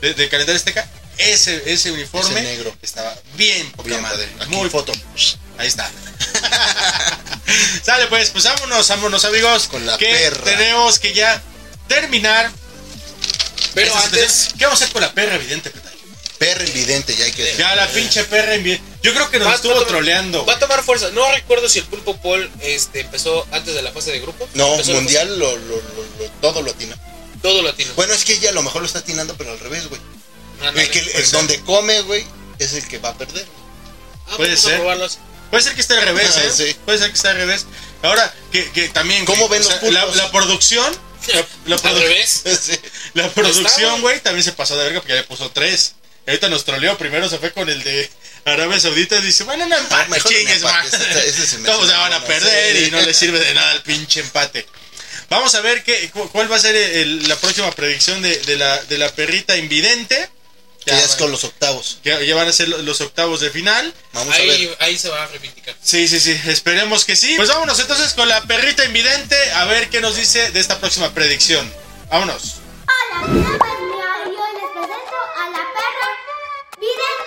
de, 0.00 0.14
de 0.14 0.28
calendario 0.28 0.56
azteca, 0.58 0.88
ese, 1.18 1.62
ese 1.72 1.90
uniforme 1.90 2.38
Ese 2.40 2.42
negro. 2.42 2.76
estaba 2.82 3.12
bien 3.34 3.72
Bien, 3.84 4.00
madre. 4.02 4.26
padre. 4.26 4.44
Aquí 4.44 4.54
Muy 4.54 4.68
foto. 4.70 4.92
Ahí 5.58 5.66
está. 5.66 5.90
Sale 7.82 8.06
pues, 8.08 8.30
pues 8.30 8.44
vámonos, 8.44 8.88
vámonos 8.88 9.24
amigos. 9.24 9.68
Con 9.68 9.86
la 9.86 9.96
que 9.98 10.06
perra. 10.06 10.44
tenemos 10.44 10.98
que 10.98 11.12
ya 11.14 11.42
terminar. 11.88 12.50
Pero 13.74 13.88
esta 13.88 14.04
antes, 14.04 14.20
situación. 14.32 14.58
¿Qué 14.58 14.64
vamos 14.66 14.80
a 14.80 14.84
hacer 14.84 14.92
con 14.92 15.02
la 15.02 15.12
perra, 15.12 15.34
evidente? 15.36 15.72
Perra 16.38 16.64
invidente, 16.64 17.16
ya 17.16 17.24
hay 17.24 17.32
que. 17.32 17.54
Ya 17.56 17.74
la 17.74 17.88
pinche 17.88 18.24
perra 18.24 18.54
envi- 18.56 18.80
Yo 19.06 19.14
creo 19.14 19.30
que 19.30 19.38
nos 19.38 19.48
Va- 19.48 19.54
estuvo 19.54 19.72
va 19.72 19.78
a 19.78 19.80
tomar- 19.82 19.92
troleando. 19.94 20.44
Va 20.46 20.54
a 20.54 20.58
tomar 20.58 20.82
fuerza. 20.82 21.10
No 21.10 21.30
recuerdo 21.32 21.68
si 21.68 21.78
el 21.78 21.84
Pulpo 21.86 22.16
Paul 22.16 22.50
este, 22.60 23.00
empezó 23.00 23.46
antes 23.52 23.74
de 23.74 23.82
la 23.82 23.92
fase 23.92 24.10
de 24.10 24.20
grupos. 24.20 24.48
No, 24.54 24.76
mundial 24.84 25.38
lo, 25.38 25.56
lo, 25.56 25.76
lo- 25.76 25.82
lo- 26.18 26.30
todo 26.40 26.62
lo 26.62 26.70
atina. 26.72 26.96
Todo 27.42 27.62
latino. 27.62 27.92
Bueno, 27.94 28.12
es 28.14 28.24
que 28.24 28.32
ella 28.32 28.50
a 28.50 28.52
lo 28.52 28.62
mejor 28.62 28.80
lo 28.82 28.86
está 28.86 28.98
atinando, 29.00 29.36
pero 29.36 29.52
al 29.52 29.60
revés, 29.60 29.86
güey. 29.88 30.00
Ándale, 30.60 30.82
El 30.82 30.90
que 30.90 30.98
el 30.98 31.30
donde 31.30 31.60
come, 31.60 32.00
güey, 32.00 32.26
es 32.58 32.72
el 32.72 32.88
que 32.88 32.98
va 32.98 33.10
a 33.10 33.14
perder. 33.18 33.46
Ah, 34.26 34.36
Puede 34.36 34.50
vamos 34.50 34.64
a 34.64 34.68
ser. 34.68 34.78
probarlos. 34.78 35.18
Puede 35.50 35.62
ser 35.62 35.74
que 35.74 35.80
esté 35.82 35.94
al 35.94 36.02
revés, 36.02 36.30
Ah, 36.36 36.44
¿eh? 36.44 36.50
sí. 36.52 36.76
Puede 36.84 36.98
ser 36.98 37.08
que 37.10 37.14
esté 37.16 37.28
al 37.28 37.36
revés. 37.36 37.66
Ahora, 38.02 38.34
que, 38.50 38.68
que 38.72 38.88
también. 38.88 39.24
¿Cómo 39.24 39.46
güey, 39.46 39.60
ven 39.60 39.68
o 39.68 39.70
los 39.70 39.80
sea, 39.80 39.90
la, 39.92 40.00
pulpos? 40.00 40.16
la 40.16 40.32
producción. 40.32 40.98
La, 41.28 41.46
la 41.66 41.76
Al 41.76 41.82
produ- 41.82 42.00
revés. 42.00 42.42
Sí. 42.60 42.72
La 43.14 43.28
producción, 43.30 43.90
güey. 44.00 44.14
güey, 44.14 44.20
también 44.20 44.42
se 44.42 44.52
pasó 44.52 44.76
de 44.76 44.84
verga 44.84 45.00
porque 45.00 45.12
ya 45.12 45.20
le 45.20 45.26
puso 45.26 45.50
tres. 45.50 45.94
Y 46.26 46.30
ahorita 46.30 46.48
nos 46.48 46.64
troleó. 46.64 46.98
Primero 46.98 47.28
se 47.28 47.38
fue 47.38 47.52
con 47.52 47.68
el 47.68 47.82
de 47.84 48.10
Arabia 48.46 48.80
Saudita 48.80 49.16
y 49.16 49.22
dice: 49.22 49.44
Bueno, 49.44 49.66
no 49.66 49.76
empate, 49.76 50.02
Ah, 50.02 50.06
mejor 50.08 50.32
chingues, 50.32 50.56
empate, 50.56 50.90
se 50.90 51.58
Todos 51.58 51.88
se 51.90 51.96
van 51.96 52.12
a 52.12 52.24
perder 52.24 52.76
y 52.82 52.90
no 52.90 53.00
le 53.02 53.12
sirve 53.12 53.38
de 53.40 53.52
nada 53.54 53.72
el 53.72 53.82
pinche 53.82 54.20
empate. 54.20 54.66
Vamos 55.28 55.54
a 55.56 55.60
ver 55.60 55.82
qué, 55.82 56.08
cu- 56.10 56.30
cuál 56.30 56.50
va 56.50 56.56
a 56.56 56.60
ser 56.60 56.76
el- 56.76 57.28
la 57.28 57.36
próxima 57.36 57.70
predicción 57.72 58.22
de, 58.22 58.38
de 58.38 58.56
la, 58.56 58.80
de 58.84 58.98
la 58.98 59.08
perrita 59.12 59.56
invidente. 59.56 60.30
Que 60.84 60.92
ya 60.92 61.00
es 61.00 61.08
van- 61.08 61.18
con 61.18 61.30
los 61.32 61.42
octavos. 61.42 61.98
ya- 62.04 62.20
ya 62.22 62.36
van 62.36 62.46
a 62.46 62.52
ser 62.52 62.68
lo- 62.68 62.78
los 62.82 63.00
octavos 63.00 63.40
de 63.40 63.50
final. 63.50 63.92
Vamos 64.12 64.32
a 64.32 64.36
Ahí, 64.38 64.66
ver. 64.66 64.76
ahí 64.78 64.96
se 64.96 65.08
va 65.08 65.24
a 65.24 65.26
reivindicar. 65.26 65.74
Sí, 65.82 66.06
sí, 66.06 66.20
sí, 66.20 66.40
esperemos 66.46 67.04
que 67.04 67.16
sí. 67.16 67.34
Pues 67.36 67.48
vámonos 67.48 67.80
entonces 67.80 68.14
con 68.14 68.28
la 68.28 68.40
perrita 68.44 68.84
invidente 68.84 69.36
a 69.54 69.64
ver 69.64 69.88
qué 69.90 70.00
nos 70.00 70.14
dice 70.14 70.52
de 70.52 70.60
esta 70.60 70.78
próxima 70.78 71.12
predicción. 71.12 71.68
Vámonos. 72.08 72.58
Hola, 72.86 73.26
mi 73.26 73.40
nombre 73.40 73.68
es 73.68 73.80
Mia 73.80 74.06
y 74.26 74.28
hoy 74.28 74.52
les 74.54 74.70
presento 74.70 75.16
a 75.36 75.50
la 75.50 75.64
perra 75.74 76.08
vidente. 76.78 77.25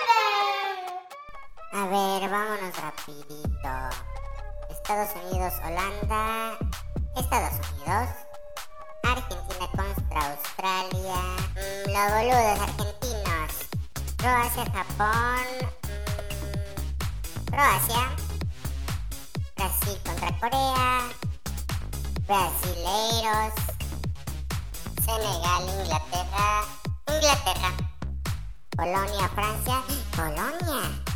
A 1.72 1.86
ver, 1.86 2.28
vámonos 2.28 2.76
rapidito. 2.82 3.70
Estados 4.70 5.10
Unidos, 5.22 5.54
Holanda, 5.64 6.58
Estados 7.16 7.60
Unidos, 7.70 8.08
Argentina 9.04 9.68
contra 9.70 10.32
Australia, 10.32 11.20
mm, 11.54 11.90
los 11.92 12.06
boludos 12.12 12.60
argentinos, 12.60 13.52
Croacia, 14.16 14.64
Japón, 14.64 15.46
mm, 16.42 17.44
Croacia, 17.52 18.16
Brasil 19.54 20.00
contra 20.04 20.30
Corea, 20.40 21.08
Brasileiros, 22.26 23.54
Senegal, 25.04 25.62
Inglaterra, 25.68 26.64
Inglaterra, 27.06 27.72
Polonia, 28.76 29.28
Francia, 29.28 29.82
Polonia. 30.16 31.10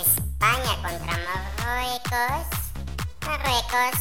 España 0.00 0.76
contra 0.82 1.18
Marruecos. 1.58 2.46
Marruecos. 3.26 4.00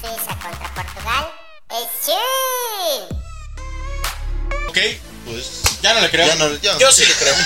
Suiza 0.00 0.38
contra 0.40 0.74
Portugal. 0.74 1.32
¡Echín! 1.70 3.18
Ok, 4.68 4.78
pues 5.24 5.62
ya 5.82 5.94
no 5.94 6.00
le 6.00 6.10
creo. 6.10 6.26
Ya 6.26 6.34
no, 6.36 6.54
ya- 6.56 6.78
Yo 6.78 6.92
sí 6.92 7.04
le 7.06 7.14
creo. 7.14 7.34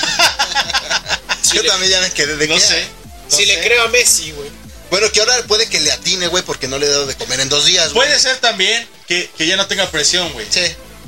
Sí 1.43 1.57
yo 1.57 1.63
le- 1.63 1.69
también 1.69 1.91
ya 1.93 2.01
me 2.01 2.11
quedé 2.13 2.37
de 2.37 2.47
No 2.49 2.59
sé. 2.61 2.87
no 3.31 3.37
Si 3.37 3.45
le 3.47 3.55
sé. 3.57 3.61
creo 3.63 3.85
a 3.85 3.89
Messi, 3.89 4.31
güey. 4.33 4.51
Bueno, 4.91 5.11
que 5.11 5.21
ahora 5.21 5.35
puede 5.49 5.69
que 5.69 5.81
le 5.81 5.91
atine, 5.93 6.27
güey, 6.27 6.43
porque 6.45 6.69
no 6.69 6.79
le 6.79 6.87
he 6.87 6.89
dado 6.91 7.07
de 7.07 7.17
comer 7.17 7.41
en 7.41 7.49
dos 7.49 7.65
días, 7.65 7.93
güey. 7.93 8.07
Puede 8.09 8.21
ser 8.21 8.37
también 8.39 8.87
que, 9.09 9.31
que 9.39 9.47
ya 9.47 9.57
no 9.57 9.67
tenga 9.67 9.89
presión, 9.91 10.33
güey. 10.33 10.47
Sí. 10.51 10.61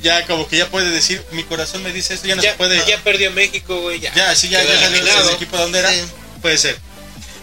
Ya 0.02 0.26
como 0.26 0.48
que 0.48 0.56
ya 0.56 0.68
puede 0.68 0.90
decir, 0.90 1.24
mi 1.32 1.44
corazón 1.44 1.82
me 1.82 1.92
dice 1.92 2.14
esto, 2.14 2.26
ya 2.26 2.34
no 2.34 2.42
Ya, 2.42 2.52
se 2.52 2.56
puede. 2.56 2.84
ya 2.86 2.98
perdió 3.02 3.30
México, 3.30 3.80
güey. 3.80 4.00
Ya, 4.00 4.12
Ya, 4.14 4.34
sí, 4.34 4.48
ya, 4.48 4.62
ya 4.64 4.80
salió 4.80 5.04
del 5.04 5.34
equipo 5.34 5.56
donde 5.56 5.78
era. 5.78 5.90
Sí. 5.92 6.00
Puede 6.40 6.58
ser. 6.58 6.78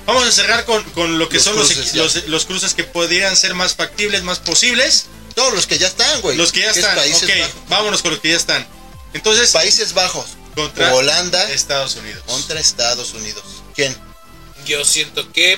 Vamos 0.05 0.27
a 0.27 0.31
cerrar 0.31 0.65
con, 0.65 0.83
con 0.91 1.17
lo 1.19 1.29
que 1.29 1.35
Los 1.35 1.43
son 1.45 1.55
los, 1.55 1.67
cruces, 1.71 1.93
ya. 1.93 2.01
los, 2.03 2.15
los 2.27 2.45
cruces 2.45 2.73
que 2.73 2.83
podrían 2.83 3.35
ser 3.37 3.53
más 3.53 3.75
factibles, 3.75 4.23
más 4.23 4.39
posibles. 4.39 5.05
Todos 5.35 5.53
los 5.53 5.67
que 5.67 5.77
ya 5.77 5.87
están, 5.87 6.19
güey. 6.21 6.35
Los 6.35 6.51
que 6.51 6.61
ya 6.61 6.71
es 6.71 6.77
están. 6.77 6.95
Países 6.95 7.23
ok, 7.29 7.39
Bajos. 7.39 7.69
vámonos 7.69 8.01
con 8.01 8.11
los 8.11 8.19
que 8.19 8.29
ya 8.29 8.35
están. 8.37 8.67
Entonces, 9.13 9.51
Países 9.51 9.93
Bajos. 9.93 10.25
contra 10.55 10.93
Holanda 10.95 11.49
Estados 11.51 11.95
Unidos. 11.95 12.23
contra 12.25 12.59
Estados 12.59 13.13
Unidos. 13.13 13.43
¿Quién? 13.75 13.95
Yo 14.65 14.83
siento 14.83 15.31
que 15.31 15.57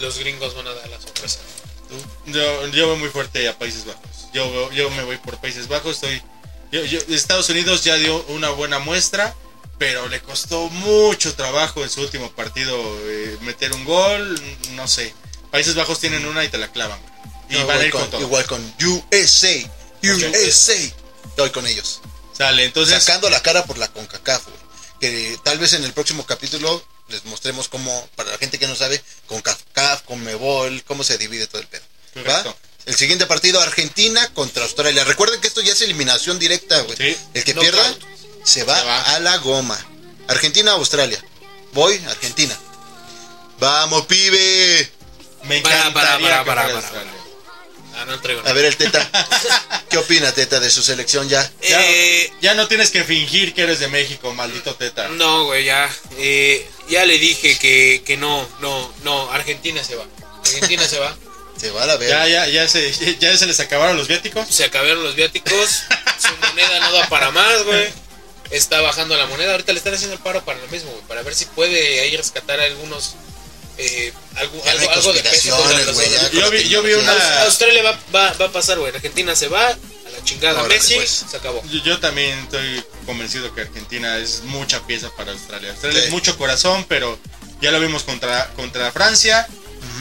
los 0.00 0.18
gringos 0.18 0.54
van 0.56 0.66
a 0.66 0.72
dar 0.74 0.88
la 0.88 1.00
sorpresa. 1.00 1.38
Yo, 2.26 2.66
yo 2.68 2.88
voy 2.88 2.96
muy 2.98 3.08
fuerte 3.10 3.46
a 3.48 3.56
Países 3.58 3.84
Bajos. 3.84 4.02
Yo, 4.32 4.70
yo 4.72 4.90
me 4.90 5.02
voy 5.02 5.16
por 5.18 5.38
Países 5.40 5.68
Bajos. 5.68 5.96
Estoy, 5.96 6.22
yo- 6.72 6.84
yo- 6.84 7.00
Estados 7.08 7.48
Unidos 7.48 7.82
ya 7.84 7.96
dio 7.96 8.22
una 8.28 8.50
buena 8.50 8.78
muestra, 8.78 9.34
pero 9.78 10.08
le 10.08 10.20
costó 10.20 10.68
mucho 10.68 11.34
trabajo 11.34 11.82
en 11.82 11.90
su 11.90 12.00
último 12.02 12.30
partido 12.32 12.76
eh, 13.08 13.36
meter 13.42 13.72
un 13.72 13.84
gol. 13.84 14.40
No 14.72 14.86
sé. 14.88 15.12
Países 15.50 15.74
Bajos 15.74 15.98
tienen 15.98 16.26
una 16.26 16.44
y 16.44 16.48
te 16.48 16.58
la 16.58 16.70
clavan. 16.70 17.00
Y 17.48 17.54
No, 17.54 17.66
van 17.66 17.80
a 17.80 17.84
igual 17.84 17.86
ir 17.86 17.90
con, 17.92 18.00
con, 18.02 18.10
todo. 18.10 18.20
igual 18.20 18.46
con 18.46 18.74
USA. 18.80 19.70
USA. 20.02 20.74
Estoy 21.28 21.50
con 21.50 21.66
ellos. 21.66 22.00
Sale, 22.36 22.64
entonces. 22.64 23.02
Sacando 23.02 23.28
la 23.30 23.42
cara 23.42 23.64
por 23.64 23.78
la 23.78 23.88
CONCACAF, 23.88 24.44
güey. 24.46 24.60
Que 25.00 25.38
tal 25.42 25.58
vez 25.58 25.72
en 25.72 25.84
el 25.84 25.92
próximo 25.92 26.24
capítulo 26.26 26.84
les 27.08 27.24
mostremos 27.24 27.68
cómo, 27.68 28.08
para 28.14 28.30
la 28.30 28.38
gente 28.38 28.58
que 28.58 28.68
no 28.68 28.76
sabe, 28.76 29.02
CONCACAF, 29.26 30.02
CONMEBOL, 30.02 30.84
cómo 30.84 31.02
se 31.02 31.18
divide 31.18 31.46
todo 31.48 31.60
el 31.60 31.66
pedo. 31.66 31.82
¿Va? 32.28 32.54
El 32.86 32.94
siguiente 32.96 33.26
partido, 33.26 33.60
Argentina 33.60 34.26
contra 34.34 34.64
Australia. 34.64 35.04
Recuerden 35.04 35.40
que 35.40 35.46
esto 35.48 35.60
ya 35.60 35.72
es 35.72 35.80
eliminación 35.82 36.38
directa, 36.38 36.80
güey. 36.82 36.96
Sí. 36.96 37.16
El 37.34 37.44
que 37.44 37.54
pierda 37.54 37.94
se 38.44 38.64
va, 38.64 38.76
Se 38.78 38.84
va. 38.84 39.02
a 39.14 39.20
la 39.20 39.36
goma. 39.38 39.78
Argentina, 40.28 40.72
Australia. 40.72 41.22
Voy, 41.72 42.00
Argentina. 42.08 42.56
Vamos, 43.58 44.06
pibe. 44.06 44.90
Me 45.44 45.60
Para, 45.60 45.92
para, 45.92 46.44
para. 46.44 46.82
Ah, 47.96 48.04
no 48.06 48.14
entrego 48.14 48.40
A 48.40 48.42
nada. 48.44 48.54
ver 48.54 48.64
el 48.66 48.76
Teta. 48.76 49.10
¿Qué 49.90 49.98
opina, 49.98 50.32
Teta, 50.32 50.58
de 50.60 50.70
su 50.70 50.82
selección 50.82 51.28
ya? 51.28 51.42
Ya, 51.68 51.80
Eh, 51.84 52.32
ya 52.40 52.54
no 52.54 52.66
tienes 52.68 52.90
que 52.90 53.04
fingir 53.04 53.52
que 53.52 53.62
eres 53.62 53.78
de 53.80 53.88
México, 53.88 54.32
maldito 54.32 54.74
teta. 54.76 55.08
no, 55.08 55.44
güey, 55.44 55.64
ya. 55.64 55.90
eh, 56.16 56.66
ya 56.88 57.04
le 57.04 57.18
dije 57.18 57.58
que, 57.58 58.02
que 58.06 58.16
no, 58.16 58.48
no, 58.60 58.92
no. 59.02 59.30
Argentina 59.32 59.82
se 59.84 59.96
va. 59.96 60.06
Argentina 60.44 60.86
se 60.86 60.98
va. 60.98 61.14
Se 61.60 61.70
va 61.70 61.82
a 61.82 61.86
la 61.86 61.92
Ya, 61.94 61.98
verga. 61.98 62.28
ya, 62.28 62.46
ya 62.48 62.68
se, 62.68 63.16
ya 63.20 63.36
se 63.36 63.46
les 63.46 63.60
acabaron 63.60 63.96
los 63.96 64.08
viáticos. 64.08 64.46
Se 64.48 64.64
acabaron 64.64 65.02
los 65.02 65.14
viáticos. 65.14 65.50
Su 66.18 66.46
moneda 66.46 66.80
no 66.80 66.92
da 66.92 67.08
para 67.08 67.30
más, 67.30 67.62
güey. 67.64 67.88
Está 68.50 68.80
bajando 68.80 69.16
la 69.16 69.26
moneda. 69.26 69.52
Ahorita 69.52 69.72
le 69.72 69.78
están 69.78 69.94
haciendo 69.94 70.14
el 70.16 70.22
paro 70.22 70.44
para 70.44 70.58
lo 70.58 70.66
mismo, 70.68 70.90
güey. 70.90 71.02
Para 71.06 71.22
ver 71.22 71.34
si 71.34 71.44
puede 71.46 72.00
ahí 72.00 72.16
rescatar 72.16 72.58
algunos. 72.60 73.14
Eh, 73.78 74.12
algo, 74.36 74.62
Ya 74.64 74.74
no 74.74 74.80
hay 74.80 74.86
algo, 74.88 74.92
algo 75.00 75.12
de 75.14 75.22
peso. 75.22 75.56
con 75.56 76.32
Yo 76.32 76.50
vi- 76.50 76.68
yo 76.68 76.82
vi 76.82 76.92
una- 76.94 77.42
Australia 77.44 77.82
va, 77.82 77.98
va, 78.14 78.32
va 78.34 78.46
a 78.46 78.52
pasar, 78.52 78.78
güey. 78.78 78.94
Argentina 78.94 79.34
se 79.36 79.48
va 79.48 79.68
a 79.68 79.70
la 80.12 80.24
chingada. 80.24 80.62
Messi 80.64 80.96
pues. 80.96 81.24
se 81.30 81.36
acabó. 81.36 81.62
Yo, 81.70 81.82
yo 81.84 82.00
también 82.00 82.38
estoy 82.40 82.84
convencido 83.06 83.54
que 83.54 83.62
Argentina 83.62 84.18
es 84.18 84.42
mucha 84.44 84.86
pieza 84.86 85.10
para 85.16 85.32
Australia. 85.32 85.70
Australia 85.70 86.00
Sí. 86.00 86.06
es 86.06 86.10
mucho 86.12 86.36
corazón, 86.36 86.84
pero 86.88 87.18
ya 87.62 87.70
lo 87.70 87.80
vimos 87.80 88.02
contra, 88.02 88.48
contra 88.54 88.90
Francia. 88.92 89.46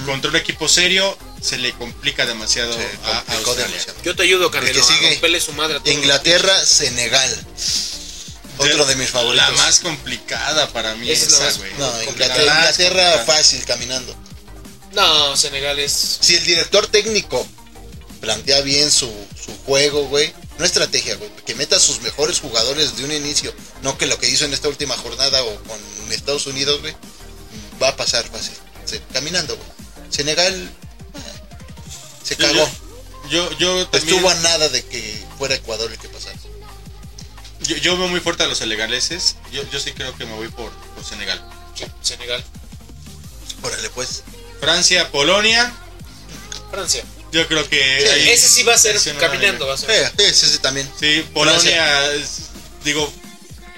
Contra 0.05 0.29
un 0.29 0.35
equipo 0.35 0.67
serio 0.67 1.17
se 1.41 1.57
le 1.57 1.73
complica 1.73 2.25
demasiado 2.25 2.73
a, 2.73 3.17
a 3.17 3.23
complicó 3.23 3.49
Australia. 3.51 3.67
demasiado. 3.67 3.99
Yo 4.03 4.15
te 4.15 4.23
ayudo, 4.23 4.51
Canelo. 4.51 4.73
que 4.73 4.83
sigue. 4.85 5.37
A 5.37 5.39
su 5.41 5.53
madre 5.53 5.77
a. 5.77 5.89
Inglaterra, 5.91 6.65
Senegal. 6.65 7.45
Otro 8.57 8.85
de 8.85 8.95
mis 8.97 9.09
favoritos. 9.09 9.49
La 9.49 9.55
más 9.55 9.79
complicada 9.79 10.67
para 10.73 10.93
mí 10.95 11.09
Esa 11.09 11.25
es 11.25 11.31
la 11.39 11.47
esa, 11.47 11.57
güey. 11.59 11.71
No, 11.77 11.91
La 11.97 12.03
Inglaterra, 12.03 13.23
fácil, 13.25 13.63
caminando. 13.65 14.13
No, 14.91 15.37
Senegal 15.37 15.79
es. 15.79 16.17
Si 16.19 16.35
el 16.35 16.43
director 16.43 16.87
técnico 16.87 17.47
plantea 18.19 18.59
bien 18.61 18.91
su, 18.91 19.09
su 19.41 19.55
juego, 19.65 20.07
güey, 20.07 20.33
no 20.57 20.65
estrategia, 20.65 21.15
güey, 21.15 21.31
que 21.45 21.55
meta 21.55 21.79
sus 21.79 22.01
mejores 22.01 22.39
jugadores 22.41 22.97
de 22.97 23.05
un 23.05 23.13
inicio, 23.13 23.53
no 23.81 23.97
que 23.97 24.07
lo 24.07 24.19
que 24.19 24.27
hizo 24.27 24.43
en 24.43 24.53
esta 24.53 24.67
última 24.67 24.97
jornada 24.97 25.41
o 25.43 25.55
con 25.63 25.79
Estados 26.11 26.45
Unidos, 26.47 26.81
güey, 26.81 26.93
va 27.81 27.89
a 27.89 27.95
pasar 27.95 28.27
fácil. 28.29 28.55
Se- 28.83 29.01
caminando, 29.13 29.55
güey. 29.55 29.69
Senegal 30.09 30.69
se 32.23 32.35
Yo- 32.35 32.47
cagó. 32.47 32.69
Yo, 33.29 33.49
yo 33.59 33.87
también. 33.89 34.15
Estuvo 34.15 34.29
a 34.29 34.35
nada 34.35 34.69
de 34.69 34.83
que 34.85 35.23
fuera 35.37 35.55
Ecuador 35.55 35.91
el 35.91 35.97
que 35.99 36.09
pasara. 36.09 36.35
Yo, 37.61 37.75
yo 37.77 37.97
veo 37.97 38.07
muy 38.07 38.19
fuerte 38.21 38.43
a 38.43 38.47
los 38.47 38.57
senegaleses. 38.57 39.35
Yo, 39.51 39.61
yo 39.69 39.79
sí 39.79 39.91
creo 39.91 40.15
que 40.17 40.25
me 40.25 40.33
voy 40.35 40.47
por, 40.47 40.71
por 40.71 41.03
Senegal. 41.05 41.43
Sí, 41.75 41.85
Senegal. 42.01 42.43
Órale, 43.61 43.89
pues. 43.91 44.23
Francia, 44.59 45.11
Polonia. 45.11 45.71
Francia. 46.71 47.03
Yo 47.31 47.47
creo 47.47 47.67
que 47.69 47.77
Sí, 48.01 48.07
ahí 48.07 48.29
Ese 48.29 48.47
sí 48.49 48.63
va 48.63 48.73
a 48.73 48.77
ser 48.77 48.97
caminando, 49.19 49.67
va 49.67 49.75
a 49.75 49.77
ser. 49.77 50.11
Sí, 50.17 50.25
sí, 50.33 50.45
sí, 50.53 50.57
también. 50.59 50.89
Sí, 50.99 51.23
Polonia, 51.33 52.11
es- 52.13 52.49
digo, 52.83 53.11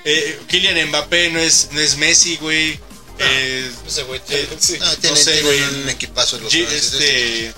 eh, 0.05 0.39
Kylian 0.47 0.87
Mbappé 0.89 1.29
no 1.31 1.39
es, 1.39 1.69
no 1.71 1.79
es 1.81 1.97
Messi, 1.97 2.37
güey. 2.37 2.79
Eh, 3.19 3.71
Ese 3.85 4.03
güey, 4.03 4.21
eh, 4.29 4.47
sí. 4.59 4.77
No, 4.79 4.95
tienen, 4.97 5.21
sé, 5.21 5.33
tienen 5.41 5.45
güey. 5.69 5.81
un 5.83 5.89
equipazo 5.89 6.39
los 6.39 6.51
G- 6.53 6.65
franceses. 6.65 6.93
este, 6.93 7.53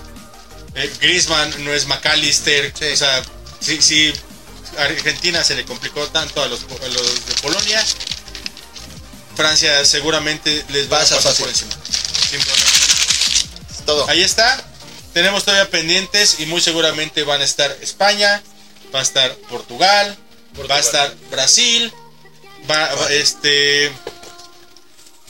eh, 0.74 0.92
Griezmann 1.00 1.64
no 1.64 1.72
es 1.72 1.86
McAllister. 1.86 2.72
Sí. 2.78 2.84
O 2.92 2.96
sea, 2.96 3.22
si, 3.60 3.80
si 3.82 4.12
Argentina 4.78 5.42
se 5.44 5.54
le 5.54 5.64
complicó 5.64 6.06
tanto 6.08 6.42
a 6.42 6.46
los, 6.48 6.60
a 6.62 6.88
los 6.88 7.26
de 7.26 7.34
Polonia, 7.42 7.84
Francia 9.36 9.84
seguramente 9.84 10.64
les 10.68 10.86
va 10.92 11.00
Pasa 11.00 11.14
a 11.14 11.18
pasar 11.18 11.32
fácil. 11.32 11.44
por 11.44 11.48
encima. 11.50 11.72
Sin 12.30 12.40
problema. 12.40 12.70
Es 13.70 13.84
todo. 13.86 14.08
Ahí 14.08 14.22
está. 14.22 14.64
Tenemos 15.12 15.44
todavía 15.44 15.70
pendientes 15.70 16.36
y 16.40 16.46
muy 16.46 16.60
seguramente 16.60 17.22
van 17.24 17.40
a 17.40 17.44
estar 17.44 17.76
España, 17.82 18.42
va 18.94 19.00
a 19.00 19.02
estar 19.02 19.32
Portugal, 19.48 20.16
va 20.68 20.76
a 20.76 20.80
estar 20.80 21.14
Brasil, 21.30 21.92
va, 22.68 22.94
va- 22.94 23.12
este 23.12 23.92
¿quién- 23.92 24.23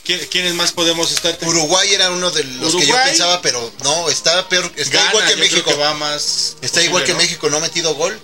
¿Quiénes 0.05 0.53
más 0.53 0.71
podemos 0.71 1.11
estar? 1.11 1.37
Uruguay 1.41 1.93
era 1.93 2.11
uno 2.11 2.29
de 2.31 2.43
los 2.43 2.75
que 2.75 2.85
yo 2.85 2.95
pensaba, 3.03 3.41
pero 3.41 3.71
no, 3.83 4.09
está 4.09 4.47
peor, 4.47 4.71
está 4.75 4.97
Gana, 4.97 5.09
igual 5.09 5.27
que 5.27 5.35
México. 5.37 5.69
que 5.71 5.75
va 5.75 5.93
más 5.95 6.57
Está 6.61 6.83
igual 6.83 7.03
que. 7.03 7.13
México, 7.15 7.49
no 7.49 7.57
ha 7.57 7.59
metido 7.61 7.95
gol. 7.95 8.19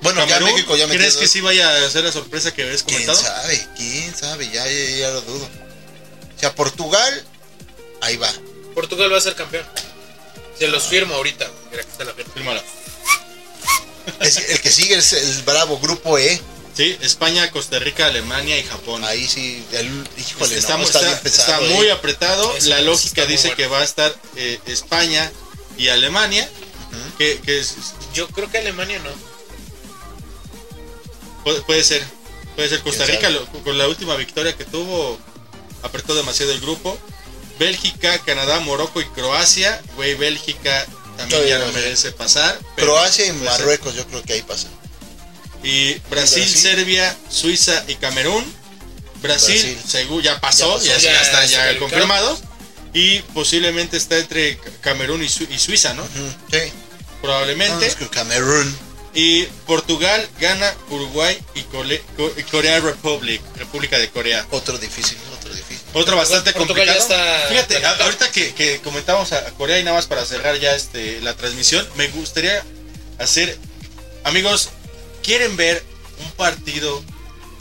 Bueno, 0.00 0.20
Camerún, 0.20 0.48
ya 0.48 0.54
México 0.54 0.76
ya 0.76 0.86
metió 0.86 1.00
¿Crees 1.00 1.16
que 1.16 1.26
sí 1.28 1.40
vaya 1.40 1.84
a 1.84 1.90
ser 1.90 2.04
la 2.04 2.12
sorpresa 2.12 2.54
que 2.54 2.62
¿Quién 2.64 2.78
comentado? 2.84 3.20
sabe? 3.20 3.68
¿Quién 3.76 4.16
sabe? 4.16 4.48
Ya, 4.50 4.64
ya, 4.66 4.96
ya 4.96 5.10
lo 5.10 5.20
dudo. 5.22 5.44
O 5.44 6.40
sea, 6.40 6.54
Portugal, 6.54 7.24
ahí 8.00 8.16
va. 8.16 8.32
Portugal 8.74 9.12
va 9.12 9.18
a 9.18 9.20
ser 9.20 9.34
campeón. 9.34 9.66
Se 10.58 10.68
los 10.68 10.84
firmo 10.84 11.14
ahorita. 11.14 11.50
Mira, 11.70 11.82
está 11.82 12.04
la 12.04 12.14
firma. 12.14 12.62
Es- 14.20 14.36
el 14.36 14.60
que 14.60 14.70
sigue 14.70 14.94
es 14.96 15.12
el 15.12 15.42
bravo 15.42 15.78
grupo 15.80 16.16
E. 16.18 16.40
Sí, 16.78 16.96
España, 17.02 17.50
Costa 17.50 17.80
Rica, 17.80 18.06
Alemania 18.06 18.56
y 18.56 18.62
Japón. 18.62 19.04
Ahí 19.04 19.26
sí, 19.26 19.64
el, 19.72 20.08
híjole, 20.16 20.56
está, 20.56 20.76
no, 20.76 20.84
está- 20.84 21.00
está, 21.00 21.00
está- 21.00 21.06
bien 21.08 21.18
pesado. 21.24 21.62
está 21.64 21.72
eh. 21.72 21.76
muy 21.76 21.90
apretado. 21.90 22.54
La 22.66 22.80
lógica 22.82 23.26
dice 23.26 23.48
bueno. 23.48 23.56
que 23.56 23.66
va 23.66 23.80
a 23.80 23.84
estar 23.84 24.14
eh, 24.36 24.60
España 24.66 25.30
y 25.76 25.88
Alemania. 25.88 26.48
que, 27.18 27.40
que 27.40 27.58
es- 27.58 27.74
Yo 28.14 28.28
creo 28.28 28.48
que 28.48 28.58
Alemania 28.58 29.00
no. 29.00 29.10
puede, 31.42 31.60
puede 31.62 31.82
ser. 31.82 32.02
Puede 32.54 32.68
ser 32.68 32.80
Costa 32.82 33.04
¿Quién 33.06 33.16
Rica 33.16 33.30
lo- 33.30 33.44
con 33.64 33.76
la 33.76 33.88
última 33.88 34.14
victoria 34.14 34.56
que 34.56 34.64
tuvo. 34.64 35.18
Apretó 35.82 36.14
demasiado 36.14 36.52
el 36.52 36.60
grupo. 36.60 36.96
Bélgica, 37.58 38.18
Canadá, 38.20 38.60
Morocco 38.60 39.00
y 39.00 39.04
Croacia. 39.06 39.82
Güey, 39.96 40.14
Bélgica 40.14 40.86
también 41.16 41.44
ya 41.46 41.58
no, 41.58 41.72
merece 41.72 42.12
pasar. 42.12 42.56
Croacia 42.76 43.24
y 43.26 43.30
ser. 43.30 43.36
Marruecos, 43.38 43.94
yo 43.96 44.06
creo 44.06 44.22
que 44.22 44.34
ahí 44.34 44.42
pasa. 44.42 44.68
Y 45.62 45.94
Brasil, 46.10 46.42
Brasil. 46.42 46.46
Serbia, 46.48 47.16
Suiza 47.30 47.84
y 47.88 47.94
Camerún. 47.96 48.44
Brasil, 49.20 49.54
Brasil. 49.54 49.78
según 49.86 50.22
ya 50.22 50.40
pasó, 50.40 50.80
Ya 50.80 50.94
pasó. 50.94 51.04
ya 51.04 51.12
Ya 51.12 51.22
está 51.22 51.44
ya 51.46 51.78
confirmado. 51.78 52.38
Y 52.94 53.20
posiblemente 53.34 53.96
está 53.96 54.16
entre 54.18 54.56
Ca- 54.58 54.70
Camerún 54.80 55.22
y, 55.22 55.28
Su- 55.28 55.46
y 55.50 55.58
Suiza, 55.58 55.92
¿no? 55.94 56.04
Sí. 56.50 56.58
Probablemente. 57.20 57.92
Camerún. 58.10 58.76
Y 59.14 59.44
Portugal 59.66 60.28
gana 60.40 60.72
Uruguay 60.90 61.36
y, 61.54 61.62
Cole- 61.62 62.02
Co- 62.16 62.32
y 62.36 62.42
Corea 62.44 62.78
Republic, 62.78 63.42
República 63.56 63.98
de 63.98 64.08
Corea. 64.10 64.46
Otro 64.50 64.78
difícil, 64.78 65.18
otro 65.36 65.52
difícil. 65.52 65.78
Otro 65.94 66.16
bastante 66.16 66.52
Portugal 66.52 66.86
ya 66.86 66.96
complicado. 66.98 67.42
está 67.42 67.48
Fíjate, 67.48 68.02
ahorita 68.04 68.30
que, 68.30 68.54
que 68.54 68.80
comentamos 68.82 69.32
a 69.32 69.38
a 69.38 69.50
Corea 69.52 69.78
y 69.80 69.84
nada 69.84 69.96
más 69.96 70.06
para 70.06 70.24
cerrar 70.24 70.58
ya 70.60 70.74
este 70.76 71.20
la 71.22 71.34
transmisión, 71.34 71.86
me 71.96 72.06
gustaría 72.08 72.62
hacer, 73.18 73.58
amigos, 74.24 74.68
quieren 75.28 75.58
ver 75.58 75.84
un 76.24 76.30
partido 76.32 77.04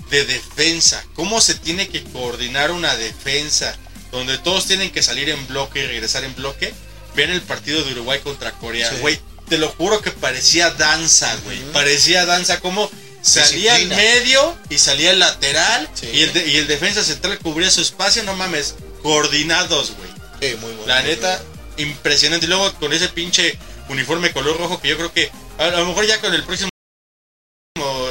de 0.09 0.23
defensa, 0.25 1.03
cómo 1.15 1.41
se 1.41 1.53
tiene 1.55 1.89
que 1.89 2.01
coordinar 2.01 2.71
una 2.71 2.95
defensa, 2.95 3.75
donde 4.09 4.37
todos 4.37 4.67
tienen 4.67 4.89
que 4.89 5.03
salir 5.03 5.27
en 5.27 5.47
bloque 5.47 5.79
y 5.83 5.85
regresar 5.85 6.23
en 6.23 6.33
bloque. 6.33 6.73
Vean 7.13 7.29
el 7.31 7.41
partido 7.41 7.83
de 7.83 7.91
Uruguay 7.91 8.21
contra 8.23 8.53
Corea, 8.53 8.89
Sí. 8.89 8.95
güey. 9.01 9.19
Te 9.49 9.57
lo 9.57 9.67
juro 9.67 10.01
que 10.01 10.11
parecía 10.11 10.69
danza, 10.71 11.35
güey. 11.43 11.59
Parecía 11.73 12.25
danza 12.25 12.61
como 12.61 12.89
salía 13.21 13.75
el 13.75 13.89
Disciplina. 13.89 14.13
medio 14.13 14.57
y 14.69 14.77
salía 14.77 15.11
el 15.11 15.19
lateral 15.19 15.89
Sí. 15.93 16.07
y, 16.13 16.21
el 16.21 16.31
de- 16.31 16.47
y 16.47 16.55
el 16.55 16.67
defensa 16.67 17.03
central 17.03 17.37
cubría 17.39 17.69
su 17.69 17.81
espacio, 17.81 18.23
no 18.23 18.33
mames, 18.33 18.75
coordinados, 19.03 19.91
güey. 19.97 20.09
Sí, 20.41 20.55
muy 20.61 20.71
bueno. 20.71 20.87
La 20.87 21.01
muy 21.01 21.09
neta, 21.09 21.41
impresionante. 21.75 22.45
Y 22.45 22.49
luego 22.49 22.73
con 22.75 22.93
ese 22.93 23.09
pinche 23.09 23.59
uniforme 23.89 24.31
color 24.31 24.57
rojo 24.57 24.79
que 24.81 24.87
yo 24.87 24.95
creo 24.95 25.11
que 25.11 25.29
a 25.57 25.67
lo 25.67 25.85
mejor 25.85 26.05
ya 26.05 26.21
con 26.21 26.33
el 26.33 26.43
próximo 26.45 26.69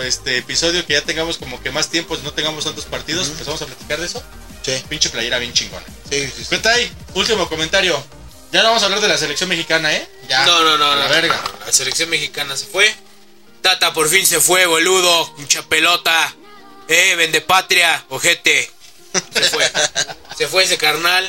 este 0.07 0.39
episodio 0.39 0.85
que 0.87 0.95
ya 0.95 1.03
tengamos 1.03 1.39
como 1.39 1.63
que 1.63 1.71
más 1.71 1.89
tiempo, 1.91 2.17
no 2.23 2.33
tengamos 2.33 2.65
tantos 2.65 2.85
partidos, 2.85 3.29
empezamos 3.29 3.61
a 3.63 3.67
platicar 3.67 3.99
de 4.01 4.07
eso. 4.07 4.23
Sí, 4.63 4.73
Pinche 4.89 5.11
playera 5.11 5.39
bien 5.39 5.53
chingona. 5.53 5.85
sí, 6.11 6.27
sí, 6.27 6.33
sí. 6.39 6.47
Petay, 6.51 6.91
último 7.15 7.49
comentario. 7.49 8.03
Ya 8.53 8.63
no 8.63 8.69
vamos 8.69 8.83
a 8.83 8.87
hablar 8.87 9.01
de 9.01 9.09
la 9.09 9.19
selección 9.19 9.49
mexicana, 9.49 9.95
¿eh? 9.95 10.09
Ya. 10.29 10.45
No, 10.47 10.63
no, 10.63 10.79
no. 10.79 10.95
la 10.95 11.05
no. 11.05 11.11
verga. 11.11 11.41
La 11.67 11.73
selección 11.73 12.09
mexicana 12.11 12.57
se 12.57 12.67
fue. 12.67 12.95
Tata 13.61 13.93
por 13.93 14.09
fin 14.09 14.25
se 14.27 14.41
fue, 14.41 14.67
boludo. 14.67 15.35
Mucha 15.39 15.63
pelota. 15.65 16.35
Eh, 16.89 17.15
vende 17.17 17.41
patria, 17.41 18.05
ojete. 18.09 18.71
Se 19.35 19.43
fue. 19.45 19.71
se 20.39 20.47
fue 20.49 20.63
ese 20.65 20.79
carnal. 20.79 21.29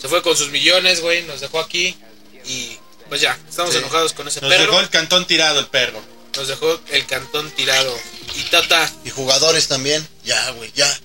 Se 0.00 0.08
fue 0.08 0.22
con 0.22 0.36
sus 0.36 0.50
millones, 0.50 1.00
güey. 1.00 1.22
Nos 1.22 1.40
dejó 1.40 1.60
aquí. 1.60 1.96
Y 2.44 2.76
pues 3.08 3.20
ya, 3.20 3.38
estamos 3.48 3.72
Sí. 3.72 3.78
enojados 3.78 4.12
con 4.12 4.26
ese 4.28 4.40
Nos 4.40 4.50
perro. 4.50 4.64
dejó 4.66 4.80
el 4.80 4.90
cantón 4.90 5.26
tirado 5.26 5.60
el 5.60 5.66
perro. 5.68 6.00
Nos 6.36 6.48
dejó 6.48 6.80
el 6.90 7.06
cantón 7.06 7.50
tirado. 7.52 7.98
Y 8.34 8.42
Tata, 8.44 8.92
Y 9.04 9.10
jugadores 9.10 9.68
también. 9.68 10.06
Ya, 10.24 10.50
güey, 10.50 10.70
ya. 10.74 11.00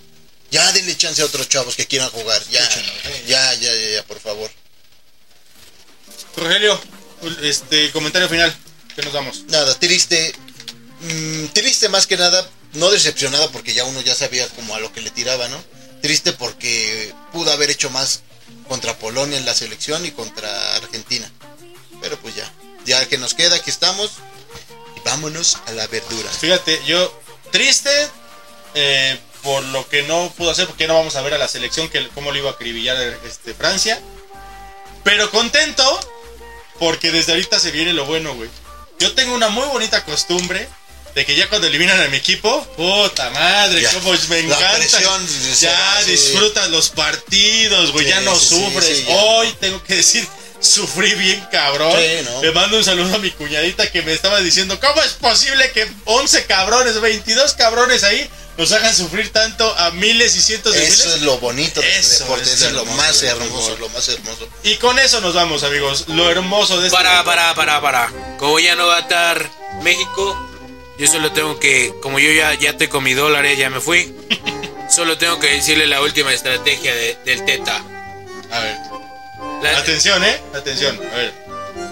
Ya 0.51 0.69
denle 0.73 0.97
chance 0.97 1.21
a 1.21 1.25
otros 1.25 1.47
chavos 1.47 1.75
que 1.75 1.88
quieran 1.88 2.09
jugar. 2.09 2.43
Ya, 2.49 2.67
ya, 3.25 3.53
ya, 3.53 3.73
ya, 3.73 3.89
ya, 3.95 4.03
por 4.03 4.19
favor. 4.19 4.51
Rogelio, 6.36 6.79
este 7.41 7.91
comentario 7.91 8.27
final. 8.27 8.53
Que 8.95 9.01
nos 9.03 9.13
damos. 9.13 9.43
Nada, 9.45 9.73
triste. 9.79 10.34
Mm, 10.99 11.45
triste 11.53 11.88
más 11.88 12.07
que 12.07 12.17
nada. 12.17 12.49
No 12.73 12.91
decepcionada 12.91 13.49
porque 13.51 13.73
ya 13.73 13.86
uno 13.86 14.01
ya 14.01 14.15
sabía 14.15 14.47
como 14.49 14.75
a 14.75 14.79
lo 14.79 14.91
que 14.91 15.01
le 15.01 15.11
tiraba, 15.11 15.47
¿no? 15.47 15.63
Triste 16.01 16.34
porque 16.34 17.13
pudo 17.32 17.51
haber 17.51 17.69
hecho 17.69 17.89
más 17.89 18.21
contra 18.67 18.97
Polonia 18.97 19.38
en 19.38 19.45
la 19.45 19.53
selección 19.53 20.05
y 20.05 20.11
contra 20.11 20.75
Argentina. 20.75 21.32
Pero 22.01 22.19
pues 22.19 22.36
ya. 22.36 22.51
Ya 22.86 23.07
que 23.07 23.17
nos 23.17 23.34
queda, 23.34 23.55
aquí 23.55 23.69
estamos. 23.69 24.11
Vámonos 25.06 25.58
a 25.68 25.72
la 25.72 25.88
verdura. 25.88 26.30
Fíjate, 26.30 26.82
yo 26.86 27.22
triste 27.52 27.89
eh, 28.76 29.18
por 29.43 29.64
lo 29.66 29.88
que 29.89 30.04
no 30.04 30.32
pudo 30.38 30.52
hacer, 30.52 30.68
porque 30.68 30.88
no 30.88 30.93
vamos 30.95 31.16
a 31.16 31.22
ver 31.22 31.34
a 31.34 31.38
la 31.38 31.47
selección, 31.47 31.89
que 31.89 32.08
cómo 32.10 32.32
le 32.32 32.39
iba 32.39 32.49
a 32.52 32.54
acribillar 32.54 32.97
este, 33.26 33.54
Francia. 33.54 33.99
Pero 35.04 35.32
contento, 35.32 35.99
porque 36.80 37.12
desde 37.12 37.32
ahorita 37.34 37.60
se 37.60 37.72
viene 37.72 37.93
lo 37.93 38.06
bueno, 38.06 38.36
güey. 38.36 38.49
Yo 38.99 39.14
tengo 39.14 39.34
una 39.34 39.49
muy 39.49 39.66
bonita 39.68 40.06
costumbre 40.06 40.68
de 41.16 41.26
que 41.26 41.36
ya 41.36 41.49
cuando 41.49 41.68
eliminan 41.68 41.99
a 41.99 42.08
mi 42.08 42.18
equipo, 42.18 42.64
puta 42.78 43.30
madre, 43.32 43.82
Ya. 43.82 43.91
cómo 43.93 44.12
me 44.30 44.43
La 44.43 44.56
encanta. 44.56 44.78
presión 44.78 45.28
ya 45.60 46.02
sí. 46.06 46.12
disfrutas 46.12 46.70
los 46.70 46.89
partidos, 46.89 47.91
güey, 47.91 48.06
Sí, 48.06 48.12
ya 48.12 48.22
no 48.22 48.36
sí, 48.36 48.45
sufres. 48.47 49.04
Hoy 49.08 49.52
tengo 49.60 49.84
que 49.84 49.95
decir, 49.95 50.26
sufrí 50.62 51.14
bien 51.16 51.45
cabrón. 51.51 51.91
Sí, 51.97 52.24
¿no? 52.26 52.41
Le 52.41 52.51
mando 52.51 52.78
un 52.78 52.84
saludo 52.84 53.16
a 53.16 53.18
mi 53.20 53.32
cuñadita 53.32 53.91
que 53.91 54.01
me 54.03 54.14
estaba 54.14 54.39
diciendo, 54.39 54.80
¿cómo 54.80 55.01
es 55.03 55.14
posible 55.14 55.72
que 55.72 55.88
11 56.05 56.45
cabrones, 56.45 56.99
22 57.01 57.53
cabrones 57.53 58.03
ahí 58.03 58.30
nos 58.57 58.72
hagan 58.74 58.95
sufrir 58.95 59.32
tanto 59.32 59.74
a 59.78 59.91
miles 59.91 60.36
y 60.36 60.41
cientos 60.41 60.74
de 60.74 60.86
Eso 60.88 61.03
miles? 61.03 61.16
es 61.18 61.22
lo 61.24 61.38
bonito 61.39 61.82
de 61.82 61.88
este 61.89 61.99
Eso 62.16 62.24
deporte. 62.26 62.43
es 62.43 62.53
Eso 62.53 62.66
es 62.68 62.72
lo 62.74 62.80
hermoso 62.82 62.97
más 62.97 63.24
hermoso, 63.24 63.78
lo 63.80 63.89
más 63.89 64.07
hermoso. 64.09 64.47
Y 64.64 64.76
con 64.76 64.99
eso 64.99 65.20
nos 65.22 65.34
vamos, 65.34 65.64
amigos. 65.64 66.05
Lo 66.09 66.30
hermoso 66.30 66.80
de 66.80 66.88
este 66.88 66.97
para, 66.97 67.18
deporte. 67.20 67.38
para, 67.38 67.55
para, 67.55 67.82
para. 67.82 68.38
Como 68.38 68.59
ya 68.59 68.76
no 68.76 68.88
va 68.88 68.97
a 68.97 69.01
estar 69.01 69.49
México, 69.82 70.38
yo 70.99 71.07
solo 71.07 71.32
tengo 71.32 71.59
que, 71.59 71.93
como 72.01 72.20
yo 72.20 72.32
ya, 72.32 72.53
ya 72.53 72.72
estoy 72.72 72.88
con 72.88 73.03
mi 73.03 73.14
dólar, 73.14 73.45
ya 73.55 73.70
me 73.70 73.80
fui. 73.82 74.14
Solo 74.93 75.18
tengo 75.18 75.39
que 75.39 75.47
decirle 75.47 75.88
la 75.88 76.01
última 76.01 76.34
estrategia 76.34 76.93
de- 76.93 77.18
del 77.24 77.45
Teta. 77.45 77.82
A 78.51 78.59
ver, 78.59 78.76
La- 79.61 79.77
atención, 79.77 80.23
¿eh? 80.23 80.41
Atención, 80.55 80.97
a 81.11 81.15
ver. 81.15 81.33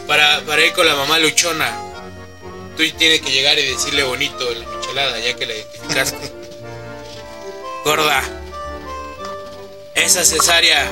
para, 0.08 0.42
para 0.42 0.66
ir 0.66 0.74
con 0.74 0.86
la 0.86 0.96
mamá 0.96 1.20
luchona, 1.20 1.72
tú 2.78 2.84
tienes 2.98 3.22
que 3.22 3.32
llegar 3.32 3.58
y 3.60 3.66
decirle 3.68 4.04
bonito 4.04 4.46
la 4.54 4.66
michelada, 4.78 5.20
ya 5.20 5.36
que 5.36 5.46
la 5.46 5.54
identificaste. 5.56 6.32
Gorda, 7.86 8.22
esa 9.96 10.24
cesárea 10.26 10.88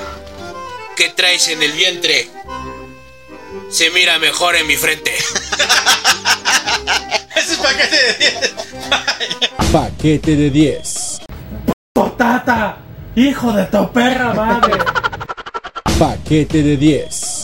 que 0.95 1.09
traes 1.09 1.47
en 1.49 1.61
el 1.61 1.71
vientre 1.73 2.27
se 3.69 3.89
mira 3.91 4.17
mejor 4.19 4.55
en 4.55 4.65
mi 4.67 4.75
frente. 4.77 5.13
Ese 7.35 7.53
es 7.53 7.59
paquete 7.59 7.95
de 7.95 8.13
10. 8.13 8.53
Paquete 9.71 10.35
de 10.35 10.49
10. 10.49 11.19
¡Tata! 12.17 12.77
¡Hijo 13.15 13.51
de 13.53 13.65
tu 13.65 13.91
perra 13.91 14.33
madre! 14.33 14.73
Paquete 15.97 16.61
de 16.61 16.77
10. 16.77 17.37